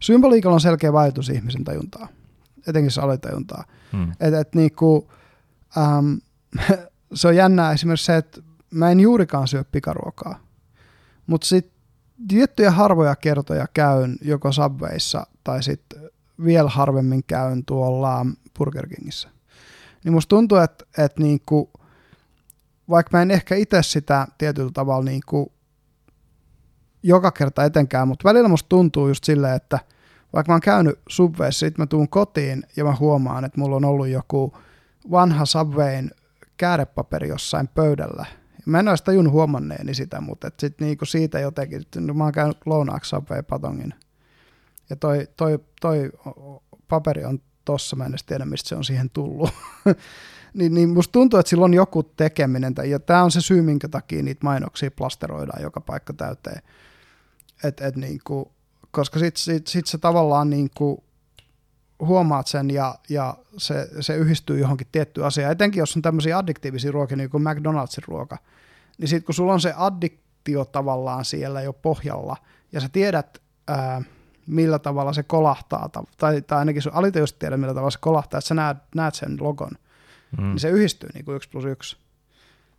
symboliikalla 0.00 0.54
on 0.54 0.60
selkeä 0.60 0.92
vaikutus 0.92 1.28
ihmisen 1.28 1.64
tajuntaa, 1.64 2.08
etenkin 2.66 2.90
se 2.90 3.00
alitajuntaa. 3.00 3.64
Hmm. 3.92 4.12
Et, 4.20 4.34
et 4.34 4.54
niinku, 4.54 5.10
ähm, 5.78 6.14
se 7.14 7.28
on 7.28 7.36
jännää 7.36 7.72
esimerkiksi 7.72 8.06
se, 8.06 8.16
että 8.16 8.40
mä 8.70 8.90
en 8.90 9.00
juurikaan 9.00 9.48
syö 9.48 9.64
pikaruokaa, 9.72 10.38
mutta 11.26 11.46
sitten 11.46 11.78
tiettyjä 12.28 12.70
harvoja 12.70 13.16
kertoja 13.16 13.66
käyn 13.74 14.16
joko 14.22 14.52
Subwayssa 14.52 15.26
tai 15.44 15.62
sitten 15.62 16.02
vielä 16.44 16.70
harvemmin 16.70 17.24
käyn 17.26 17.64
tuolla 17.64 18.26
Burger 18.58 18.88
Kingissä. 18.88 19.28
Niin 20.04 20.12
musta 20.12 20.28
tuntuu, 20.28 20.58
että, 20.58 20.84
että 20.98 21.22
niinku, 21.22 21.70
vaikka 22.90 23.16
mä 23.16 23.22
en 23.22 23.30
ehkä 23.30 23.54
itse 23.54 23.82
sitä 23.82 24.26
tietyllä 24.38 24.70
tavalla 24.74 25.04
niinku 25.04 25.52
joka 27.02 27.30
kerta 27.30 27.64
etenkään, 27.64 28.08
mutta 28.08 28.28
välillä 28.28 28.48
musta 28.48 28.68
tuntuu 28.68 29.08
just 29.08 29.24
silleen, 29.24 29.56
että 29.56 29.78
vaikka 30.32 30.52
mä 30.52 30.54
oon 30.54 30.60
käynyt 30.60 31.00
Subwayssa, 31.08 31.66
sit 31.66 31.78
mä 31.78 31.86
tuun 31.86 32.08
kotiin 32.08 32.62
ja 32.76 32.84
mä 32.84 32.96
huomaan, 33.00 33.44
että 33.44 33.60
mulla 33.60 33.76
on 33.76 33.84
ollut 33.84 34.08
joku 34.08 34.56
vanha 35.10 35.44
Subwayn 35.44 36.10
käärepaperi 36.56 37.28
jossain 37.28 37.68
pöydällä. 37.68 38.26
Mä 38.66 38.78
en 38.78 38.96
sitä 38.96 39.12
jun 39.12 39.30
huomanneeni 39.30 39.94
sitä, 39.94 40.20
mutta 40.20 40.46
et 40.46 40.60
sit 40.60 40.80
niinku 40.80 41.04
siitä 41.04 41.40
jotenkin, 41.40 41.82
no 42.00 42.14
mä 42.14 42.24
oon 42.24 42.32
käynyt 42.32 42.58
lounaaksi 42.66 43.08
Subway 43.08 43.42
Patongin. 43.42 43.94
Ja 44.90 44.96
toi, 44.96 45.28
toi, 45.36 45.58
toi 45.80 46.10
paperi 46.88 47.24
on 47.24 47.38
tossa, 47.64 47.96
mä 47.96 48.04
en 48.04 48.10
edes 48.10 48.24
tiedä, 48.24 48.44
mistä 48.44 48.68
se 48.68 48.76
on 48.76 48.84
siihen 48.84 49.10
tullut. 49.10 49.50
niin, 50.58 50.74
niin 50.74 50.88
musta 50.88 51.12
tuntuu, 51.12 51.40
että 51.40 51.50
sillä 51.50 51.64
on 51.64 51.74
joku 51.74 52.02
tekeminen, 52.02 52.74
ja 52.84 53.00
tämä 53.00 53.24
on 53.24 53.30
se 53.30 53.40
syy, 53.40 53.62
minkä 53.62 53.88
takia 53.88 54.22
niitä 54.22 54.44
mainoksia 54.44 54.90
plasteroidaan 54.90 55.62
joka 55.62 55.80
paikka 55.80 56.12
täyteen. 56.12 56.62
Et, 57.64 57.80
et 57.80 57.96
niinku, 57.96 58.52
koska 58.90 59.18
sit, 59.18 59.36
sit, 59.36 59.66
sit 59.66 59.86
se 59.86 59.98
tavallaan 59.98 60.50
niinku 60.50 61.04
huomaat 62.00 62.46
sen 62.46 62.70
ja, 62.70 62.94
ja 63.08 63.36
se, 63.56 63.88
se 64.00 64.16
yhdistyy 64.16 64.58
johonkin 64.58 64.86
tiettyyn 64.92 65.26
asiaan. 65.26 65.52
Etenkin 65.52 65.80
jos 65.80 65.96
on 65.96 66.02
tämmöisiä 66.02 66.38
addiktiivisia 66.38 66.92
ruokia, 66.92 67.16
niin 67.16 67.30
kuin 67.30 67.42
McDonald'sin 67.42 68.04
ruoka, 68.08 68.38
niin 68.98 69.08
sitten 69.08 69.26
kun 69.26 69.34
sulla 69.34 69.52
on 69.52 69.60
se 69.60 69.74
addiktio 69.76 70.64
tavallaan 70.64 71.24
siellä 71.24 71.62
jo 71.62 71.72
pohjalla, 71.72 72.36
ja 72.72 72.80
sä 72.80 72.88
tiedät, 72.88 73.38
ää, 73.68 74.02
millä 74.46 74.78
tavalla 74.78 75.12
se 75.12 75.22
kolahtaa, 75.22 75.90
tai, 76.18 76.42
tai 76.42 76.58
ainakin 76.58 76.82
sun 76.82 76.94
alitajuisesti 76.94 77.38
tiedät, 77.38 77.60
millä 77.60 77.74
tavalla 77.74 77.90
se 77.90 77.98
kolahtaa, 78.00 78.38
että 78.38 78.48
sä 78.48 78.54
näet, 78.54 78.76
näet 78.94 79.14
sen 79.14 79.36
logon, 79.40 79.70
mm. 80.38 80.44
niin 80.44 80.60
se 80.60 80.68
yhdistyy 80.68 81.08
niin 81.14 81.24
kuin 81.24 81.36
yksi 81.36 81.48
plus 81.48 81.64
yksi. 81.64 81.96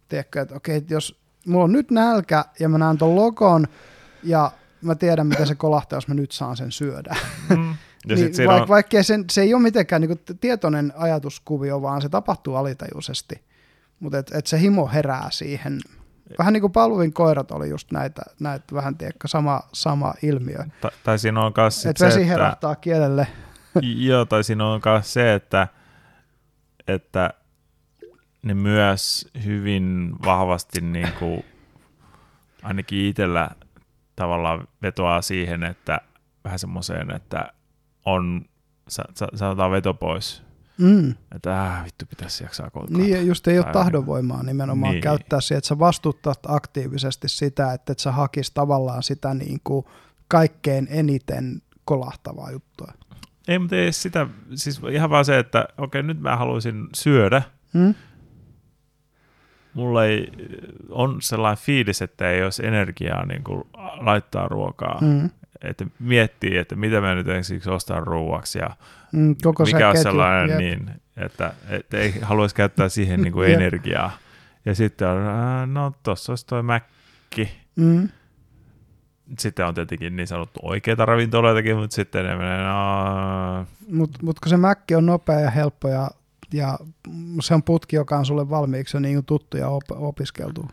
Tiedätkö, 0.09 0.41
että 0.41 0.55
okei, 0.55 0.75
että 0.75 0.93
jos 0.93 1.19
mulla 1.47 1.63
on 1.63 1.71
nyt 1.71 1.91
nälkä, 1.91 2.45
ja 2.59 2.69
mä 2.69 2.77
näen 2.77 2.97
ton 2.97 3.15
logon, 3.15 3.67
ja 4.23 4.51
mä 4.81 4.95
tiedän, 4.95 5.27
miten 5.27 5.47
se 5.47 5.55
kolahtaa, 5.55 5.97
jos 5.97 6.07
mä 6.07 6.15
nyt 6.15 6.31
saan 6.31 6.57
sen 6.57 6.71
syödä. 6.71 7.15
Mm. 7.49 7.75
Ja 8.07 8.15
niin, 8.15 8.47
vaik, 8.47 8.61
on... 8.61 8.67
Vaikka 8.67 9.03
se, 9.03 9.19
se 9.31 9.41
ei 9.41 9.53
ole 9.53 9.63
mitenkään 9.63 10.01
niin 10.01 10.19
tietoinen 10.41 10.93
ajatuskuvio, 10.95 11.81
vaan 11.81 12.01
se 12.01 12.09
tapahtuu 12.09 12.55
alitajuisesti. 12.55 13.43
Mutta 13.99 14.17
et, 14.17 14.31
et 14.33 14.47
se 14.47 14.59
himo 14.59 14.87
herää 14.87 15.27
siihen. 15.31 15.79
Vähän 16.37 16.53
niin 16.53 16.61
kuin 16.61 16.73
Palvin 16.73 17.13
koirat 17.13 17.51
oli 17.51 17.69
just 17.69 17.91
näitä, 17.91 18.21
näitä 18.39 18.75
vähän 18.75 18.97
tiedätkö, 18.97 19.27
sama, 19.27 19.61
sama 19.73 20.13
ilmiö. 20.23 20.59
Ta, 20.81 20.91
tai 21.03 21.19
siinä 21.19 21.45
on 21.45 21.53
myös 21.57 21.85
Et 21.85 21.99
vesi 21.99 22.19
se, 22.19 22.27
herähtää 22.27 22.71
että, 22.71 22.81
kielelle. 22.81 23.27
joo, 24.07 24.25
tai 24.25 24.43
siinä 24.43 24.65
on 24.65 24.81
myös 24.85 25.13
se, 25.13 25.33
että, 25.33 25.67
että 26.87 27.33
ne 28.41 28.53
myös 28.53 29.27
hyvin 29.45 30.15
vahvasti 30.25 30.81
niin 30.81 31.13
kuin, 31.19 31.45
ainakin 32.63 33.05
itsellä 33.05 33.49
tavallaan 34.15 34.67
vetoaa 34.81 35.21
siihen, 35.21 35.63
että 35.63 36.01
vähän 36.43 36.59
semmoiseen, 36.59 37.15
että 37.15 37.53
on, 38.05 38.45
sanotaan 39.35 39.71
veto 39.71 39.93
pois. 39.93 40.43
Mm. 40.77 41.15
Että 41.35 41.65
äh, 41.65 41.85
vittu 41.85 42.05
pitäisi 42.05 42.43
jaksaa 42.43 42.69
kolkaa. 42.69 42.97
Niin, 42.97 43.27
just 43.27 43.47
ei 43.47 43.59
ole 43.59 43.73
tahdonvoimaa 43.73 44.43
nimenomaan 44.43 44.93
niin. 44.93 45.03
käyttää 45.03 45.41
siihen, 45.41 45.57
että 45.57 45.67
sä 45.67 45.79
vastuttat 45.79 46.39
aktiivisesti 46.47 47.29
sitä, 47.29 47.73
että 47.73 47.91
et 47.91 47.99
sä 47.99 48.11
hakis 48.11 48.51
tavallaan 48.51 49.03
sitä 49.03 49.33
niin 49.33 49.59
kuin 49.63 49.85
kaikkein 50.27 50.87
eniten 50.91 51.61
kolahtavaa 51.85 52.51
juttua. 52.51 52.93
Ei, 53.47 53.59
mutta 53.59 53.75
ei 53.75 53.91
sitä, 53.91 54.27
siis 54.55 54.81
ihan 54.91 55.09
vaan 55.09 55.25
se, 55.25 55.39
että 55.39 55.67
okei, 55.77 56.03
nyt 56.03 56.19
mä 56.19 56.35
haluaisin 56.35 56.87
syödä. 56.95 57.41
Mm. 57.73 57.95
Mulla 59.79 60.05
ei, 60.05 60.31
on 60.89 61.21
sellainen 61.21 61.63
fiilis, 61.63 62.01
että 62.01 62.31
ei 62.31 62.43
olisi 62.43 62.65
energiaa 62.65 63.25
niin 63.25 63.43
kuin 63.43 63.63
laittaa 63.99 64.47
ruokaa. 64.47 64.97
Mm 65.01 65.29
että 65.61 65.85
miettii, 65.99 66.57
että 66.57 66.75
mitä 66.75 67.01
mä 67.01 67.15
nyt 67.15 67.27
ensiksi 67.27 67.69
ostan 67.69 68.07
ruuaksi 68.07 68.59
ja 68.59 68.69
mm, 69.11 69.35
koko 69.43 69.63
mikä 69.63 69.87
on 69.87 69.93
ketju, 69.93 70.03
sellainen, 70.03 70.49
jep. 70.49 70.57
niin, 70.57 71.01
että, 71.17 71.53
että 71.69 71.97
ei 71.97 72.19
haluaisi 72.21 72.55
käyttää 72.55 72.89
siihen 72.89 73.21
niin 73.21 73.33
kuin 73.33 73.51
energiaa. 73.51 74.11
Ja 74.65 74.75
sitten 74.75 75.07
on, 75.07 75.73
no 75.73 75.93
tossa 76.03 76.31
olisi 76.31 76.45
toi 76.45 76.63
mäkki. 76.63 77.51
Mm. 77.75 78.09
Sitten 79.39 79.65
on 79.65 79.73
tietenkin 79.73 80.15
niin 80.15 80.27
sanottu 80.27 80.59
oikeita 80.63 81.05
ravintoloitakin, 81.05 81.77
mutta 81.77 81.95
sitten 81.95 82.25
ne 82.25 82.35
menee, 82.35 82.63
no... 82.63 83.65
Mutta 83.91 84.19
mut 84.23 84.39
kun 84.39 84.49
se 84.49 84.57
mäkki 84.57 84.95
on 84.95 85.05
nopea 85.05 85.39
ja 85.39 85.49
helppo 85.49 85.89
ja, 85.89 86.09
ja 86.53 86.77
se 87.41 87.53
on 87.53 87.63
putki, 87.63 87.95
joka 87.95 88.17
on 88.17 88.25
sulle 88.25 88.49
valmiiksi 88.49 88.99
niin 88.99 89.25
tuttu 89.25 89.57
ja 89.57 89.69
op, 89.69 89.83
opiskeltu. 89.89 90.67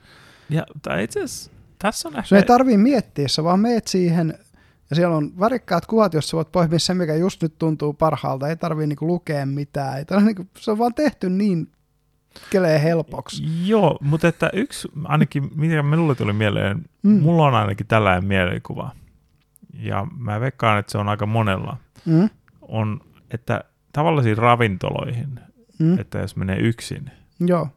Ja, 0.50 0.66
itse 1.02 1.22
asiassa 1.22 1.50
tässä 1.78 2.08
on 2.08 2.14
ehkä... 2.16 2.28
Se 2.28 2.36
ei 2.36 2.42
tarvii 2.42 2.78
miettiä, 2.78 3.28
sä 3.28 3.44
vaan 3.44 3.60
meet 3.60 3.86
siihen 3.86 4.38
ja 4.90 4.96
siellä 4.96 5.16
on 5.16 5.32
värikkäät 5.40 5.86
kuvat, 5.86 6.14
jos 6.14 6.28
sä 6.28 6.36
voit 6.36 6.52
poimia 6.52 6.78
sen, 6.78 6.96
mikä 6.96 7.14
just 7.14 7.42
nyt 7.42 7.58
tuntuu 7.58 7.92
parhaalta. 7.92 8.48
Ei 8.48 8.56
tarvii 8.56 8.86
niinku 8.86 9.06
lukea 9.06 9.46
mitään. 9.46 9.98
Ei 9.98 10.04
tarvii, 10.04 10.26
niinku, 10.26 10.46
se 10.58 10.70
on 10.70 10.78
vaan 10.78 10.94
tehty 10.94 11.30
niin 11.30 11.72
kelee 12.50 12.82
helpoksi. 12.82 13.42
Joo, 13.64 13.98
mutta 14.00 14.28
että 14.28 14.50
yksi 14.52 14.88
ainakin, 15.04 15.50
mikä 15.54 15.82
minulle 15.82 16.14
tuli 16.14 16.32
mieleen, 16.32 16.84
mm. 17.02 17.20
mulla 17.20 17.46
on 17.46 17.54
ainakin 17.54 17.86
tällainen 17.86 18.24
mielikuva. 18.24 18.90
Ja 19.74 20.06
mä 20.18 20.40
veikkaan, 20.40 20.78
että 20.78 20.92
se 20.92 20.98
on 20.98 21.08
aika 21.08 21.26
monella. 21.26 21.76
Mm. 22.04 22.28
On, 22.62 23.00
että 23.30 23.64
tavallisiin 23.92 24.38
ravintoloihin, 24.38 25.40
mm. 25.78 25.98
että 25.98 26.18
jos 26.18 26.36
menee 26.36 26.58
yksin, 26.58 27.10
Joo. 27.40 27.68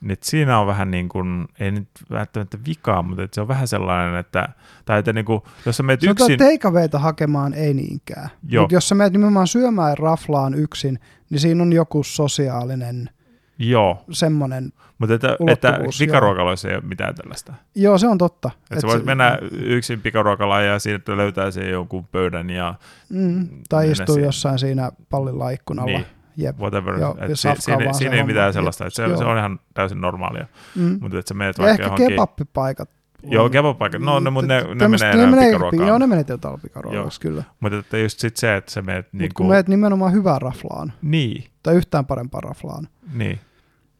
Niin 0.00 0.18
siinä 0.22 0.58
on 0.58 0.66
vähän 0.66 0.90
niin 0.90 1.08
kuin, 1.08 1.48
ei 1.60 1.70
nyt 1.70 1.88
välttämättä 2.10 2.58
vikaa, 2.66 3.02
mutta 3.02 3.22
että 3.22 3.34
se 3.34 3.40
on 3.40 3.48
vähän 3.48 3.68
sellainen, 3.68 4.20
että, 4.20 4.48
tai 4.84 4.98
että 4.98 5.12
niin 5.12 5.24
kuin, 5.24 5.42
jos 5.66 5.76
sä 5.76 5.82
meet 5.82 6.02
yksin... 6.02 6.38
teikaveita 6.38 6.98
hakemaan 6.98 7.54
ei 7.54 7.74
niinkään, 7.74 8.28
mutta 8.60 8.74
jos 8.74 8.88
sä 8.88 8.94
meet 8.94 9.12
nimenomaan 9.12 9.46
syömään 9.46 9.98
raflaan 9.98 10.54
yksin, 10.54 10.98
niin 11.30 11.40
siinä 11.40 11.62
on 11.62 11.72
joku 11.72 12.02
sosiaalinen 12.02 13.10
Joo. 13.58 14.04
semmoinen 14.10 14.72
Mutta 14.98 15.14
että, 15.14 15.36
että 15.48 15.78
pikaruokaloissa 15.98 16.68
ei 16.68 16.74
ole 16.74 16.84
mitään 16.86 17.14
tällaista. 17.14 17.54
Joo, 17.74 17.98
se 17.98 18.08
on 18.08 18.18
totta. 18.18 18.50
Että 18.54 18.74
et 18.74 18.80
sä 18.80 18.86
voit 18.86 19.00
se, 19.00 19.06
mennä 19.06 19.38
yksin 19.52 20.00
pikaruokalaan 20.00 20.66
ja 20.66 20.78
siitä 20.78 21.16
löytää 21.16 21.50
se 21.50 21.70
jonkun 21.70 22.06
pöydän 22.06 22.50
ja... 22.50 22.74
Mm, 23.08 23.48
tai 23.68 23.90
istuu 23.90 24.18
jossain 24.18 24.58
siinä 24.58 24.92
pallilla 25.10 25.50
ikkunalla. 25.50 25.98
Niin 25.98 26.06
Jep. 26.36 26.58
whatever. 26.58 26.98
Joo, 26.98 27.16
et 27.20 27.38
si, 27.38 27.48
siinä, 27.58 27.92
siinä 27.92 28.16
ei 28.16 28.24
mitään 28.24 28.52
sellaista, 28.52 28.86
että 28.86 29.08
se, 29.08 29.16
se 29.16 29.24
on 29.24 29.38
ihan 29.38 29.58
täysin 29.74 30.00
normaalia. 30.00 30.46
Mm. 30.76 30.98
Mutta 31.00 31.18
että 31.18 31.28
sä 31.28 31.34
meet 31.34 31.58
ja 31.58 31.64
vaikka 31.64 31.84
ehkä 31.84 31.96
kebappipaikat. 31.96 32.90
Joo, 33.22 33.50
kebappipaikat. 33.50 34.02
No, 34.02 34.20
ne, 34.20 34.30
mutta 34.30 34.48
ne, 34.48 34.74
ne 34.74 34.88
menee 34.88 35.10
enää 35.10 35.40
pikaruokaan. 35.40 35.88
Joo, 35.88 35.98
ne 35.98 36.06
menee 36.06 36.24
jotain 36.28 36.60
pikaruokaksi, 36.60 37.20
kyllä. 37.20 37.44
Mutta 37.60 37.78
että 37.78 37.98
just 37.98 38.18
sit 38.18 38.36
se, 38.36 38.56
että 38.56 38.70
sä 38.70 38.82
meet... 38.82 39.12
Niin 39.12 39.30
kun 39.34 39.48
meet 39.48 39.68
nimenomaan 39.68 40.12
hyvään 40.12 40.42
raflaan. 40.42 40.92
Niin. 41.02 41.44
Tai 41.62 41.74
yhtään 41.74 42.06
parempaan 42.06 42.42
raflaan. 42.42 42.88
Niin. 43.14 43.40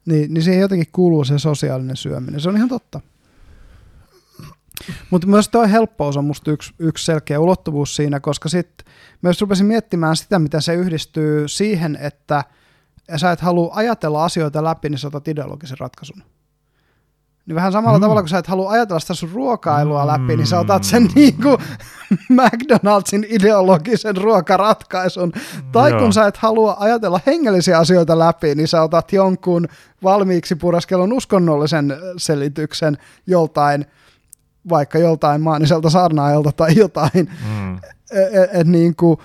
Niin, 0.05 0.33
niin 0.33 0.41
siihen 0.43 0.61
jotenkin 0.61 0.87
kuuluu 0.91 1.23
se 1.23 1.39
sosiaalinen 1.39 1.95
syöminen. 1.95 2.39
Se 2.39 2.49
on 2.49 2.57
ihan 2.57 2.69
totta. 2.69 3.01
Mutta 5.09 5.27
myös 5.27 5.49
tuo 5.49 5.67
helppous 5.67 6.17
on 6.17 6.25
musta 6.25 6.51
yksi, 6.51 6.73
yksi 6.79 7.05
selkeä 7.05 7.39
ulottuvuus 7.39 7.95
siinä, 7.95 8.19
koska 8.19 8.49
sitten 8.49 8.93
myös 9.21 9.41
rupesin 9.41 9.65
miettimään 9.65 10.15
sitä, 10.15 10.39
mitä 10.39 10.61
se 10.61 10.73
yhdistyy 10.73 11.47
siihen, 11.47 11.97
että 12.01 12.43
sä 13.15 13.31
et 13.31 13.41
halua 13.41 13.71
ajatella 13.75 14.25
asioita 14.25 14.63
läpi, 14.63 14.89
niin 14.89 14.97
sä 14.97 15.07
otat 15.07 15.27
ideologisen 15.27 15.79
ratkaisun. 15.79 16.23
Niin 17.45 17.55
vähän 17.55 17.71
samalla 17.71 17.97
mm. 17.97 18.01
tavalla, 18.01 18.21
kun 18.21 18.29
sä 18.29 18.37
et 18.37 18.47
halua 18.47 18.71
ajatella 18.71 18.99
sitä 18.99 19.13
sun 19.13 19.31
ruokailua 19.33 20.01
mm. 20.01 20.07
läpi, 20.07 20.37
niin 20.37 20.47
sä 20.47 20.59
otat 20.59 20.83
sen 20.83 21.09
niin 21.15 21.41
kuin 21.41 21.57
McDonaldsin 22.41 23.25
ideologisen 23.29 24.17
ruokaratkaisun. 24.17 25.31
Tai 25.71 25.91
Joo. 25.91 25.99
kun 25.99 26.13
sä 26.13 26.27
et 26.27 26.37
halua 26.37 26.75
ajatella 26.79 27.19
hengellisiä 27.25 27.77
asioita 27.77 28.19
läpi, 28.19 28.55
niin 28.55 28.67
sä 28.67 28.81
otat 28.81 29.13
jonkun 29.13 29.67
valmiiksi 30.03 30.55
puraskelun 30.55 31.13
uskonnollisen 31.13 31.97
selityksen 32.17 32.97
joltain– 33.27 33.85
vaikka 34.69 34.99
joltain 34.99 35.41
maaniselta 35.41 35.89
saarnaajalta 35.89 36.51
tai 36.51 36.75
jotain. 36.75 37.29
Mm. 37.49 37.75
Et, 37.75 37.81
et, 38.11 38.49
et 38.53 38.67
niin 38.67 38.95
kuin, 38.95 39.17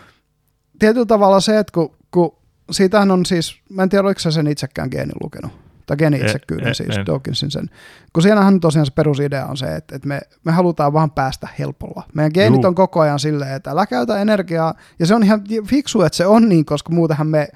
tietyllä 0.78 1.06
tavalla 1.06 1.40
se, 1.40 1.58
että 1.58 1.72
kun, 1.74 1.96
kun 2.10 2.36
siitähän 2.70 3.10
on 3.10 3.26
siis, 3.26 3.60
mä 3.70 3.82
en 3.82 3.88
tiedä 3.88 4.06
oliko 4.06 4.20
sä 4.20 4.30
sen 4.30 4.46
itsekään 4.46 4.88
geeni 4.90 5.12
lukenut, 5.22 5.52
tai 5.86 5.96
geeni-itsekkyyden 5.96 6.68
En- 6.68 6.74
siis, 6.74 6.96
en. 6.96 7.06
Dawkinsin 7.06 7.50
sen. 7.50 7.70
Kun 8.12 8.22
siellähän 8.22 8.60
tosiaan 8.60 8.86
se 8.86 8.92
perusidea 8.92 9.46
on 9.46 9.56
se, 9.56 9.76
että, 9.76 9.96
että 9.96 10.08
me, 10.08 10.20
me 10.44 10.52
halutaan 10.52 10.92
vaan 10.92 11.10
päästä 11.10 11.48
helpolla. 11.58 12.02
Meidän 12.14 12.32
geenit 12.34 12.62
Juu. 12.62 12.68
on 12.68 12.74
koko 12.74 13.00
ajan 13.00 13.18
silleen, 13.18 13.54
että 13.54 13.70
älä 13.70 13.86
käytä 13.86 14.18
energiaa, 14.18 14.74
ja 14.98 15.06
se 15.06 15.14
on 15.14 15.22
ihan 15.22 15.42
fiksu, 15.66 16.02
että 16.02 16.16
se 16.16 16.26
on 16.26 16.48
niin, 16.48 16.64
koska 16.64 16.92
muutenhan 16.92 17.26
me 17.26 17.48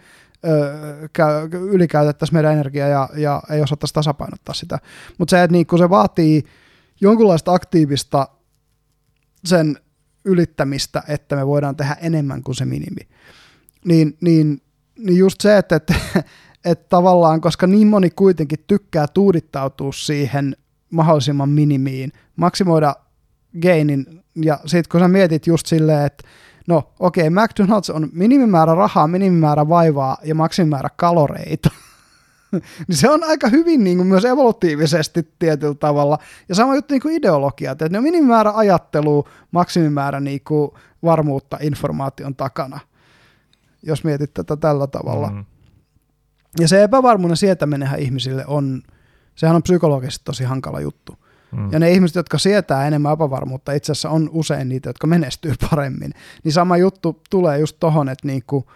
käy, 1.13 1.49
ylikäytettäisiin 1.53 2.37
meidän 2.37 2.53
energiaa 2.53 2.89
ja, 2.89 3.09
ja 3.17 3.43
ei 3.51 3.63
osattaisi 3.63 3.95
tasapainottaa 3.95 4.55
sitä. 4.55 4.79
Mutta 5.19 5.31
se, 5.31 5.43
että 5.43 5.53
niin 5.53 5.67
kun 5.67 5.79
se 5.79 5.91
vaatii 5.91 6.45
jonkunlaista 7.03 7.55
aktiivista 7.55 8.29
sen 9.45 9.79
ylittämistä, 10.25 11.03
että 11.09 11.37
me 11.37 11.47
voidaan 11.47 11.77
tehdä 11.77 11.97
enemmän 12.01 12.43
kuin 12.43 12.55
se 12.55 12.65
minimi. 12.65 13.09
Niin, 13.85 14.17
niin, 14.21 14.63
niin 14.99 15.19
just 15.19 15.41
se, 15.41 15.59
että, 15.59 15.77
että, 15.77 15.95
että 16.65 16.87
tavallaan, 16.89 17.41
koska 17.41 17.67
niin 17.67 17.87
moni 17.87 18.11
kuitenkin 18.11 18.65
tykkää 18.67 19.07
tuudittautua 19.07 19.93
siihen 19.93 20.57
mahdollisimman 20.91 21.49
minimiin, 21.49 22.13
maksimoida 22.37 22.97
gainin, 23.63 24.23
ja 24.35 24.61
sitten 24.67 24.91
kun 24.91 25.01
sä 25.01 25.09
mietit 25.09 25.47
just 25.47 25.67
silleen, 25.67 26.07
että 26.07 26.29
no 26.67 26.93
okei, 26.99 27.29
okay, 27.29 27.45
McDonald's 27.45 27.95
on 27.95 28.09
minimimäärä 28.13 28.75
rahaa, 28.75 29.09
minimimäärä 29.09 29.69
vaivaa 29.69 30.17
ja 30.25 30.35
maksimimäärä 30.35 30.89
kaloreita, 30.97 31.71
niin 32.89 32.97
se 32.97 33.11
on 33.11 33.25
aika 33.25 33.49
hyvin 33.49 33.85
niin 33.85 33.97
kuin 33.97 34.07
myös 34.07 34.25
evolutiivisesti 34.25 35.29
tietyllä 35.39 35.75
tavalla. 35.75 36.19
Ja 36.49 36.55
sama 36.55 36.75
juttu 36.75 36.95
niin 36.95 37.03
kuin 37.03 37.15
ideologiat, 37.15 37.83
että 37.83 37.89
ne 37.89 37.99
on 37.99 38.05
minimimäärä 38.05 38.53
ajattelua, 38.55 39.29
maksimimäärä 39.51 40.21
niin 40.21 40.41
kuin 40.45 40.71
varmuutta 41.03 41.59
informaation 41.61 42.35
takana, 42.35 42.81
jos 43.83 44.05
mietit 44.05 44.35
tätä 44.35 44.57
tällä 44.57 44.87
tavalla. 44.87 45.31
Mm. 45.31 45.45
Ja 46.61 46.69
se 46.69 46.83
epävarmuuden 46.83 47.37
sietäminenhän 47.37 48.01
ihmisille 48.01 48.45
on, 48.47 48.83
sehän 49.35 49.57
on 49.57 49.63
psykologisesti 49.63 50.25
tosi 50.25 50.45
hankala 50.45 50.81
juttu. 50.81 51.17
Mm. 51.53 51.73
Ja 51.73 51.79
ne 51.79 51.91
ihmiset, 51.91 52.15
jotka 52.15 52.39
sietää 52.39 52.87
enemmän 52.87 53.13
epävarmuutta, 53.13 53.73
itse 53.73 53.93
asiassa 53.93 54.11
on 54.11 54.31
usein 54.33 54.69
niitä, 54.69 54.89
jotka 54.89 55.07
menestyy 55.07 55.55
paremmin. 55.71 56.15
Niin 56.45 56.53
sama 56.53 56.77
juttu 56.77 57.23
tulee 57.31 57.59
just 57.59 57.77
tohon, 57.81 58.09
että 58.09 58.27
niinku, 58.27 58.67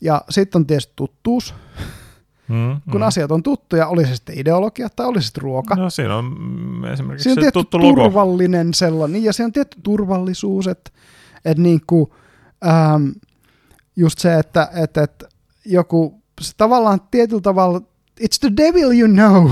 ja 0.00 0.22
sitten 0.30 0.58
on 0.58 0.66
tietysti 0.66 0.92
tuttuus, 0.96 1.54
Mm, 2.48 2.80
kun 2.90 3.00
mm. 3.00 3.06
asiat 3.06 3.30
on 3.30 3.42
tuttuja, 3.42 3.86
oli 3.86 4.06
se 4.06 4.14
sitten 4.16 4.38
ideologia 4.38 4.88
tai 4.96 5.06
oli 5.06 5.22
se 5.22 5.26
sitten 5.26 5.42
ruoka. 5.42 5.74
No 5.74 5.90
siinä 5.90 6.16
on 6.16 6.26
esimerkiksi 6.92 7.22
Siinä 7.22 7.32
on 7.32 7.34
se 7.34 7.40
tietty 7.40 7.52
tuttu 7.58 7.78
logo. 7.82 8.02
turvallinen 8.02 8.74
sellainen, 8.74 9.12
niin, 9.12 9.24
ja 9.24 9.32
siinä 9.32 9.46
on 9.46 9.52
tietty 9.52 9.78
turvallisuus, 9.82 10.66
että 10.66 10.90
et 11.44 11.58
niinku, 11.58 12.14
ähm, 12.66 13.08
just 13.96 14.18
se, 14.18 14.38
että 14.38 14.68
et, 14.74 14.96
et 14.96 15.24
joku 15.64 16.22
se 16.40 16.52
tavallaan 16.56 17.00
tietyllä 17.10 17.42
tavalla, 17.42 17.80
it's 18.20 18.38
the 18.40 18.52
devil 18.56 18.90
you 19.00 19.08
know. 19.08 19.44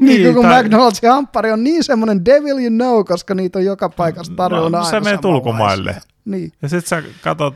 niin, 0.00 0.22
niin 0.22 0.34
kun 0.34 0.44
tai- 0.44 0.62
McDonald's 0.62 0.98
ja 1.02 1.12
Hampari 1.12 1.52
on 1.52 1.64
niin 1.64 1.84
semmoinen 1.84 2.24
devil 2.24 2.58
you 2.58 2.70
know, 2.70 3.04
koska 3.04 3.34
niitä 3.34 3.58
on 3.58 3.64
joka 3.64 3.88
paikassa 3.88 4.32
tarjolla 4.36 4.70
No, 4.70 4.78
aina 4.78 4.90
sä 4.90 5.00
menet 5.00 5.20
samanlaisia. 5.20 5.30
ulkomaille. 5.36 5.96
Niin. 6.24 6.52
Ja 6.62 6.68
sit 6.68 6.86
sä 6.86 7.02
katot, 7.22 7.54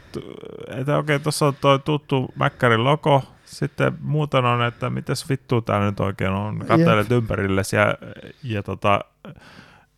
että 0.79 0.99
okei, 0.99 1.19
tuossa 1.19 1.47
on 1.47 1.55
toi 1.61 1.79
tuttu 1.79 2.27
Mäkkärin 2.35 2.85
logo, 2.85 3.23
sitten 3.53 3.93
muuten 4.01 4.45
on, 4.45 4.63
että 4.63 4.91
mitäs 4.91 5.29
vittua 5.29 5.61
tää 5.61 5.81
nyt 5.81 6.01
oikein 6.01 6.31
on, 6.31 6.59
katselet 6.59 7.11
ympärillesi 7.11 7.77
ja, 7.77 7.95
ja 8.43 8.63
tota, 8.63 9.01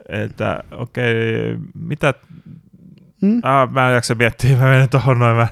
että 0.08 0.64
okei, 0.72 1.56
mitä, 1.74 2.14
Hmm? 3.22 3.40
ah, 3.42 3.70
mä 3.70 3.88
en 3.88 3.94
jaksa 3.94 4.14
miettiä, 4.14 4.56
mä 4.56 4.64
menen 4.64 4.88
tuohon 4.88 5.18
noin, 5.18 5.36
mä 5.36 5.46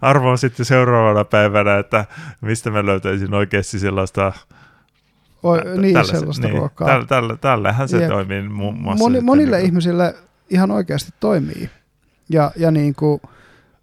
arvoon 0.00 0.38
sitten 0.38 0.66
seuraavana 0.66 1.24
päivänä, 1.24 1.78
että 1.78 2.04
mistä 2.40 2.70
mä 2.70 2.86
löytäisin 2.86 3.34
oikeasti 3.34 3.78
sellaista 3.78 4.32
Oi, 5.42 5.58
tä- 5.58 5.64
niin, 5.64 5.94
tällaisen- 5.94 6.18
sellaista 6.18 6.46
niin, 6.46 6.58
ruokaa. 6.58 6.88
Tällä, 6.88 7.06
tällä, 7.06 7.36
tällähän 7.36 7.88
se 7.88 7.98
Jep. 8.00 8.08
toimii 8.10 8.42
muun 8.42 8.80
muassa. 8.80 9.04
Moni, 9.04 9.20
monille 9.20 9.56
niin 9.56 9.66
ihmisille 9.66 10.14
ihan 10.50 10.70
oikeasti 10.70 11.10
toimii. 11.20 11.70
Ja, 12.28 12.50
ja 12.56 12.70
niin 12.70 12.94
kuin, 12.94 13.20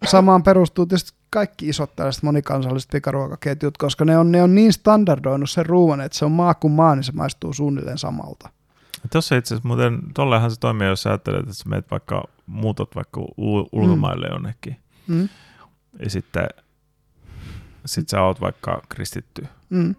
samaan 0.04 0.42
perustuu 0.42 0.86
tietysti 0.86 1.12
kaikki 1.30 1.68
isot 1.68 1.96
tällaiset 1.96 2.22
monikansalliset 2.22 2.90
pikaruokaketjut, 2.90 3.78
koska 3.78 4.04
ne 4.04 4.18
on, 4.18 4.32
ne 4.32 4.42
on 4.42 4.54
niin 4.54 4.72
standardoinut 4.72 5.50
sen 5.50 5.66
ruoan, 5.66 6.00
että 6.00 6.18
se 6.18 6.24
on 6.24 6.32
maa 6.32 6.54
kuin 6.54 6.72
maa, 6.72 6.94
niin 6.96 7.04
se 7.04 7.12
maistuu 7.12 7.52
suunnilleen 7.52 7.98
samalta. 7.98 8.48
Tuossa 9.12 9.36
itse 9.36 9.54
asiassa 9.54 9.68
muuten, 9.68 9.98
tollehan 10.14 10.50
se 10.50 10.60
toimii, 10.60 10.88
jos 10.88 11.02
sä 11.02 11.10
ajattelet, 11.10 11.40
että 11.40 11.54
sä 11.54 11.68
meet 11.68 11.90
vaikka, 11.90 12.24
muutot 12.46 12.94
vaikka 12.94 13.20
u- 13.20 13.68
ulkomaille 13.72 14.26
jonnekin, 14.26 14.76
Mm. 15.06 15.28
ja 15.98 16.10
sitten 16.10 16.48
sit 17.86 18.08
sä 18.08 18.22
oot 18.22 18.40
vaikka 18.40 18.82
kristitty, 18.88 19.46
Mm. 19.70 19.94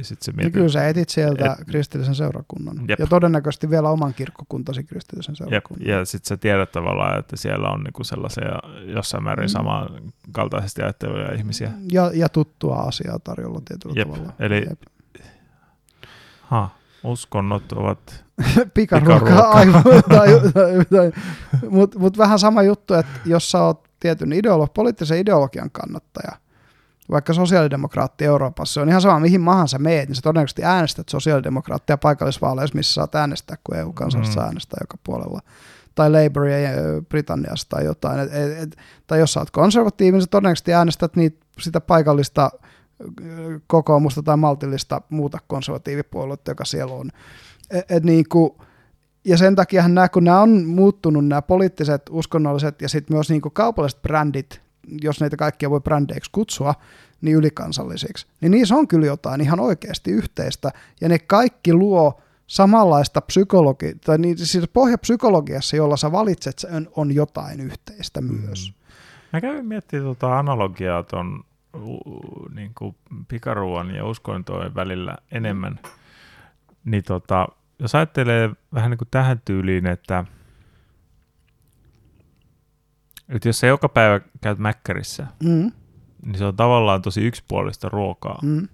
Ja 0.00 0.04
sitten 0.04 0.34
se 0.36 0.42
Ja 0.44 0.50
kyllä 0.50 0.68
sä 0.68 0.88
etit 0.88 1.08
sieltä 1.08 1.56
Et- 1.60 1.66
kristillisen 1.66 2.14
seurakunnan. 2.14 2.76
Jep. 2.88 2.98
Ja 3.00 3.06
todennäköisesti 3.06 3.70
vielä 3.70 3.90
oman 3.90 4.14
kirkkokuntasi 4.14 4.84
kristillisen 4.84 5.32
Jep, 5.32 5.36
seurakunnan. 5.38 5.86
ja 5.88 6.04
sitten 6.04 6.28
sä 6.28 6.36
tiedät 6.36 6.72
tavallaan, 6.72 7.18
että 7.18 7.36
siellä 7.36 7.68
on 7.70 7.80
niinku 7.82 8.04
sellaisia 8.04 8.58
jossain 8.86 9.24
määrin 9.24 9.44
Mm. 9.44 9.48
samankaltaisesti 9.48 10.82
ajattelevia 10.82 11.32
ihmisiä. 11.34 11.70
Ja, 11.92 12.10
ja 12.14 12.28
tuttua 12.28 12.76
asiaa 12.76 13.18
tarjolla 13.18 13.60
tietyllä 13.64 13.94
Jep, 13.96 14.08
tavalla. 14.10 14.32
eli- 14.38 14.66
Jep. 14.68 14.80
Ha, 16.40 16.68
uskonnot 17.04 17.72
ovat, 17.72 18.24
pikaruokaa 18.74 19.50
aivan, 19.50 19.82
mutta 21.70 21.98
mut 21.98 22.18
vähän 22.18 22.38
sama 22.38 22.62
juttu, 22.62 22.94
että 22.94 23.20
jos 23.26 23.50
sä 23.50 23.62
oot 23.62 23.84
tietyn 24.00 24.32
ideolo- 24.32 24.70
poliittisen 24.74 25.18
ideologian 25.18 25.70
kannattaja, 25.70 26.32
vaikka 27.10 27.32
sosiaalidemokraatti 27.32 28.24
Euroopassa, 28.24 28.74
se 28.74 28.80
on 28.80 28.88
ihan 28.88 29.00
sama 29.00 29.20
mihin 29.20 29.40
maahan 29.40 29.68
sä 29.68 29.78
meet, 29.78 30.08
niin 30.08 30.16
sä 30.16 30.22
todennäköisesti 30.22 30.64
äänestät 30.64 31.08
sosiaalidemokraattia 31.08 31.98
paikallisvaaleissa, 31.98 32.76
missä 32.76 32.94
saat 32.94 33.14
äänestää, 33.14 33.56
kun 33.64 33.76
EU-kansalaiset 33.76 34.36
Mm. 34.36 34.42
äänestää 34.42 34.78
joka 34.80 34.98
puolella. 35.04 35.40
Tai 35.94 36.10
Labouria 36.10 36.70
ö, 36.70 37.02
Britanniassa 37.08 37.68
tai 37.68 37.84
jotain. 37.84 38.20
Et, 38.20 38.34
et, 38.34 38.58
et, 38.62 38.76
tai 39.06 39.18
jos 39.18 39.32
sä 39.32 39.40
oot 39.40 39.50
konservatiivinen, 39.50 40.22
sä 40.22 40.26
todennäköisesti 40.30 40.74
äänestät 40.74 41.16
niitä, 41.16 41.46
sitä 41.58 41.80
paikallista 41.80 42.50
kokoomusta 43.66 44.22
tai 44.22 44.36
maltillista 44.36 45.02
muuta 45.10 45.38
konservatiivipuoluetta, 45.46 46.50
joka 46.50 46.64
siellä 46.64 46.94
on. 46.94 47.10
Et, 47.70 47.90
et 47.90 48.04
niinku, 48.04 48.58
ja 49.24 49.36
sen 49.36 49.56
takia 49.56 49.88
nämä, 49.88 50.08
kun 50.08 50.24
nämä 50.24 50.40
on 50.40 50.64
muuttunut, 50.64 51.26
nämä 51.26 51.42
poliittiset, 51.42 52.02
uskonnolliset 52.10 52.82
ja 52.82 52.88
sitten 52.88 53.16
myös 53.16 53.30
niinku 53.30 53.50
kaupalliset 53.50 54.02
brändit, 54.02 54.60
jos 55.02 55.20
niitä 55.20 55.36
kaikkia 55.36 55.70
voi 55.70 55.80
brändeiksi 55.80 56.30
kutsua, 56.32 56.74
niin 57.20 57.36
ylikansallisiksi, 57.36 58.26
niin 58.40 58.50
niissä 58.50 58.74
on 58.74 58.88
kyllä 58.88 59.06
jotain 59.06 59.40
ihan 59.40 59.60
oikeasti 59.60 60.10
yhteistä, 60.10 60.70
ja 61.00 61.08
ne 61.08 61.18
kaikki 61.18 61.74
luo 61.74 62.20
samanlaista 62.46 63.20
psykologi, 63.20 63.94
tai 63.94 64.18
niin, 64.18 64.38
siis 64.38 64.68
pohjapsykologiassa, 64.72 65.76
jolla 65.76 65.96
sä 65.96 66.12
valitset, 66.12 66.58
se 66.58 66.68
on, 66.68 66.88
on 66.96 67.14
jotain 67.14 67.60
yhteistä 67.60 68.20
myös. 68.20 68.72
Mä 69.32 69.40
kävin 69.40 69.66
miettimään 69.66 70.06
tota 70.06 70.38
analogiaa 70.38 71.02
ton 71.02 71.44
u- 71.76 72.48
niin 72.54 72.72
kuin 72.74 72.96
pikaruoan 73.28 73.94
ja 73.94 74.06
uskontojen 74.06 74.74
välillä 74.74 75.16
enemmän. 75.30 75.78
Niin 76.84 77.04
tota, 77.04 77.48
jos 77.78 77.94
ajattelee 77.94 78.50
vähän 78.74 78.90
niin 78.90 78.98
kuin 78.98 79.08
tähän 79.10 79.40
tyyliin, 79.44 79.86
että, 79.86 80.24
että 83.30 83.48
jos 83.48 83.60
sä 83.60 83.66
joka 83.66 83.88
päivä 83.88 84.20
käyt 84.40 84.58
mäkkärissä, 84.58 85.26
Mm, 85.42 85.72
niin 86.26 86.38
se 86.38 86.44
on 86.44 86.56
tavallaan 86.56 87.02
tosi 87.02 87.20
yksipuolista 87.20 87.88
ruokaa. 87.88 88.38
mm, 88.42 88.68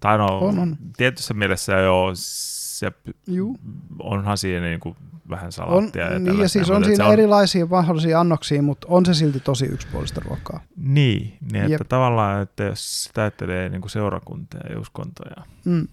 Tai 0.00 0.18
no, 0.18 0.26
On, 0.38 0.58
on. 0.58 0.76
tietyssä 0.96 1.34
mielessä 1.34 1.72
joo, 1.72 2.10
se 2.14 2.92
juu. 3.26 3.56
onhan 3.98 4.38
siinä 4.38 4.66
niin 4.66 4.80
kuin 4.80 4.96
vähän 5.30 5.46
On, 5.46 5.52
salaattia. 5.52 6.12
ja 6.12 6.18
niin, 6.18 6.38
ja 6.38 6.48
siis 6.48 6.70
on 6.70 6.82
et 6.82 6.84
siinä 6.86 7.06
se 7.06 7.12
erilaisia 7.12 7.66
mahdollisia 7.66 8.20
annoksia, 8.20 8.62
mutta 8.62 8.86
on 8.90 9.06
se 9.06 9.14
silti 9.14 9.40
tosi 9.40 9.66
yksipuolista 9.66 10.20
ruokaa. 10.24 10.60
Niin, 10.76 11.38
niin 11.52 11.72
että 11.72 11.84
tavallaan, 11.84 12.42
että 12.42 12.64
jos 12.64 13.04
sitä 13.04 13.20
ajattelee 13.20 13.68
niin 13.68 13.80
kuin 13.80 13.90
seurakuntia 13.90 14.60
ja 14.70 14.80
uskontoja, 14.80 15.36
Mm. 15.64 15.88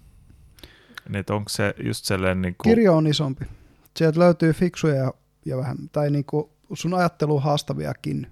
niin 1.08 1.16
että 1.16 1.34
onko 1.34 1.48
se 1.48 1.74
just 1.84 2.04
sellainen, 2.04 2.42
niin 2.42 2.54
kuin, 2.58 2.70
Kirjo 2.74 2.96
on 2.96 3.06
isompi. 3.06 3.44
Sieltä 3.96 4.18
löytyy 4.20 4.52
fiksuja 4.52 4.94
ja, 4.94 5.12
ja 5.44 5.56
vähän, 5.56 5.76
tai 5.92 6.10
niinku 6.10 6.50
sun 6.72 6.94
ajattelu 6.94 7.40
haastaviakin, 7.40 8.26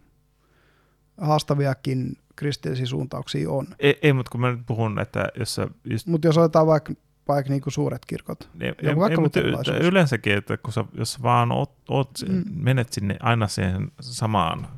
haastaviakin 1.20 2.16
kristillisiä 2.36 2.86
suuntauksia 2.86 3.50
on. 3.50 3.66
ei, 3.78 3.98
ei 4.02 4.12
mutta 4.12 4.30
kun 4.30 4.40
mä 4.40 4.50
nyt 4.50 4.60
puhun, 4.66 4.98
että 4.98 5.28
jos 5.38 5.54
sä 5.54 5.68
just, 5.84 6.06
Mutta 6.06 6.28
jos 6.28 6.38
otetaan 6.38 6.66
vaikka, 6.66 6.92
vaikka 7.28 7.50
niinku 7.52 7.70
suuret 7.70 8.04
kirkot, 8.06 8.50
ei, 8.60 8.68
Joku 8.68 8.86
ei, 8.88 8.96
vaikka 8.96 9.20
ei, 9.20 9.22
mutta 9.22 9.76
yleensäkin, 9.82 10.36
että 10.36 10.56
kun 10.56 10.72
sä, 10.72 10.84
jos 10.94 11.12
sä 11.12 11.18
vaan 11.22 11.52
oot, 11.52 11.72
oot, 11.88 12.10
Mm. 12.28 12.44
menet 12.54 12.92
sinne 12.92 13.16
aina 13.20 13.46
siihen 13.48 13.92
samaan, 14.00 14.68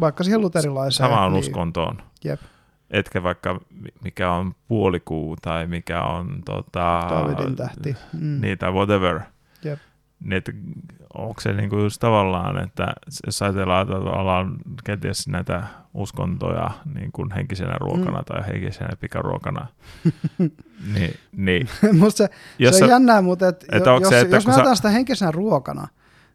vaikka 0.00 0.24
siihen 0.24 0.40
luterilaiseen. 0.40 1.08
samaan 1.10 1.32
niin, 1.32 1.40
uskontoon, 1.40 2.02
Jep. 2.24 2.40
etkä 2.90 3.22
vaikka 3.22 3.60
mi- 3.70 3.88
mikä 4.04 4.32
on 4.32 4.54
puolikuu 4.68 5.36
tai 5.42 5.66
mikä 5.66 6.02
on 6.02 6.42
tota, 6.44 7.06
Daavidin 7.10 7.56
tähti. 7.56 7.96
Mm. 8.12 8.40
niin, 8.40 8.58
tai 8.58 8.72
whatever, 8.72 9.20
Jep. 9.64 9.78
Niin 10.24 10.32
että 10.32 10.52
onko 11.14 11.40
se 11.40 11.52
niinku 11.52 11.78
just 11.78 12.00
tavallaan, 12.00 12.64
että 12.64 12.94
jos 13.26 13.42
ajatellaan 13.42 13.86
tavallaan 13.86 14.58
kenties 14.84 15.28
näitä 15.28 15.62
uskontoja 15.94 16.70
niin 16.94 17.12
kuin 17.12 17.32
henkisenä 17.32 17.74
ruokana 17.80 18.18
mm. 18.18 18.24
tai 18.24 18.46
henkisenä 18.46 18.96
pikaruokana, 19.00 19.66
niin, 20.94 21.14
niin 21.36 21.68
Musta 22.00 22.16
se, 22.16 22.30
jos 22.58 22.78
se 22.78 22.84
on 22.84 22.90
jännää, 22.90 23.22
mutta 23.22 23.48
et, 23.48 23.64
että 23.72 23.90
jos, 23.90 24.08
se, 24.08 24.20
että 24.20 24.36
jos 24.36 24.46
me 24.46 24.52
sä... 24.52 24.74
sitä 24.74 24.90
henkisenä 24.90 25.30
ruokana, 25.30 25.88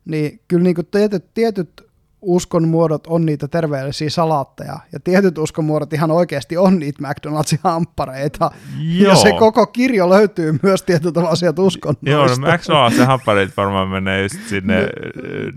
niin 0.06 0.42
kyllä 0.48 0.64
niin 0.64 0.76
kuin 0.76 0.88
tietyt, 0.92 1.34
tietyt 1.34 1.85
uskon 2.26 2.68
muodot 2.68 3.08
on 3.08 3.26
niitä 3.26 3.48
terveellisiä 3.48 4.10
salaatteja, 4.10 4.80
ja 4.92 5.00
tietyt 5.00 5.38
uskon 5.38 5.66
muodot 5.66 5.94
ihan 5.94 6.12
oikeasti 6.12 6.58
on 6.58 6.80
niitä 6.80 7.04
McDonald'sin 7.04 7.60
hamppareita, 7.64 8.52
Joo. 8.80 9.10
ja 9.10 9.16
se 9.16 9.32
koko 9.32 9.68
kirjo 9.68 10.10
löytyy 10.10 10.60
myös 10.64 10.84
tavalla 11.14 11.36
sieltä 11.36 11.62
uskonnoista. 11.62 12.10
Joo, 12.10 12.28
no 12.28 12.36
McDonald'sin 12.36 13.06
hamppareet 13.06 13.58
varmaan 13.58 13.88
menee 13.88 14.24
just 14.24 14.36
sinne 14.48 14.88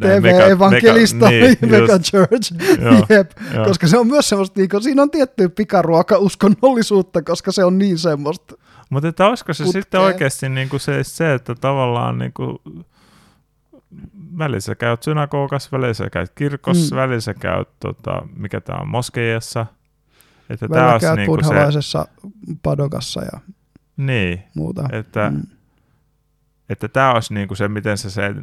TV-evankelista, 0.00 1.28
niin, 1.28 1.56
Mega 1.60 1.98
Church, 1.98 2.52
Jep, 3.10 3.30
koska 3.64 3.86
se 3.86 3.98
on 3.98 4.06
myös 4.06 4.28
semmoista, 4.28 4.60
niin 4.60 4.68
kuin, 4.68 4.82
siinä 4.82 5.02
on 5.02 5.10
tiettyä 5.10 5.48
pikaruoka-uskonnollisuutta, 5.48 7.22
koska 7.22 7.52
se 7.52 7.64
on 7.64 7.78
niin 7.78 7.98
semmoista. 7.98 8.54
Mutta 8.90 9.08
että 9.08 9.26
olisiko 9.26 9.54
se 9.54 9.64
putkea. 9.64 9.82
sitten 9.82 10.00
oikeasti 10.00 10.48
niin 10.48 10.68
kuin 10.68 10.80
se, 10.80 11.04
se, 11.04 11.34
että 11.34 11.54
tavallaan 11.54 12.18
niin 12.18 12.32
kuin, 12.32 12.58
välissä 14.38 14.74
käyt 14.74 15.02
synagogassa, 15.02 15.68
välissä 15.72 16.10
käyt 16.10 16.32
kirkossa, 16.34 16.94
mm. 16.94 17.00
välissä 17.00 17.34
käyt, 17.34 17.68
tota, 17.80 18.22
mikä 18.36 18.60
tämä 18.60 18.78
on, 18.78 18.88
moskeijassa. 18.88 19.66
Että 20.50 20.70
Välillä 20.70 20.98
käyt 21.00 21.16
niinku 21.16 21.32
buddhalaisessa 21.32 22.06
se, 22.22 22.54
padokassa 22.62 23.22
ja 23.22 23.40
niin, 23.96 24.42
muuta. 24.54 24.88
Että, 24.92 25.30
mm. 25.30 25.42
että 26.68 26.88
tämä 26.88 27.12
olisi 27.12 27.34
niinku 27.34 27.54
se, 27.54 27.68
miten 27.68 27.98
se, 27.98 28.10
se 28.10 28.34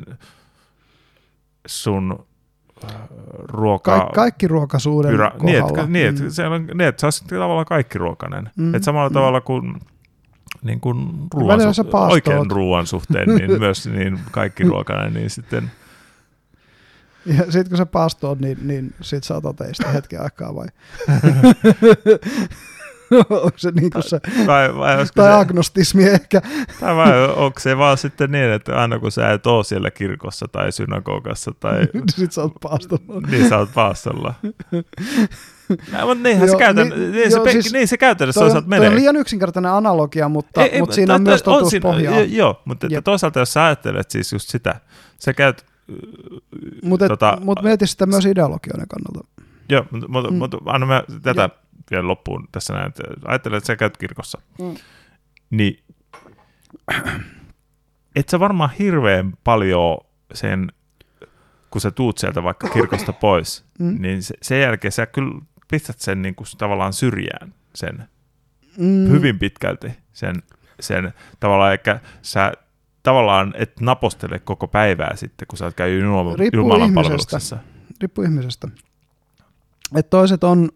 sun 1.67 2.25
äh, 2.83 2.91
ruoka... 3.37 3.99
Ka- 3.99 4.11
kaikki 4.15 4.47
ruokasuuden 4.47 5.13
pyra- 5.15 5.43
niin, 5.43 5.63
kohdalla. 5.63 5.65
Niin, 5.65 5.69
että, 5.69 5.85
mm. 5.85 5.93
niin, 5.93 6.07
että, 6.07 6.29
se 6.29 6.47
on, 6.47 6.65
niin, 6.65 6.81
että 6.81 7.11
se 7.11 7.25
tavallaan 7.25 7.65
kaikki 7.65 7.97
ruokainen. 7.97 8.49
Mm. 8.55 8.75
Että 8.75 8.85
samalla 8.85 9.09
mm. 9.09 9.13
tavalla 9.13 9.41
kuin 9.41 9.75
niin 10.63 10.79
kuin 10.79 11.27
ruoan 11.33 11.59
su- 11.59 12.11
oikean 12.11 12.51
ruoan 12.51 12.87
suhteen, 12.87 13.29
niin 13.35 13.59
myös 13.59 13.87
niin 13.87 14.19
kaikki 14.31 14.63
ruokainen, 14.63 15.13
niin 15.13 15.29
sitten... 15.29 15.71
Ja 17.25 17.43
sitten 17.43 17.69
kun 17.69 17.77
sä 17.77 17.85
paastoot, 17.85 18.39
niin, 18.39 18.57
niin 18.61 18.93
sit 19.01 19.23
sä 19.23 19.35
teistä 19.57 19.89
hetken 19.89 20.21
aikaa 20.21 20.55
vai? 20.55 20.67
onko 23.29 23.57
se 23.57 23.71
niin 23.71 23.91
kuin 23.91 24.03
se, 24.03 24.19
vai, 24.47 24.75
vai 24.75 25.05
tai 25.15 25.25
se, 25.25 25.33
agnostismi 25.33 26.03
ehkä. 26.03 26.41
Tai 26.79 26.95
vai 26.95 27.27
onko 27.27 27.59
se 27.59 27.77
vaan 27.77 27.97
sitten 27.97 28.31
niin, 28.31 28.51
että 28.51 28.81
aina 28.81 28.99
kun 28.99 29.11
sä 29.11 29.31
et 29.31 29.47
ole 29.47 29.63
siellä 29.63 29.91
kirkossa 29.91 30.45
tai 30.51 30.71
synagogassa 30.71 31.51
tai... 31.59 31.81
Sitten 32.09 32.31
sä 32.31 32.41
oot 32.41 32.53
paastolla. 32.61 33.27
niin 33.31 33.49
sä 33.49 33.57
oot 33.57 33.69
paastolla. 33.73 34.33
No, 35.91 36.07
mutta 36.07 36.23
niinhän 36.23 36.49
se, 36.49 36.57
käytän, 36.57 36.89
niin, 36.89 37.11
niin, 37.11 37.31
se, 37.31 37.51
siis, 37.51 37.73
niin 37.73 37.87
se 37.87 37.97
käytännössä 37.97 38.39
toi, 38.39 38.45
toisaalta 38.45 38.67
menee. 38.67 38.89
Toi 38.89 38.95
on 38.95 39.01
liian 39.01 39.15
yksinkertainen 39.15 39.71
analogia, 39.71 40.29
mutta, 40.29 40.65
ei, 40.65 40.79
mutta 40.79 40.95
siinä 40.95 41.15
on 41.15 41.21
myös 41.21 41.43
totuuspohjaa. 41.43 42.19
Joo, 42.19 42.61
mutta 42.65 42.87
että 42.87 43.01
toisaalta 43.01 43.39
jos 43.39 43.53
sä 43.53 43.65
ajattelet 43.65 44.11
siis 44.11 44.33
just 44.33 44.49
sitä, 44.49 44.75
sä 45.19 45.33
käyt... 45.33 45.65
Mutta 46.83 47.07
tota, 47.07 47.37
mut 47.41 47.61
mieti 47.63 47.87
sitä 47.87 48.05
myös 48.05 48.25
ideologioiden 48.25 48.87
kannalta. 48.87 49.27
Joo, 49.69 49.85
mutta 49.91 50.07
mut, 50.07 50.31
mm. 50.31 50.37
mut, 50.37 50.55
anna 50.65 50.87
mä 50.87 51.03
tätä 51.21 51.41
ja. 51.41 51.49
vielä 51.91 52.07
loppuun 52.07 52.47
tässä 52.51 52.73
näin, 52.73 52.87
että 52.87 53.03
ajattelet, 53.25 53.57
että 53.57 53.67
sä 53.67 53.75
käyt 53.75 53.97
kirkossa, 53.97 54.41
mm. 54.59 54.75
niin 55.49 55.83
et 58.15 58.29
sä 58.29 58.39
varmaan 58.39 58.69
hirveän 58.79 59.33
paljon 59.43 59.97
sen, 60.33 60.71
kun 61.71 61.81
sä 61.81 61.91
tuut 61.91 62.17
sieltä 62.17 62.43
vaikka 62.43 62.69
kirkosta 62.69 63.13
pois, 63.13 63.65
mm. 63.79 64.01
niin 64.01 64.23
se, 64.23 64.35
sen 64.41 64.61
jälkeen 64.61 64.91
sä 64.91 65.05
kyllä 65.05 65.41
pistät 65.67 65.99
sen 65.99 66.21
niin 66.21 66.35
kuin 66.35 66.47
tavallaan 66.57 66.93
syrjään 66.93 67.53
sen 67.75 68.07
mm. 68.77 69.09
hyvin 69.09 69.39
pitkälti 69.39 69.91
sen, 70.13 70.35
sen 70.79 71.13
tavallaan, 71.39 71.73
ehkä 71.73 71.99
sä 72.21 72.53
tavallaan 73.05 73.53
et 73.57 73.79
napostele 73.79 74.39
koko 74.39 74.67
päivää 74.67 75.15
sitten, 75.15 75.47
kun 75.47 75.57
sä 75.57 75.65
oot 75.65 75.73
käynyt 75.73 76.03
Jumalan 76.53 76.93
palveluksessa. 76.93 77.57
Riippuu 78.01 78.23
ihmisestä. 78.23 78.67
Et 79.95 80.09
toiset 80.09 80.43
on, 80.43 80.69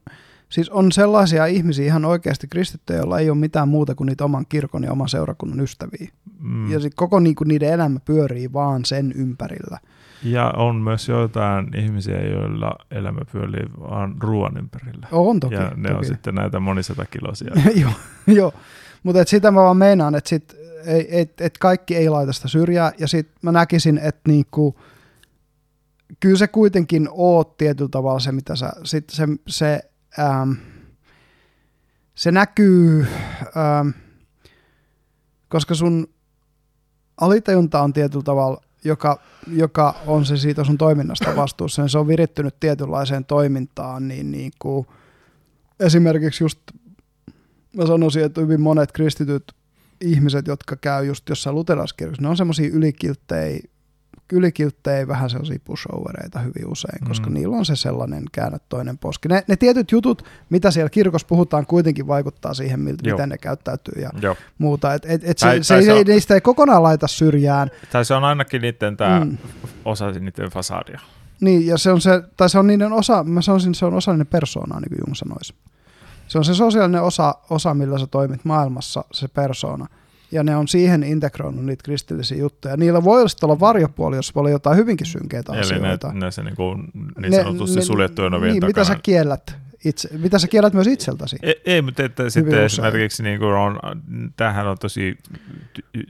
siis 0.50 0.70
on 0.70 0.92
sellaisia 0.92 1.46
ihmisiä 1.46 1.86
ihan 1.86 2.06
oikeasti 2.06 2.48
kristittyjä, 2.48 3.00
joilla 3.00 3.20
ei 3.20 3.30
ole 3.30 3.38
mitään 3.38 3.68
muuta 3.68 3.96
kuin 3.96 4.08
niitä 4.08 4.26
oman 4.26 4.46
kirkon 4.50 4.84
ja 4.84 4.92
oman 4.92 5.10
seurakunnan 5.10 5.60
ystäviä. 5.60 6.10
Mm. 6.40 6.72
Ja 6.72 6.80
sitten 6.80 6.96
koko 6.96 7.20
niinku 7.20 7.44
niiden 7.44 7.74
elämä 7.74 8.00
pyörii 8.06 8.54
vaan 8.54 8.86
sen 8.86 9.12
ympärillä. 9.16 9.80
Ja 10.24 10.54
on 10.58 10.76
myös 10.76 11.10
joitain 11.10 11.76
ihmisiä, 11.76 12.22
joilla 12.22 12.76
elämä 12.92 13.22
pyörii 13.32 13.66
vaan 13.80 14.16
ruoan 14.20 14.58
ympärillä. 14.58 15.08
On 15.12 15.40
toki. 15.40 15.56
Ja 15.56 15.72
ne 15.76 15.90
toki. 15.90 15.98
on 15.98 16.06
sitten 16.06 16.36
näitä 16.36 16.60
monisatakilosia. 16.60 17.54
joo, 17.82 17.92
joo. 18.28 18.54
mutta 19.04 19.26
sitä 19.26 19.52
mä 19.52 19.62
vaan 19.62 19.78
meinaan, 19.78 20.16
että 20.16 20.30
sit, 20.86 21.08
et, 21.10 21.42
et 21.42 21.58
kaikki 21.58 21.96
ei 21.96 22.10
laita 22.10 22.34
sitä 22.34 22.48
syrjää. 22.48 22.92
Ja 22.98 23.08
sitten 23.08 23.36
mä 23.42 23.52
näkisin, 23.52 23.98
että 23.98 24.22
niinku, 24.28 24.80
kyllä 26.20 26.38
se 26.38 26.48
kuitenkin 26.48 27.08
oot 27.12 27.58
tietyllä 27.58 27.90
tavalla 27.90 28.20
se, 28.20 28.32
mitä 28.32 28.56
sä, 28.56 28.72
sit 28.84 29.10
se, 29.10 29.28
se, 29.48 29.82
ähm, 30.20 30.52
se 32.16 32.32
näkyy, 32.32 33.08
ähm, 33.58 33.90
koska 35.50 35.76
sun 35.76 36.08
alitajunta 37.22 37.82
on 37.82 37.94
tietyllä 37.94 38.24
tavalla 38.24 38.62
joka, 38.84 39.20
joka 39.48 39.96
on 40.08 40.26
se 40.26 40.38
siitä 40.38 40.64
sun 40.64 40.78
toiminnasta 40.78 41.36
vastuussa, 41.36 41.82
niin 41.82 41.90
se 41.90 41.98
on 41.98 42.08
virittynyt 42.08 42.60
tietynlaiseen 42.60 43.26
toimintaan, 43.26 44.08
niin, 44.08 44.32
niin 44.32 44.52
kuin 44.60 44.88
esimerkiksi 45.80 46.44
just 46.44 46.60
mä 47.76 47.86
sanoisin, 47.86 48.24
että 48.24 48.42
hyvin 48.42 48.62
monet 48.62 48.92
kristityt 48.92 49.44
ihmiset, 50.02 50.48
jotka 50.48 50.76
käy 50.76 51.06
just 51.06 51.30
jossain 51.30 51.56
luterilaiskirjoissa, 51.56 52.22
ne 52.22 52.30
on 52.30 52.38
semmoisia 52.38 52.70
ylikilttejä, 52.74 53.60
ylikilttejä, 54.34 55.08
vähän 55.08 55.30
sellaisia 55.30 55.60
pushovereita 55.64 56.40
hyvin 56.40 56.68
usein, 56.68 57.08
koska 57.08 57.30
mm. 57.30 57.34
niillä 57.34 57.58
on 57.58 57.66
se 57.66 57.76
sellainen 57.76 58.24
käännä 58.32 58.58
toinen 58.70 58.98
poski. 58.98 59.28
Ne, 59.28 59.44
ne 59.48 59.56
tietyt 59.56 59.92
jutut, 59.92 60.24
mitä 60.50 60.72
siellä 60.72 60.90
kirkossa 60.90 61.28
puhutaan, 61.28 61.66
kuitenkin 61.66 62.08
vaikuttaa 62.08 62.54
siihen, 62.54 62.80
miltä, 62.80 63.12
miten 63.12 63.30
ne 63.30 63.38
käyttäytyy 63.38 64.02
ja 64.02 64.10
Joo. 64.22 64.36
muuta. 64.58 64.94
Et, 64.94 65.06
et, 65.06 65.22
et 65.24 65.38
se, 65.38 65.46
tai, 65.46 65.64
se, 65.64 65.74
tai 65.74 65.84
se, 65.84 65.92
ei, 65.92 66.04
niistä 66.04 66.34
ei 66.34 66.42
kokonaan 66.42 66.84
laita 66.84 67.08
syrjään. 67.08 67.72
Tai 67.92 68.06
se 68.06 68.14
on 68.14 68.24
ainakin 68.24 68.62
niiden 68.62 68.98
tämä 68.98 69.26
mm. 69.26 69.38
osa 69.86 70.12
niiden 70.12 70.50
fasadia. 70.50 71.00
Niin, 71.42 71.68
ja 71.68 71.78
se 71.78 71.92
on 71.92 72.02
se, 72.02 72.22
tai 72.38 72.50
se 72.50 72.60
on 72.60 72.68
niiden 72.68 72.94
osa, 72.94 73.24
mä 73.24 73.42
sanoisin, 73.42 73.76
se 73.76 73.86
on 73.86 73.94
osa 73.94 74.12
niiden 74.12 74.28
persoonaa, 74.28 74.80
niin 74.80 74.90
kuin 74.90 75.00
Jung 75.08 75.16
sanoisi. 75.16 75.54
Se 76.30 76.38
on 76.38 76.46
se 76.46 76.56
sosiaalinen 76.56 77.02
osa, 77.02 77.36
osa, 77.50 77.74
millä 77.74 78.00
sä 78.00 78.08
toimit 78.08 78.46
maailmassa, 78.46 79.06
se 79.12 79.28
persoona 79.28 79.88
ja 80.32 80.44
ne 80.44 80.56
on 80.56 80.68
siihen 80.68 81.04
integroinut 81.04 81.66
niitä 81.66 81.84
kristillisiä 81.84 82.38
juttuja. 82.38 82.78
Niillä 82.78 83.04
voi 83.04 83.22
olla 83.44 83.60
varjopuoli, 83.60 84.16
jos 84.16 84.36
voi 84.36 84.42
olla 84.42 84.50
jotain 84.50 84.78
hyvinkin 84.78 85.08
synkeitä 85.08 85.54
Eli 85.54 85.62
asioita. 85.62 86.08
Eli 86.08 86.20
ne, 86.20 86.26
ne, 86.26 86.32
se 86.32 86.44
niin, 86.44 86.56
kuin, 86.56 86.84
niin 87.22 87.34
sanotusti 87.34 87.80
ne, 87.80 87.86
suljettujen 87.86 88.34
ovien 88.34 88.52
niin, 88.52 88.62
takana. 88.62 88.70
Mitä 88.70 88.84
sä 88.84 89.00
kiellät? 89.04 89.56
Itse, 89.86 90.10
mitä 90.18 90.40
sä 90.40 90.48
kiellät 90.48 90.74
myös 90.74 90.88
itseltäsi? 90.88 91.38
Ei, 91.42 91.62
ei 91.66 91.82
mutta 91.82 92.04
että 92.04 92.30
sitten 92.30 92.64
esimerkiksi 92.64 93.24
niin 93.24 93.40
kuin 93.40 93.54
on, 93.54 93.80
tämähän 94.38 94.68
on 94.68 94.78
tosi 94.78 95.18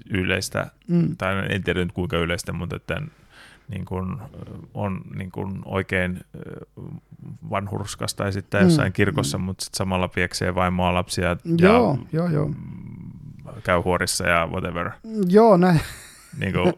yleistä, 0.10 0.72
mm. 0.88 1.18
tai 1.18 1.46
en 1.50 1.64
tiedä 1.64 1.80
nyt 1.80 1.92
kuinka 1.92 2.18
yleistä, 2.18 2.54
mutta 2.54 2.76
että 2.76 3.02
niin 3.70 3.86
kuin, 3.86 4.18
on 4.74 5.02
niin 5.16 5.32
kuin 5.32 5.62
oikein 5.66 6.22
vanhurskasta 7.50 8.28
esittää 8.28 8.62
jossain 8.62 8.90
mm. 8.90 8.94
kirkossa, 8.94 9.38
mutta 9.38 9.66
sitten 9.66 9.78
samalla 9.78 10.08
pieksee 10.08 10.56
vaimoa 10.56 10.94
lapsia 10.94 11.38
joo, 11.58 11.98
ja 12.14 12.20
joo, 12.20 12.28
joo 12.28 12.50
käy 13.64 13.82
huorissa 13.82 14.28
ja 14.28 14.48
whatever. 14.48 14.92
Joo, 15.28 15.58
näin. 15.58 15.82
Niin 16.40 16.54
kuin. 16.54 16.74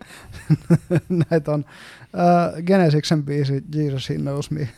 Näitä 1.29 1.51
on. 1.51 1.65
Uh, 2.13 2.63
Genesiksen 2.63 3.23
biisi 3.23 3.63
Jesus 3.75 4.09
He 4.09 4.15
Knows 4.15 4.51
Me 4.51 4.69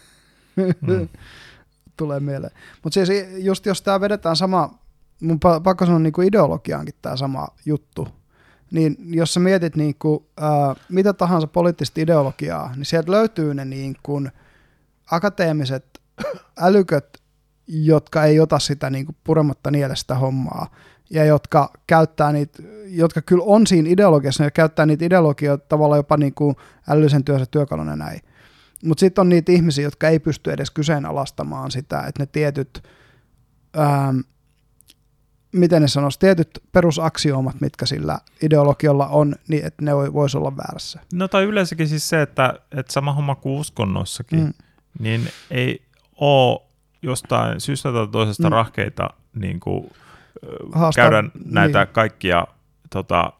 mm. 0.56 1.10
tulee 1.98 2.20
mieleen. 2.20 2.54
Mutta 2.84 3.06
siis 3.06 3.26
just 3.38 3.66
jos 3.66 3.82
tämä 3.82 4.02
vedetään 4.02 4.36
sama, 4.36 4.80
mun 5.22 5.40
pakko 5.64 5.86
sanoa 5.86 6.00
niin 6.00 6.14
kuin 6.14 6.28
ideologiaankin 6.28 6.96
tämä 7.02 7.18
sama 7.18 7.48
juttu, 7.66 8.08
niin 8.74 8.98
jos 9.08 9.34
sä 9.34 9.40
mietit 9.40 9.76
niin 9.76 9.96
kuin, 10.00 10.16
uh, 10.16 10.76
mitä 10.90 11.14
tahansa 11.14 11.48
poliittista 11.48 12.02
ideologiaa, 12.02 12.74
niin 12.76 12.86
sieltä 12.86 13.12
löytyy 13.12 13.54
ne 13.54 13.66
niin 13.66 13.96
kuin 14.04 14.32
akateemiset 15.12 15.86
älyköt, 16.68 17.22
jotka 17.68 18.24
ei 18.24 18.40
ota 18.40 18.60
sitä 18.60 18.90
niin 18.90 19.06
kuin 19.06 19.16
purematta 19.24 19.72
nielestä 19.72 20.16
hommaa 20.16 20.68
ja 21.10 21.26
jotka 21.26 21.74
käyttää 21.88 22.32
niitä, 22.32 22.64
jotka 22.86 23.22
kyllä 23.22 23.44
on 23.46 23.68
siinä 23.68 23.90
ideologiassa, 23.90 24.44
ne 24.44 24.52
käyttää 24.52 24.86
niitä 24.86 25.06
ideologioita 25.06 25.66
tavallaan 25.70 26.00
jopa 26.00 26.18
niin 26.18 26.34
kuin 26.34 26.56
älyllisen 26.90 27.24
työnsä 27.24 27.46
työkaluna 27.52 27.96
näin. 27.96 28.22
Mutta 28.86 29.00
sitten 29.00 29.22
on 29.22 29.30
niitä 29.30 29.52
ihmisiä, 29.52 29.84
jotka 29.84 30.10
ei 30.10 30.20
pysty 30.20 30.52
edes 30.52 30.72
kyseenalaistamaan 30.72 31.72
sitä, 31.72 32.00
että 32.00 32.24
ne 32.24 32.26
tietyt, 32.26 32.84
ähm, 33.78 34.20
miten 35.54 35.82
ne 35.82 35.88
sanoisi, 35.88 36.20
tietyt 36.20 36.50
perusaksioomat, 36.72 37.62
mitkä 37.62 37.86
sillä 37.86 38.20
ideologialla 38.42 39.08
on, 39.08 39.36
niin 39.48 39.66
että 39.66 39.86
ne 39.86 39.92
voisi 39.96 40.38
olla 40.38 40.58
väärässä. 40.58 41.00
No 41.14 41.28
tai 41.28 41.44
yleensäkin 41.44 41.88
siis 41.88 42.10
se, 42.10 42.22
että, 42.22 42.54
että 42.72 42.94
sama 42.94 43.14
homma 43.14 43.36
kuin 43.36 43.60
uskonnossakin, 43.60 44.40
mm. 44.40 44.54
niin 45.00 45.30
ei 45.52 45.82
ole 46.16 46.62
jostain 47.02 47.62
syystä 47.62 47.92
tai 47.92 48.08
toisesta 48.08 48.50
mm. 48.50 48.54
rahkeita 48.54 49.10
niin 49.36 49.60
kuin, 49.60 49.92
Haastaa, 50.72 51.10
käydä 51.10 51.30
näitä 51.46 51.84
niin. 51.84 51.94
kaikkia 51.94 52.48
tota, 52.90 53.34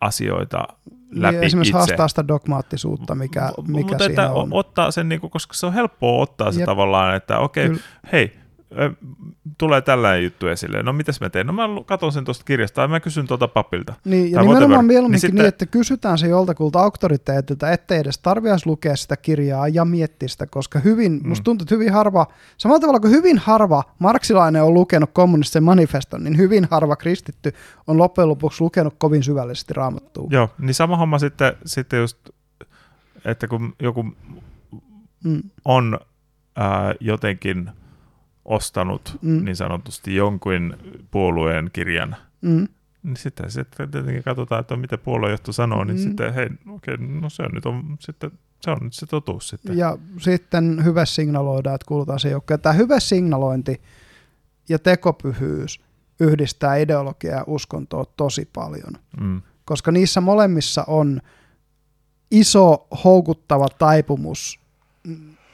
asioita 0.00 0.68
niin, 0.90 1.22
läpi 1.22 1.36
niin, 1.36 1.44
esimerkiksi 1.44 1.70
itse. 1.70 1.78
haastaa 1.78 2.08
sitä 2.08 2.28
dogmaattisuutta, 2.28 3.14
mikä, 3.14 3.52
mikä 3.66 3.88
Mutta 3.88 4.04
siinä 4.04 4.22
että 4.22 4.32
on. 4.32 4.48
ottaa 4.52 4.90
sen, 4.90 5.08
niin 5.08 5.20
kuin, 5.20 5.30
koska 5.30 5.54
se 5.54 5.66
on 5.66 5.72
helppoa 5.72 6.22
ottaa 6.22 6.52
se 6.52 6.60
Jep. 6.60 6.66
tavallaan, 6.66 7.16
että 7.16 7.38
okei, 7.38 7.66
okay, 7.66 7.78
hei, 8.12 8.39
tulee 9.58 9.80
tällainen 9.80 10.24
juttu 10.24 10.46
esille. 10.46 10.82
No 10.82 10.92
mitäs 10.92 11.20
mä 11.20 11.30
teen? 11.30 11.46
No 11.46 11.52
mä 11.52 11.62
katson 11.86 12.12
sen 12.12 12.24
tuosta 12.24 12.44
kirjasta 12.44 12.74
tai 12.74 12.88
mä 12.88 13.00
kysyn 13.00 13.26
tuolta 13.26 13.48
papilta. 13.48 13.94
Niin, 14.04 14.30
ja 14.30 14.40
nimenomaan 14.40 14.60
whatever. 14.60 14.82
mieluummin 14.82 15.12
niin, 15.12 15.20
sitten... 15.20 15.36
niin, 15.36 15.48
että 15.48 15.66
kysytään 15.66 16.18
se 16.18 16.28
joltakulta 16.28 16.80
auktoriteetilta, 16.80 17.70
ettei 17.70 17.98
edes 17.98 18.18
tarvitsisi 18.18 18.66
lukea 18.66 18.96
sitä 18.96 19.16
kirjaa 19.16 19.68
ja 19.68 19.84
miettiä 19.84 20.28
sitä, 20.28 20.46
koska 20.46 20.78
hyvin, 20.78 21.12
mm. 21.12 21.28
musta 21.28 21.44
tuntuu, 21.44 21.64
että 21.64 21.74
hyvin 21.74 21.92
harva, 21.92 22.26
samalla 22.56 22.80
tavalla 22.80 23.00
kuin 23.00 23.12
hyvin 23.12 23.38
harva 23.38 23.82
marksilainen 23.98 24.62
on 24.62 24.74
lukenut 24.74 25.10
kommunistisen 25.12 25.64
manifeston, 25.64 26.24
niin 26.24 26.36
hyvin 26.36 26.68
harva 26.70 26.96
kristitty 26.96 27.52
on 27.86 27.98
loppujen 27.98 28.28
lopuksi 28.28 28.60
lukenut 28.60 28.94
kovin 28.98 29.22
syvällisesti 29.22 29.74
raamattua. 29.74 30.28
Joo, 30.30 30.48
niin 30.58 30.74
sama 30.74 30.96
homma 30.96 31.18
sitten, 31.18 31.52
sitten 31.66 32.00
just, 32.00 32.18
että 33.24 33.48
kun 33.48 33.74
joku 33.82 34.02
mm. 35.24 35.42
on 35.64 35.98
ää, 36.56 36.94
jotenkin– 37.00 37.70
ostanut 38.50 39.18
mm. 39.22 39.44
niin 39.44 39.56
sanotusti 39.56 40.14
jonkun 40.16 40.76
puolueen 41.10 41.70
kirjan, 41.72 42.16
mm. 42.40 42.68
niin 43.02 43.16
sitten, 43.16 43.50
sitten 43.50 43.90
tietenkin 43.90 44.22
katsotaan, 44.22 44.60
että 44.60 44.76
mitä 44.76 44.98
puoluejohto 44.98 45.52
sanoo, 45.52 45.84
niin 45.84 45.96
mm. 45.96 46.02
sitten 46.02 46.34
hei, 46.34 46.48
okei, 46.68 46.96
no 46.96 47.30
se 47.30 47.42
on 47.42 47.50
nyt 47.52 47.66
on, 47.66 47.96
sitten, 48.00 48.30
se 48.60 48.70
on 48.70 48.78
nyt 48.80 48.92
se 48.92 49.06
totuus 49.06 49.48
sitten. 49.48 49.78
Ja 49.78 49.98
sitten 50.18 50.84
hyvä 50.84 51.04
signaloida, 51.04 51.74
että 51.74 51.86
kuulutaan 51.88 52.20
se 52.20 52.30
joukkoon. 52.30 52.60
Tämä 52.60 52.72
hyvä 52.72 53.00
signalointi 53.00 53.80
ja 54.68 54.78
tekopyhyys 54.78 55.80
yhdistää 56.20 56.76
ideologiaa 56.76 57.36
ja 57.36 57.44
uskontoa 57.46 58.04
tosi 58.16 58.48
paljon, 58.52 58.92
mm. 59.20 59.42
koska 59.64 59.92
niissä 59.92 60.20
molemmissa 60.20 60.84
on 60.86 61.20
iso 62.30 62.86
houkuttava 63.04 63.68
taipumus 63.78 64.60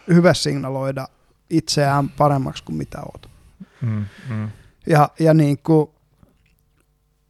hyvä 0.08 0.34
signaloida 0.34 1.08
itseään 1.50 2.08
paremmaksi 2.08 2.64
kuin 2.64 2.76
mitä 2.76 2.98
oot. 3.00 3.30
Mm, 3.82 4.04
mm. 4.28 4.48
Ja, 4.86 5.08
ja 5.18 5.34
niin 5.34 5.58
kuin, 5.58 5.90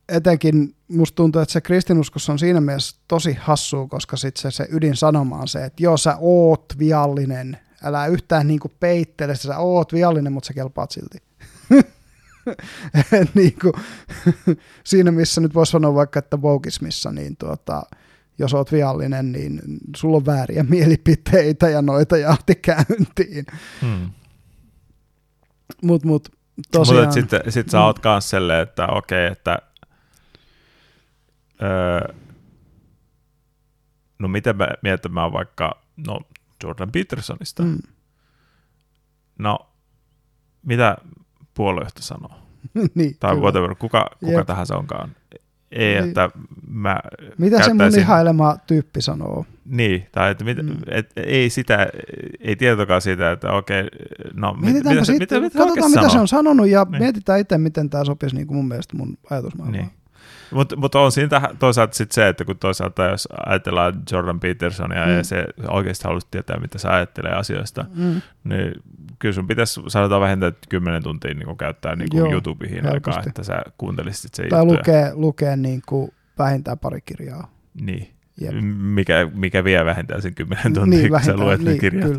etenkin 0.08 0.76
musta 0.88 1.16
tuntuu, 1.16 1.42
että 1.42 1.52
se 1.52 1.60
kristinuskos 1.60 2.30
on 2.30 2.38
siinä 2.38 2.60
mielessä 2.60 2.96
tosi 3.08 3.36
hassua, 3.40 3.86
koska 3.88 4.16
sit 4.16 4.36
se, 4.36 4.50
se 4.50 4.68
ydinsanoma 4.70 5.38
on 5.38 5.48
se, 5.48 5.64
että 5.64 5.82
joo, 5.82 5.96
sä 5.96 6.16
oot 6.20 6.64
viallinen, 6.78 7.58
älä 7.82 8.06
yhtään 8.06 8.48
niin 8.48 8.60
kuin 8.60 8.72
peittele, 8.80 9.34
sä 9.36 9.58
oot 9.58 9.92
viallinen, 9.92 10.32
mutta 10.32 10.46
sä 10.46 10.54
kelpaat 10.54 10.90
silti. 10.90 11.18
niin 13.34 13.54
kuin, 13.60 13.72
siinä 14.84 15.10
missä 15.10 15.40
nyt 15.40 15.54
voisi 15.54 15.70
sanoa 15.70 15.94
vaikka, 15.94 16.18
että 16.18 16.42
vokismissa, 16.42 17.12
niin 17.12 17.36
tuota, 17.36 17.82
jos 18.38 18.54
oot 18.54 18.72
viallinen, 18.72 19.32
niin 19.32 19.60
sulla 19.96 20.16
on 20.16 20.26
vääriä 20.26 20.62
mielipiteitä 20.74 21.68
ja 21.68 21.82
noita 21.82 22.16
jahti 22.16 22.54
käyntiin. 22.54 23.46
Hmm. 23.80 24.10
Mut, 25.82 26.04
mut, 26.04 26.28
tosiaan... 26.70 27.04
Mutta 27.04 27.14
sitten 27.14 27.40
sit 27.48 27.70
sä 27.70 27.84
oot 27.84 27.98
kans 27.98 28.30
selleen, 28.30 28.62
että 28.62 28.86
okei, 28.86 29.26
okay, 29.26 29.32
että 29.32 29.58
öö, 31.62 32.14
no 34.18 34.28
miten 34.28 34.56
mä 34.56 34.68
miettimään 34.82 35.32
vaikka 35.32 35.82
no 36.06 36.20
Jordan 36.62 36.92
Petersonista. 36.92 37.62
Hmm. 37.62 37.78
No, 39.38 39.58
mitä 40.62 40.96
puoluejohto 41.54 42.02
sanoo? 42.02 42.38
niin, 42.94 43.16
tai 43.20 43.30
kyllä. 43.30 43.42
whatever, 43.42 43.74
kuka, 43.74 44.10
kuka 44.20 44.44
tahansa 44.44 44.76
onkaan. 44.76 45.16
Ei, 45.72 45.94
niin. 45.94 46.08
että 46.08 46.30
mä 46.68 47.00
Mitä 47.38 47.62
se 47.62 47.74
mun 47.74 47.98
ihailema 47.98 48.56
tyyppi 48.66 49.02
sanoo? 49.02 49.44
Niin, 49.64 50.06
tai 50.12 50.30
että 50.30 50.44
mit, 50.44 50.62
mm. 50.62 50.76
et, 50.86 51.12
ei 51.16 51.50
sitä, 51.50 51.88
ei 52.40 52.56
tietokaan 52.56 53.00
siitä, 53.00 53.32
että 53.32 53.52
okei, 53.52 53.84
no 54.34 54.54
mit, 54.54 54.74
mitä, 54.74 55.04
se, 55.04 55.12
mitä, 55.12 55.40
mitä, 55.40 55.58
katsotaan 55.58 55.90
mitä 55.90 56.08
se 56.08 56.18
on 56.18 56.28
sanonut 56.28 56.68
ja 56.68 56.86
niin. 56.90 57.02
mietitään 57.02 57.40
itse, 57.40 57.58
miten 57.58 57.90
tämä 57.90 58.04
sopisi 58.04 58.36
niin 58.36 58.46
kuin 58.46 58.56
mun 58.56 58.68
mielestä 58.68 58.96
mun 58.96 59.18
ajatusmaailmaan. 59.30 59.82
Niin. 59.82 60.05
Mutta 60.50 60.76
mut 60.76 60.94
on 60.94 61.12
siinä 61.12 61.40
toisaalta 61.58 61.96
sit 61.96 62.12
se, 62.12 62.28
että 62.28 62.44
kun 62.44 62.58
toisaalta 62.58 63.04
jos 63.04 63.28
ajatellaan 63.46 64.02
Jordan 64.12 64.40
Petersonia 64.40 65.06
mm. 65.06 65.16
ja 65.16 65.24
se 65.24 65.44
oikeasti 65.68 66.04
haluaisi 66.04 66.26
tietää, 66.30 66.60
mitä 66.60 66.78
se 66.78 66.88
ajattelee 66.88 67.32
asioista, 67.32 67.84
mm. 67.94 68.22
niin 68.44 68.72
kyllä 69.18 69.32
sun 69.32 69.46
pitäisi 69.46 69.80
sanotaan 69.88 70.20
vähintään 70.20 70.52
10 70.68 71.02
tuntia 71.02 71.34
niin 71.34 71.56
käyttää 71.56 71.96
niin 71.96 72.08
kuin 72.10 72.32
YouTubeihin 72.32 72.92
aikaa, 72.92 73.22
että 73.26 73.42
sä 73.42 73.62
kuuntelisit 73.78 74.34
se 74.34 74.46
Tai 74.48 74.64
lukee, 74.64 75.10
lukee 75.14 75.56
niin 75.56 75.82
kuin 75.86 76.10
vähintään 76.38 76.78
pari 76.78 77.00
kirjaa. 77.00 77.50
Niin. 77.80 78.15
Mikä, 78.78 79.28
mikä 79.34 79.64
vie 79.64 79.84
vähintään 79.84 80.22
sen 80.22 80.34
10 80.34 80.74
tuntia, 80.74 80.84
niin, 80.84 81.10
kun 81.10 81.22
sä 81.24 81.36
luet 81.36 81.60
niin, 81.60 81.78
kirjat. 81.78 82.10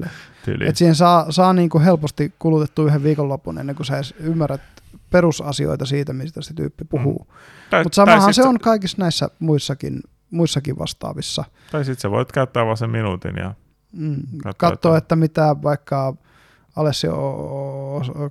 Kyllä. 0.45 0.65
Et 0.65 0.77
siihen 0.77 0.95
saa, 0.95 1.31
saa 1.31 1.53
niin 1.53 1.69
kuin 1.69 1.83
helposti 1.83 2.33
kulutettua 2.39 2.85
yhden 2.85 3.03
viikonlopun 3.03 3.57
ennen 3.57 3.75
kuin 3.75 3.85
sä 3.85 3.95
edes 3.95 4.15
ymmärrät 4.19 4.61
perusasioita 5.09 5.85
siitä, 5.85 6.13
mistä 6.13 6.41
se 6.41 6.53
tyyppi 6.53 6.85
puhuu. 6.85 7.27
Mm. 7.71 7.77
Mutta 7.83 7.95
samahan 7.95 8.33
se 8.33 8.43
on 8.43 8.59
kaikissa 8.59 8.97
näissä 8.99 9.29
muissakin, 9.39 10.01
muissakin 10.31 10.79
vastaavissa. 10.79 11.43
Tai 11.71 11.85
sitten 11.85 12.01
sä 12.01 12.11
voit 12.11 12.31
käyttää 12.31 12.65
vaan 12.65 12.77
sen 12.77 12.89
minuutin 12.89 13.35
ja 13.37 13.53
mm, 13.91 14.17
katsoa, 14.57 14.97
että... 14.97 14.97
että 14.97 15.15
mitä 15.15 15.55
vaikka 15.63 16.15
Alessio 16.75 17.15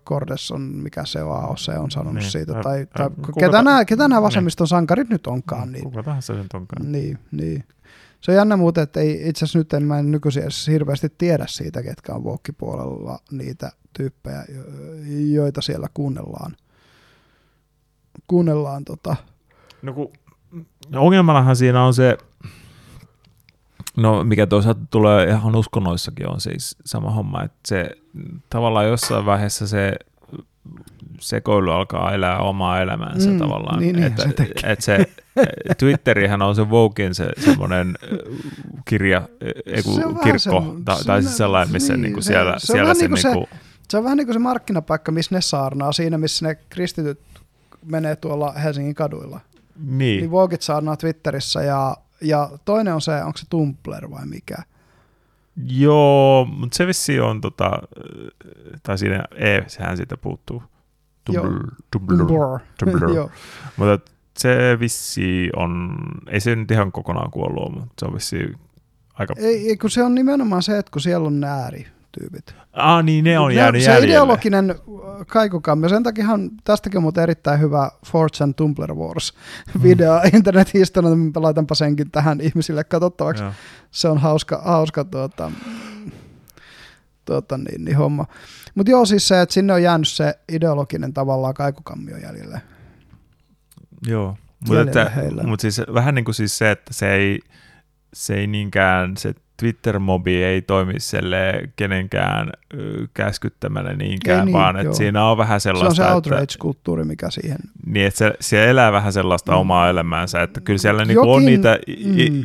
Cordes 0.04 0.50
on, 0.50 0.60
mikä 0.60 1.04
se 1.04 1.22
on, 1.22 1.58
se 1.58 1.78
on 1.78 1.90
sanonut 1.90 2.14
niin. 2.14 2.30
siitä, 2.30 2.52
tai, 2.52 2.86
tai 2.96 3.10
ketä, 3.40 3.50
ta- 3.50 3.62
nämä, 3.62 3.84
ketä 3.84 4.02
nämä 4.02 4.16
niin. 4.16 4.22
vasemmiston 4.22 4.64
niin. 4.64 4.68
sankarit 4.68 5.08
nyt 5.08 5.26
onkaan. 5.26 5.72
Niin, 5.72 5.84
kuka 5.84 6.02
tahansa 6.02 6.34
se 6.34 6.42
nyt 6.42 6.54
onkaan. 6.54 6.92
Niin, 6.92 7.18
niin. 7.30 7.64
Se 8.26 8.32
on 8.32 8.36
jännä 8.36 8.56
muuten, 8.56 8.82
että 8.82 9.00
itse 9.00 9.44
asiassa 9.44 9.58
nyt 9.58 9.72
en 9.72 9.82
mä 9.82 9.98
en 9.98 10.10
nykyisin 10.10 10.42
edes 10.42 10.66
hirveästi 10.66 11.08
tiedä 11.18 11.44
siitä, 11.48 11.82
ketkä 11.82 12.14
on 12.14 12.24
vuokkipuolella 12.24 13.18
niitä 13.30 13.72
tyyppejä, 13.92 14.44
joita 15.32 15.60
siellä 15.60 15.88
kuunnellaan 15.94 16.56
kuunnellaan 18.26 18.84
tota. 18.84 19.16
No 19.82 19.92
kun, 19.92 20.12
ongelmanahan 20.94 21.56
siinä 21.56 21.84
on 21.84 21.94
se, 21.94 22.18
no 23.96 24.24
mikä 24.24 24.46
toisaalta 24.46 24.80
tulee 24.90 25.28
ihan 25.28 25.56
uskonnoissakin 25.56 26.28
on 26.28 26.40
siis 26.40 26.76
sama 26.84 27.10
homma, 27.10 27.42
että 27.42 27.58
se 27.66 27.90
tavallaan 28.50 28.88
jossain 28.88 29.26
vaiheessa 29.26 29.66
se 29.66 29.92
sekoilu 31.20 31.70
alkaa 31.70 32.14
elää 32.14 32.38
omaa 32.38 32.82
elämäänsä 32.82 33.30
mm, 33.30 33.38
tavallaan. 33.38 33.80
Niin, 33.80 33.96
niin, 33.96 34.06
että, 34.06 34.22
se, 34.22 34.30
että 34.64 34.84
se 34.84 35.06
Twitterihän 35.78 36.42
on 36.42 36.56
se 36.56 36.70
Voguein 36.70 37.14
se 37.14 37.28
semmoinen 37.38 37.94
kirja, 38.84 39.28
eiku, 39.66 39.94
se 39.94 40.02
kirkko, 40.22 40.38
se, 40.38 40.50
tai, 40.84 41.04
tai 41.06 41.22
siis 41.22 41.36
sellainen, 41.36 41.72
missä 41.72 41.92
niin, 41.92 42.02
niinku 42.02 42.22
siellä, 42.22 42.58
se, 42.58 42.66
siellä 42.66 42.94
se, 42.94 43.00
se, 43.00 43.08
niinku, 43.08 43.46
se, 43.50 43.58
se 43.88 43.98
on 43.98 44.04
vähän 44.04 44.16
niin 44.16 44.26
kuin 44.26 44.34
se 44.34 44.38
markkinapaikka, 44.38 45.12
missä 45.12 45.34
ne 45.34 45.40
saarnaa, 45.40 45.92
siinä 45.92 46.18
missä 46.18 46.46
ne 46.46 46.54
kristityt 46.54 47.20
menee 47.84 48.16
tuolla 48.16 48.52
Helsingin 48.52 48.94
kaduilla. 48.94 49.40
Niin. 49.76 50.20
Niin 50.20 50.30
Vogit 50.30 50.62
saarnaa 50.62 50.96
Twitterissä 50.96 51.62
ja, 51.62 51.96
ja 52.20 52.50
toinen 52.64 52.94
on 52.94 53.00
se, 53.00 53.22
onko 53.22 53.38
se 53.38 53.46
Tumblr 53.50 54.10
vai 54.10 54.26
mikä? 54.26 54.56
Joo, 55.66 56.44
mutta 56.44 56.76
se 56.76 56.86
vissi 56.86 57.20
on 57.20 57.40
tota, 57.40 57.70
tai 58.82 58.98
siinä 58.98 59.24
E, 59.34 59.60
sehän 59.66 59.96
siitä 59.96 60.16
puuttuu. 60.16 60.62
Tumblr. 61.26 61.70
Tumblr. 61.90 62.60
Tumblr. 62.78 63.28
Mutta 63.76 64.12
se 64.38 64.76
vissi 64.80 65.50
on, 65.56 65.98
ei 66.26 66.40
se 66.40 66.56
nyt 66.56 66.70
ihan 66.70 66.92
kokonaan 66.92 67.30
kuollut, 67.30 67.74
mutta 67.74 67.94
se 67.98 68.06
on 68.06 68.14
vissi 68.14 68.36
aika... 69.14 69.34
Ei, 69.36 69.76
kun 69.76 69.90
se 69.90 70.02
on 70.02 70.14
nimenomaan 70.14 70.62
se, 70.62 70.78
että 70.78 70.92
kun 70.92 71.02
siellä 71.02 71.26
on 71.26 71.44
ääri, 71.44 71.86
tyypit. 72.20 72.54
Ah 72.72 73.04
niin, 73.04 73.24
ne 73.24 73.38
on 73.38 73.48
ne, 73.48 73.54
jäänyt 73.54 73.82
Se 73.82 73.90
jäljelle. 73.90 74.06
ideologinen 74.06 74.70
äh, 74.70 74.76
kaikukammi, 75.26 75.88
sen 75.88 76.02
takiahan 76.02 76.50
tästäkin 76.64 76.98
on 76.98 77.02
muuten 77.02 77.22
erittäin 77.22 77.60
hyvä 77.60 77.90
Fortune 78.06 78.52
Tumblr 78.52 78.94
Wars 78.94 79.34
mm. 79.74 79.82
video 79.82 80.14
mm. 80.20 80.30
internethistorialta, 80.36 81.16
mä 81.16 81.30
laitanpa 81.34 81.74
senkin 81.74 82.10
tähän 82.10 82.40
ihmisille 82.40 82.84
katsottavaksi. 82.84 83.42
Joo. 83.42 83.52
Se 83.90 84.08
on 84.08 84.18
hauska, 84.18 84.62
hauska 84.64 85.04
tuota, 85.04 85.52
tuota, 87.26 87.58
niin, 87.58 87.84
niin 87.84 87.96
homma. 87.96 88.26
Mutta 88.74 88.90
joo, 88.90 89.06
siis 89.06 89.28
se, 89.28 89.40
että 89.40 89.52
sinne 89.52 89.72
on 89.72 89.82
jäänyt 89.82 90.08
se 90.08 90.34
ideologinen 90.52 91.14
tavallaan 91.14 91.54
kaikukammio 91.54 92.16
jäljelle. 92.16 92.62
Joo, 94.06 94.36
mutta 94.68 95.10
mut 95.46 95.60
siis 95.60 95.80
vähän 95.94 96.14
niin 96.14 96.24
kuin 96.24 96.34
siis 96.34 96.58
se, 96.58 96.70
että 96.70 96.94
se 96.94 97.12
ei, 97.12 97.40
se 98.14 98.34
ei 98.34 98.46
niinkään 98.46 99.16
se 99.16 99.34
Twitter-mobi 99.56 100.44
ei 100.44 100.62
toimi 100.62 100.94
selle 100.98 101.70
kenenkään 101.76 102.50
käskyttämänä 103.14 103.92
niinkään, 103.92 104.44
niin, 104.44 104.52
vaan 104.52 104.76
että 104.76 104.96
siinä 104.96 105.24
on 105.24 105.38
vähän 105.38 105.60
sellaista... 105.60 105.94
Se 105.94 106.02
on 106.02 106.08
se 106.08 106.14
outrage-kulttuuri, 106.14 107.04
mikä 107.04 107.30
siihen... 107.30 107.58
Niin, 107.86 108.06
että 108.06 108.18
se, 108.18 108.34
se 108.40 108.70
elää 108.70 108.92
vähän 108.92 109.12
sellaista 109.12 109.52
mm. 109.52 109.58
omaa 109.58 109.88
elämäänsä, 109.88 110.42
että 110.42 110.60
kyllä 110.60 110.78
siellä 110.78 111.02
Jokin, 111.02 111.14
niinku 111.14 111.32
on 111.32 111.44
niitä 111.44 111.78
mm. 112.04 112.44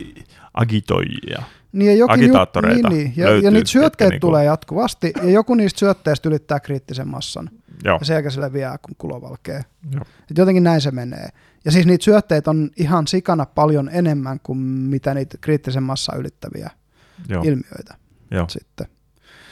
agitoijia. 0.53 1.43
Niin 1.71 1.91
ja 1.91 1.97
jokin 1.97 2.13
agitaattoreita 2.13 2.89
niin, 2.89 3.03
niin. 3.03 3.13
Ja, 3.15 3.37
ja 3.37 3.51
niitä 3.51 3.69
syötteitä 3.69 4.11
niinku... 4.11 4.27
tulee 4.27 4.45
jatkuvasti, 4.45 5.13
ja 5.23 5.29
joku 5.29 5.55
niistä 5.55 5.79
syötteistä 5.79 6.29
ylittää 6.29 6.59
kriittisen 6.59 7.07
massan. 7.07 7.49
Joo. 7.83 7.97
Ja 7.99 8.05
sen 8.05 8.13
jälkeen 8.13 8.31
se 8.31 8.41
leviää, 8.41 8.77
kun 8.77 8.95
kulo 8.97 9.21
valkee. 9.21 9.61
Et 10.31 10.37
jotenkin 10.37 10.63
näin 10.63 10.81
se 10.81 10.91
menee. 10.91 11.29
Ja 11.65 11.71
siis 11.71 11.85
niitä 11.85 12.03
syötteitä 12.03 12.49
on 12.49 12.69
ihan 12.77 13.07
sikana 13.07 13.45
paljon 13.45 13.89
enemmän 13.93 14.39
kuin 14.43 14.57
mitä 14.59 15.13
niitä 15.13 15.37
kriittisen 15.41 15.83
massa 15.83 16.15
ylittäviä 16.15 16.69
Joo. 17.29 17.43
ilmiöitä 17.43 17.95
Joo. 18.31 18.49
sitten. 18.49 18.87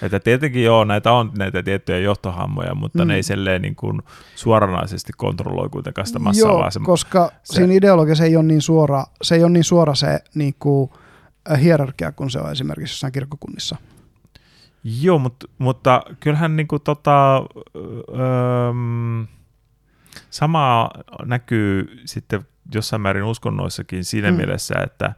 Että 0.01 0.19
tietenkin 0.19 0.63
joo, 0.63 0.83
näitä 0.83 1.11
on 1.11 1.31
näitä 1.37 1.63
tiettyjä 1.63 1.99
johtohammoja, 1.99 2.75
mutta 2.75 2.99
mm. 2.99 3.07
ne 3.07 3.15
ei 3.15 3.23
selleen 3.23 3.61
niin 3.61 3.75
kuin 3.75 4.01
suoranaisesti 4.35 5.11
kontrolloi 5.17 5.69
kuitenkaan 5.69 6.07
sitä 6.07 6.19
massaa. 6.19 6.49
Joo, 6.49 6.59
vaan 6.59 6.71
se, 6.71 6.79
koska 6.83 7.31
se, 7.43 7.53
siinä 7.53 7.73
ideologiassa 7.73 8.23
ei 8.23 8.35
ole 8.35 8.45
niin 8.45 8.61
suora 8.61 9.03
se, 9.21 9.35
ei 9.35 9.43
ole 9.43 9.51
niin 9.51 9.63
suora 9.63 9.95
se 9.95 10.19
niin 10.35 10.55
kuin, 10.59 10.89
hierarkia 11.57 12.11
kuin 12.11 12.30
se 12.30 12.39
on 12.39 12.51
esimerkiksi 12.51 12.93
jossain 12.93 13.13
kirkkokunnissa. 13.13 13.76
Joo, 14.84 15.19
mutta, 15.19 15.47
mutta 15.57 16.01
kyllähän 16.19 16.55
niin 16.55 16.67
kuin, 16.67 16.81
tota, 16.81 17.38
öö, 17.38 18.73
samaa 20.30 20.91
näkyy 21.26 22.01
sitten 22.05 22.47
jossain 22.73 23.01
määrin 23.01 23.23
uskonnoissakin 23.23 24.05
siinä 24.05 24.31
mm. 24.31 24.38
mielessä, 24.38 24.76
että 24.84 25.13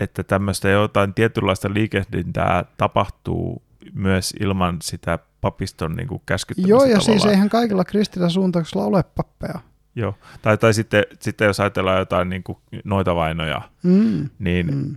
että 0.00 0.24
tämmöistä 0.24 0.68
jotain 0.68 1.14
tietynlaista 1.14 1.68
liikehdintää 1.72 2.64
tapahtuu 2.76 3.62
myös 3.94 4.34
ilman 4.40 4.78
sitä 4.82 5.18
papiston 5.40 5.96
niin 5.96 6.08
kuin 6.08 6.22
käskyttämistä 6.26 6.70
Joo, 6.70 6.84
ja 6.84 6.86
siis 6.86 6.96
tavallaan. 6.96 7.20
siis 7.20 7.32
eihän 7.32 7.48
kaikilla 7.48 7.84
kristillä 7.84 8.28
suuntauksilla 8.28 8.84
ole 8.84 9.02
pappeja. 9.02 9.60
Joo, 9.96 10.14
tai, 10.42 10.58
tai 10.58 10.74
sitten, 10.74 11.04
sitten 11.20 11.46
jos 11.46 11.60
ajatellaan 11.60 11.98
jotain 11.98 12.28
niin 12.28 12.42
kuin 12.42 12.58
noita 12.84 13.14
vainoja, 13.14 13.62
mm. 13.82 14.28
Niin, 14.38 14.74
mm. 14.74 14.94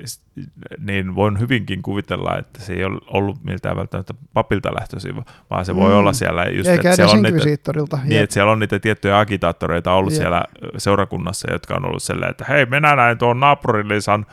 niin 0.77 1.15
voin 1.15 1.39
hyvinkin 1.39 1.81
kuvitella, 1.81 2.37
että 2.37 2.61
se 2.61 2.73
ei 2.73 2.83
ole 2.83 2.99
ollut 3.07 3.43
miltään 3.43 3.77
välttämättä 3.77 4.13
papilta 4.33 4.75
lähtöisin, 4.79 5.15
vaan 5.49 5.65
se 5.65 5.75
voi 5.75 5.91
mm. 5.91 5.97
olla 5.97 6.13
siellä 6.13 6.45
just, 6.45 6.69
Eikä 6.69 6.89
että 6.89 6.95
siellä 6.95 7.13
on, 7.13 7.21
niitä, 7.21 7.45
niin, 8.03 8.21
että 8.21 8.33
siellä 8.33 8.51
on 8.51 8.59
niitä 8.59 8.79
tiettyjä 8.79 9.19
agitaattoreita 9.19 9.93
ollut 9.93 10.13
Jep. 10.13 10.21
siellä 10.21 10.43
seurakunnassa, 10.77 11.51
jotka 11.51 11.75
on 11.75 11.85
ollut 11.85 12.03
sellainen, 12.03 12.31
että 12.31 12.45
hei, 12.49 12.65
minä 12.65 12.95
näin 12.95 13.17
tuon 13.17 13.39
naapurilisan 13.39 14.25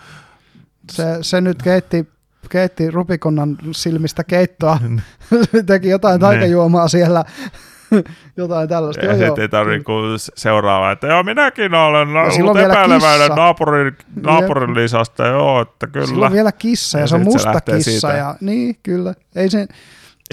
se, 0.93 1.05
se 1.20 1.40
nyt 1.40 1.62
keitti, 1.62 2.09
keitti 2.51 2.90
Rupikonnan 2.90 3.59
silmistä 3.72 4.24
keittoa, 4.24 4.78
teki 5.66 5.88
jotain 5.88 6.20
taikajuomaa 6.20 6.88
siellä, 6.88 7.24
jotain 8.36 8.68
tällaista. 8.68 9.04
Ja 9.04 9.18
sitten 9.18 9.42
ei 9.42 9.48
tarvitse 9.48 10.32
seuraavaa, 10.34 10.92
että 10.92 11.06
joo, 11.06 11.22
minäkin 11.22 11.74
olen 11.74 12.08
ollut 12.08 12.58
epäileväinen 12.58 13.36
naapurin, 13.36 13.96
naapurin 14.22 14.74
lisästä, 14.74 15.26
joo, 15.26 15.60
että 15.60 15.86
kyllä. 15.86 16.06
Sillä 16.06 16.26
on 16.26 16.32
vielä 16.32 16.52
kissa 16.52 16.98
ja, 16.98 17.02
ja 17.02 17.08
se 17.08 17.14
on 17.14 17.22
musta 17.22 17.52
se 17.52 17.76
kissa, 17.76 17.90
siitä. 17.90 18.12
ja 18.12 18.34
niin, 18.40 18.76
kyllä. 18.82 19.14
Ei 19.36 19.50
se, 19.50 19.66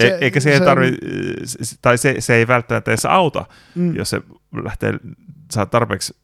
se, 0.00 0.06
e- 0.06 0.18
Eikä 0.20 0.40
se, 0.40 0.58
se 0.58 0.64
tarvi, 0.64 0.96
tai 1.82 1.98
se, 1.98 2.14
se 2.18 2.34
ei 2.34 2.48
välttämättä 2.48 2.90
edes 2.90 3.06
auta, 3.06 3.44
mm. 3.74 3.96
jos 3.96 4.10
se 4.10 4.20
lähtee, 4.62 4.92
saa 5.52 5.66
tarpeeksi 5.66 6.14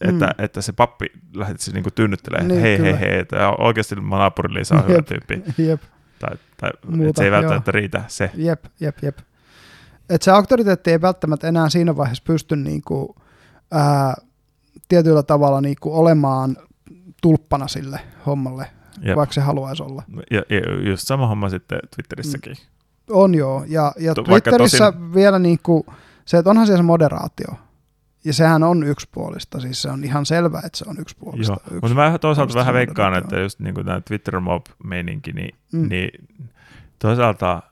että, 0.00 0.26
mm. 0.26 0.44
että 0.44 0.60
se 0.60 0.72
pappi 0.72 1.06
lähtisi 1.34 1.72
niinku 1.72 1.90
tyynnyttelee, 1.90 2.44
niin, 2.44 2.60
hei, 2.60 2.82
hei, 2.82 3.00
hei, 3.00 3.18
että 3.18 3.50
oikeasti 3.50 3.94
naapurin 3.94 4.54
Liisa 4.54 4.74
on 4.74 4.88
hyvä 4.88 5.02
tyyppi. 5.02 5.42
Jep. 5.58 5.82
Tai, 6.18 6.36
tai 6.56 6.70
Muuta, 6.86 7.18
se 7.18 7.24
ei 7.24 7.30
välttämättä 7.30 7.68
joo. 7.68 7.72
riitä 7.72 8.02
se. 8.08 8.30
Jep, 8.34 8.64
jep, 8.80 8.96
jep. 9.02 9.18
Että 10.10 10.24
se 10.24 10.30
auktoriteetti 10.30 10.90
ei 10.90 11.00
välttämättä 11.00 11.48
enää 11.48 11.68
siinä 11.68 11.96
vaiheessa 11.96 12.24
pysty 12.26 12.56
niinku, 12.56 13.16
ää, 13.70 14.14
tietyllä 14.88 15.22
tavalla 15.22 15.60
niinku 15.60 15.98
olemaan 15.98 16.56
tulppana 17.22 17.68
sille 17.68 18.00
hommalle, 18.26 18.70
Jep. 19.00 19.16
vaikka 19.16 19.34
se 19.34 19.40
haluaisi 19.40 19.82
olla. 19.82 20.02
Ja, 20.30 20.42
ja 20.48 20.90
just 20.90 21.06
sama 21.06 21.26
homma 21.26 21.48
sitten 21.48 21.78
Twitterissäkin. 21.96 22.52
Mm. 22.52 22.58
On 23.10 23.34
joo, 23.34 23.64
ja, 23.68 23.92
ja 23.98 24.14
Twitterissä 24.14 24.92
tosin... 24.92 25.14
vielä 25.14 25.38
niinku, 25.38 25.86
se, 26.24 26.38
että 26.38 26.50
onhan 26.50 26.66
siellä 26.66 26.78
se 26.78 26.86
moderaatio, 26.86 27.54
ja 28.24 28.32
sehän 28.32 28.62
on 28.62 28.84
yksipuolista, 28.84 29.60
siis 29.60 29.82
se 29.82 29.90
on 29.90 30.04
ihan 30.04 30.26
selvä, 30.26 30.58
että 30.64 30.78
se 30.78 30.84
on 30.88 31.00
yksipuolista. 31.00 31.52
Joo, 31.52 31.60
yksi, 31.64 31.74
mutta 31.74 31.94
mä 31.94 32.18
toisaalta 32.18 32.54
vähän 32.54 32.74
veikkaan, 32.74 33.14
että 33.14 33.40
just 33.40 33.60
niin 33.60 33.74
kuin 33.74 33.86
tämä 33.86 34.00
Twitter 34.00 34.40
Mob-meininki, 34.40 35.32
niin, 35.32 35.54
mm. 35.72 35.88
niin 35.88 36.28
toisaalta 36.98 37.62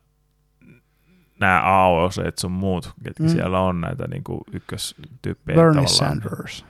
nämä 1.41 1.63
AOC 1.63 2.41
sun 2.41 2.53
muut, 2.53 2.93
ketkä 3.05 3.23
mm. 3.23 3.29
siellä 3.29 3.61
on 3.61 3.81
näitä 3.81 4.09
niin 4.09 4.25
kuin 4.25 4.41
ykköstyyppejä 4.53 5.57
Bernie 5.57 5.87
Sanders. 5.87 6.65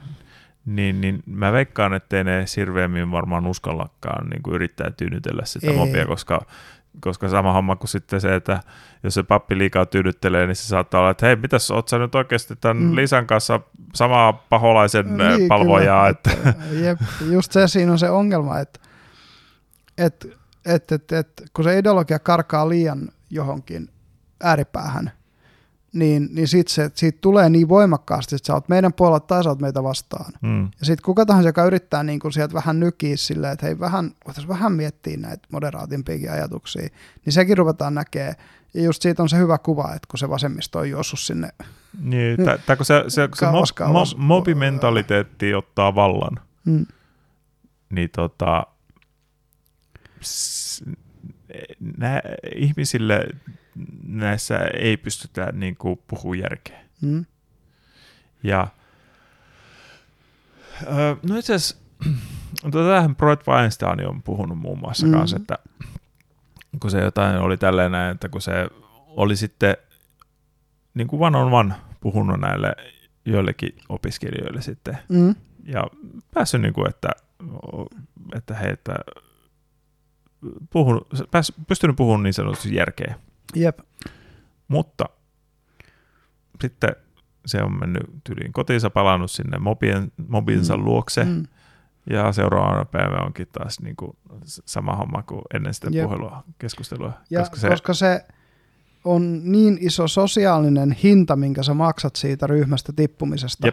Niin, 0.65 1.01
niin 1.01 1.23
mä 1.25 1.51
veikkaan, 1.51 1.93
ettei 1.93 2.23
ne 2.23 2.45
hirveämmin 2.55 3.11
varmaan 3.11 3.47
uskallakaan 3.47 4.29
niin 4.29 4.43
kuin 4.43 4.55
yrittää 4.55 4.91
tyynytellä 4.91 5.45
sitä 5.45 5.67
Ei. 5.67 5.77
mobia, 5.77 6.05
koska 6.05 6.41
koska 6.99 7.29
sama 7.29 7.53
homma 7.53 7.75
kuin 7.75 7.89
sitten 7.89 8.21
se, 8.21 8.35
että 8.35 8.59
jos 9.03 9.13
se 9.13 9.23
pappi 9.23 9.57
liikaa 9.57 9.85
tyydyttelee, 9.85 10.47
niin 10.47 10.55
se 10.55 10.67
saattaa 10.67 10.99
olla, 10.99 11.11
että 11.11 11.25
hei, 11.25 11.35
mitäs, 11.35 11.71
oot 11.71 11.87
sä 11.87 11.97
nyt 11.97 12.15
oikeasti 12.15 12.55
tämän 12.55 12.77
mm. 12.77 12.95
Lisan 12.95 13.27
kanssa 13.27 13.59
samaa 13.93 14.33
paholaisen 14.33 15.17
niin, 15.17 15.47
palvojaa? 15.47 16.09
Että... 16.09 16.31
Jep, 16.83 16.99
just 17.31 17.51
se 17.51 17.67
siinä 17.67 17.91
on 17.91 17.99
se 17.99 18.09
ongelma, 18.09 18.59
että 18.59 18.79
et, 19.97 20.27
et, 20.65 20.91
et, 20.91 21.11
et, 21.11 21.43
kun 21.53 21.63
se 21.63 21.77
ideologia 21.77 22.19
karkaa 22.19 22.69
liian 22.69 23.09
johonkin 23.29 23.89
ääripäähän, 24.43 25.11
niin, 25.93 26.29
niin 26.31 26.47
sit 26.47 26.67
se, 26.67 26.91
siitä 26.93 27.17
tulee 27.21 27.49
niin 27.49 27.69
voimakkaasti, 27.69 28.35
että 28.35 28.47
sä 28.47 28.53
oot 28.53 28.69
meidän 28.69 28.93
puolella 28.93 29.19
tai 29.19 29.43
sä 29.43 29.49
oot 29.49 29.61
meitä 29.61 29.83
vastaan. 29.83 30.33
Mm. 30.41 30.63
Ja 30.63 30.85
sitten 30.85 31.03
kuka 31.05 31.25
tahansa, 31.25 31.49
joka 31.49 31.65
yrittää 31.65 32.03
niin 32.03 32.19
kun 32.19 32.33
sieltä 32.33 32.53
vähän 32.53 32.79
nykiä 32.79 33.17
silleen, 33.17 33.53
että 33.53 33.65
hei, 33.65 33.79
vähän, 33.79 34.11
vähän 34.47 34.71
miettiä 34.71 35.17
näitä 35.17 35.47
moderaatimpiakin 35.51 36.31
ajatuksia, 36.31 36.89
niin 37.25 37.33
sekin 37.33 37.57
ruvetaan 37.57 37.95
näkee. 37.95 38.35
Ja 38.73 38.83
just 38.83 39.01
siitä 39.01 39.23
on 39.23 39.29
se 39.29 39.37
hyvä 39.37 39.57
kuva, 39.57 39.93
että 39.95 40.07
kun 40.11 40.19
se 40.19 40.29
vasemmisto 40.29 40.79
on 40.79 40.89
juossut 40.89 41.19
sinne 41.19 41.49
niin, 42.01 42.37
tai 42.65 42.77
kun 42.77 42.85
se, 42.85 43.03
se, 43.07 43.29
se 43.35 43.45
mo, 43.45 43.63
mo, 43.91 44.03
mobimentaliteetti 44.17 45.53
ottaa 45.53 45.95
vallan, 45.95 46.39
mm. 46.65 46.85
niin 47.89 48.09
tota, 48.15 48.67
nä, 51.97 52.21
ihmisille 52.55 53.27
näissä 54.03 54.57
ei 54.57 54.97
pystytä 54.97 55.51
niin 55.51 55.75
kuin 55.75 55.99
puhumaan 56.07 56.39
järkeä. 56.39 56.79
Mm. 57.01 57.25
Ja 58.43 58.67
no 61.29 61.37
itse 61.37 61.53
asiassa, 61.53 61.77
tähän 62.71 63.15
Broad 63.15 63.41
Weinstein 63.47 64.07
on 64.07 64.23
puhunut 64.23 64.57
muun 64.57 64.79
muassa 64.79 65.07
mm. 65.07 65.11
kanssa, 65.11 65.37
että 65.37 65.59
kun 66.79 66.91
se 66.91 67.01
jotain 67.01 67.37
oli 67.37 67.57
tälleen 67.57 67.91
näin, 67.91 68.11
että 68.11 68.29
kun 68.29 68.41
se 68.41 68.67
oli 69.07 69.35
sitten 69.35 69.77
niin 70.93 71.07
kuin 71.07 71.21
one 71.21 71.37
on 71.37 71.53
one 71.53 71.75
puhunut 71.99 72.39
näille 72.39 72.75
joillekin 73.25 73.75
opiskelijoille 73.89 74.61
sitten 74.61 74.97
mm. 75.09 75.35
ja 75.63 75.83
päässyt 76.33 76.61
niin 76.61 76.73
kuin, 76.73 76.89
että, 76.89 77.09
että 78.35 78.55
hei, 78.55 78.71
että 78.71 78.95
puhun, 80.69 81.01
pääs, 81.31 81.53
pystynyt 81.67 81.95
puhumaan 81.95 82.23
niin 82.23 82.33
sanotusti 82.33 82.75
järkeä. 82.75 83.15
Jep. 83.55 83.79
Mutta 84.67 85.05
sitten 86.61 86.95
se 87.45 87.63
on 87.63 87.79
mennyt 87.79 88.03
tyliin 88.23 88.53
kotiinsa, 88.53 88.89
palannut 88.89 89.31
sinne 89.31 89.57
mobien, 89.57 90.11
mobinsa 90.27 90.77
mm. 90.77 90.83
luokse, 90.83 91.23
mm. 91.23 91.43
ja 92.09 92.31
seuraavana 92.31 92.85
päivänä 92.85 93.23
onkin 93.23 93.47
taas 93.51 93.79
niin 93.79 93.95
kuin 93.95 94.17
sama 94.45 94.95
homma 94.95 95.23
kuin 95.23 95.41
ennen 95.53 95.73
sitä 95.73 95.87
Jep. 95.91 96.05
puhelua, 96.05 96.43
keskustelua. 96.59 97.13
Ja 97.29 97.39
koska 97.39 97.57
se, 97.57 97.69
koska 97.69 97.93
se 97.93 98.25
on 99.03 99.51
niin 99.51 99.77
iso 99.81 100.07
sosiaalinen 100.07 100.91
hinta, 100.91 101.35
minkä 101.35 101.63
sä 101.63 101.73
maksat 101.73 102.15
siitä 102.15 102.47
ryhmästä 102.47 102.93
tippumisesta, 102.95 103.67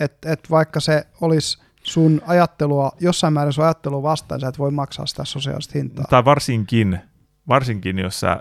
että 0.00 0.32
et 0.32 0.50
vaikka 0.50 0.80
se 0.80 1.06
olisi 1.20 1.58
sun 1.82 2.22
ajattelua, 2.26 2.92
jossain 3.00 3.32
määrin 3.32 3.52
sun 3.52 3.64
ajattelua 3.64 4.02
vastaan, 4.02 4.40
sä 4.40 4.48
et 4.48 4.58
voi 4.58 4.70
maksaa 4.70 5.06
sitä 5.06 5.24
sosiaalista 5.24 5.78
hintaa. 5.78 6.04
Tai 6.10 6.24
varsinkin, 6.24 7.00
varsinkin 7.48 7.98
jos 7.98 8.20
sä 8.20 8.40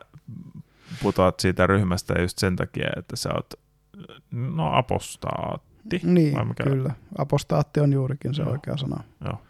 putoat 1.05 1.39
siitä 1.39 1.67
ryhmästä 1.67 2.21
just 2.21 2.37
sen 2.37 2.55
takia, 2.55 2.87
että 2.97 3.15
sä 3.15 3.29
oot 3.33 3.53
no 4.31 4.73
apostaatti. 4.73 6.01
Niin, 6.03 6.47
mikä? 6.47 6.63
kyllä. 6.63 6.93
Apostaatti 7.17 7.79
on 7.79 7.93
juurikin 7.93 8.33
se 8.33 8.41
Joo. 8.41 8.51
oikea 8.51 8.77
sana. 8.77 9.03
Joo. 9.25 9.41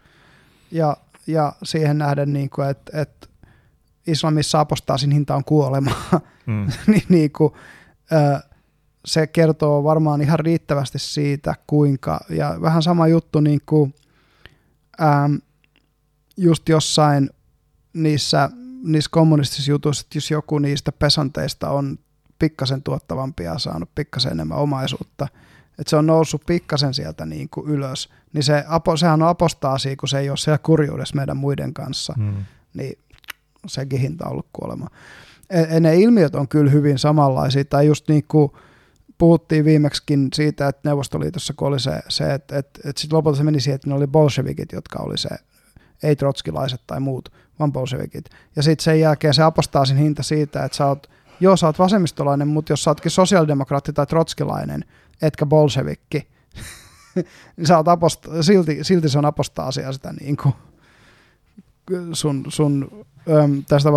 Ja, 0.70 0.96
ja 1.26 1.52
siihen 1.62 1.98
nähden, 1.98 2.32
niin 2.32 2.50
kuin, 2.50 2.68
että, 2.68 3.00
että 3.00 3.26
islamissa 4.06 4.60
apostaasin 4.60 5.10
hinta 5.10 5.34
on 5.34 5.44
kuolema, 5.44 5.90
mm. 6.46 6.66
niin, 6.86 7.02
niin 7.08 7.32
kuin, 7.32 7.52
se 9.04 9.26
kertoo 9.26 9.84
varmaan 9.84 10.20
ihan 10.22 10.38
riittävästi 10.38 10.98
siitä, 10.98 11.54
kuinka, 11.66 12.20
ja 12.28 12.58
vähän 12.60 12.82
sama 12.82 13.08
juttu 13.08 13.40
niin 13.40 13.60
kuin, 13.66 13.94
äm, 15.00 15.38
just 16.36 16.68
jossain 16.68 17.30
niissä, 17.92 18.50
niissä 18.86 19.10
kommunistisissa 19.12 19.70
jutuissa, 19.70 20.04
että 20.06 20.16
jos 20.18 20.30
joku 20.30 20.58
niistä 20.58 20.92
pesanteista 20.92 21.70
on 21.70 21.98
pikkasen 22.38 22.82
tuottavampia 22.82 23.52
ja 23.52 23.58
saanut 23.58 23.94
pikkasen 23.94 24.32
enemmän 24.32 24.58
omaisuutta, 24.58 25.28
että 25.78 25.90
se 25.90 25.96
on 25.96 26.06
noussut 26.06 26.42
pikkasen 26.46 26.94
sieltä 26.94 27.26
niin 27.26 27.48
kuin 27.48 27.70
ylös, 27.70 28.08
niin 28.32 28.42
se, 28.44 28.64
sehän 28.96 29.22
on 29.22 29.28
apostaasi, 29.28 29.96
kun 29.96 30.08
se 30.08 30.18
ei 30.18 30.30
ole 30.30 30.36
siellä 30.36 30.58
kurjuudessa 30.58 31.16
meidän 31.16 31.36
muiden 31.36 31.74
kanssa, 31.74 32.14
hmm. 32.16 32.44
niin 32.74 32.98
sekin 33.66 34.00
hinta 34.00 34.24
on 34.24 34.32
ollut 34.32 34.48
kuolema. 34.52 34.88
Ja 35.70 35.80
ne 35.80 35.96
ilmiöt 35.96 36.34
on 36.34 36.48
kyllä 36.48 36.70
hyvin 36.70 36.98
samanlaisia, 36.98 37.64
tai 37.64 37.86
just 37.86 38.08
niin 38.08 38.24
kuin 38.28 38.52
puhuttiin 39.18 39.64
viimeksikin 39.64 40.28
siitä, 40.34 40.68
että 40.68 40.88
Neuvostoliitossa 40.88 41.54
kun 41.56 41.68
oli 41.68 41.80
se, 41.80 42.00
se 42.08 42.34
että, 42.34 42.58
että, 42.58 42.80
että 42.84 43.00
sitten 43.00 43.16
lopulta 43.16 43.38
se 43.38 43.44
meni 43.44 43.60
siihen, 43.60 43.74
että 43.74 43.88
ne 43.88 43.94
oli 43.94 44.06
bolshevikit, 44.06 44.72
jotka 44.72 45.02
oli 45.02 45.18
se, 45.18 45.28
ei 46.02 46.16
trotskilaiset 46.16 46.80
tai 46.86 47.00
muut, 47.00 47.32
vaan 47.58 47.72
bolshevikit. 47.72 48.24
Ja 48.56 48.62
sitten 48.62 48.84
sen 48.84 49.00
jälkeen 49.00 49.34
se 49.34 49.42
apostaasin 49.42 49.96
hinta 49.96 50.22
siitä, 50.22 50.64
että 50.64 50.76
sä 50.76 50.86
oot, 50.86 51.10
joo 51.40 51.56
sä 51.56 51.66
oot 51.66 51.78
vasemmistolainen, 51.78 52.48
mutta 52.48 52.72
jos 52.72 52.84
sä 52.84 52.90
ootkin 52.90 53.10
sosiaalidemokraatti 53.10 53.92
tai 53.92 54.06
trotskilainen, 54.06 54.84
etkä 55.22 55.46
bolshevikki, 55.46 56.28
niin 57.56 57.66
sä 57.68 57.76
oot 57.76 57.86
aposta- 57.88 58.42
silti, 58.42 58.84
silti 58.84 59.08
se 59.08 59.18
on 59.18 59.24
apostaasia 59.24 59.92
sitä 59.92 60.12
niin 60.12 60.36
kuin 60.36 60.54
sun, 62.12 62.44
sun 62.48 63.04
äm, 63.44 63.64
tästä 63.68 63.90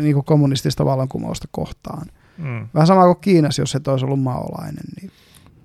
niin 0.00 0.14
kuin 0.14 0.24
kommunistista 0.24 0.84
vallankumousta 0.84 1.48
kohtaan. 1.50 2.06
Mm. 2.38 2.68
Vähän 2.74 2.86
sama 2.86 3.04
kuin 3.04 3.20
Kiinassa, 3.20 3.62
jos 3.62 3.74
et 3.74 3.88
olisi 3.88 4.04
ollut 4.04 4.22
maolainen. 4.22 4.84
Niin. 5.00 5.10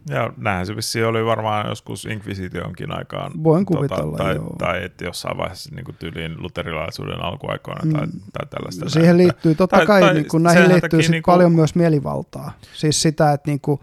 Ja 0.10 0.34
näinhän 0.38 0.66
se 0.66 0.76
vissiin 0.76 1.06
oli 1.06 1.26
varmaan 1.26 1.70
joskus 1.70 2.06
Inquisitionkin 2.06 2.92
aikaan. 2.92 3.44
Voin 3.44 3.66
tota, 3.66 3.78
kuvitella, 3.78 4.12
tota, 4.12 4.24
tai, 4.24 4.36
joo. 4.36 4.56
Tai 4.58 4.84
että 4.84 5.06
jossain 5.06 5.38
vaiheessa 5.38 5.76
niin 5.76 5.86
kuin 5.86 5.96
tyyliin 6.00 6.42
luterilaisuuden 6.42 7.24
alkuaikoina 7.24 7.82
mm. 7.86 7.92
tai, 7.92 8.08
tai 8.34 8.48
tällaista. 8.50 8.90
Siihen 8.90 9.08
näin. 9.08 9.18
liittyy, 9.18 9.56
totta 9.56 9.78
tai, 9.78 9.86
kai 9.86 10.02
tai, 10.02 10.14
niin 10.14 10.28
kuin, 10.28 10.44
näihin 10.44 10.70
liittyy 10.70 11.02
sit 11.02 11.12
niin 11.12 11.24
kuin... 11.24 11.34
paljon 11.34 11.52
myös 11.52 11.76
mielivaltaa. 11.76 12.52
Siis 12.74 13.02
sitä, 13.02 13.32
että 13.32 13.52
niin 13.52 13.60
kuin, 13.62 13.80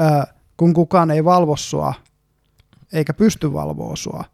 äh, 0.00 0.26
kun 0.56 0.74
kukaan 0.74 1.10
ei 1.10 1.24
valvo 1.24 1.56
sua, 1.56 1.94
eikä 2.92 3.14
pysty 3.14 3.52
valvoa 3.52 3.96
sua, 3.96 4.24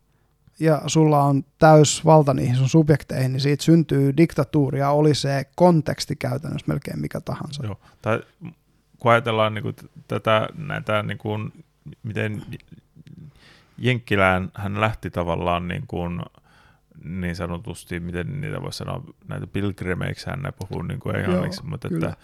ja 0.60 0.82
sulla 0.86 1.22
on 1.22 1.44
täys 1.58 2.04
valta 2.04 2.34
niihin 2.34 2.56
sun 2.56 2.68
subjekteihin, 2.68 3.32
niin 3.32 3.40
siitä 3.40 3.64
syntyy 3.64 4.16
diktatuuria, 4.16 4.90
oli 4.90 5.14
se 5.14 5.44
konteksti 5.54 6.16
käytännössä 6.16 6.66
melkein 6.68 7.00
mikä 7.00 7.20
tahansa. 7.20 7.66
Joo, 7.66 7.80
tai 8.02 8.20
kun 8.98 9.12
ajatellaan 9.12 9.54
niin 9.54 9.62
kuin 9.62 9.76
tätä, 10.08 10.48
näitä, 10.54 11.02
niin 11.02 11.18
kuin, 11.18 11.64
miten 12.02 12.42
Jenkkilään 13.78 14.50
hän 14.54 14.80
lähti 14.80 15.10
tavallaan 15.10 15.68
niin, 15.68 15.84
kuin, 15.86 16.20
niin 17.04 17.36
sanotusti, 17.36 18.00
miten 18.00 18.40
niitä 18.40 18.62
voisi 18.62 18.78
sanoa, 18.78 19.04
näitä 19.28 19.46
pilgrimeiksi 19.46 20.30
hän 20.30 20.42
ne 20.42 20.52
puhuu 20.52 20.82
niin 20.82 21.00
kuin 21.00 21.16
englanniksi, 21.16 21.60
Joo, 21.60 21.70
mutta 21.70 21.88
että 21.94 22.16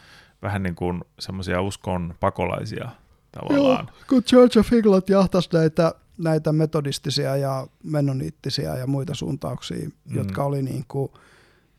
vähän 0.43 0.63
niin 0.63 0.75
kuin 0.75 1.01
semmoisia 1.19 1.61
uskon 1.61 2.15
pakolaisia 2.21 2.89
tavallaan. 3.33 3.87
Joo, 3.87 4.05
kun 4.09 4.23
Church 4.23 4.59
of 4.59 4.73
England 4.73 5.03
jahtasi 5.09 5.49
näitä 5.53 5.95
näitä 6.19 6.53
metodistisia 6.53 7.37
ja 7.37 7.67
menoniittisia 7.85 8.77
ja 8.77 8.87
muita 8.87 9.15
suuntauksia, 9.15 9.89
mm. 9.89 10.17
jotka 10.17 10.45
oli 10.45 10.63
niin 10.63 10.85
kuin, 10.89 11.13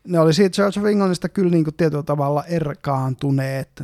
ne 0.04 0.20
oli 0.20 0.34
siitä 0.34 0.54
Church 0.54 0.78
of 0.78 0.86
Englandista 0.86 1.28
kyllä 1.28 1.50
niin 1.50 1.64
kuin 1.64 1.74
tietyllä 1.74 2.02
tavalla 2.02 2.44
erkaantuneet. 2.44 3.82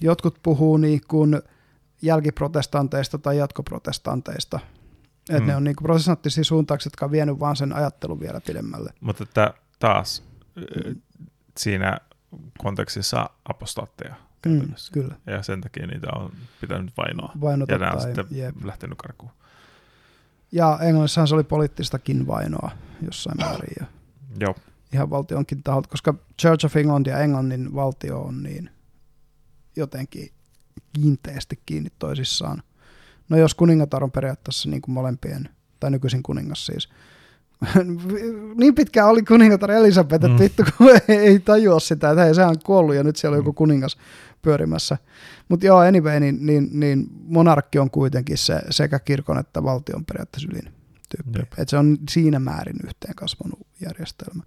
Jotkut 0.00 0.38
puhuu 0.42 0.76
niin 0.76 1.00
kuin 1.08 1.42
jälkiprotestanteista 2.02 3.18
tai 3.18 3.38
jatkoprotestanteista. 3.38 4.60
Että 5.30 5.40
mm. 5.40 5.46
ne 5.46 5.56
on 5.56 5.64
niin 5.64 5.76
kuin 5.76 5.84
protestanttisia 5.84 6.44
suuntauksia, 6.44 6.86
jotka 6.86 7.04
on 7.04 7.10
vienyt 7.10 7.40
vaan 7.40 7.56
sen 7.56 7.72
ajattelun 7.72 8.20
vielä 8.20 8.40
pidemmälle. 8.46 8.92
Mutta 9.00 9.22
että 9.24 9.54
taas 9.78 10.22
siinä 11.56 11.98
kontekstissa 12.58 13.30
apostaatteja. 13.44 14.14
Mm, 14.46 14.74
kyllä. 14.92 15.14
Ja 15.26 15.42
sen 15.42 15.60
takia 15.60 15.86
niitä 15.86 16.06
on 16.16 16.32
pitänyt 16.60 16.92
vainoa. 16.96 17.32
Vainota 17.40 17.72
ja 17.72 17.78
nämä 17.78 17.92
on 17.92 18.00
sitten 18.00 18.26
jep. 18.30 18.54
lähtenyt 18.64 18.98
karkuun. 18.98 19.32
Ja 20.52 20.78
Englannissahan 20.82 21.28
se 21.28 21.34
oli 21.34 21.44
poliittistakin 21.44 22.26
vainoa 22.26 22.70
jossain 23.02 23.36
määrin. 23.38 23.76
Ja 23.80 23.86
Joo. 24.40 24.54
Ihan 24.92 25.10
valtionkin 25.10 25.62
taholta, 25.62 25.88
koska 25.88 26.14
Church 26.40 26.66
of 26.66 26.76
England 26.76 27.06
ja 27.06 27.18
Englannin 27.18 27.74
valtio 27.74 28.20
on 28.20 28.42
niin 28.42 28.70
jotenkin 29.78 30.30
kiinteästi 30.92 31.60
kiinni 31.66 31.90
toisissaan. 31.98 32.62
No 33.28 33.36
jos 33.36 33.54
kuningatar 33.54 34.04
on 34.04 34.10
periaatteessa 34.10 34.70
niin 34.70 34.82
kuin 34.82 34.92
molempien, 34.92 35.48
tai 35.80 35.90
nykyisin 35.90 36.22
kuningas 36.22 36.66
siis, 36.66 36.88
niin 38.60 38.74
pitkään 38.74 39.08
oli 39.08 39.22
kuningatar 39.22 39.70
Elisabeth, 39.70 40.14
että 40.14 40.28
mm. 40.28 40.38
vittu 40.38 40.62
kun 40.78 40.90
ei, 40.90 41.16
ei 41.16 41.38
tajua 41.38 41.80
sitä, 41.80 42.10
että 42.10 42.24
hei, 42.24 42.34
sehän 42.34 42.50
on 42.50 42.56
kuollut 42.64 42.94
ja 42.94 43.04
nyt 43.04 43.16
siellä 43.16 43.34
on 43.34 43.38
joku 43.38 43.52
kuningas 43.52 43.96
pyörimässä. 44.42 44.98
Mutta 45.48 45.66
joo, 45.66 45.78
anyway, 45.78 46.20
niin, 46.20 46.46
niin, 46.46 46.68
niin 46.72 47.06
monarkki 47.24 47.78
on 47.78 47.90
kuitenkin 47.90 48.38
se 48.38 48.60
sekä 48.70 48.98
kirkon 48.98 49.38
että 49.38 49.62
valtion 49.62 50.04
periaatteessa 50.04 50.48
ylin 50.52 50.72
tyyppi. 51.08 51.56
Et 51.58 51.68
se 51.68 51.76
on 51.76 51.98
siinä 52.10 52.38
määrin 52.38 52.76
yhteen 52.84 53.14
kasvanut 53.14 53.66
järjestelmä. 53.80 54.42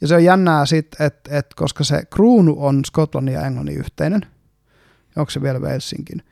Ja 0.00 0.08
se 0.08 0.14
on 0.14 0.24
jännää 0.24 0.66
sitten, 0.66 1.06
että 1.06 1.38
et 1.38 1.46
koska 1.56 1.84
se 1.84 2.02
kruunu 2.14 2.54
on 2.58 2.84
Skotlannin 2.84 3.34
ja 3.34 3.46
Englannin 3.46 3.78
yhteinen, 3.78 4.26
onko 5.16 5.30
se 5.30 5.42
vielä 5.42 5.58
Walesinkin, 5.58 6.22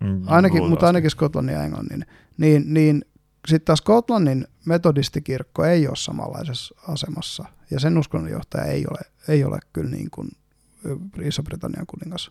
mm, 0.00 0.22
ainakin, 0.26 0.68
mutta 0.68 0.86
ainakin 0.86 1.10
Skotlannin 1.10 1.54
ja 1.54 1.64
Englannin, 1.64 2.06
niin, 2.38 2.74
niin 2.74 3.04
sitten 3.48 3.66
taas 3.66 3.78
Skotlannin 3.78 4.46
metodistikirkko 4.66 5.64
ei 5.64 5.88
ole 5.88 5.96
samanlaisessa 5.96 6.74
asemassa, 6.88 7.44
ja 7.70 7.80
sen 7.80 7.98
uskonnonjohtaja 7.98 8.64
ei 8.64 8.84
ole, 8.90 9.00
ei 9.28 9.44
ole 9.44 9.58
kyllä 9.72 9.90
niin 9.90 10.10
kuin 10.10 10.28
Iso-Britannian 11.22 11.86
kuningas 11.86 12.30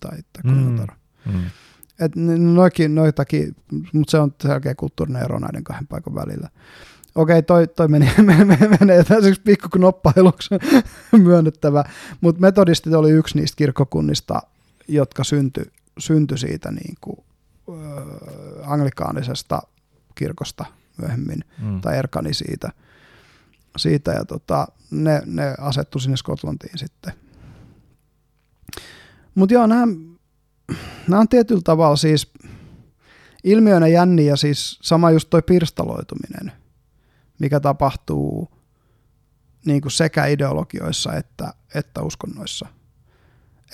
tai, 0.00 0.18
tai 0.32 0.42
kuningatar. 0.42 0.96
Mm. 1.26 1.32
Mm. 1.32 1.44
Et 2.00 2.16
noikin, 2.54 2.94
noitakin, 2.94 3.56
mutta 3.92 4.10
se 4.10 4.18
on 4.18 4.34
selkeä 4.42 4.74
kulttuurinen 4.74 5.22
ero 5.22 5.38
näiden 5.38 5.64
kahden 5.64 5.86
paikan 5.86 6.14
välillä. 6.14 6.48
Okei, 7.14 7.42
toi, 7.42 7.68
toi 7.68 7.88
meni, 7.88 8.10
menee 8.80 9.04
tämmöiseksi 9.04 9.40
pikkuknoppailuksi 9.40 10.54
myönnettävä, 11.24 11.84
mutta 12.20 12.40
metodistit 12.40 12.94
oli 12.94 13.10
yksi 13.10 13.38
niistä 13.38 13.56
kirkkokunnista, 13.56 14.42
jotka 14.88 15.24
syntyi 15.24 15.64
synty 15.98 16.36
siitä 16.36 16.70
niin 16.70 16.94
kuin, 17.00 17.16
äh, 17.68 18.70
anglikaanisesta 18.70 19.62
kirkosta 20.14 20.64
myöhemmin, 20.96 21.44
mm. 21.62 21.80
tai 21.80 21.98
erkani 21.98 22.34
siitä, 22.34 22.70
siitä 23.76 24.12
ja 24.12 24.24
tota, 24.24 24.68
ne, 24.90 25.22
ne 25.26 25.54
asettu 25.58 25.98
sinne 25.98 26.16
Skotlantiin 26.16 26.78
sitten 26.78 27.12
mutta 29.38 29.54
joo, 29.54 29.66
nämä, 29.66 29.86
nämä 31.08 31.20
on 31.20 31.28
tietyllä 31.28 31.60
tavalla 31.64 31.96
siis 31.96 32.32
ilmiönä 33.44 33.86
jänni 33.86 34.26
ja 34.26 34.36
siis 34.36 34.78
sama 34.82 35.10
just 35.10 35.30
toi 35.30 35.42
pirstaloituminen, 35.42 36.52
mikä 37.38 37.60
tapahtuu 37.60 38.48
niin 39.66 39.80
kuin 39.80 39.92
sekä 39.92 40.26
ideologioissa 40.26 41.14
että, 41.14 41.54
että 41.74 42.02
uskonnoissa. 42.02 42.66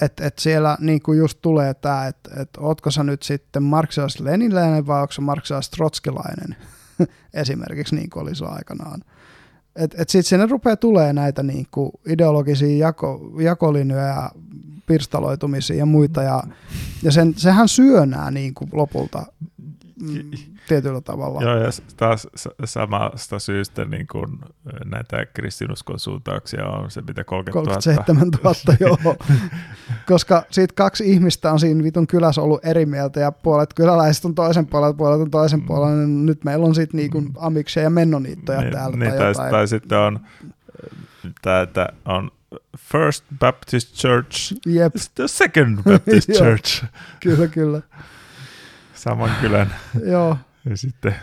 Että 0.00 0.26
et 0.26 0.38
siellä 0.38 0.76
niin 0.80 1.02
kuin 1.02 1.18
just 1.18 1.38
tulee 1.42 1.74
tämä, 1.74 2.06
että 2.06 2.30
et 2.42 2.50
ootko 2.58 2.90
sä 2.90 3.04
nyt 3.04 3.22
sitten 3.22 3.62
marksalais-leniläinen 3.62 4.86
vai 4.86 5.00
onko 5.00 5.12
sä 5.12 5.22
marksalais-trotskilainen 5.22 6.56
esimerkiksi 7.34 7.94
niin 7.94 8.10
kuin 8.10 8.22
oli 8.22 8.34
se 8.34 8.44
aikanaan. 8.44 9.00
Että 9.76 10.02
et 10.02 10.08
sitten 10.08 10.28
sinne 10.28 10.46
rupeaa 10.46 10.76
tulee 10.76 11.12
näitä 11.12 11.42
niin 11.42 11.66
kuin 11.70 11.90
ideologisia 12.08 12.78
jako, 12.78 13.32
jakolinjoja 13.40 14.30
pirstaloitumisia 14.86 15.76
ja 15.76 15.86
muita, 15.86 16.22
ja, 16.22 16.42
ja 17.02 17.12
sen, 17.12 17.34
sehän 17.36 17.68
syö 17.68 18.06
nämä 18.06 18.30
niin 18.30 18.54
kuin 18.54 18.70
lopulta. 18.72 19.26
Mm, 20.02 20.30
tietyllä 20.68 21.00
tavalla. 21.00 21.42
Joo, 21.42 21.56
ja 21.56 21.70
taas 21.96 22.28
samasta 22.64 23.38
syystä 23.38 23.84
niin 23.84 24.06
kuin 24.06 24.38
näitä 24.84 25.26
kristinuskon 25.34 25.98
suuntauksia 25.98 26.66
on 26.66 26.90
se, 26.90 27.00
mitä 27.00 27.24
30 27.24 27.70
000. 27.70 27.74
37 27.74 28.30
000, 28.44 28.76
joo. 28.80 29.16
Koska 30.06 30.42
siitä 30.50 30.74
kaksi 30.76 31.12
ihmistä 31.12 31.52
on 31.52 31.60
siinä 31.60 31.84
vitun 31.84 32.06
kylässä 32.06 32.42
ollut 32.42 32.64
eri 32.64 32.86
mieltä, 32.86 33.20
ja 33.20 33.32
puolet 33.32 33.74
kyläläiset 33.74 34.24
on 34.24 34.34
toisen 34.34 34.66
puolella, 34.66 34.94
puolet 34.94 35.20
on 35.20 35.30
toisen 35.30 35.60
mm. 35.60 35.66
puolella, 35.66 35.96
niin 35.96 36.26
nyt 36.26 36.44
meillä 36.44 36.66
on 36.66 36.74
sitten 36.74 36.98
niin 36.98 37.10
kuin 37.10 37.30
amikseja 37.38 37.84
ja 37.84 37.90
mennoniittoja 37.90 38.60
niin, 38.60 38.72
täällä. 38.72 38.96
Niin, 38.96 39.12
tai, 39.12 39.34
tai, 39.34 39.50
tai 39.50 39.68
sitten 39.68 39.98
on, 39.98 40.20
että 41.62 41.88
on 42.04 42.30
First 42.78 43.24
Baptist 43.38 43.94
Church, 43.94 44.54
yep. 44.66 44.94
the 45.14 45.28
Second 45.28 45.82
Baptist 45.82 46.30
Church. 46.38 46.84
kyllä, 47.20 47.48
kyllä. 47.48 47.80
Saman 48.94 49.30
kylän. 49.40 49.74
Joo. 50.04 50.38
Ja 50.70 50.76
sitten... 50.76 51.14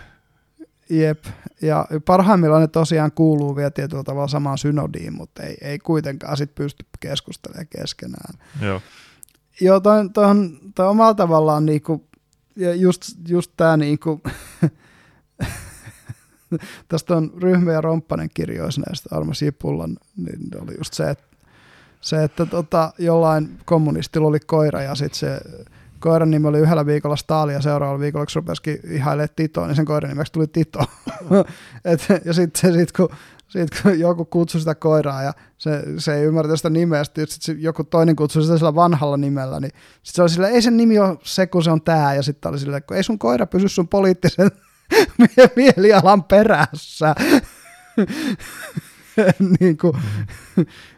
Jep, 0.90 1.26
ja 1.62 1.86
parhaimmillaan 2.06 2.62
ne 2.62 2.68
tosiaan 2.68 3.12
kuuluu 3.12 3.56
vielä 3.56 3.72
tietyllä 3.72 4.04
tavalla 4.04 4.28
samaan 4.28 4.58
synodiin, 4.58 5.14
mutta 5.14 5.44
ei, 5.44 5.58
ei 5.62 5.80
kuitenkaan 5.80 6.38
sit 6.38 6.56
pysty 6.56 6.86
keskustelemaan 7.00 7.68
keskenään. 7.68 8.34
Joo. 8.62 8.82
Joo, 9.62 9.80
toi, 9.80 10.10
toi, 10.10 10.26
on, 10.26 10.60
toi 10.76 10.88
omalla 10.88 11.14
tavallaan 11.14 11.66
niinku, 11.66 12.08
ja 12.56 12.76
just, 12.76 13.02
just 13.28 13.52
tämä 13.58 13.78
niinku, 13.78 14.22
tästä 16.88 17.18
on 17.18 17.32
Ryhmä 17.42 17.72
ja 17.72 17.82
Romppanen 17.82 18.30
kirjoissa 18.34 18.82
näistä 18.88 19.16
Armas 19.16 19.42
Jipullan, 19.42 19.98
niin 20.18 20.62
oli 20.62 20.78
just 20.78 20.94
se, 20.94 21.10
että, 21.10 21.24
se, 22.02 22.24
että 22.24 22.46
tota, 22.46 22.94
jollain 22.98 23.60
kommunistilla 23.66 24.28
oli 24.28 24.40
koira 24.40 24.82
ja 24.82 24.96
sitten 24.96 25.20
se 25.20 25.42
koiran 26.02 26.32
nimi 26.32 26.48
oli 26.48 26.60
yhdellä 26.60 26.86
viikolla 26.86 27.16
Staali 27.16 27.54
ja 27.54 27.62
seuraavalla 27.62 28.00
viikolla, 28.00 28.26
kun 28.26 28.32
rupesikin 28.36 28.80
ihailemaan 28.92 29.30
Titoa, 29.36 29.68
niin 29.68 29.76
sen 29.76 29.86
koiran 29.86 30.10
nimeksi 30.10 30.34
tuli 30.34 30.48
Tito. 30.48 30.80
Et, 31.86 32.08
ja 32.26 32.34
sitten 32.34 32.74
sit, 32.74 32.92
kun, 32.92 33.10
sit, 33.48 33.70
kun 33.82 34.00
joku 34.00 34.26
kutsui 34.26 34.60
sitä 34.60 34.76
koiraa 34.76 35.24
ja 35.24 35.34
se, 35.58 35.84
se 35.98 36.16
ei 36.16 36.24
ymmärrä 36.24 36.56
sitä 36.56 36.70
nimeä, 36.70 37.04
sitten 37.04 37.28
sit 37.30 37.62
joku 37.62 37.84
toinen 37.84 38.16
kutsui 38.16 38.44
sitä 38.44 38.58
sillä 38.58 38.76
vanhalla 38.76 39.18
nimellä, 39.18 39.60
niin 39.60 39.72
sitten 40.04 40.16
se 40.16 40.22
oli 40.22 40.30
sillä, 40.30 40.48
ei 40.48 40.62
sen 40.62 40.78
nimi 40.78 41.00
ole 41.00 41.18
se, 41.24 41.48
kun 41.48 41.64
se 41.64 41.72
on 41.72 41.82
tää, 41.82 42.16
ja 42.16 42.24
sitten 42.24 42.50
oli 42.50 42.60
sillä, 42.60 42.82
kun 42.82 42.98
ei 42.98 43.04
sun 43.04 43.20
koira 43.20 43.46
pysy 43.46 43.70
sun 43.70 43.88
poliittisen 43.88 44.52
mielialan 45.56 46.24
perässä. 46.24 47.16
niin 49.60 49.78
kuin, 49.78 49.94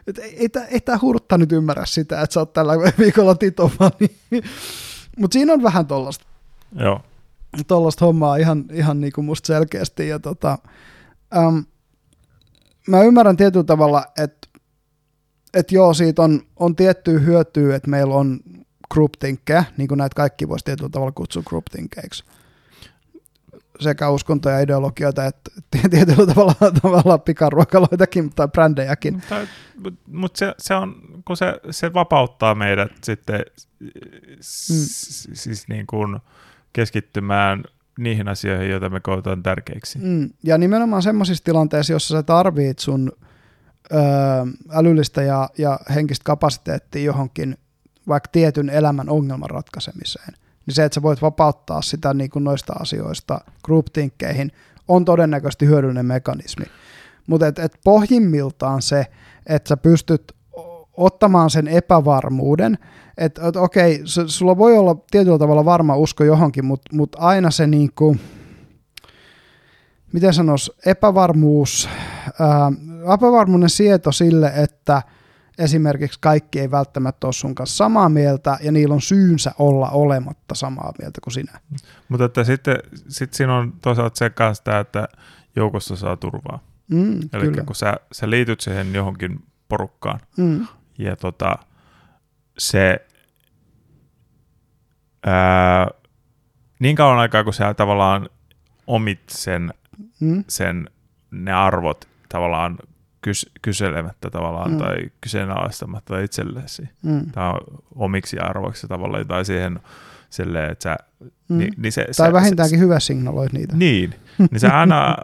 et 0.06 0.18
ei, 0.18 0.36
ei, 0.36 0.48
ei 0.70 0.80
tämä 0.80 0.98
hurtta 1.02 1.38
nyt 1.38 1.52
ymmärrä 1.52 1.86
sitä, 1.86 2.20
että 2.20 2.34
sä 2.34 2.40
oot 2.40 2.52
tällä 2.52 2.72
viikolla 2.98 3.34
Tito-fani. 3.34 4.16
Mutta 5.18 5.32
siinä 5.32 5.52
on 5.52 5.62
vähän 5.62 5.86
tollasta. 5.86 6.24
Joo. 6.80 7.00
Tollasta 7.66 8.04
hommaa 8.04 8.36
ihan, 8.36 8.64
ihan 8.72 9.00
niin 9.00 9.12
kuin 9.12 9.24
musta 9.24 9.46
selkeästi. 9.46 10.08
Ja 10.08 10.18
tota, 10.18 10.58
äm, 11.36 11.64
mä 12.88 13.02
ymmärrän 13.02 13.36
tietyllä 13.36 13.64
tavalla, 13.64 14.06
että 14.18 14.48
et 15.54 15.72
joo, 15.72 15.94
siitä 15.94 16.22
on, 16.22 16.42
on 16.56 16.76
tiettyä 16.76 17.18
hyötyä, 17.18 17.76
että 17.76 17.90
meillä 17.90 18.14
on 18.14 18.40
groupthinkkejä, 18.92 19.64
niin 19.76 19.88
kuin 19.88 19.98
näitä 19.98 20.14
kaikki 20.14 20.48
voisi 20.48 20.64
tietyllä 20.64 20.90
tavalla 20.90 21.12
kutsua 21.12 21.42
groupthinkkeiksi 21.42 22.24
sekä 23.80 24.10
uskontoja 24.10 24.54
ja 24.54 24.60
ideologioita, 24.60 25.26
että 25.26 25.50
tietyllä 25.90 26.26
tavalla, 26.26 26.54
tavalla 26.82 27.18
pikaruokaloitakin 27.18 28.30
tai 28.30 28.48
brändejäkin. 28.48 29.14
Mutta, 29.14 29.46
mutta 30.06 30.38
se, 30.38 30.54
se, 30.58 30.74
on, 30.74 30.94
kun 31.24 31.36
se, 31.36 31.60
se 31.70 31.94
vapauttaa 31.94 32.54
meidät 32.54 32.92
sitten 33.02 33.40
mm. 33.80 34.84
siis 35.34 35.68
niin 35.68 35.86
kuin 35.86 36.18
keskittymään 36.72 37.64
niihin 37.98 38.28
asioihin, 38.28 38.70
joita 38.70 38.90
me 38.90 39.00
koetaan 39.00 39.42
tärkeiksi. 39.42 39.98
Mm. 39.98 40.30
Ja 40.42 40.58
nimenomaan 40.58 41.02
semmoisissa 41.02 41.44
tilanteissa, 41.44 41.92
jossa 41.92 42.16
sä 42.16 42.22
tarvit 42.22 42.78
sun 42.78 43.12
ö, 43.92 43.96
älyllistä 44.70 45.22
ja, 45.22 45.50
ja 45.58 45.78
henkistä 45.94 46.24
kapasiteettia 46.24 47.02
johonkin 47.02 47.56
vaikka 48.08 48.28
tietyn 48.32 48.70
elämän 48.70 49.08
ongelman 49.08 49.50
ratkaisemiseen, 49.50 50.34
niin 50.66 50.74
se, 50.74 50.84
että 50.84 50.94
sä 50.94 51.02
voit 51.02 51.22
vapauttaa 51.22 51.82
sitä 51.82 52.14
niin 52.14 52.30
kuin 52.30 52.44
noista 52.44 52.72
asioista 52.72 53.40
groupthinkkeihin, 53.64 54.52
on 54.88 55.04
todennäköisesti 55.04 55.66
hyödyllinen 55.66 56.06
mekanismi. 56.06 56.64
Mutta 57.26 57.46
et, 57.46 57.58
et 57.58 57.80
pohjimmiltaan 57.84 58.82
se, 58.82 59.06
että 59.46 59.68
sä 59.68 59.76
pystyt 59.76 60.32
ottamaan 60.92 61.50
sen 61.50 61.68
epävarmuuden, 61.68 62.78
että 63.18 63.48
et, 63.48 63.56
okei, 63.56 64.02
sulla 64.26 64.58
voi 64.58 64.78
olla 64.78 64.96
tietyllä 65.10 65.38
tavalla 65.38 65.64
varma 65.64 65.96
usko 65.96 66.24
johonkin, 66.24 66.64
mutta 66.64 66.96
mut 66.96 67.16
aina 67.18 67.50
se 67.50 67.66
niin 67.66 67.90
kuin, 67.94 68.20
miten 70.12 70.34
sanois, 70.34 70.72
epävarmuus, 70.86 71.88
ää, 72.40 72.72
epävarmuuden 73.14 73.70
sieto 73.70 74.12
sille, 74.12 74.52
että– 74.56 75.02
esimerkiksi 75.58 76.18
kaikki 76.20 76.60
ei 76.60 76.70
välttämättä 76.70 77.26
ole 77.26 77.32
sun 77.32 77.54
kanssa 77.54 77.76
samaa 77.76 78.08
mieltä, 78.08 78.58
ja 78.62 78.72
niillä 78.72 78.94
on 78.94 79.00
syynsä 79.00 79.52
olla 79.58 79.90
olematta 79.90 80.54
samaa 80.54 80.92
mieltä 80.98 81.20
kuin 81.20 81.34
sinä. 81.34 81.60
Mutta 82.08 82.24
että 82.24 82.44
sitten 82.44 82.78
sit 83.08 83.34
siinä 83.34 83.56
on 83.56 83.72
toisaalta 83.72 84.18
se 84.18 84.30
kanssa 84.30 84.78
että 84.78 85.08
joukossa 85.56 85.96
saa 85.96 86.16
turvaa. 86.16 86.58
Mm, 86.90 87.20
Eli 87.32 87.44
kyllä. 87.44 87.64
kun 87.64 87.74
sä, 87.74 87.94
sä 88.12 88.30
liityt 88.30 88.60
siihen 88.60 88.94
johonkin 88.94 89.42
porukkaan, 89.68 90.20
mm. 90.36 90.66
ja 90.98 91.16
tota, 91.16 91.58
se 92.58 93.06
ää, 95.26 95.88
niin 96.78 96.96
kauan 96.96 97.18
aikaa, 97.18 97.44
kun 97.44 97.54
sä 97.54 97.74
tavallaan 97.74 98.28
omit 98.86 99.20
sen, 99.28 99.74
mm. 100.20 100.44
sen 100.48 100.90
ne 101.30 101.52
arvot 101.52 102.08
tavallaan 102.28 102.78
kys- 103.28 103.50
kyselemättä 103.62 104.30
tavallaan 104.30 104.70
mm. 104.70 104.78
tai 104.78 104.96
kyseenalaistamatta 105.20 106.20
itsellesi 106.20 106.88
mm. 107.02 107.30
tai 107.30 107.52
omiksi 107.94 108.38
arvoiksi 108.38 108.88
tavallaan 108.88 109.26
tai 109.26 109.44
siihen 109.44 109.80
silleen, 110.30 110.70
että 110.70 110.82
sä, 110.82 110.96
mm. 111.48 111.58
ni, 111.58 111.68
niin 111.76 111.92
se, 111.92 112.04
tai 112.04 112.28
sä, 112.28 112.32
vähintäänkin 112.32 112.78
se, 112.78 112.84
hyvä 112.84 113.00
signaloit 113.00 113.52
niitä. 113.52 113.76
Niin, 113.76 114.14
niin 114.50 114.60
sä 114.60 114.78
aina, 114.78 115.16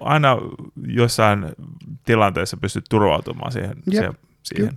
aina 0.00 0.36
jossain 0.86 1.46
tilanteessa 2.04 2.56
pystyt 2.56 2.84
turvautumaan 2.90 3.52
siihen. 3.52 3.76
Jep. 3.76 3.90
siihen, 3.90 4.14
siihen. 4.42 4.74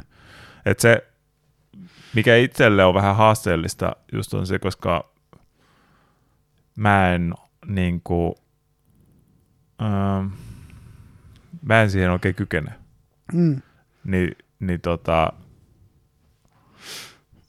Että 0.65 0.81
se, 0.81 1.07
mikä 2.15 2.35
itselle 2.35 2.85
on 2.85 2.93
vähän 2.93 3.15
haasteellista 3.15 3.95
just 4.13 4.33
on 4.33 4.47
se, 4.47 4.59
koska 4.59 5.11
mä 6.75 7.13
en 7.13 7.33
niin 7.65 8.01
kuin, 8.03 8.35
ähm, 9.81 10.27
mä 11.61 11.81
en 11.81 11.91
siihen 11.91 12.11
oikein 12.11 12.35
kykene. 12.35 12.71
Mm. 13.33 13.61
Ni, 14.03 14.31
niin 14.59 14.81
tota, 14.81 15.33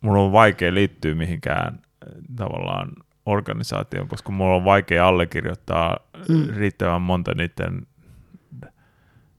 mun 0.00 0.16
on 0.16 0.32
vaikea 0.32 0.74
liittyä 0.74 1.14
mihinkään 1.14 1.74
eh, 2.06 2.12
tavallaan 2.36 2.92
organisaatioon, 3.26 4.08
koska 4.08 4.32
mulla 4.32 4.56
on 4.56 4.64
vaikea 4.64 5.08
allekirjoittaa 5.08 5.96
mm. 6.28 6.46
riittävän 6.56 7.02
monta 7.02 7.34
niiden 7.34 7.86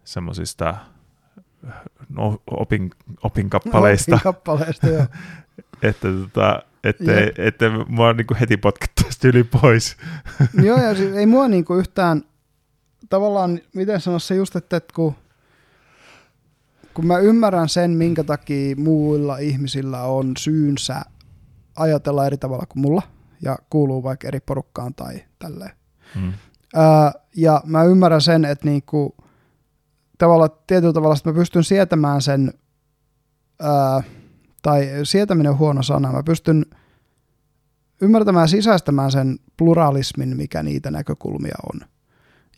semmoisista 0.03 0.75
no, 2.09 2.41
opin, 2.51 2.91
opinkappaleista. 3.23 4.15
opinkappaleista 4.15 4.87
joo. 4.87 5.05
että 5.83 6.07
tota, 6.07 6.63
ettei, 6.83 7.31
ettei 7.37 7.69
mua 7.87 8.13
niinku 8.13 8.35
heti 8.39 8.57
potkittaisi 8.57 9.27
yli 9.27 9.43
pois. 9.43 9.97
joo, 10.63 10.81
ja 10.81 10.95
siis 10.95 11.15
ei 11.15 11.25
mua 11.25 11.47
niinku 11.47 11.75
yhtään 11.75 12.23
tavallaan, 13.09 13.59
miten 13.75 14.01
sanoa 14.01 14.19
se 14.19 14.35
just, 14.35 14.55
että, 14.55 14.77
että 14.77 14.93
kun, 14.95 15.15
kun 16.93 17.05
mä 17.05 17.17
ymmärrän 17.17 17.69
sen, 17.69 17.91
minkä 17.91 18.23
takia 18.23 18.75
muilla 18.75 19.37
ihmisillä 19.37 20.03
on 20.03 20.33
syynsä 20.37 21.01
ajatella 21.75 22.25
eri 22.25 22.37
tavalla 22.37 22.65
kuin 22.65 22.81
mulla, 22.81 23.01
ja 23.41 23.57
kuuluu 23.69 24.03
vaikka 24.03 24.27
eri 24.27 24.39
porukkaan 24.39 24.95
tai 24.95 25.23
tälleen. 25.39 25.71
Hmm. 26.15 26.33
Ää, 26.75 27.11
ja 27.35 27.61
mä 27.65 27.83
ymmärrän 27.83 28.21
sen, 28.21 28.45
että 28.45 28.65
niinku, 28.65 29.15
tavalla, 30.17 30.49
tietyllä 30.49 30.93
tavalla 30.93 31.15
että 31.15 31.29
mä 31.29 31.35
pystyn 31.35 31.63
sietämään 31.63 32.21
sen, 32.21 32.53
ää, 33.59 34.03
tai 34.61 34.89
sietäminen 35.03 35.51
on 35.51 35.59
huono 35.59 35.83
sana, 35.83 36.11
mä 36.11 36.23
pystyn 36.23 36.65
ymmärtämään 38.01 38.49
sisäistämään 38.49 39.11
sen 39.11 39.39
pluralismin, 39.57 40.37
mikä 40.37 40.63
niitä 40.63 40.91
näkökulmia 40.91 41.55
on 41.73 41.90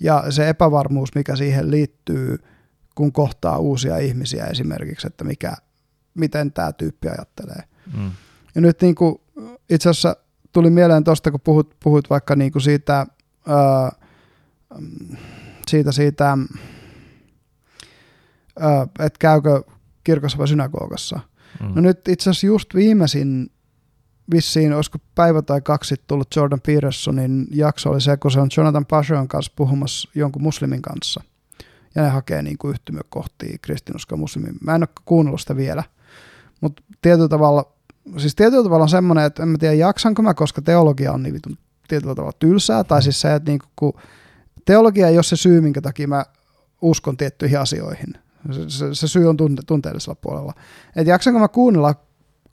ja 0.03 0.31
se 0.31 0.49
epävarmuus, 0.49 1.15
mikä 1.15 1.35
siihen 1.35 1.71
liittyy, 1.71 2.37
kun 2.95 3.11
kohtaa 3.11 3.57
uusia 3.57 3.97
ihmisiä 3.97 4.45
esimerkiksi, 4.45 5.07
että 5.07 5.23
mikä, 5.23 5.53
miten 6.13 6.51
tämä 6.51 6.71
tyyppi 6.71 7.07
ajattelee. 7.07 7.63
Mm. 7.97 8.11
Ja 8.55 8.61
nyt 8.61 8.81
niin 8.81 8.95
kuin, 8.95 9.15
itse 9.69 9.89
asiassa 9.89 10.15
tuli 10.51 10.69
mieleen 10.69 11.03
tuosta, 11.03 11.31
kun 11.31 11.39
puhut, 11.41 11.75
puhut 11.83 12.09
vaikka 12.09 12.35
niin 12.35 12.51
kuin 12.51 12.61
siitä, 12.61 13.07
ää, 13.47 13.91
siitä, 15.67 15.91
siitä 15.91 16.37
ää, 18.59 18.83
että 18.83 19.19
käykö 19.19 19.63
kirkossa 20.03 20.37
vai 20.37 20.47
synagogassa. 20.47 21.19
Mm. 21.61 21.75
No 21.75 21.81
nyt 21.81 22.07
itse 22.07 22.29
asiassa 22.29 22.47
just 22.47 22.75
viimeisin 22.75 23.51
vissiin, 24.33 24.73
olisiko 24.73 24.97
päivä 25.15 25.41
tai 25.41 25.61
kaksi 25.61 25.95
tullut 26.07 26.35
Jordan 26.35 26.61
Petersonin 26.61 27.47
jakso 27.51 27.89
oli 27.89 28.01
se, 28.01 28.17
kun 28.17 28.31
se 28.31 28.39
on 28.39 28.49
Jonathan 28.57 28.85
Passion 28.85 29.27
kanssa 29.27 29.51
puhumassa 29.55 30.09
jonkun 30.15 30.41
muslimin 30.41 30.81
kanssa. 30.81 31.23
Ja 31.95 32.01
ne 32.01 32.09
hakee 32.09 32.41
niin 32.41 32.57
kuin 32.57 32.71
yhtymäkohtia 32.71 33.57
kristinuskoa 33.61 34.17
muslimin. 34.17 34.55
Mä 34.61 34.75
en 34.75 34.83
ole 34.83 34.89
kuunnellut 35.05 35.41
sitä 35.41 35.55
vielä. 35.55 35.83
Mutta 36.61 36.83
tietyllä 37.01 37.29
tavalla, 37.29 37.73
siis 38.17 38.35
tietyllä 38.35 38.63
tavalla 38.63 38.83
on 38.83 38.89
semmoinen, 38.89 39.25
että 39.25 39.43
en 39.43 39.49
mä 39.49 39.57
tiedä 39.57 39.73
jaksanko 39.73 40.21
mä, 40.21 40.33
koska 40.33 40.61
teologia 40.61 41.11
on 41.11 41.23
niin 41.23 41.33
vitun 41.33 41.57
tietyllä 41.87 42.15
tavalla 42.15 42.37
tylsää. 42.39 42.83
Tai 42.83 43.03
siis 43.03 43.21
se, 43.21 43.35
että 43.35 43.51
niin 43.51 43.59
kuin, 43.59 43.71
kun 43.75 44.01
teologia 44.65 45.07
ei 45.07 45.17
ole 45.17 45.23
se 45.23 45.35
syy, 45.35 45.61
minkä 45.61 45.81
takia 45.81 46.07
mä 46.07 46.25
uskon 46.81 47.17
tiettyihin 47.17 47.59
asioihin. 47.59 48.13
Se, 48.51 48.69
se, 48.69 48.95
se 48.95 49.07
syy 49.07 49.29
on 49.29 49.37
tunte, 49.37 49.61
tunteellisella 49.67 50.15
puolella. 50.15 50.53
Että 50.95 51.09
jaksanko 51.09 51.39
mä 51.39 51.47
kuunnella 51.47 51.95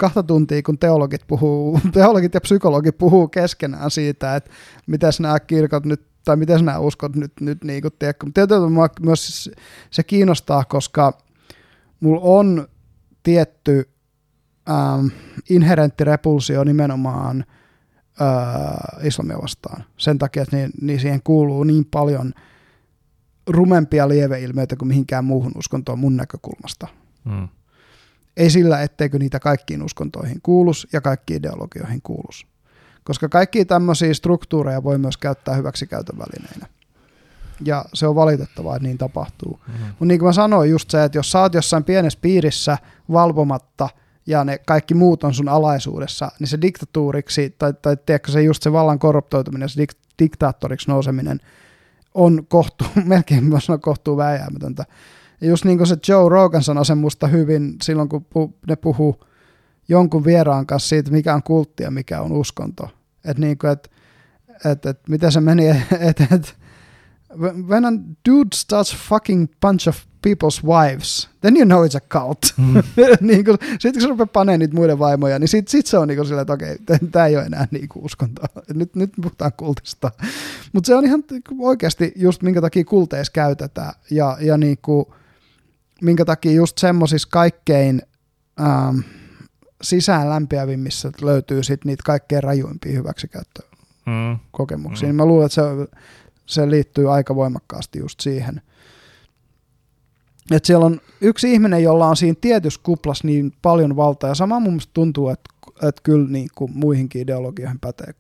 kahta 0.01 0.23
tuntia, 0.23 0.63
kun 0.63 0.79
teologit, 0.79 1.27
puhuu, 1.27 1.81
teologit 1.93 2.35
ja 2.35 2.41
psykologit 2.41 2.99
puhuu 2.99 3.29
keskenään 3.29 3.91
siitä, 3.91 4.37
että 4.37 4.51
miten 4.87 5.13
nämä 5.21 5.41
kirkot 5.41 5.85
nyt, 5.85 6.03
tai 6.25 6.37
miten 6.37 6.65
nämä 6.65 6.79
uskot 6.79 7.17
nyt, 7.17 7.33
nyt 7.41 7.65
niin 7.65 7.83
kuin, 7.83 7.95
tiedätkö. 7.99 8.27
Mutta 8.71 9.03
myös 9.03 9.51
se 9.91 10.03
kiinnostaa, 10.03 10.65
koska 10.65 11.19
mulla 12.01 12.21
on 12.23 12.69
tietty 13.23 13.91
ähm, 14.71 15.07
inherentti 15.51 16.05
repulsio 16.05 16.65
nimenomaan 16.65 17.45
äh, 18.21 19.07
islamia 19.07 19.39
vastaan. 19.43 19.85
Sen 19.97 20.19
takia, 20.19 20.43
että 20.43 20.57
niin, 20.57 20.71
niin 20.81 21.01
siihen 21.01 21.21
kuuluu 21.25 21.65
niin 21.65 21.85
paljon 21.85 22.33
rumempia 23.47 24.09
lieveilmiöitä 24.09 24.77
kuin 24.77 24.89
mihinkään 24.89 25.25
muuhun 25.25 25.53
uskontoon 25.57 25.99
mun 25.99 26.17
näkökulmasta. 26.17 26.89
Mm. 27.25 27.49
Ei 28.41 28.51
sillä, 28.51 28.83
etteikö 28.83 29.19
niitä 29.19 29.41
kaikkiin 29.41 29.83
uskontoihin 29.83 30.41
kuulus 30.43 30.89
ja 30.93 31.01
kaikkiin 31.01 31.39
ideologioihin 31.39 32.03
kuulus. 32.03 32.47
Koska 33.05 33.29
kaikki 33.29 33.65
tämmöisiä 33.65 34.15
struktuureja 34.15 34.85
voi 34.85 34.99
myös 34.99 35.17
käyttää 35.17 35.55
hyväksikäytön 35.55 36.19
välineinä. 36.19 36.67
Ja 37.65 37.85
se 37.95 38.07
on 38.07 38.15
valitettavaa, 38.15 38.77
että 38.77 38.89
niin 38.89 38.99
tapahtuu. 38.99 39.61
Mm-hmm. 39.67 39.87
Mutta 39.87 40.05
niin 40.05 40.19
kuin 40.19 40.27
mä 40.27 40.33
sanoin, 40.33 40.71
just 40.71 40.91
se, 40.91 41.05
että 41.05 41.19
jos 41.19 41.31
sä 41.31 41.41
oot 41.41 41.55
jossain 41.55 41.85
pienessä 41.85 42.19
piirissä 42.23 42.79
valvomatta 43.12 43.89
ja 44.27 44.45
ne 44.45 44.59
kaikki 44.59 44.95
muut 44.95 45.25
on 45.25 45.35
sun 45.35 45.49
alaisuudessa, 45.49 46.33
niin 46.39 46.49
se 46.49 46.61
diktatuuriksi, 46.61 47.55
tai, 47.59 47.75
tai 47.83 47.97
tiedätkö 48.07 48.33
se 48.33 48.43
just 48.43 48.62
se 48.62 48.73
vallan 48.73 48.99
korruptoituminen, 48.99 49.69
se 49.69 49.83
dik- 49.83 49.99
diktaattoriksi 50.19 50.91
nouseminen 50.91 51.41
on 52.15 52.47
kohtu, 52.47 52.85
melkein 53.05 53.45
mä 53.45 53.61
sanon 53.61 53.81
kohtuu 53.81 54.17
vääjäämätöntä. 54.17 54.85
Ja 55.41 55.49
just 55.49 55.65
niin 55.65 55.79
kuin 55.79 55.87
se 55.87 55.97
Joe 56.09 56.29
Rogan 56.29 56.62
sanoi 56.62 56.87
sen 56.87 56.99
musta 56.99 57.27
hyvin 57.27 57.77
silloin, 57.83 58.09
kun 58.09 58.55
ne 58.69 58.77
puhuu 58.77 59.25
jonkun 59.89 60.25
vieraan 60.25 60.67
kanssa 60.67 60.89
siitä, 60.89 61.11
mikä 61.11 61.35
on 61.35 61.43
kultti 61.43 61.83
ja 61.83 61.91
mikä 61.91 62.21
on 62.21 62.33
uskonto. 62.33 62.89
Että 63.25 63.41
niin 63.41 63.59
kuin, 63.59 63.71
et, 63.71 63.91
et, 64.65 64.87
et, 64.87 65.09
miten 65.09 65.33
se 65.33 65.41
meni, 65.41 65.69
että 66.01 66.27
et, 66.35 66.57
when 67.69 67.85
a 67.85 67.93
dude 68.29 68.49
starts 68.55 68.97
fucking 68.97 69.47
bunch 69.61 69.89
of 69.89 69.97
people's 70.27 70.62
wives, 70.65 71.29
then 71.41 71.57
you 71.57 71.65
know 71.65 71.85
it's 71.85 71.97
a 71.97 72.01
cult. 72.01 72.39
Mm. 72.57 72.83
niin 73.29 73.45
kun, 73.45 73.59
sitten 73.71 73.93
kun 73.93 74.03
se 74.03 74.09
rupeaa 74.09 74.27
panemaan 74.27 74.59
niitä 74.59 74.75
muiden 74.75 74.99
vaimoja, 74.99 75.39
niin 75.39 75.49
sitten 75.49 75.71
sit 75.71 75.87
se 75.87 75.99
on 75.99 76.09
niin 76.09 76.27
silleen, 76.27 76.43
että 76.43 76.53
okei, 76.53 76.77
tämä 77.11 77.27
ei 77.27 77.37
ole 77.37 77.45
enää 77.45 77.67
niin 77.71 77.89
uskontoa. 77.95 78.47
Nyt, 78.75 78.97
nyt 78.97 79.12
puhutaan 79.23 79.53
kultista. 79.57 80.11
Mutta 80.73 80.87
se 80.87 80.95
on 80.95 81.05
ihan 81.05 81.25
oikeasti 81.59 82.12
just 82.17 82.43
minkä 82.43 82.61
takia 82.61 82.85
kulteissa 82.85 83.33
käytetään. 83.33 83.93
Ja, 84.11 84.37
ja 84.41 84.59
niin 84.59 84.79
kuin, 84.83 85.07
minkä 86.03 86.25
takia 86.25 86.53
just 86.53 86.79
semmoisissa 86.79 87.29
kaikkein 87.31 88.03
ähm, 88.61 88.99
sisään 89.83 90.31
lämpiävimmissä 90.31 91.13
löytyy 91.23 91.63
sitten 91.63 91.91
niitä 91.91 92.03
kaikkein 92.07 92.43
rajuimpia 92.43 92.93
hyväksikäyttökokemuksia. 92.93 95.09
Mm. 95.09 95.13
Mm. 95.13 95.17
Mä 95.17 95.27
luulen, 95.27 95.47
että 95.47 95.55
se, 95.55 95.63
se 96.47 96.71
liittyy 96.71 97.15
aika 97.15 97.35
voimakkaasti 97.35 97.99
just 97.99 98.21
siihen. 98.21 98.63
Että 100.51 100.67
siellä 100.67 100.87
on 100.87 101.01
yksi 101.21 101.53
ihminen, 101.53 101.83
jolla 101.83 102.07
on 102.07 102.17
siinä 102.17 102.37
tietyssä 102.41 102.81
kuplassa 102.83 103.27
niin 103.27 103.53
paljon 103.63 103.97
valtaa, 103.97 104.31
ja 104.31 104.35
sama 104.35 104.61
mun 104.61 104.73
mielestä 104.73 104.91
tuntuu, 104.95 105.29
että, 105.29 105.51
että 105.83 106.01
kyllä 106.03 106.29
niin 106.29 106.49
kuin 106.55 106.73
muihinkin 106.75 107.23
ideologioihin 107.23 107.81
pätee, 107.81 108.15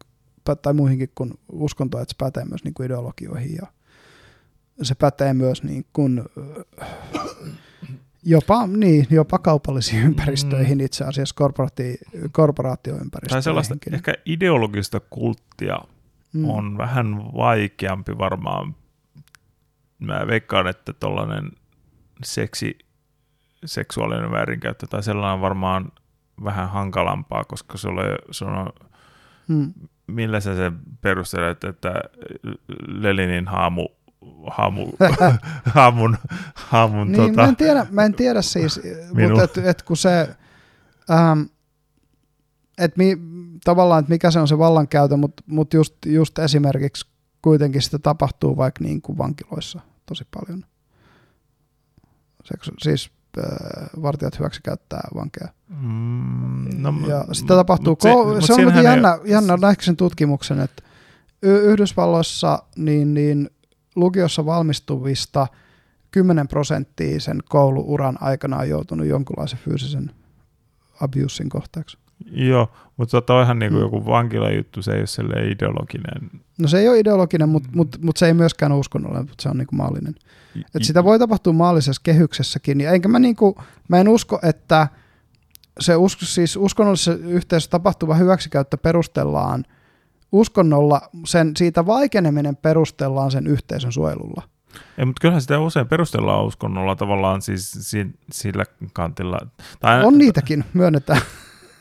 tai 0.62 0.72
muihinkin 0.72 1.10
kuin 1.14 1.34
uskontoon, 1.52 2.02
että 2.02 2.12
se 2.12 2.16
pätee 2.18 2.44
myös 2.44 2.64
niin 2.64 2.74
kuin 2.74 2.86
ideologioihin, 2.86 3.54
ja 3.54 3.66
se 4.82 4.94
pätee 4.94 5.34
myös 5.34 5.62
niin 5.62 5.86
kuin, 5.92 6.24
Jopa, 8.24 8.66
niin, 8.66 9.06
jopa 9.10 9.38
kaupallisiin 9.38 10.02
ympäristöihin 10.02 10.78
mm. 10.78 10.84
itse 10.84 11.04
asiassa, 11.04 11.34
korporaati, 11.34 11.98
korporaatioympäristöihin. 12.32 13.30
Tai 13.30 13.42
sellaista 13.42 13.76
ehkä 13.92 14.14
ideologista 14.26 15.00
kulttia 15.10 15.78
mm. 16.32 16.50
on 16.50 16.78
vähän 16.78 17.16
vaikeampi 17.16 18.18
varmaan. 18.18 18.74
Mä 19.98 20.26
veikkaan, 20.26 20.66
että 20.66 20.92
tuollainen 20.92 21.50
seksi, 22.24 22.78
seksuaalinen 23.64 24.30
väärinkäyttö 24.30 24.86
tai 24.86 25.02
sellainen 25.02 25.40
varmaan 25.40 25.92
vähän 26.44 26.70
hankalampaa, 26.70 27.44
koska 27.44 27.78
se, 27.78 27.88
ole, 27.88 28.18
se 28.30 28.44
on, 28.44 28.72
mm. 29.48 29.72
millä 30.06 30.40
sä 30.40 30.56
sen 30.56 30.78
perustelet, 31.00 31.64
että 31.64 32.02
Lelinin 32.86 33.48
haamu 33.48 33.88
haamu, 34.46 34.86
haamun, 35.64 36.16
haamun 36.70 37.12
niin, 37.12 37.22
tota, 37.22 37.42
mä, 37.42 37.48
en 37.48 37.56
tiedä, 37.56 37.86
mä 37.90 38.04
en 38.04 38.14
tiedä 38.14 38.42
siis, 38.42 38.80
mutta 39.28 39.42
et, 39.42 39.58
et 39.58 39.82
kun 39.82 39.96
se, 39.96 40.28
ähm, 41.10 41.42
et 42.78 42.96
mi, 42.96 43.16
tavallaan, 43.64 44.00
että 44.00 44.10
mikä 44.10 44.30
se 44.30 44.40
on 44.40 44.48
se 44.48 44.58
vallankäytö, 44.58 45.16
mutta 45.16 45.42
mut 45.46 45.74
just, 45.74 45.94
just 46.06 46.38
esimerkiksi 46.38 47.06
kuitenkin 47.42 47.82
sitä 47.82 47.98
tapahtuu 47.98 48.56
vaikka 48.56 48.84
niin 48.84 49.02
kuin 49.02 49.18
vankiloissa 49.18 49.80
tosi 50.06 50.26
paljon. 50.30 50.64
Seksu, 52.44 52.72
siis 52.78 53.10
äh, 53.38 54.02
vartijat 54.02 54.38
hyväksi 54.38 54.60
käyttää 54.62 55.08
vankeja. 55.14 55.48
Mm, 55.68 56.82
no, 56.82 56.94
ja 57.08 57.24
sitä 57.32 57.54
tapahtuu, 57.54 57.96
se, 58.00 58.08
ko- 58.08 58.46
se 58.46 58.52
on 58.52 58.62
muuten 58.62 58.84
jännä, 58.84 59.18
ei... 59.24 59.30
jännä 59.30 59.56
näinkö 59.56 59.82
sen 59.82 59.96
tutkimuksen, 59.96 60.60
että 60.60 60.82
Yhdysvalloissa 61.42 62.62
niin, 62.76 63.14
niin 63.14 63.50
lukiossa 63.96 64.46
valmistuvista 64.46 65.46
10 66.10 66.48
prosenttia 66.48 67.20
sen 67.20 67.38
kouluuran 67.48 68.18
aikana 68.20 68.56
on 68.56 68.68
joutunut 68.68 69.06
jonkunlaisen 69.06 69.58
fyysisen 69.58 70.10
abusin 71.00 71.48
kohtaaksi. 71.48 71.98
Joo, 72.32 72.70
mutta 72.96 73.10
tota 73.10 73.34
on 73.34 73.44
ihan 73.44 73.58
niin 73.58 73.72
kuin 73.72 73.80
mm. 73.80 73.84
joku 73.84 74.06
vankilajuttu, 74.06 74.82
se 74.82 74.92
ei 74.92 75.04
ole 75.24 75.50
ideologinen. 75.50 76.30
No 76.58 76.68
se 76.68 76.78
ei 76.78 76.88
ole 76.88 76.98
ideologinen, 76.98 77.48
mutta 77.48 77.68
mut, 77.74 77.96
mut 78.02 78.16
se 78.16 78.26
ei 78.26 78.34
myöskään 78.34 78.72
ole 78.72 78.80
uskonnollinen, 78.80 79.26
mutta 79.28 79.42
se 79.42 79.48
on 79.48 79.58
niin 79.58 79.66
kuin 79.66 79.76
maallinen. 79.76 80.14
Et 80.74 80.84
sitä 80.84 81.04
voi 81.04 81.18
tapahtua 81.18 81.52
maallisessa 81.52 82.02
kehyksessäkin, 82.04 82.80
ja 82.80 82.90
enkä 82.92 83.08
mä, 83.08 83.18
niin 83.18 83.36
kuin, 83.36 83.54
mä 83.88 84.00
en 84.00 84.08
usko, 84.08 84.38
että 84.42 84.88
se 85.80 85.96
usko, 85.96 86.24
siis 86.24 86.56
uskonnollisessa 86.56 87.14
yhteisössä 87.14 87.70
tapahtuva 87.70 88.14
hyväksikäyttö 88.14 88.76
perustellaan– 88.76 89.64
uskonnolla, 90.32 91.00
sen, 91.24 91.52
siitä 91.56 91.86
vaikeneminen 91.86 92.56
perustellaan 92.56 93.30
sen 93.30 93.46
yhteisön 93.46 93.92
suojelulla. 93.92 94.42
Ei, 94.98 95.04
mutta 95.04 95.20
kyllähän 95.20 95.42
sitä 95.42 95.60
usein 95.60 95.88
perustellaan 95.88 96.44
uskonnolla 96.44 96.96
tavallaan 96.96 97.42
siis 97.42 97.72
si, 97.80 98.06
sillä 98.32 98.64
kantilla. 98.92 99.38
Tai, 99.80 100.04
on 100.04 100.18
niitäkin, 100.18 100.64
myönnetään. 100.74 101.20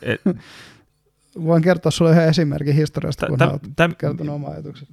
Et, 0.02 0.22
Voin 1.44 1.64
kertoa 1.64 1.92
sinulle 1.92 2.16
yhden 2.16 2.30
esimerkin 2.30 2.76
historiasta, 2.76 3.28
kun 3.28 3.42
olet 3.42 3.98
kertonut 3.98 4.36
oma 4.36 4.48
ajatuksen. 4.48 4.88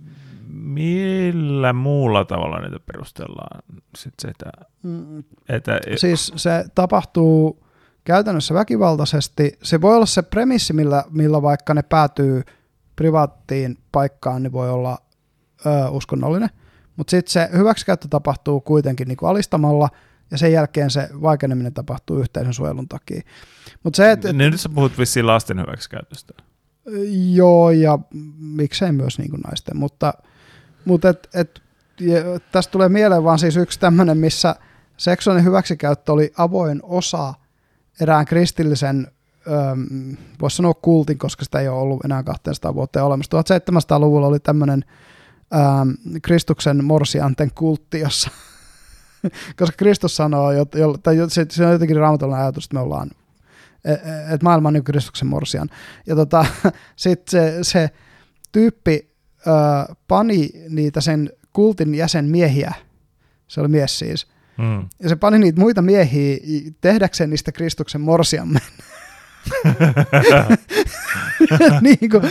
Millä 0.49 1.73
muulla 1.73 2.25
tavalla 2.25 2.61
niitä 2.61 2.81
perustellaan? 2.93 3.63
Sit 3.97 4.15
sitä, 4.21 4.51
mm. 4.83 5.25
että, 5.49 5.81
siis 5.97 6.33
se 6.37 6.65
tapahtuu 6.75 7.65
käytännössä 8.05 8.55
väkivaltaisesti. 8.55 9.59
Se 9.63 9.81
voi 9.81 9.97
olla 9.97 10.07
se 10.07 10.23
premissi, 10.23 10.73
millä, 10.73 11.05
millä 11.11 11.43
vaikka 11.43 11.75
ne 11.75 11.83
päätyy– 11.83 12.43
privaattiin 12.97 13.79
paikkaan, 13.93 14.43
niin 14.43 14.53
voi 14.53 14.71
olla 14.71 14.99
ö, 15.67 15.89
uskonnollinen. 15.89 16.51
Mutta 16.97 17.11
sitten 17.11 17.33
se 17.33 17.49
hyväksikäyttö 17.53 18.09
tapahtuu 18.09 18.61
kuitenkin 18.61 19.09
niin 19.09 19.17
kuin 19.17 19.31
alistamalla, 19.31 19.89
ja 20.31 20.39
sen 20.39 20.53
jälkeen 20.53 20.91
se 20.91 21.09
vaikeneminen 21.23 21.75
tapahtuu 21.75 22.19
yhteisön 22.19 22.55
suojelun 22.55 22.89
takia. 22.89 23.23
Mut 23.83 23.95
se, 23.95 24.11
et, 24.11 24.25
et, 24.25 24.37
niin 24.37 24.51
nyt 24.51 24.61
sä 24.61 24.69
puhut 24.69 24.99
vissiin 24.99 25.27
lasten 25.27 25.61
hyväksikäytöstä. 25.61 26.35
Joo, 27.33 27.71
ja 27.71 27.99
miksei 28.39 28.93
myös 28.93 29.19
niin 29.19 29.31
kuin 29.31 29.41
naisten, 29.41 29.77
mutta, 29.77 30.15
mutta 30.85 31.09
et, 31.09 31.29
et, 31.35 31.63
tästä 32.53 32.73
tulee 32.73 32.89
mieleen 32.89 33.25
vaan 33.25 33.39
siis 33.39 33.57
yksi 33.57 33.81
tämmöinen, 33.81 34.19
missä 34.19 34.57
seksuaalinen 34.97 35.45
hyväksikäyttö 35.45 36.13
oli 36.13 36.33
avoin 36.39 36.81
osa 36.83 37.35
erään 38.01 38.27
kristillisen 38.27 39.07
voisi 40.41 40.57
sanoa 40.57 40.75
kultin, 40.75 41.19
koska 41.19 41.45
sitä 41.45 41.61
ei 41.61 41.69
ole 41.69 41.81
ollut 41.81 42.05
enää 42.05 42.23
200 42.23 42.75
vuotta 42.75 43.05
olemassa. 43.05 43.41
1700-luvulla 43.41 44.27
oli 44.27 44.41
tämmöinen 44.41 44.85
ähm, 45.55 45.91
Kristuksen 46.23 46.85
morsianten 46.85 47.51
kultti, 47.55 48.01
jossa, 48.01 48.31
koska 49.59 49.77
Kristus 49.77 50.17
sanoo, 50.17 50.51
tai 51.03 51.17
se, 51.29 51.47
se 51.49 51.67
on 51.67 51.73
jotenkin 51.73 51.97
raamatullinen 51.97 52.43
ajatus, 52.43 52.65
että 52.65 52.75
me 52.75 52.81
ollaan, 52.81 53.11
e, 53.85 53.93
e, 53.93 53.97
että 54.21 54.45
maailma 54.45 54.69
on 54.69 54.75
niin 54.75 54.85
Kristuksen 54.85 55.29
morsian. 55.29 55.71
Ja 56.07 56.17
tota, 56.17 56.47
sitten 56.97 57.31
se, 57.31 57.59
se 57.63 57.91
tyyppi 58.53 59.11
äh, 59.49 59.97
pani 60.09 60.51
niitä 60.69 61.01
sen 61.01 61.31
kultin 61.53 61.95
jäsenmiehiä, 61.95 62.75
se 63.49 63.61
oli 63.61 63.69
mies 63.69 63.99
siis, 63.99 64.27
mm. 64.59 64.89
ja 65.03 65.09
se 65.09 65.17
pani 65.17 65.39
niitä 65.39 65.61
muita 65.61 65.83
miehiä 65.83 66.37
tehdäkseen 66.81 67.31
niistä 67.31 67.53
Kristuksen 67.53 68.01
morsiamme. 68.01 68.61
niin, 71.81 72.11
kun, 72.11 72.23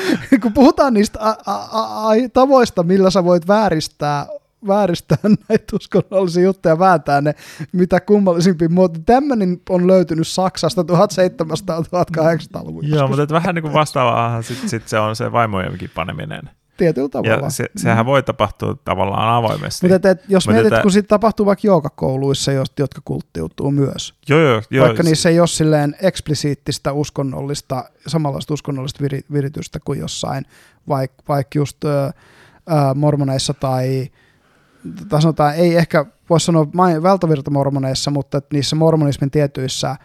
kun 0.42 0.54
puhutaan 0.54 0.94
niistä 0.94 1.20
a, 1.22 1.36
a, 1.46 2.10
a, 2.10 2.14
tavoista, 2.34 2.84
millä 2.84 3.10
sä 3.10 3.24
voit 3.24 3.48
vääristää 3.48 4.28
vääristää 4.68 5.18
näitä 5.50 5.76
uskonnollisia 5.76 6.44
juttuja, 6.44 6.80
vääntää 6.80 7.22
ne 7.22 7.36
mitä 7.72 8.00
kummallisimpia 8.00 8.70
muotoja. 8.70 9.04
Tämmöinen 9.06 9.62
on 9.70 9.88
löytynyt 9.88 10.28
Saksasta 10.28 10.82
1700-1800-luvulla. 10.82 12.88
Joo, 12.88 13.08
mutta 13.08 13.34
vähän 13.34 13.56
niin 13.56 13.64
kuin 13.64 13.74
vastaavaa 13.74 14.42
sit, 14.42 14.70
sit 14.70 14.88
se 14.88 15.00
on 15.00 15.16
se 15.16 15.32
vaimojenkin 15.32 15.92
paneminen 15.96 16.50
tietyllä 16.78 17.10
tavalla. 17.10 17.46
Ja 17.46 17.50
se, 17.50 17.66
sehän 17.76 18.06
mm. 18.06 18.10
voi 18.10 18.24
tapahtua 18.24 18.78
tavallaan 18.86 19.36
avoimesti. 19.36 19.88
Mutta 19.90 20.10
et, 20.10 20.22
jos 20.28 20.48
Mutta 20.48 20.54
mietit, 20.54 20.74
että... 20.74 20.82
kun 20.82 20.92
siitä 20.92 21.08
tapahtuu 21.08 21.46
vaikka 21.46 21.68
joogakouluissa, 21.68 22.52
jotka 22.52 23.02
kulttiutuu 23.06 23.72
myös. 23.72 24.14
Joo, 24.30 24.40
joo, 24.40 24.62
joo. 24.70 24.86
Vaikka 24.86 25.04
niissä 25.04 25.30
ei 25.30 25.40
ole 25.40 25.48
silleen 25.48 25.96
eksplisiittistä 26.02 26.92
uskonnollista, 26.92 27.90
samanlaista 28.08 28.54
uskonnollista 28.54 29.04
vir, 29.04 29.22
viritystä 29.32 29.80
kuin 29.86 30.00
jossain, 30.00 30.46
vaikka 30.88 31.24
vaik 31.28 31.48
just 31.56 31.78
äh, 31.86 32.14
mormoneissa 32.96 33.54
tai, 33.54 34.08
tai 35.10 35.22
sanotaan, 35.22 35.56
ei 35.56 35.76
ehkä 35.76 36.06
voisi 36.30 36.46
sanoa 36.46 36.68
valtavirtamormoneissa, 37.04 38.12
mutta 38.12 38.42
niissä 38.54 38.76
mormonismin 38.76 39.32
tietyissä 39.32 39.96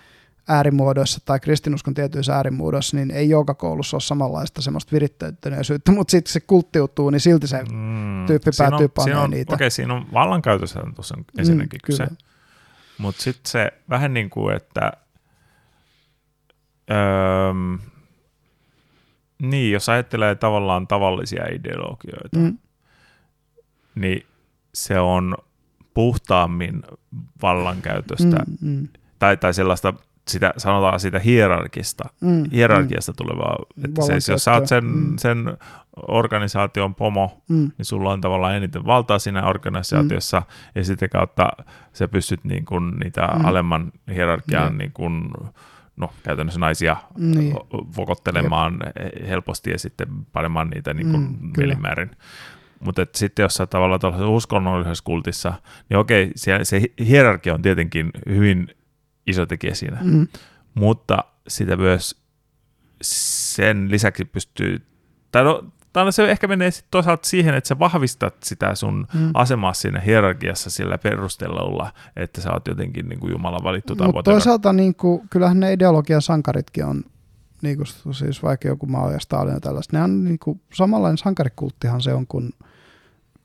äärimuodoissa 0.50 1.20
tai 1.24 1.40
kristinuskon 1.40 1.94
tietyissä 1.94 2.34
äärimuodoissa, 2.36 2.96
niin 2.96 3.10
ei 3.10 3.28
joka 3.28 3.54
koulussa 3.54 3.96
ole 3.96 4.00
samanlaista 4.00 4.62
semmoista 4.62 4.92
virittäytyneisyyttä, 4.92 5.92
mutta 5.92 6.10
sitten 6.10 6.32
se 6.32 6.40
kulttiutuu, 6.40 7.10
niin 7.10 7.20
silti 7.20 7.46
se 7.46 7.62
mm, 7.62 8.26
tyyppi 8.26 8.50
päätyy 8.58 8.88
panemaan 8.88 9.30
niitä. 9.30 9.54
Okei, 9.54 9.64
okay, 9.64 9.70
siinä 9.70 9.94
on 9.94 10.06
vallankäytössä 10.12 10.80
tuossa 10.94 11.14
ensinnäkin 11.38 11.80
mm, 11.82 11.86
kyse. 11.86 12.06
Mutta 12.98 13.22
sitten 13.22 13.50
se 13.50 13.72
vähän 13.88 14.14
niin 14.14 14.30
kuin, 14.30 14.56
että 14.56 14.92
öö, 16.90 17.54
niin, 19.42 19.72
jos 19.72 19.88
ajattelee 19.88 20.34
tavallaan 20.34 20.86
tavallisia 20.86 21.44
ideologioita, 21.52 22.38
mm. 22.38 22.58
niin 23.94 24.26
se 24.74 25.00
on 25.00 25.36
puhtaammin 25.94 26.82
vallankäytöstä 27.42 28.36
mm, 28.60 28.70
mm. 28.70 28.88
Tai, 29.18 29.36
tai 29.36 29.54
sellaista 29.54 29.94
sitä, 30.28 30.54
sanotaan 30.56 31.00
sitä 31.00 31.18
hierarkista, 31.18 32.04
mm, 32.20 32.44
hierarkiasta 32.52 33.12
mm. 33.12 33.16
tulevaa. 33.16 33.56
Että 33.84 34.02
se, 34.02 34.32
jos 34.32 34.44
sä 34.44 34.52
oot 34.52 34.66
sen, 34.66 34.84
mm. 34.84 35.16
sen 35.18 35.56
organisaation 36.08 36.94
pomo, 36.94 37.42
mm. 37.48 37.70
niin 37.78 37.86
sulla 37.86 38.12
on 38.12 38.20
tavallaan 38.20 38.56
eniten 38.56 38.86
valtaa 38.86 39.18
siinä 39.18 39.46
organisaatiossa, 39.46 40.40
mm. 40.40 40.46
ja 40.74 40.84
sitten 40.84 41.10
kautta 41.10 41.48
sä 41.92 42.08
pystyt 42.08 42.44
niin 42.44 42.64
kun 42.64 42.96
niitä 43.04 43.28
mm. 43.34 43.44
alemman 43.44 43.92
hierarkian 44.14 44.72
mm. 44.72 44.78
niin 44.78 44.92
kun, 44.92 45.30
no, 45.96 46.10
käytännössä 46.22 46.60
naisia 46.60 46.96
niin. 47.18 47.54
vokottelemaan 47.96 48.78
Jep. 48.84 49.28
helposti 49.28 49.70
ja 49.70 49.78
sitten 49.78 50.08
panemaan 50.32 50.70
niitä 50.70 50.94
niin 50.94 51.10
kun 51.10 51.20
mm, 51.20 51.52
milimäärin. 51.56 52.10
Mutta 52.80 53.06
sitten 53.14 53.42
jos 53.42 53.54
sä 53.54 53.66
tavallaan 53.66 54.00
tuollaisessa 54.00 54.30
uskonnollisessa 54.30 55.04
kultissa, 55.04 55.52
niin 55.88 55.98
okei, 55.98 56.30
se, 56.34 56.58
se 56.62 56.82
hierarkia 57.06 57.54
on 57.54 57.62
tietenkin 57.62 58.10
hyvin 58.28 58.68
iso 59.30 59.46
tekijä 59.46 59.74
siinä. 59.74 59.98
Mm. 60.02 60.28
Mutta 60.74 61.24
sitä 61.48 61.76
myös 61.76 62.20
sen 63.02 63.90
lisäksi 63.90 64.24
pystyy, 64.24 64.86
tai 65.32 65.44
no, 65.44 65.64
tai 65.92 66.12
se 66.12 66.30
ehkä 66.30 66.46
menee 66.46 66.70
sit 66.70 66.86
toisaalta 66.90 67.28
siihen, 67.28 67.54
että 67.54 67.68
sä 67.68 67.78
vahvistat 67.78 68.34
sitä 68.42 68.74
sun 68.74 69.06
mm. 69.14 69.30
asemaa 69.34 69.72
siinä 69.72 70.00
hierarkiassa 70.00 70.70
sillä 70.70 70.98
perusteella, 70.98 71.92
että 72.16 72.40
sä 72.40 72.52
oot 72.52 72.68
jotenkin 72.68 73.08
niin 73.08 73.20
kuin 73.20 73.30
Jumalan 73.32 73.64
valittu 73.64 73.96
tai 73.96 74.06
Mutta 74.06 74.30
toisaalta 74.30 74.72
niin 74.72 74.94
kuin, 74.94 75.28
kyllähän 75.30 75.60
ne 75.60 75.72
ideologian 75.72 76.22
sankaritkin 76.22 76.84
on, 76.84 77.04
niin 77.62 77.76
kuin, 77.76 78.14
siis 78.14 78.42
vaikka 78.42 78.68
joku 78.68 78.86
Mao 78.86 79.10
ja 79.10 79.20
Stalin 79.20 79.54
ja 79.54 79.60
tällaista, 79.60 79.96
ne 79.96 80.02
on 80.02 80.24
niin 80.24 80.38
kuin, 80.38 80.60
samanlainen 80.74 81.18
sankarikulttihan 81.18 82.00
se 82.00 82.14
on 82.14 82.26
kuin 82.26 82.50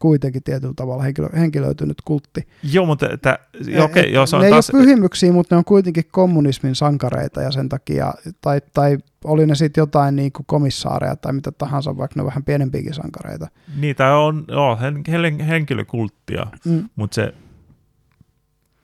kuitenkin 0.06 0.44
tietyllä 0.44 0.74
tavalla 0.76 1.04
henkilö, 1.04 1.30
henkilöitynyt 1.38 1.98
kultti. 2.06 2.48
Joo, 2.64 2.86
mutta 2.86 3.10
että, 3.10 3.40
okei, 3.62 3.80
okay, 3.80 4.04
joo, 4.04 4.26
se 4.26 4.36
on 4.36 4.42
ne 4.42 4.50
taas... 4.50 4.70
ei 4.70 4.76
ole 4.78 4.84
pyhimyksiä, 4.84 5.34
mutta 5.34 5.56
ne 5.56 5.58
on 5.58 5.66
kuitenkin 5.66 6.04
kommunismin 6.12 6.76
sankareita 6.76 7.42
ja 7.42 7.52
sen 7.52 7.70
takia, 7.70 8.14
tai, 8.42 8.62
tai 8.74 8.98
oli 9.24 9.46
ne 9.46 9.56
sitten 9.56 9.82
jotain 9.82 10.16
niin 10.16 10.32
kuin 10.32 10.46
komissaareja 10.46 11.16
tai 11.16 11.34
mitä 11.34 11.52
tahansa, 11.52 11.98
vaikka 11.98 12.14
ne 12.16 12.22
on 12.22 12.28
vähän 12.28 12.44
pienempiäkin 12.44 12.94
sankareita. 12.94 13.48
Niitä 13.78 14.16
on 14.16 14.46
joo, 14.48 14.78
hen, 14.78 15.40
henkilökulttia, 15.40 16.48
mm. 16.66 16.90
mutta 16.96 17.16
se, 17.16 17.34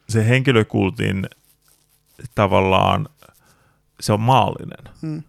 se 0.09 0.27
henkilökultin 0.27 1.25
tavallaan, 2.35 3.09
se 3.99 4.13
on 4.13 4.21
maallinen. 4.21 4.93
Mm. 5.01 5.23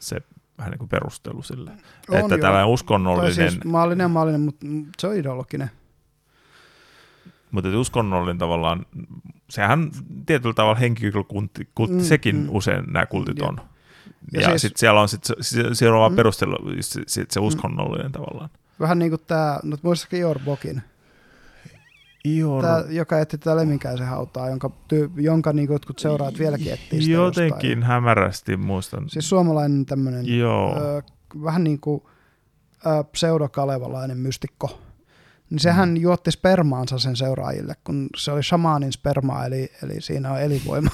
Se 0.00 0.16
vähän 0.58 0.70
niin 0.70 0.78
kuin 0.78 0.88
perustelu 0.88 1.42
sille. 1.42 1.70
On 1.70 2.16
että 2.18 2.34
joo. 2.34 2.40
tällainen 2.40 2.66
uskonnollinen... 2.66 3.36
Tai 3.36 3.50
siis 3.50 3.64
maallinen 3.64 4.10
maallinen, 4.10 4.40
mutta 4.40 4.66
se 4.98 5.06
on 5.06 5.16
ideologinen. 5.16 5.70
Mutta 7.50 7.78
uskonnollinen 7.78 8.38
tavallaan, 8.38 8.86
sehän 9.50 9.90
tietyllä 10.26 10.54
tavalla 10.54 10.78
henkilökultti, 10.78 11.68
kultti, 11.74 11.96
mm, 11.96 12.02
sekin 12.02 12.36
mm. 12.36 12.48
usein 12.50 12.84
nämä 12.92 13.06
kultit 13.06 13.42
on. 13.42 13.60
Ja, 14.32 14.40
ja 14.40 14.48
siis, 14.48 14.62
sitten 14.62 14.78
siellä 14.78 15.00
on 15.00 15.08
sit, 15.08 15.22
siellä 15.72 15.98
on 15.98 16.12
mm. 16.12 16.16
perustelu, 16.16 16.56
sit, 16.80 17.08
sit 17.08 17.30
se 17.30 17.40
uskonnollinen 17.40 18.06
mm. 18.06 18.12
tavallaan. 18.12 18.50
Vähän 18.80 18.98
niin 18.98 19.10
kuin 19.10 19.22
tämä, 19.26 19.60
no 19.62 19.76
muistatko 19.82 20.16
Ior 20.16 20.38
Bokin? 20.44 20.82
Ior... 22.36 22.64
Tämä, 22.64 22.84
joka 22.88 23.18
etti 23.18 23.38
tätä 23.38 23.56
Lemminkäisen 23.56 24.06
hautaa, 24.06 24.48
jonka, 24.48 24.70
tyy, 24.88 25.10
jonka 25.16 25.52
niin 25.52 25.72
jotkut 25.72 25.98
seuraat 25.98 26.38
vieläkin 26.38 26.72
etsii 26.72 27.02
sitä 27.02 27.12
Jotenkin 27.12 27.70
jostain. 27.70 27.82
hämärästi 27.82 28.56
muistan. 28.56 29.08
Siis 29.08 29.28
suomalainen 29.28 29.86
tämmöinen, 29.86 30.38
Joo. 30.38 30.76
Ö, 30.76 31.02
vähän 31.44 31.64
niin 31.64 31.80
kuin 31.80 32.02
ö, 32.86 33.04
pseudokalevalainen 33.04 34.18
mystikko. 34.18 34.80
Niin 35.50 35.58
sehän 35.58 35.88
mm. 35.88 35.96
juotti 35.96 36.30
spermaansa 36.30 36.98
sen 36.98 37.16
seuraajille, 37.16 37.74
kun 37.84 38.08
se 38.16 38.32
oli 38.32 38.42
shamaanin 38.42 38.92
sperma, 38.92 39.44
eli, 39.44 39.72
eli 39.82 40.00
siinä 40.00 40.32
on 40.32 40.40
elinvoima. 40.40 40.90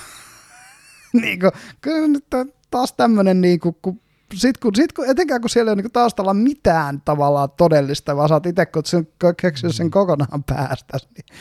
niin 1.23 1.41
kuin, 1.41 1.53
kyllä 1.81 2.09
nyt 2.09 2.27
taas 2.71 2.93
tämmöinen, 2.93 3.41
niin 3.41 3.61
kuin, 3.61 3.77
kun 3.83 4.01
sit 4.37 4.59
kun, 4.59 4.75
sit 4.75 4.93
kun, 4.93 5.11
etenkään 5.11 5.41
kun 5.41 5.51
siellä 5.51 5.71
ei 5.71 5.73
ole 5.73 5.83
niin 5.83 5.93
taustalla 5.93 6.35
mitään 6.35 7.03
tavallaan 7.05 7.49
todellista, 7.57 8.17
vaan 8.17 8.29
sä 8.29 8.35
oot 8.35 8.47
itse 8.47 8.67
keksiä 9.43 9.73
sen 9.73 9.87
mm. 9.87 9.91
kokonaan 9.91 10.45
päästä. 10.51 10.99
Niin. 11.15 11.39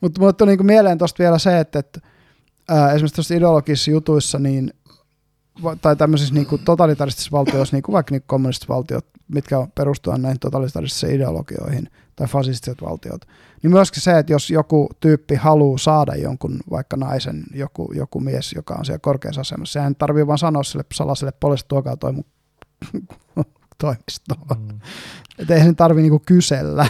Mutta 0.00 0.20
mulle 0.20 0.32
tuli 0.32 0.56
niin 0.56 0.66
mieleen 0.66 0.98
tuosta 0.98 1.18
vielä 1.18 1.38
se, 1.38 1.58
että, 1.60 1.78
että 1.78 2.00
ää, 2.68 2.92
esimerkiksi 2.92 3.14
tuossa 3.14 3.34
ideologisissa 3.34 3.90
jutuissa, 3.90 4.38
niin, 4.38 4.72
tai 5.80 5.96
tämmöisissä 5.96 6.34
niin 6.34 6.46
kuin 6.46 6.64
totalitaristisissa 6.64 7.32
valtioissa, 7.32 7.76
niin 7.76 7.82
kuin 7.82 7.92
vaikka 7.92 8.12
niin 8.14 8.22
kommunistisissa 8.26 8.74
valtiot, 8.74 9.06
mitkä 9.28 9.66
perustuvat 9.74 10.20
näihin 10.20 10.40
totalitaristisiin 10.40 11.14
ideologioihin, 11.14 11.90
tai 12.16 12.26
fasistiset 12.26 12.82
valtiot, 12.82 13.24
niin 13.62 13.70
myöskin 13.70 14.02
se, 14.02 14.18
että 14.18 14.32
jos 14.32 14.50
joku 14.50 14.88
tyyppi 15.00 15.34
haluaa 15.34 15.78
saada 15.78 16.14
jonkun 16.14 16.60
vaikka 16.70 16.96
naisen, 16.96 17.44
joku, 17.54 17.92
joku 17.94 18.20
mies, 18.20 18.52
joka 18.52 18.74
on 18.74 18.84
siellä 18.84 18.98
korkeassa 18.98 19.40
asemassa, 19.40 19.72
sehän 19.72 19.96
tarvii 19.96 20.26
vaan 20.26 20.38
sanoa 20.38 20.62
sille 20.62 20.84
salaiselle 20.94 21.32
poliisille, 21.40 21.68
tuokaa 21.68 21.96
toi 21.96 22.12
mun 22.12 22.24
toimistoon. 23.78 24.62
Mm. 24.72 24.80
Että 25.38 25.54
ei 25.54 25.60
sen 25.60 25.76
tarvitse 25.76 26.02
niinku 26.02 26.22
kysellä 26.26 26.86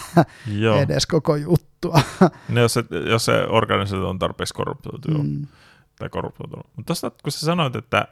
Joo. 0.46 0.76
edes 0.76 1.06
koko 1.06 1.36
juttua. 1.36 2.00
No, 2.48 2.60
jos, 2.60 2.72
se, 2.74 2.84
jos 3.10 3.24
se 3.24 3.32
organisaatio 3.48 4.08
on 4.08 4.18
tarpeeksi 4.18 4.54
korruptoitunut. 4.54 5.26
Mm. 5.26 5.46
Tai 5.98 6.08
korruptoitunut. 6.08 6.66
Mutta 6.76 6.86
tuosta, 6.86 7.10
kun 7.10 7.32
sä 7.32 7.46
sanoit, 7.46 7.76
että, 7.76 8.08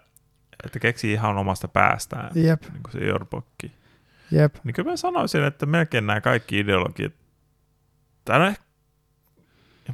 että 0.65 0.79
keksii 0.79 1.13
ihan 1.13 1.39
omasta 1.39 1.69
päästään, 1.69 2.31
Jep. 2.35 2.63
niin 2.63 2.83
kuin 2.83 2.93
se 2.93 2.99
Jorbokki, 2.99 3.73
Jep. 4.31 4.55
Niin 4.65 4.75
kyllä 4.75 4.91
mä 4.91 4.97
sanoisin, 4.97 5.45
että 5.45 5.67
melkein 5.67 6.07
nämä 6.07 6.21
kaikki 6.21 6.59
ideologiat, 6.59 7.13
tai 8.25 8.39
no 8.39 8.53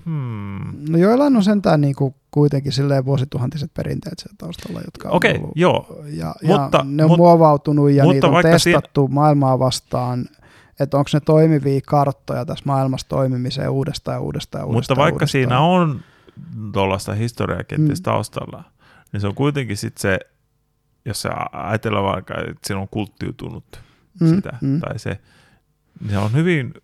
Hmm. 0.04 0.90
No 0.90 0.98
joillain 0.98 1.36
on 1.36 1.44
sentään 1.44 1.80
niinku 1.80 2.14
kuitenkin 2.30 2.72
silleen 2.72 3.04
vuosituhantiset 3.04 3.70
perinteet 3.74 4.18
siellä 4.18 4.34
taustalla, 4.38 4.80
jotka 4.84 5.08
on 5.08 5.16
okay, 5.16 5.34
ollut, 5.34 5.52
joo. 5.54 6.02
Ja, 6.06 6.34
mutta, 6.42 6.78
ja 6.78 6.84
ne 6.84 7.04
on 7.04 7.10
mut, 7.10 7.18
muovautunut 7.18 7.90
ja 7.90 8.04
niitä 8.04 8.26
on 8.26 8.42
testattu 8.42 9.06
siinä... 9.06 9.14
maailmaa 9.14 9.58
vastaan, 9.58 10.26
että 10.80 10.96
onko 10.96 11.10
ne 11.12 11.20
toimivia 11.20 11.80
karttoja 11.86 12.44
tässä 12.44 12.64
maailmassa 12.66 13.08
toimimiseen 13.08 13.70
uudestaan 13.70 14.14
ja 14.14 14.20
uudestaan 14.20 14.62
ja 14.62 14.66
uudestaan. 14.66 14.96
Mutta 14.96 15.02
vaikka 15.02 15.14
uudestaan. 15.14 15.42
siinä 15.42 15.60
on 15.60 16.00
tuollaista 16.72 17.14
historiaa 17.14 17.64
kenties 17.64 18.00
mm. 18.00 18.04
taustalla, 18.04 18.64
niin 19.12 19.20
se 19.20 19.26
on 19.26 19.34
kuitenkin 19.34 19.76
sitten 19.76 20.00
se, 20.00 20.18
jos 21.06 21.22
se 21.22 21.28
ajatellaan 21.52 22.04
vaikka, 22.04 22.34
että 22.34 22.66
siinä 22.66 22.80
on 22.80 22.88
kulttiutunut 22.88 23.80
mm, 24.20 24.28
sitä, 24.28 24.52
mm. 24.60 24.80
tai 24.80 24.98
se, 24.98 25.20
se 26.10 26.18
on 26.18 26.32
hyvin 26.32 26.74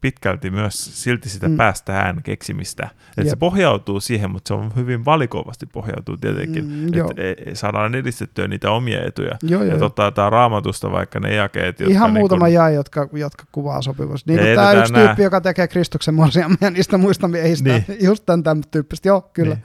pitkälti 0.00 0.50
myös 0.50 1.02
silti 1.02 1.28
sitä 1.28 1.48
mm. 1.48 1.56
päästään 1.56 2.22
keksimistä. 2.22 2.88
Että 3.16 3.30
se 3.30 3.36
pohjautuu 3.36 4.00
siihen, 4.00 4.30
mutta 4.30 4.48
se 4.48 4.54
on 4.54 4.72
hyvin 4.76 5.04
valikoivasti 5.04 5.66
pohjautuu 5.66 6.16
tietenkin, 6.16 6.64
mm, 6.64 6.86
että 6.86 7.22
e, 7.50 7.54
saadaan 7.54 7.94
edistettyä 7.94 8.48
niitä 8.48 8.70
omia 8.70 9.04
etuja. 9.04 9.36
Joo, 9.42 9.62
ja 9.62 9.78
totta, 9.78 10.10
tämä 10.10 10.30
raamatusta 10.30 10.92
vaikka 10.92 11.20
ne 11.20 11.34
jakeet, 11.34 11.80
jotka... 11.80 11.92
Ihan 11.92 12.14
niin 12.14 12.20
muutama 12.20 12.44
kun... 12.44 12.52
jäi, 12.52 12.74
jotka, 12.74 13.08
jotka 13.12 13.44
kuvaa 13.52 13.82
sopivasti. 13.82 14.32
Niin 14.32 14.44
kuin 14.44 14.54
tämä 14.54 14.72
yksi 14.72 14.92
nää... 14.92 15.06
tyyppi, 15.06 15.22
joka 15.22 15.40
tekee 15.40 15.68
Kristuksen 15.68 16.14
morsiamia 16.14 16.70
niistä 16.70 16.98
muista 16.98 17.28
miehistä. 17.28 17.68
Niin. 17.68 17.84
Just 18.00 18.26
tämän, 18.26 18.42
tämän 18.42 18.62
tyyppistä, 18.70 19.08
joo, 19.08 19.30
kyllä. 19.32 19.54
Niin. 19.54 19.64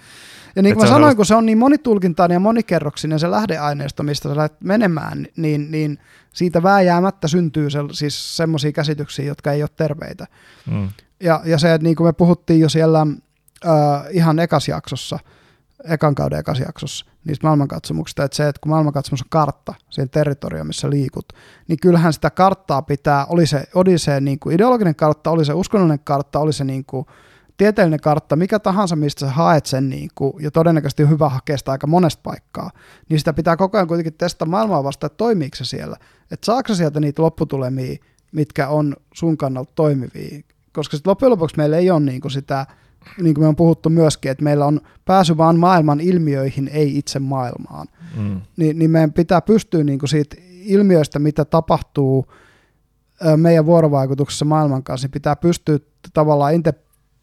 Ja 0.56 0.62
niin 0.62 0.76
kuin 0.76 0.84
mä 0.84 0.88
sanoin, 0.88 1.00
sellaista... 1.00 1.16
kun 1.16 1.26
se 1.26 1.36
on 1.36 1.46
niin 1.46 1.58
monitulkintainen 1.58 2.36
ja 2.36 2.40
monikerroksinen 2.40 3.20
se 3.20 3.32
lähdeaineisto, 3.32 4.04
mistä 4.04 4.30
sä 4.30 4.36
lähdet 4.36 4.62
menemään, 4.62 5.28
niin, 5.38 5.72
niin 5.72 5.98
siitä 6.34 6.64
vääjäämättä 6.64 7.28
syntyy 7.28 7.70
se, 7.70 7.80
siis 7.92 8.38
semmoisia 8.38 8.72
käsityksiä, 8.72 9.26
jotka 9.26 9.52
ei 9.52 9.64
ole 9.64 9.70
terveitä. 9.76 10.28
Mm. 10.72 10.90
Ja, 11.20 11.42
ja 11.46 11.58
se, 11.58 11.74
että 11.74 11.84
niin 11.84 11.96
kuin 11.96 12.08
me 12.08 12.14
puhuttiin 12.14 12.60
jo 12.60 12.70
siellä 12.70 13.08
äh, 13.66 13.72
ihan 14.12 14.40
ekas 14.40 14.68
jaksossa, 14.68 15.20
ekan 15.84 16.16
kauden 16.16 16.40
ekas 16.40 16.60
jaksossa, 16.60 17.06
niistä 17.26 17.48
maailmankatsomuksista, 17.48 18.24
että 18.24 18.38
se, 18.38 18.48
että 18.48 18.60
kun 18.62 18.70
maailmankatsomus 18.70 19.22
on 19.22 19.30
kartta, 19.30 19.74
siinä 19.90 20.08
territorio, 20.08 20.64
missä 20.64 20.90
liikut, 20.90 21.34
niin 21.68 21.80
kyllähän 21.82 22.14
sitä 22.14 22.30
karttaa 22.30 22.82
pitää, 22.82 23.26
oli 23.26 23.46
se, 23.46 23.64
oli 23.76 23.98
se 23.98 24.22
niin 24.22 24.40
kuin 24.40 24.56
ideologinen 24.56 24.96
kartta, 24.96 25.32
oli 25.32 25.46
se 25.46 25.54
uskonnollinen 25.54 26.00
kartta, 26.04 26.40
oli 26.40 26.54
se 26.54 26.64
niin 26.64 26.86
kuin 26.86 27.06
tieteellinen 27.58 28.00
kartta, 28.00 28.36
mikä 28.36 28.60
tahansa, 28.60 28.96
mistä 28.96 29.20
sä 29.20 29.32
haet 29.32 29.66
sen, 29.66 29.90
niin 29.90 30.10
kuin, 30.16 30.34
ja 30.40 30.52
todennäköisesti 30.52 31.04
on 31.04 31.10
hyvä 31.10 31.30
hakea 31.30 31.58
sitä 31.58 31.72
aika 31.72 31.88
monesta 31.88 32.22
paikkaa, 32.24 32.72
niin 33.10 33.20
sitä 33.20 33.34
pitää 33.34 33.58
koko 33.58 33.78
ajan 33.78 33.88
kuitenkin 33.88 34.14
testata 34.14 34.46
maailmaa 34.46 34.84
vastaan, 34.84 35.08
että 35.08 35.18
toimiiko 35.18 35.56
se 35.56 35.66
siellä. 35.66 35.98
Että 36.32 36.46
saako 36.46 36.76
sieltä 36.76 37.00
niitä 37.00 37.22
lopputulemia, 37.22 37.98
mitkä 38.32 38.68
on 38.68 38.96
sun 39.14 39.38
kannalta 39.38 39.72
toimivia, 39.76 40.42
koska 40.74 40.98
sit 40.98 41.08
loppujen 41.08 41.32
lopuksi 41.32 41.58
meillä 41.58 41.78
ei 41.78 41.92
ole 41.92 42.00
niin 42.00 42.22
kuin 42.22 42.32
sitä, 42.32 42.66
niin 43.22 43.36
kuin 43.36 43.44
me 43.44 43.48
on 43.48 43.56
puhuttu 43.56 43.90
myöskin, 43.90 44.32
että 44.32 44.44
meillä 44.44 44.66
on 44.66 44.82
pääsy 45.06 45.38
vaan 45.38 45.60
maailman 45.60 46.00
ilmiöihin, 46.00 46.68
ei 46.74 46.98
itse 46.98 47.20
maailmaan. 47.20 47.88
Mm. 48.18 48.42
Ni, 48.58 48.74
niin 48.74 48.92
meidän 48.92 49.14
pitää 49.14 49.42
pystyä 49.42 49.84
niin 49.84 50.00
kuin 50.00 50.10
siitä 50.10 50.36
ilmiöistä, 50.50 51.20
mitä 51.20 51.46
tapahtuu 51.46 52.26
meidän 53.36 53.66
vuorovaikutuksessa 53.66 54.46
maailman 54.46 54.84
kanssa, 54.84 55.06
niin 55.06 55.12
pitää 55.12 55.36
pystyä 55.36 55.80
tavallaan 56.14 56.54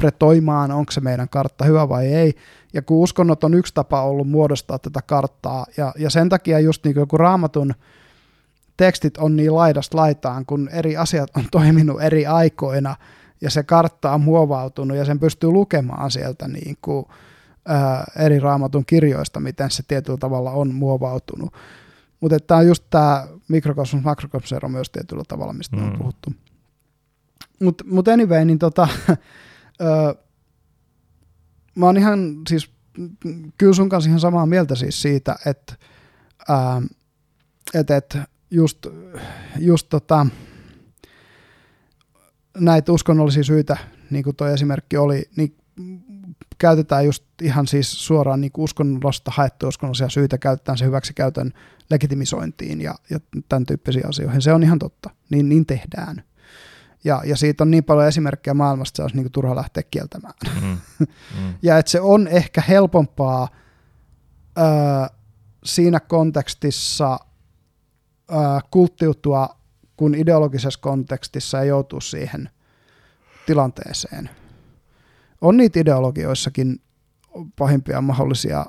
interpretoimaan, 0.02 0.70
onko 0.70 0.92
se 0.92 1.00
meidän 1.00 1.28
kartta 1.28 1.64
hyvä 1.64 1.88
vai 1.88 2.06
ei. 2.06 2.34
Ja 2.72 2.82
kun 2.82 2.96
uskonnot 2.96 3.44
on 3.44 3.54
yksi 3.54 3.74
tapa 3.74 4.02
ollut 4.02 4.28
muodostaa 4.28 4.78
tätä 4.78 5.02
karttaa, 5.02 5.66
ja, 5.76 5.92
ja 5.98 6.10
sen 6.10 6.28
takia 6.28 6.60
just 6.60 6.84
niin 6.84 6.94
kuin 6.94 7.20
raamatun 7.20 7.74
tekstit 8.76 9.18
on 9.18 9.36
niin 9.36 9.54
laidasta 9.54 9.96
laitaan, 9.96 10.46
kun 10.46 10.68
eri 10.72 10.96
asiat 10.96 11.30
on 11.36 11.44
toiminut 11.52 12.02
eri 12.02 12.26
aikoina, 12.26 12.96
ja 13.40 13.50
se 13.50 13.62
kartta 13.62 14.12
on 14.12 14.20
muovautunut, 14.20 14.96
ja 14.96 15.04
sen 15.04 15.20
pystyy 15.20 15.50
lukemaan 15.50 16.10
sieltä 16.10 16.48
niin 16.48 16.76
kuin, 16.82 17.06
ää, 17.66 18.04
eri 18.16 18.40
raamatun 18.40 18.84
kirjoista, 18.86 19.40
miten 19.40 19.70
se 19.70 19.82
tietyllä 19.88 20.18
tavalla 20.18 20.50
on 20.50 20.74
muovautunut. 20.74 21.54
Mutta 22.20 22.40
tämä 22.40 22.58
on 22.58 22.66
just 22.66 22.84
tämä 22.90 23.26
mikrokosmos 23.48 24.04
makrokosmos 24.04 24.52
ero 24.52 24.68
myös 24.68 24.90
tietyllä 24.90 25.22
tavalla, 25.28 25.52
mistä 25.52 25.76
mm. 25.76 25.84
on 25.84 25.98
puhuttu. 25.98 26.32
Mutta 27.62 27.84
mut 27.86 28.08
anyway, 28.08 28.44
niin 28.44 28.58
tota, 28.58 28.88
öö, 29.80 30.14
mä 31.74 31.86
oon 31.86 31.96
ihan 31.96 32.34
siis 32.48 32.70
kyllä 33.58 33.72
sun 33.72 33.88
kanssa 33.88 34.08
ihan 34.08 34.20
samaa 34.20 34.46
mieltä 34.46 34.74
siis 34.74 35.02
siitä, 35.02 35.36
että 35.46 35.74
et, 37.74 37.90
et 37.90 38.18
just, 38.50 38.86
just 39.58 39.88
tota, 39.88 40.26
näitä 42.58 42.92
uskonnollisia 42.92 43.44
syitä, 43.44 43.76
niin 44.10 44.24
kuin 44.24 44.36
tuo 44.36 44.46
esimerkki 44.46 44.96
oli, 44.96 45.22
niin 45.36 45.56
käytetään 46.58 47.04
just 47.04 47.24
ihan 47.42 47.66
siis 47.66 48.06
suoraan 48.06 48.40
niin 48.40 48.52
uskonnosta 48.58 49.30
haettuja 49.34 49.68
uskonnollisia 49.68 50.08
syitä, 50.08 50.38
käytetään 50.38 50.78
se 50.78 50.84
hyväksikäytön 50.84 51.52
legitimisointiin 51.90 52.80
ja, 52.80 52.94
ja 53.10 53.20
tämän 53.48 53.66
tyyppisiin 53.66 54.08
asioihin. 54.08 54.42
Se 54.42 54.52
on 54.52 54.62
ihan 54.62 54.78
totta, 54.78 55.10
niin, 55.30 55.48
niin 55.48 55.66
tehdään. 55.66 56.22
Ja, 57.04 57.22
ja 57.24 57.36
siitä 57.36 57.64
on 57.64 57.70
niin 57.70 57.84
paljon 57.84 58.08
esimerkkejä 58.08 58.54
maailmasta, 58.54 58.90
että 58.90 58.96
se 58.96 59.02
olisi 59.02 59.16
niin 59.16 59.32
turha 59.32 59.56
lähteä 59.56 59.82
kieltämään. 59.90 60.34
Mm. 60.62 60.76
Mm. 60.98 61.54
ja 61.62 61.78
että 61.78 61.90
se 61.90 62.00
on 62.00 62.28
ehkä 62.28 62.62
helpompaa 62.68 63.48
ö, 64.58 64.62
siinä 65.64 66.00
kontekstissa 66.00 67.18
ö, 68.30 68.34
kulttiutua, 68.70 69.56
kun 69.96 70.14
ideologisessa 70.14 70.80
kontekstissa 70.80 71.60
ei 71.60 71.68
joutuu 71.68 72.00
siihen 72.00 72.50
tilanteeseen. 73.46 74.30
On 75.40 75.56
niitä 75.56 75.80
ideologioissakin 75.80 76.80
pahimpia 77.58 78.00
mahdollisia 78.00 78.66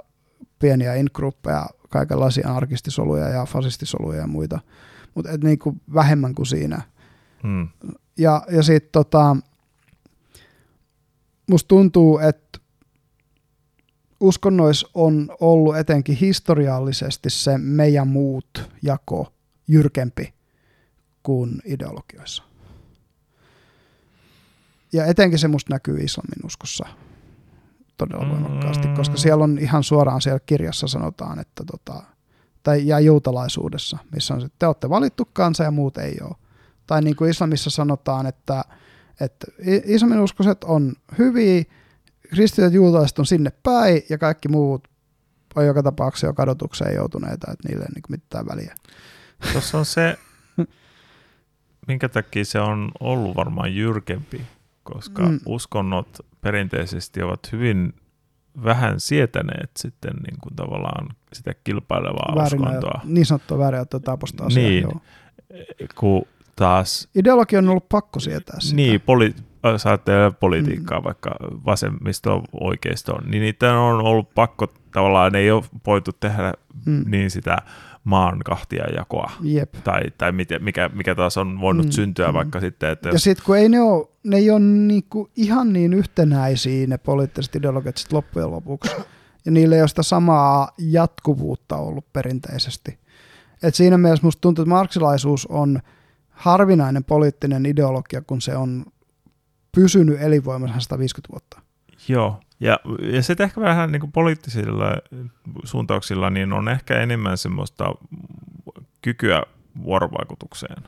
pieniä 0.59 0.95
ingruppeja, 0.95 1.65
kaikenlaisia 1.89 2.53
arkistisoluja 2.53 3.29
ja 3.29 3.45
fasistisoluja 3.45 4.19
ja 4.19 4.27
muita, 4.27 4.59
mutta 5.15 5.37
niinku 5.43 5.75
vähemmän 5.93 6.35
kuin 6.35 6.45
siinä. 6.45 6.81
Mm. 7.43 7.67
Ja, 8.19 8.43
ja 8.51 8.63
sitten 8.63 8.91
tota, 8.91 9.37
musta 11.49 11.67
tuntuu, 11.67 12.19
että 12.19 12.59
uskonnois 14.19 14.85
on 14.93 15.35
ollut 15.41 15.77
etenkin 15.77 16.15
historiallisesti 16.15 17.29
se 17.29 17.57
meidän 17.57 18.07
muut 18.07 18.71
jako 18.81 19.33
jyrkempi 19.67 20.33
kuin 21.23 21.61
ideologioissa. 21.65 22.43
Ja 24.93 25.05
etenkin 25.05 25.39
se 25.39 25.47
musta 25.47 25.73
näkyy 25.73 25.97
islamin 25.97 26.45
uskossa 26.45 26.85
todella 27.97 28.29
voimakkaasti, 28.29 28.87
mm. 28.87 28.93
koska 28.93 29.17
siellä 29.17 29.43
on 29.43 29.57
ihan 29.59 29.83
suoraan 29.83 30.21
siellä 30.21 30.39
kirjassa 30.45 30.87
sanotaan, 30.87 31.39
että 31.39 31.63
tota, 31.71 32.03
tai 32.63 32.87
ja 32.87 32.99
juutalaisuudessa, 32.99 33.97
missä 34.13 34.33
on, 34.33 34.45
että 34.45 34.55
te 34.59 34.67
olette 34.67 34.89
valittu 34.89 35.29
kansa 35.33 35.63
ja 35.63 35.71
muut 35.71 35.97
ei 35.97 36.17
ole. 36.21 36.35
Tai 36.89 37.01
niin 37.01 37.15
kuin 37.15 37.29
islamissa 37.29 37.69
sanotaan, 37.69 38.25
että, 38.25 38.63
että 39.21 39.47
islamin 39.85 40.19
uskoiset 40.19 40.63
on 40.63 40.93
hyviä, 41.17 41.63
kristityt 42.29 42.73
juutalaiset 42.73 43.19
on 43.19 43.25
sinne 43.25 43.51
päin 43.63 44.01
ja 44.09 44.17
kaikki 44.17 44.47
muut 44.47 44.87
on 45.55 45.65
joka 45.65 45.83
tapauksessa 45.83 46.27
jo 46.27 46.33
kadotukseen 46.33 46.95
joutuneita, 46.95 47.51
että 47.51 47.67
niille 47.67 47.83
ei 47.83 47.91
niin 47.95 48.03
mitään 48.09 48.45
väliä. 48.45 48.75
Tuossa 49.51 49.77
on 49.77 49.85
se, 49.85 50.17
minkä 51.87 52.09
takia 52.09 52.45
se 52.45 52.59
on 52.59 52.91
ollut 52.99 53.35
varmaan 53.35 53.75
jyrkempi, 53.75 54.41
koska 54.83 55.23
mm. 55.23 55.39
uskonnot 55.45 56.19
perinteisesti 56.41 57.21
ovat 57.21 57.51
hyvin 57.51 57.93
vähän 58.63 58.99
sietäneet 58.99 59.71
sitten 59.77 60.13
niin 60.13 60.39
kuin 60.41 60.55
tavallaan 60.55 61.09
sitä 61.33 61.53
kilpailevaa 61.63 62.35
väärin 62.35 62.61
uskontoa. 62.61 63.01
Niin 63.03 63.25
sanottua 63.25 63.57
väärin 63.57 63.85
tapasta 64.03 64.45
asiaa, 64.45 64.69
niin, 64.69 64.83
joo. 64.83 65.01
kun 65.95 66.25
taas... 66.59 67.09
Ideologia 67.15 67.59
on 67.59 67.69
ollut 67.69 67.89
pakko 67.89 68.19
sietää 68.19 68.59
sitä. 68.59 68.75
Niin, 68.75 69.01
poli, 69.01 69.35
ajattelee 69.85 70.31
politiikkaa, 70.31 70.99
mm. 70.99 71.03
vaikka 71.03 71.35
vasemmisto 71.65 72.43
oikeisto, 72.61 73.21
niin 73.25 73.41
niitä 73.41 73.79
on 73.79 74.05
ollut 74.05 74.33
pakko 74.35 74.67
tavallaan, 74.93 75.31
ne 75.31 75.39
ei 75.39 75.51
ole 75.51 75.63
voitu 75.85 76.11
tehdä 76.19 76.53
mm. 76.85 77.03
niin 77.07 77.31
sitä 77.31 77.57
maan 78.03 78.39
kahtia 78.39 78.85
jakoa. 78.95 79.31
Jep. 79.41 79.73
Tai, 79.83 80.01
tai 80.17 80.31
mikä, 80.31 80.59
mikä, 80.59 80.89
mikä 80.93 81.15
taas 81.15 81.37
on 81.37 81.61
voinut 81.61 81.85
mm, 81.85 81.91
syntyä 81.91 82.27
mm. 82.27 82.33
vaikka 82.33 82.59
sitten. 82.59 82.89
Että 82.89 83.09
jos... 83.09 83.13
Ja 83.13 83.19
sitten 83.19 83.45
kun 83.45 83.57
ei 83.57 83.69
ne 83.69 83.81
ole, 83.81 84.07
ne 84.23 84.37
ei 84.37 84.51
ole 84.51 84.59
niinku 84.59 85.29
ihan 85.35 85.73
niin 85.73 85.93
yhtenäisiä 85.93 86.87
ne 86.87 86.97
poliittiset 86.97 87.55
ideologiat 87.55 87.97
sit 87.97 88.13
loppujen 88.13 88.51
lopuksi. 88.51 88.91
ja 89.45 89.51
niillä 89.51 89.75
ei 89.75 89.81
ole 89.81 89.87
sitä 89.87 90.03
samaa 90.03 90.71
jatkuvuutta 90.77 91.77
ollut 91.77 92.13
perinteisesti. 92.13 92.99
Et 93.63 93.75
siinä 93.75 93.97
mielessä 93.97 94.25
musta 94.25 94.41
tuntuu, 94.41 94.63
että 94.63 94.69
marksilaisuus 94.69 95.45
on 95.45 95.79
harvinainen 96.39 97.03
poliittinen 97.03 97.65
ideologia, 97.65 98.21
kun 98.21 98.41
se 98.41 98.55
on 98.55 98.85
pysynyt 99.71 100.21
elinvoimassa 100.21 100.79
150 100.79 101.31
vuotta. 101.31 101.61
Joo, 102.07 102.39
ja, 102.59 102.79
ja 103.13 103.23
sitten 103.23 103.43
ehkä 103.43 103.61
vähän 103.61 103.91
niin 103.91 103.99
kuin 103.99 104.11
poliittisilla 104.11 104.85
suuntauksilla 105.63 106.29
niin 106.29 106.53
on 106.53 106.69
ehkä 106.69 106.99
enemmän 106.99 107.37
semmoista 107.37 107.93
kykyä 109.01 109.43
vuorovaikutukseen. 109.83 110.83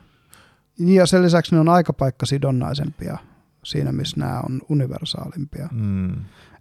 Ja 0.78 1.06
sen 1.06 1.22
lisäksi 1.22 1.54
ne 1.54 1.60
on 1.60 1.68
aikapaikkasidonnaisempia 1.68 3.18
siinä, 3.64 3.92
missä 3.92 4.16
nämä 4.20 4.40
on 4.40 4.60
universaalimpia. 4.68 5.68
Mm. 5.72 6.12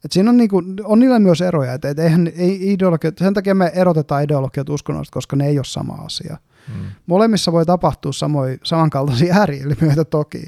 Et 0.06 0.12
siinä 0.12 0.30
on, 0.30 0.38
niinku, 0.38 0.64
on 0.84 1.00
niillä 1.00 1.20
myös 1.20 1.42
eroja, 1.42 1.74
että 1.74 1.90
et 1.90 2.00
eihän, 2.00 2.28
ei 2.36 2.74
ideologiat, 2.74 3.18
sen 3.18 3.34
takia 3.34 3.56
me 3.56 3.72
erotetaan 3.76 4.24
ideologiat 4.24 4.70
uskonnosta, 4.70 5.14
koska 5.14 5.36
ne 5.36 5.48
ei 5.48 5.58
ole 5.58 5.66
sama 5.66 5.94
asia. 5.94 6.38
Mm. 6.68 6.86
Molemmissa 7.06 7.52
voi 7.52 7.66
tapahtua 7.66 8.12
samoin, 8.12 8.60
samankaltaisia 8.64 9.36
ääriilmiöitä 9.36 10.06
toki, 10.06 10.44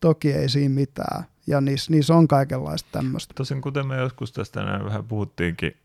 toki 0.00 0.32
ei 0.32 0.48
siinä 0.48 0.74
mitään 0.74 1.24
ja 1.46 1.60
niissä, 1.60 1.92
niissä 1.92 2.14
on 2.14 2.28
kaikenlaista 2.28 2.88
tämmöistä. 2.92 3.34
Tosin 3.34 3.60
kuten 3.60 3.86
me 3.86 3.96
joskus 3.96 4.32
tästä 4.32 4.64
näin 4.64 4.84
vähän 4.84 5.04
puhuttiinkin 5.04 5.76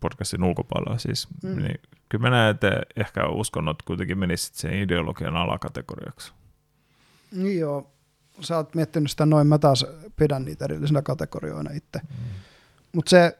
podcastin 0.00 0.44
ulkopuolella 0.44 0.98
siis, 0.98 1.28
mm. 1.42 1.56
niin 1.56 1.80
kyllä 2.08 2.22
mä 2.22 2.30
näen, 2.30 2.50
että 2.50 2.82
ehkä 2.96 3.28
uskonnot 3.28 3.82
kuitenkin 3.82 4.18
menisit 4.18 4.54
sen 4.54 4.74
ideologian 4.74 5.36
alakategoriaksi. 5.36 6.32
Niin 7.32 7.58
joo, 7.58 7.90
sä 8.40 8.56
oot 8.56 8.74
miettinyt 8.74 9.10
sitä 9.10 9.26
noin, 9.26 9.46
mä 9.46 9.58
taas 9.58 9.86
pidän 10.16 10.44
niitä 10.44 10.64
erillisinä 10.64 11.02
kategorioina 11.02 11.70
itse. 11.70 11.98
Mm. 11.98 12.24
Mutta 12.92 13.10
se, 13.10 13.38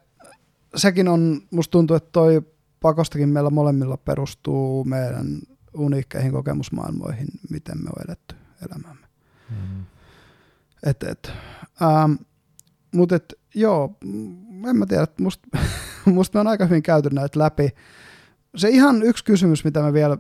sekin 0.76 1.08
on, 1.08 1.40
musta 1.50 1.72
tuntuu, 1.72 1.96
että 1.96 2.08
toi 2.12 2.42
pakostakin 2.80 3.28
meillä 3.28 3.50
molemmilla 3.50 3.96
perustuu 3.96 4.84
meidän 4.84 5.38
uniikkeihin 5.74 6.32
kokemusmaailmoihin, 6.32 7.28
miten 7.50 7.78
me 7.78 7.90
on 7.96 8.02
eletty 8.08 8.34
elämämme. 8.66 9.06
Mm. 9.50 9.84
Et, 10.86 11.02
et, 11.02 11.32
ähm, 11.82 12.12
Mutta 12.94 13.16
et, 13.16 13.34
joo, 13.54 13.96
en 14.68 14.76
mä 14.76 14.86
tiedä, 14.86 15.06
musta 15.20 15.48
must 16.04 16.34
me 16.34 16.40
on 16.40 16.46
aika 16.46 16.66
hyvin 16.66 16.82
käyty 16.82 17.10
näitä 17.10 17.38
läpi. 17.38 17.68
Se 18.56 18.68
ihan 18.68 19.02
yksi 19.02 19.24
kysymys, 19.24 19.64
mitä 19.64 19.80
mä 19.80 19.92
vielä 19.92 20.18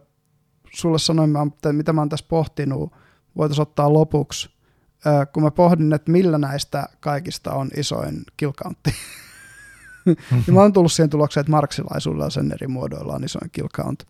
sulle 0.74 0.98
sanoin, 0.98 1.30
mitä 1.72 1.92
mä 1.92 2.00
oon 2.00 2.08
tässä 2.08 2.26
pohtinut, 2.28 2.92
voitaisiin 3.36 3.62
ottaa 3.62 3.92
lopuksi, 3.92 4.50
äh, 5.06 5.26
kun 5.32 5.42
mä 5.42 5.50
pohdin, 5.50 5.92
että 5.92 6.12
millä 6.12 6.38
näistä 6.38 6.88
kaikista 7.00 7.52
on 7.52 7.70
isoin 7.76 8.22
killcountti. 8.36 8.90
ja 10.46 10.52
mä 10.54 10.60
oon 10.60 10.72
tullut 10.72 10.92
siihen 10.92 11.10
tulokseen, 11.10 11.42
että 11.42 11.50
marksilaisuudella 11.50 12.30
sen 12.30 12.52
eri 12.52 12.66
muodoilla 12.66 13.14
on 13.14 13.24
isoin 13.24 13.50
kill 13.52 13.68
count 13.68 14.06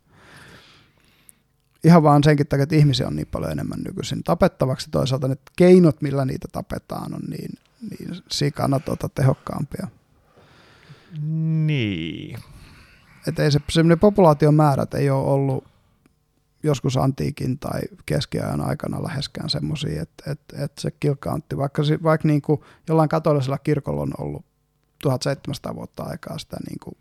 ihan 1.86 2.02
vaan 2.02 2.24
senkin 2.24 2.46
takia, 2.46 2.62
että 2.62 2.76
ihmisiä 2.76 3.06
on 3.06 3.16
niin 3.16 3.26
paljon 3.26 3.52
enemmän 3.52 3.80
nykyisin 3.84 4.22
tapettavaksi. 4.24 4.90
Toisaalta 4.90 5.28
ne 5.28 5.36
keinot, 5.56 6.02
millä 6.02 6.24
niitä 6.24 6.48
tapetaan, 6.52 7.14
on 7.14 7.20
niin, 7.28 7.50
niin 7.90 8.22
sikana 8.30 8.80
tuota 8.80 9.08
tehokkaampia. 9.08 9.88
Niin. 11.66 12.38
Että 13.28 13.42
ei 13.42 13.50
se, 13.50 13.60
se 13.68 13.82
populaation 14.00 14.54
määrät 14.54 14.94
ei 14.94 15.10
ole 15.10 15.26
ollut 15.26 15.64
joskus 16.62 16.96
antiikin 16.96 17.58
tai 17.58 17.80
keskiajan 18.06 18.60
aikana 18.60 19.02
läheskään 19.02 19.50
semmoisia, 19.50 20.02
että, 20.02 20.30
että, 20.30 20.64
että 20.64 20.80
se 20.80 20.90
kilkaantti, 20.90 21.56
vaikka, 21.56 21.82
vaikka 22.02 22.28
niin 22.28 22.42
kuin 22.42 22.60
jollain 22.88 23.08
katolisella 23.08 23.58
kirkolla 23.58 24.02
on 24.02 24.12
ollut 24.18 24.45
1700 25.02 25.74
vuotta 25.74 26.02
aikaa 26.02 26.38
sitä 26.38 26.56
niin 26.68 26.78
kuin 26.84 26.96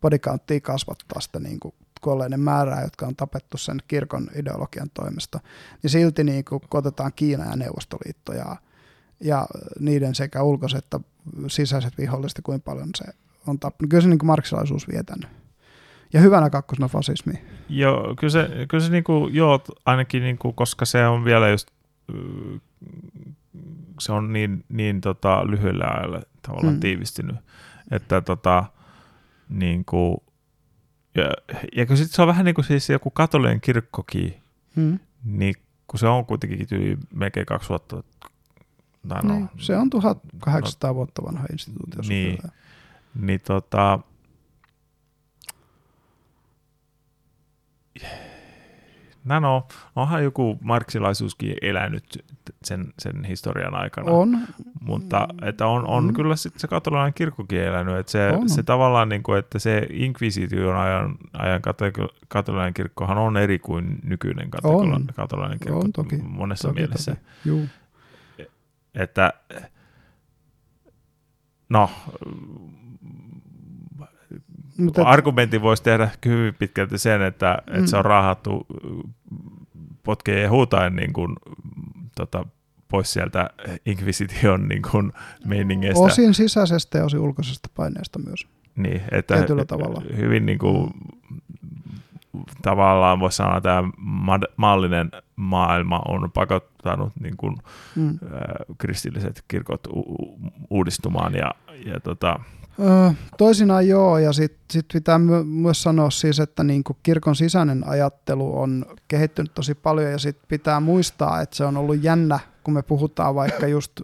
bodycounttia 0.00 0.60
kasvattaa 0.60 1.20
sitä 1.20 1.38
niin 1.40 1.60
kuin 1.60 1.74
kuolleiden 2.00 2.40
määrää, 2.40 2.82
jotka 2.82 3.06
on 3.06 3.16
tapettu 3.16 3.58
sen 3.58 3.82
kirkon 3.88 4.30
ideologian 4.34 4.90
toimesta, 4.94 5.40
niin 5.82 5.90
silti 5.90 6.24
niin 6.24 6.44
kuin, 6.44 6.60
kun 6.70 6.78
otetaan 6.78 7.12
Kiina 7.16 7.44
ja 7.44 7.56
Neuvostoliitto 7.56 8.32
ja, 8.32 8.56
ja 9.20 9.46
niiden 9.80 10.14
sekä 10.14 10.42
ulkoiset 10.42 10.78
että 10.78 11.00
sisäiset 11.48 11.98
viholliset, 11.98 12.40
kuinka 12.42 12.64
paljon 12.64 12.88
se 12.96 13.04
on 13.46 13.58
tappanut. 13.58 13.90
Kyllä 13.90 14.02
se 14.02 14.08
niin 14.08 14.18
kuin 14.18 14.26
marksilaisuus 14.26 14.88
vietänyt. 14.88 15.28
Ja 16.12 16.20
hyvänä 16.20 16.50
kakkosena 16.50 16.88
fasismi. 16.88 17.32
Joo, 17.68 18.14
kyllä 18.18 18.30
se, 18.30 18.48
kyllä 18.68 18.84
se 18.84 18.90
niinku, 18.90 19.28
joo, 19.32 19.60
ainakin 19.84 20.22
niinku, 20.22 20.52
koska 20.52 20.84
se 20.84 21.06
on 21.06 21.24
vielä 21.24 21.48
just, 21.48 21.68
se 24.00 24.12
on 24.12 24.32
niin, 24.32 24.64
niin 24.68 25.00
tota, 25.00 25.50
lyhyellä 25.50 25.84
ajalla 25.84 26.22
tavallaan 26.42 26.74
mm. 26.74 26.80
tiivistynyt, 26.80 27.36
että 27.90 28.20
tota, 28.20 28.64
niinku, 29.48 30.24
ja, 31.14 31.30
ja 31.76 31.86
kun 31.86 31.96
sit 31.96 32.10
se 32.10 32.22
on 32.22 32.28
vähän 32.28 32.44
niin 32.44 32.54
kuin 32.54 32.64
siis 32.64 32.90
joku 32.90 33.10
katolinen 33.10 33.60
kirkkokin, 33.60 34.36
mm. 34.76 34.98
niin 35.24 35.54
kun 35.86 35.98
se 35.98 36.06
on 36.06 36.26
kuitenkin 36.26 36.68
tyyli 36.68 36.98
melkein 37.14 37.46
2000 37.46 38.02
tai 39.08 39.22
no, 39.22 39.34
niin, 39.34 39.48
se 39.58 39.76
on 39.76 39.90
1800 39.90 40.90
no, 40.90 40.94
vuotta 40.94 41.22
vanha 41.22 41.46
instituutio. 41.52 42.02
Niin, 42.08 42.38
niin 43.20 43.40
tota, 43.40 43.98
No, 49.26 49.40
no, 49.40 49.66
onhan 49.96 50.24
joku 50.24 50.58
marksilaisuuskin 50.60 51.54
elänyt 51.62 52.24
sen, 52.64 52.92
sen 52.98 53.24
historian 53.24 53.74
aikana. 53.74 54.10
On. 54.10 54.38
Mutta 54.80 55.28
että 55.42 55.66
on, 55.66 55.86
on 55.86 56.04
mm. 56.04 56.14
kyllä 56.14 56.36
sit 56.36 56.58
se 56.58 56.68
katolilainen 56.68 57.14
kirkkokin 57.14 57.60
elänyt. 57.60 57.96
Että 57.96 58.12
se, 58.12 58.30
on. 58.32 58.48
se 58.48 58.62
tavallaan, 58.62 59.08
niin 59.08 59.22
kuin, 59.22 59.38
että 59.38 59.58
se 59.58 59.86
inkvisition 59.90 60.76
ajan, 60.76 61.18
ajan 61.32 61.62
katolilainen 62.28 62.74
kirkkohan 62.74 63.18
on 63.18 63.36
eri 63.36 63.58
kuin 63.58 63.98
nykyinen 64.02 64.50
katolilainen, 64.50 65.06
katolilainen 65.16 65.58
kirkko 65.58 65.80
on, 65.80 65.92
toki. 65.92 66.16
monessa 66.16 66.68
toki, 66.68 66.80
mielessä. 66.80 67.10
Toki. 67.10 67.22
Juu. 67.44 67.66
Että 68.94 69.32
no, 71.68 71.90
mutta 74.78 75.02
argumentti 75.02 75.62
voisi 75.62 75.82
tehdä 75.82 76.10
hyvin 76.24 76.54
pitkälti 76.54 76.98
sen, 76.98 77.22
että, 77.22 77.58
mm. 77.66 77.74
että 77.74 77.90
se 77.90 77.96
on 77.96 78.04
raahattu 78.04 78.66
potkeen 80.06 80.42
ja 80.42 80.50
huutaen 80.50 80.96
niin 80.96 81.12
kuin, 81.12 81.36
tota, 82.16 82.46
pois 82.88 83.12
sieltä 83.12 83.50
Inquisition 83.86 84.68
niin 84.68 84.82
kuin, 84.90 85.12
meiningeistä. 85.44 86.04
Osin 86.04 86.34
sisäisestä 86.34 86.98
ja 86.98 87.04
osin 87.04 87.20
ulkoisesta 87.20 87.68
paineesta 87.74 88.18
myös. 88.18 88.46
Niin, 88.76 89.02
että 89.10 89.36
Tietyllä 89.36 89.64
tavalla. 89.64 90.02
hyvin 90.16 90.46
niin 90.46 90.58
kuin, 90.58 90.90
tavallaan 92.62 93.20
voisi 93.20 93.36
sanoa, 93.36 93.56
että 93.56 93.68
tämä 93.68 94.40
maallinen 94.56 95.10
maailma 95.36 96.02
on 96.08 96.30
pakottanut 96.34 97.12
niin 97.20 97.36
kuin, 97.36 97.56
mm. 97.96 98.18
kristilliset 98.78 99.44
kirkot 99.48 99.86
u- 99.86 100.38
uudistumaan 100.70 101.34
ja, 101.34 101.50
ja 101.84 102.00
tota, 102.00 102.40
Toisinaan 103.38 103.88
joo, 103.88 104.18
ja 104.18 104.32
sitten 104.32 104.64
sit 104.70 104.86
pitää 104.92 105.18
my- 105.18 105.44
myös 105.44 105.82
sanoa 105.82 106.10
siis, 106.10 106.40
että 106.40 106.64
niinku 106.64 106.96
kirkon 107.02 107.36
sisäinen 107.36 107.88
ajattelu 107.88 108.58
on 108.58 108.86
kehittynyt 109.08 109.54
tosi 109.54 109.74
paljon, 109.74 110.10
ja 110.10 110.18
sitten 110.18 110.48
pitää 110.48 110.80
muistaa, 110.80 111.40
että 111.40 111.56
se 111.56 111.64
on 111.64 111.76
ollut 111.76 112.02
jännä, 112.02 112.38
kun 112.64 112.74
me 112.74 112.82
puhutaan 112.82 113.34
vaikka 113.34 113.66
just 113.66 114.00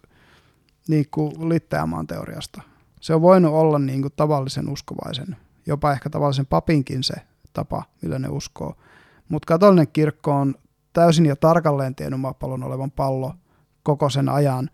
niinku 0.88 1.32
liittäjämaan 1.48 2.06
teoriasta. 2.06 2.62
Se 3.00 3.14
on 3.14 3.22
voinut 3.22 3.52
olla 3.52 3.78
niinku 3.78 4.10
tavallisen 4.10 4.68
uskovaisen, 4.68 5.36
jopa 5.66 5.92
ehkä 5.92 6.10
tavallisen 6.10 6.46
papinkin 6.46 7.02
se 7.02 7.14
tapa, 7.52 7.82
millä 8.02 8.18
ne 8.18 8.28
uskoo. 8.28 8.76
Mutta 9.28 9.46
katolinen 9.46 9.88
kirkko 9.92 10.32
on 10.32 10.54
täysin 10.92 11.26
ja 11.26 11.36
tarkalleen 11.36 11.94
tiennyt 11.94 12.20
maapallon 12.20 12.64
olevan 12.64 12.90
pallo 12.90 13.34
koko 13.82 14.10
sen 14.10 14.28
ajan, 14.28 14.70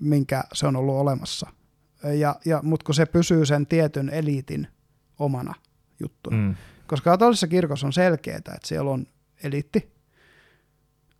minkä 0.00 0.44
se 0.52 0.66
on 0.66 0.76
ollut 0.76 0.94
olemassa– 0.94 1.46
ja, 2.04 2.36
ja, 2.44 2.60
mutta 2.62 2.84
kun 2.84 2.94
se 2.94 3.06
pysyy 3.06 3.46
sen 3.46 3.66
tietyn 3.66 4.08
eliitin 4.08 4.68
omana 5.18 5.54
juttuna. 6.00 6.36
Mm. 6.36 6.54
Koska 6.86 7.10
katolisessa 7.10 7.48
kirkossa 7.48 7.86
on 7.86 7.92
selkeää, 7.92 8.36
että 8.36 8.58
siellä 8.64 8.90
on 8.90 9.06
eliitti, 9.44 9.92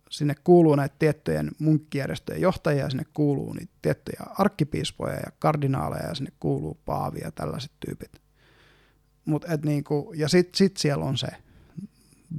sinne 0.09 0.35
kuuluu 0.43 0.75
näitä 0.75 0.95
tiettyjen 0.99 1.51
munkkijärjestöjen 1.59 2.41
johtajia, 2.41 2.89
sinne 2.89 3.05
kuuluu 3.13 3.53
niitä 3.53 3.73
tiettyjä 3.81 4.23
arkkipiispoja 4.37 5.13
ja 5.13 5.31
kardinaaleja, 5.39 6.07
ja 6.07 6.15
sinne 6.15 6.31
kuuluu 6.39 6.77
paavia 6.85 7.25
ja 7.25 7.31
tällaiset 7.31 7.71
tyypit. 7.85 8.21
Mut 9.25 9.45
et 9.49 9.65
niinku, 9.65 10.13
ja 10.15 10.29
sitten 10.29 10.57
sit 10.57 10.77
siellä 10.77 11.05
on 11.05 11.17
se 11.17 11.27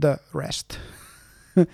the 0.01 0.17
rest. 0.35 0.79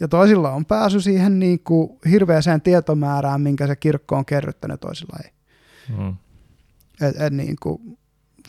ja 0.00 0.08
toisilla 0.08 0.50
on 0.50 0.66
pääsy 0.66 1.00
siihen 1.00 1.38
niinku 1.38 1.98
hirveäseen 2.10 2.60
tietomäärään, 2.60 3.40
minkä 3.40 3.66
se 3.66 3.76
kirkko 3.76 4.16
on 4.16 4.24
kerryttänyt, 4.24 4.80
toisilla 4.80 5.18
ei. 5.24 5.30
Mm. 5.98 6.16
Et, 7.00 7.20
et 7.20 7.32
niin 7.32 7.56
kuin, 7.62 7.98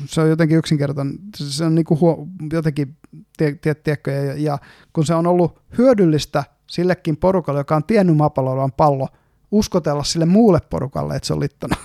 se 0.06 0.22
on 0.22 0.30
jotenkin 0.30 0.58
yksinkertainen, 0.58 1.20
se 1.36 1.66
on 1.66 1.76
niin 1.76 1.86
kuin 1.86 2.00
huo, 2.00 2.28
jotenkin, 2.54 2.98
tie, 3.38 3.56
tie, 3.56 3.76
tiedätkö, 3.76 4.12
ja, 4.12 4.34
ja 4.38 4.58
kun 4.94 5.06
se 5.06 5.16
on 5.16 5.28
ollut 5.28 5.62
hyödyllistä 5.78 6.44
sillekin 6.68 7.18
porukalle, 7.18 7.60
joka 7.60 7.76
on 7.76 7.84
tiennyt 7.84 8.18
maapallolla 8.18 8.70
pallo, 8.78 9.08
uskotella 9.52 10.04
sille 10.04 10.26
muulle 10.26 10.60
porukalle, 10.70 11.16
että 11.16 11.28
se 11.28 11.34
on 11.34 11.40
littona, 11.40 11.76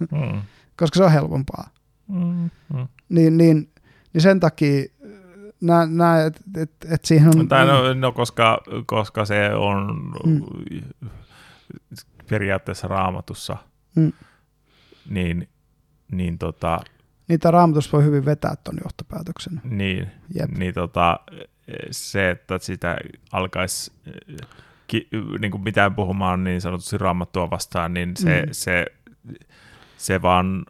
mm. 0.00 0.40
koska 0.78 0.96
se 0.96 1.04
on 1.04 1.12
helpompaa. 1.12 1.68
Mm. 2.08 2.50
Mm. 2.74 2.88
Niin, 3.08 3.38
niin, 3.38 3.70
niin 4.12 4.22
sen 4.22 4.40
takia 4.40 4.84
näen, 5.60 6.26
että 6.26 6.40
et, 6.56 6.70
et 6.90 7.04
siihen 7.04 7.28
on... 7.28 7.48
Tai 7.48 7.66
no, 7.66 7.94
no 7.94 8.12
koska, 8.12 8.60
koska 8.86 9.24
se 9.24 9.54
on 9.54 10.12
mm. 10.26 10.42
periaatteessa 12.28 12.88
raamatussa 12.88 13.56
mm 13.96 14.12
niin, 15.10 15.48
niin 16.10 16.38
tota, 16.38 16.80
Niitä 17.28 17.50
raamatus 17.50 17.92
voi 17.92 18.04
hyvin 18.04 18.24
vetää 18.24 18.54
tuon 18.64 18.76
johtopäätöksen. 18.84 19.60
Niin, 19.64 20.10
Jep. 20.34 20.50
niin 20.50 20.74
tota, 20.74 21.20
se, 21.90 22.30
että 22.30 22.58
sitä 22.58 22.96
alkaisi 23.32 23.92
ki, 24.86 25.08
niin 25.40 25.50
kuin 25.50 25.62
mitään 25.62 25.94
puhumaan 25.94 26.44
niin 26.44 26.60
sanotusti 26.60 26.98
raamattua 26.98 27.50
vastaan, 27.50 27.94
niin 27.94 28.16
se, 28.16 28.42
mm. 28.42 28.48
se, 28.52 28.86
se 29.96 30.22
vaan 30.22 30.66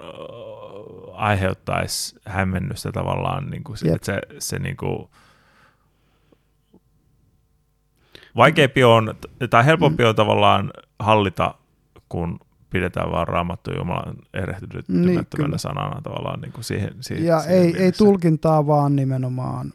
aiheuttaisi 1.13 2.17
hämmennystä 2.25 2.93
tavallaan, 2.93 3.51
niin 3.51 3.65
kuin, 3.65 3.95
että 3.95 4.07
se, 4.07 4.21
se 4.39 4.59
niin 4.59 4.77
kuin, 4.77 5.09
vaikeampi 8.37 8.85
on, 8.85 9.15
tai 9.51 9.65
helpompi 9.65 10.03
mm. 10.03 10.09
on 10.09 10.17
tavallaan 10.17 10.71
hallita, 10.99 11.55
kun 12.09 12.41
pidetään 12.71 13.11
vaan 13.11 13.29
raamattu 13.29 13.71
Jumalan 13.77 14.17
erehtymättömänä 14.35 15.49
niin, 15.49 15.59
sanana 15.59 16.01
tavallaan 16.03 16.41
niin 16.41 16.53
kuin 16.53 16.65
siihen, 16.65 16.95
siihen 17.01 17.27
Ja 17.27 17.41
siihen 17.41 17.59
ei, 17.59 17.77
ei 17.77 17.93
tulkintaa 17.93 18.67
vaan 18.67 18.97
nimenomaan, 18.97 19.73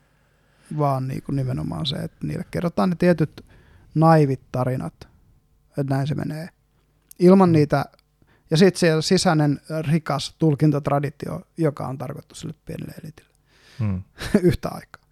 vaan 0.77 1.07
niin 1.07 1.24
kuin 1.24 1.35
nimenomaan 1.35 1.85
se, 1.85 1.95
että 1.95 2.27
niille 2.27 2.45
kerrotaan 2.51 2.90
ne 2.90 2.95
tietyt 2.95 3.45
naivit 3.95 4.41
tarinat, 4.51 5.07
että 5.69 5.95
näin 5.95 6.07
se 6.07 6.15
menee. 6.15 6.49
Ilman 7.19 7.49
mm. 7.49 7.53
niitä, 7.53 7.85
ja 8.51 8.57
sitten 8.57 8.80
siellä 8.80 9.01
sisäinen 9.01 9.61
rikas 9.91 10.35
tulkintatraditio, 10.40 11.41
joka 11.57 11.88
on 11.88 11.98
tarkoitettu 11.98 12.35
sille 12.35 12.53
pienelle 12.65 12.93
elitille 13.03 13.35
hmm. 13.80 14.03
yhtä 14.49 14.69
aikaa. 14.69 15.06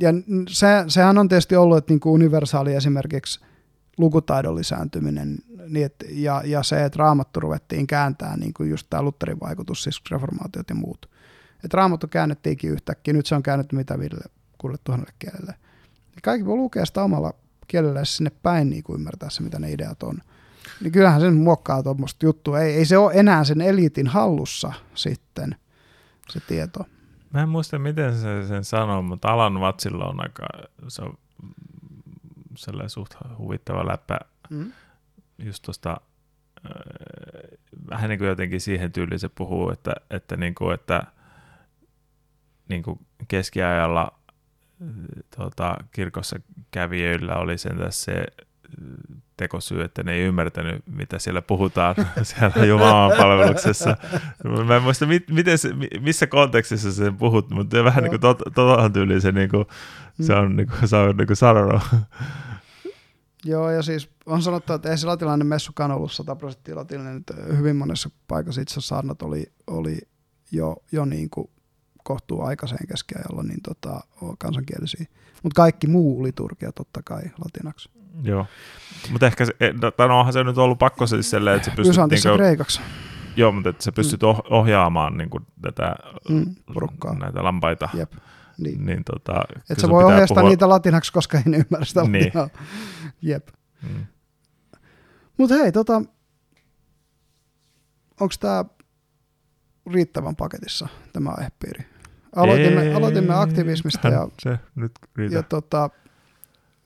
Ja 0.00 0.08
se, 0.48 0.66
sehän 0.88 1.18
on 1.18 1.28
tietysti 1.28 1.56
ollut, 1.56 1.78
että 1.78 1.92
niin 1.92 2.00
kuin 2.00 2.12
universaali 2.12 2.74
esimerkiksi 2.74 3.40
lukutaidon 3.98 4.56
lisääntyminen 4.56 5.38
niin 5.68 5.86
et, 5.86 6.04
ja, 6.10 6.42
ja 6.44 6.62
se, 6.62 6.84
että 6.84 6.98
raamattu 6.98 7.40
ruvettiin 7.40 7.86
kääntää, 7.86 8.36
niin 8.36 8.54
kuin 8.54 8.70
just 8.70 8.86
tämä 8.90 9.02
Lutherin 9.02 9.40
vaikutus, 9.40 9.82
siis 9.82 10.02
reformaatiot 10.10 10.68
ja 10.68 10.74
muut. 10.74 11.10
Että 11.64 11.76
raamattu 11.76 12.08
käännettiinkin 12.08 12.70
yhtäkkiä, 12.70 13.14
nyt 13.14 13.26
se 13.26 13.34
on 13.34 13.42
käännetty 13.42 13.76
mitä 13.76 13.98
viidelle 13.98 14.24
kuulle 14.58 14.78
tuhannelle 14.84 15.14
kielelle. 15.18 15.54
Ja 16.14 16.20
kaikki 16.22 16.46
voi 16.46 16.56
lukea 16.56 16.86
sitä 16.86 17.02
omalla 17.02 17.32
kielellä 17.68 18.04
sinne 18.04 18.30
päin 18.42 18.70
niin 18.70 18.82
kuin 18.82 18.94
ymmärtää 18.94 19.30
se, 19.30 19.42
mitä 19.42 19.58
ne 19.58 19.72
ideat 19.72 20.02
on. 20.02 20.18
Niin 20.80 20.92
kyllähän 20.92 21.20
sen 21.20 21.34
muokkaa 21.34 21.82
tuommoista 21.82 22.26
juttua. 22.26 22.60
Ei, 22.60 22.74
ei 22.74 22.84
se 22.84 22.98
ole 22.98 23.12
enää 23.14 23.44
sen 23.44 23.60
eliitin 23.60 24.06
hallussa 24.06 24.72
sitten 24.94 25.56
se 26.30 26.40
tieto. 26.40 26.84
Mä 27.34 27.42
en 27.42 27.48
muista, 27.48 27.78
miten 27.78 28.14
se 28.14 28.46
sen 28.46 28.64
sanoo, 28.64 29.02
mutta 29.02 29.28
Alan 29.28 29.60
Vatsilla 29.60 30.08
on 30.08 30.22
aika, 30.22 30.46
se 30.88 31.02
on 31.02 31.18
sellainen 32.58 32.90
suht 32.90 33.14
huvittava 33.38 33.86
läppä 33.86 34.18
mm. 34.50 34.72
just 35.38 35.62
tuosta 35.62 36.00
äh, 36.66 36.72
vähän 37.90 38.08
niin 38.10 38.18
kuin 38.18 38.28
jotenkin 38.28 38.60
siihen 38.60 38.92
tyyliin 38.92 39.18
se 39.20 39.28
puhuu, 39.28 39.70
että, 39.70 39.92
että, 40.10 40.36
niin 40.36 40.54
kuin, 40.54 40.74
että 40.74 41.02
niin 42.68 42.82
kuin 42.82 43.06
keskiajalla 43.28 44.18
tuota, 45.36 45.76
kirkossa 45.92 46.40
kävijöillä 46.70 47.36
oli 47.36 47.58
sen 47.58 47.78
se 47.90 48.26
tekosyy, 49.38 49.82
että 49.82 50.02
ne 50.02 50.12
ei 50.12 50.20
ymmärtänyt, 50.20 50.82
mitä 50.86 51.18
siellä 51.18 51.42
puhutaan 51.42 51.94
siellä 52.22 52.64
Jumalan 52.64 53.16
palveluksessa. 53.18 53.96
Mä 54.66 54.76
en 54.76 54.82
muista, 54.82 55.06
miten 55.30 55.58
se, 55.58 55.70
missä 56.00 56.26
kontekstissa 56.26 56.92
sen 56.92 57.16
puhut, 57.16 57.50
mutta 57.50 57.84
vähän 57.84 58.04
niin 58.04 58.20
kuin 58.20 58.54
tuohon 58.54 58.92
tyyliin 58.92 59.20
se, 59.20 59.32
niin 59.32 59.48
kuin, 59.48 59.64
se 60.20 60.34
on, 60.34 60.56
niin 60.56 60.68
kuin, 60.68 60.88
se 60.88 60.96
on 60.96 61.16
niin 61.16 61.26
kuin 61.26 61.36
sanonut. 61.36 61.82
Joo, 63.44 63.70
ja 63.70 63.82
siis 63.82 64.10
on 64.26 64.42
sanottu, 64.42 64.72
että 64.72 64.90
ei 64.90 64.98
se 64.98 65.06
latinalainen 65.06 65.46
messukaan 65.46 65.90
ollut 65.90 66.12
100 66.12 66.36
prosenttia 66.36 66.76
latinalainen, 66.76 67.20
että 67.20 67.34
hyvin 67.56 67.76
monessa 67.76 68.10
paikassa 68.28 68.60
itse 68.60 68.72
asiassa 68.72 68.88
saarnat 68.88 69.22
oli, 69.22 69.52
oli 69.66 69.98
jo, 70.52 70.76
jo 70.92 71.04
niin 71.04 71.30
kuin 71.30 71.50
kohtuu 72.04 72.42
aikaiseen 72.42 72.86
keskiajalla 72.86 73.42
niin 73.42 73.62
tota, 73.62 74.00
kansankielisiä. 74.38 75.06
Mutta 75.42 75.62
kaikki 75.62 75.86
muu 75.86 76.22
liturgia 76.22 76.72
totta 76.72 77.02
kai 77.02 77.22
latinaksi. 77.44 77.90
Joo, 78.22 78.46
mutta 79.10 79.26
ehkä 79.26 79.44
se, 79.44 79.52
e, 79.60 79.72
no, 79.72 80.18
onhan 80.18 80.32
se 80.32 80.44
nyt 80.44 80.58
ollut 80.58 80.78
pakko 80.78 81.06
siis 81.06 81.30
silleen, 81.30 81.56
että 81.56 81.70
se 81.70 81.76
pystyt... 81.76 81.96
Kyllä 81.96 82.06
niinku, 82.06 82.36
kreikaksi. 82.36 82.80
Joo, 83.36 83.52
mutta 83.52 83.70
että 83.70 83.84
sä 83.84 83.92
pystyt 83.92 84.22
mm. 84.22 84.28
ohjaamaan 84.50 85.16
niin 85.16 85.30
kuin 85.30 85.46
tätä 85.62 85.96
mm, 86.28 86.54
porukkaa. 86.74 87.14
näitä 87.14 87.44
lampaita. 87.44 87.88
Jep. 87.94 88.12
Niin. 88.58 88.86
niin 88.86 89.04
tota, 89.04 89.42
että 89.70 89.80
sä 89.80 89.88
voi 89.88 90.04
ohjastaa 90.04 90.34
puhua... 90.34 90.48
niitä 90.48 90.68
latinaksi, 90.68 91.12
koska 91.12 91.38
ei 91.38 91.44
ne 91.46 91.56
ymmärrä 91.56 91.84
sitä 91.84 92.02
niin. 92.02 92.32
Jep. 93.22 93.48
Mm. 93.82 94.06
Mutta 95.36 95.54
hei, 95.54 95.72
tota, 95.72 96.02
onko 98.20 98.34
tämä 98.40 98.64
riittävän 99.92 100.36
paketissa, 100.36 100.88
tämä 101.12 101.30
aihepiiri? 101.36 101.86
Aloitimme, 102.36 102.94
aloitimme 102.94 103.34
aktivismista 103.34 104.08
ja, 104.08 104.28
se 104.42 104.58
nyt 104.74 104.92
ja 105.30 105.42
tota, 105.42 105.90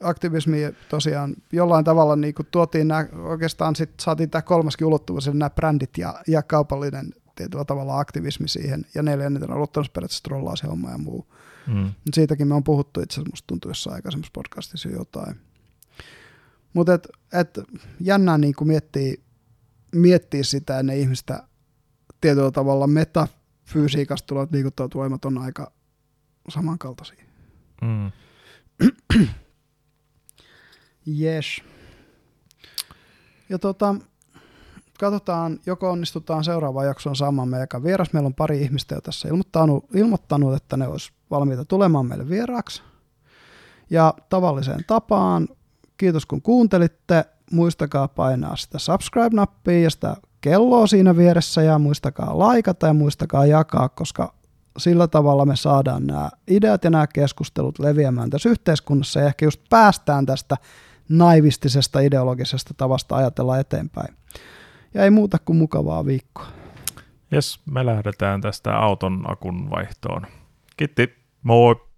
aktivismi 0.03 0.59
tosiaan 0.89 1.35
jollain 1.53 1.85
tavalla 1.85 2.17
niin 2.17 2.35
kuin 2.35 2.49
tuotiin 2.51 2.89
nämä, 2.89 3.07
oikeastaan 3.13 3.77
sit 3.77 3.91
saatiin 4.01 4.31
tämä 4.31 4.43
kolmaskin 4.43 4.87
ulottuvuus, 4.87 5.27
nämä 5.27 5.51
brändit 5.51 5.99
ja, 5.99 6.15
ja 6.27 6.43
kaupallinen 6.43 7.15
tietyllä 7.35 7.65
tavalla 7.65 7.99
aktivismi 7.99 8.49
siihen, 8.49 8.87
ja 8.95 9.03
neljännet 9.03 9.43
on 9.43 9.53
ollut 9.53 9.73
periaatteessa 9.73 10.23
trollaashomma 10.23 10.91
ja 10.91 10.99
muu. 10.99 11.27
Mm. 11.67 11.93
siitäkin 12.15 12.49
me 12.49 12.55
on 12.55 12.65
puhuttu 12.65 13.01
itse 13.01 13.15
asiassa, 13.15 13.31
musta 13.31 13.47
tuntuu 13.47 13.71
jossain 13.71 13.95
aikaisemmassa 13.95 14.31
podcastissa 14.33 14.89
jotain. 14.89 15.37
Mutta 16.73 16.95
et, 16.95 17.09
et 17.33 17.59
jännää 18.01 18.39
niin 18.39 18.55
kuin 18.55 18.69
miettii, 18.69 19.23
miettiä 19.95 20.43
sitä, 20.43 20.83
ne 20.83 20.99
ihmistä 20.99 21.43
tietyllä 22.21 22.51
tavalla 22.51 22.87
metafysiikasta 22.87 24.27
tulevat 24.27 24.53
liikuttavat 24.53 24.95
voimat 24.95 25.25
on 25.25 25.39
aika 25.39 25.73
samankaltaisia. 26.49 27.25
Mm. 27.83 28.13
Yes. 31.09 31.63
Ja 33.49 33.59
tota, 33.59 33.95
katsotaan, 34.99 35.59
joko 35.67 35.91
onnistutaan 35.91 36.45
seuraavaan 36.45 36.87
jaksoon 36.87 37.17
saamaan 37.17 37.49
meidän 37.49 37.83
vieras. 37.83 38.13
Meillä 38.13 38.27
on 38.27 38.35
pari 38.35 38.63
ihmistä 38.63 38.95
jo 38.95 39.01
tässä 39.01 39.29
ilmoittanut, 39.29 39.85
ilmoittanut 39.95 40.55
että 40.55 40.77
ne 40.77 40.89
olisi 40.89 41.13
valmiita 41.31 41.65
tulemaan 41.65 42.07
meille 42.07 42.29
vieraaksi. 42.29 42.83
Ja 43.91 44.15
tavalliseen 44.29 44.85
tapaan, 44.87 45.49
kiitos 45.97 46.27
kun 46.27 46.43
kuuntelitte. 46.43 47.25
Muistakaa 47.53 48.09
painaa 48.09 48.57
sitä 48.57 48.79
subscribe-nappia 48.79 49.83
ja 49.83 49.91
sitä 49.91 50.17
kelloa 50.41 50.87
siinä 50.87 51.17
vieressä 51.17 51.63
ja 51.63 51.79
muistakaa 51.79 52.39
laikata 52.39 52.87
ja 52.87 52.95
muistakaa 52.95 53.47
jakaa, 53.47 53.89
koska 53.89 54.35
sillä 54.79 55.09
tavalla 55.09 55.47
me 55.47 55.57
saadaan 55.57 56.07
nämä 56.07 56.31
ideat 56.49 56.85
ja 56.85 56.91
nämä 56.91 57.07
keskustelut 57.07 57.79
leviämään 57.79 58.31
tässä 58.31 58.49
yhteiskunnassa 58.49 59.21
ja 59.21 59.27
ehkä 59.27 59.45
just 59.45 59.61
päästään 59.71 60.27
tästä 60.27 60.57
naivistisesta 61.19 62.01
ideologisesta 62.01 62.75
tavasta 62.77 63.17
ajatella 63.17 63.59
eteenpäin. 63.59 64.15
Ja 64.95 65.05
ei 65.05 65.11
muuta 65.11 65.39
kuin 65.45 65.57
mukavaa 65.57 66.07
viikkoa. 66.07 66.47
Jes, 67.31 67.61
me 67.67 67.87
lähdetään 67.87 68.41
tästä 68.41 68.79
auton 68.79 69.25
akun 69.31 69.71
vaihtoon. 69.71 70.27
Kiitti, 70.77 71.15
moi! 71.43 71.92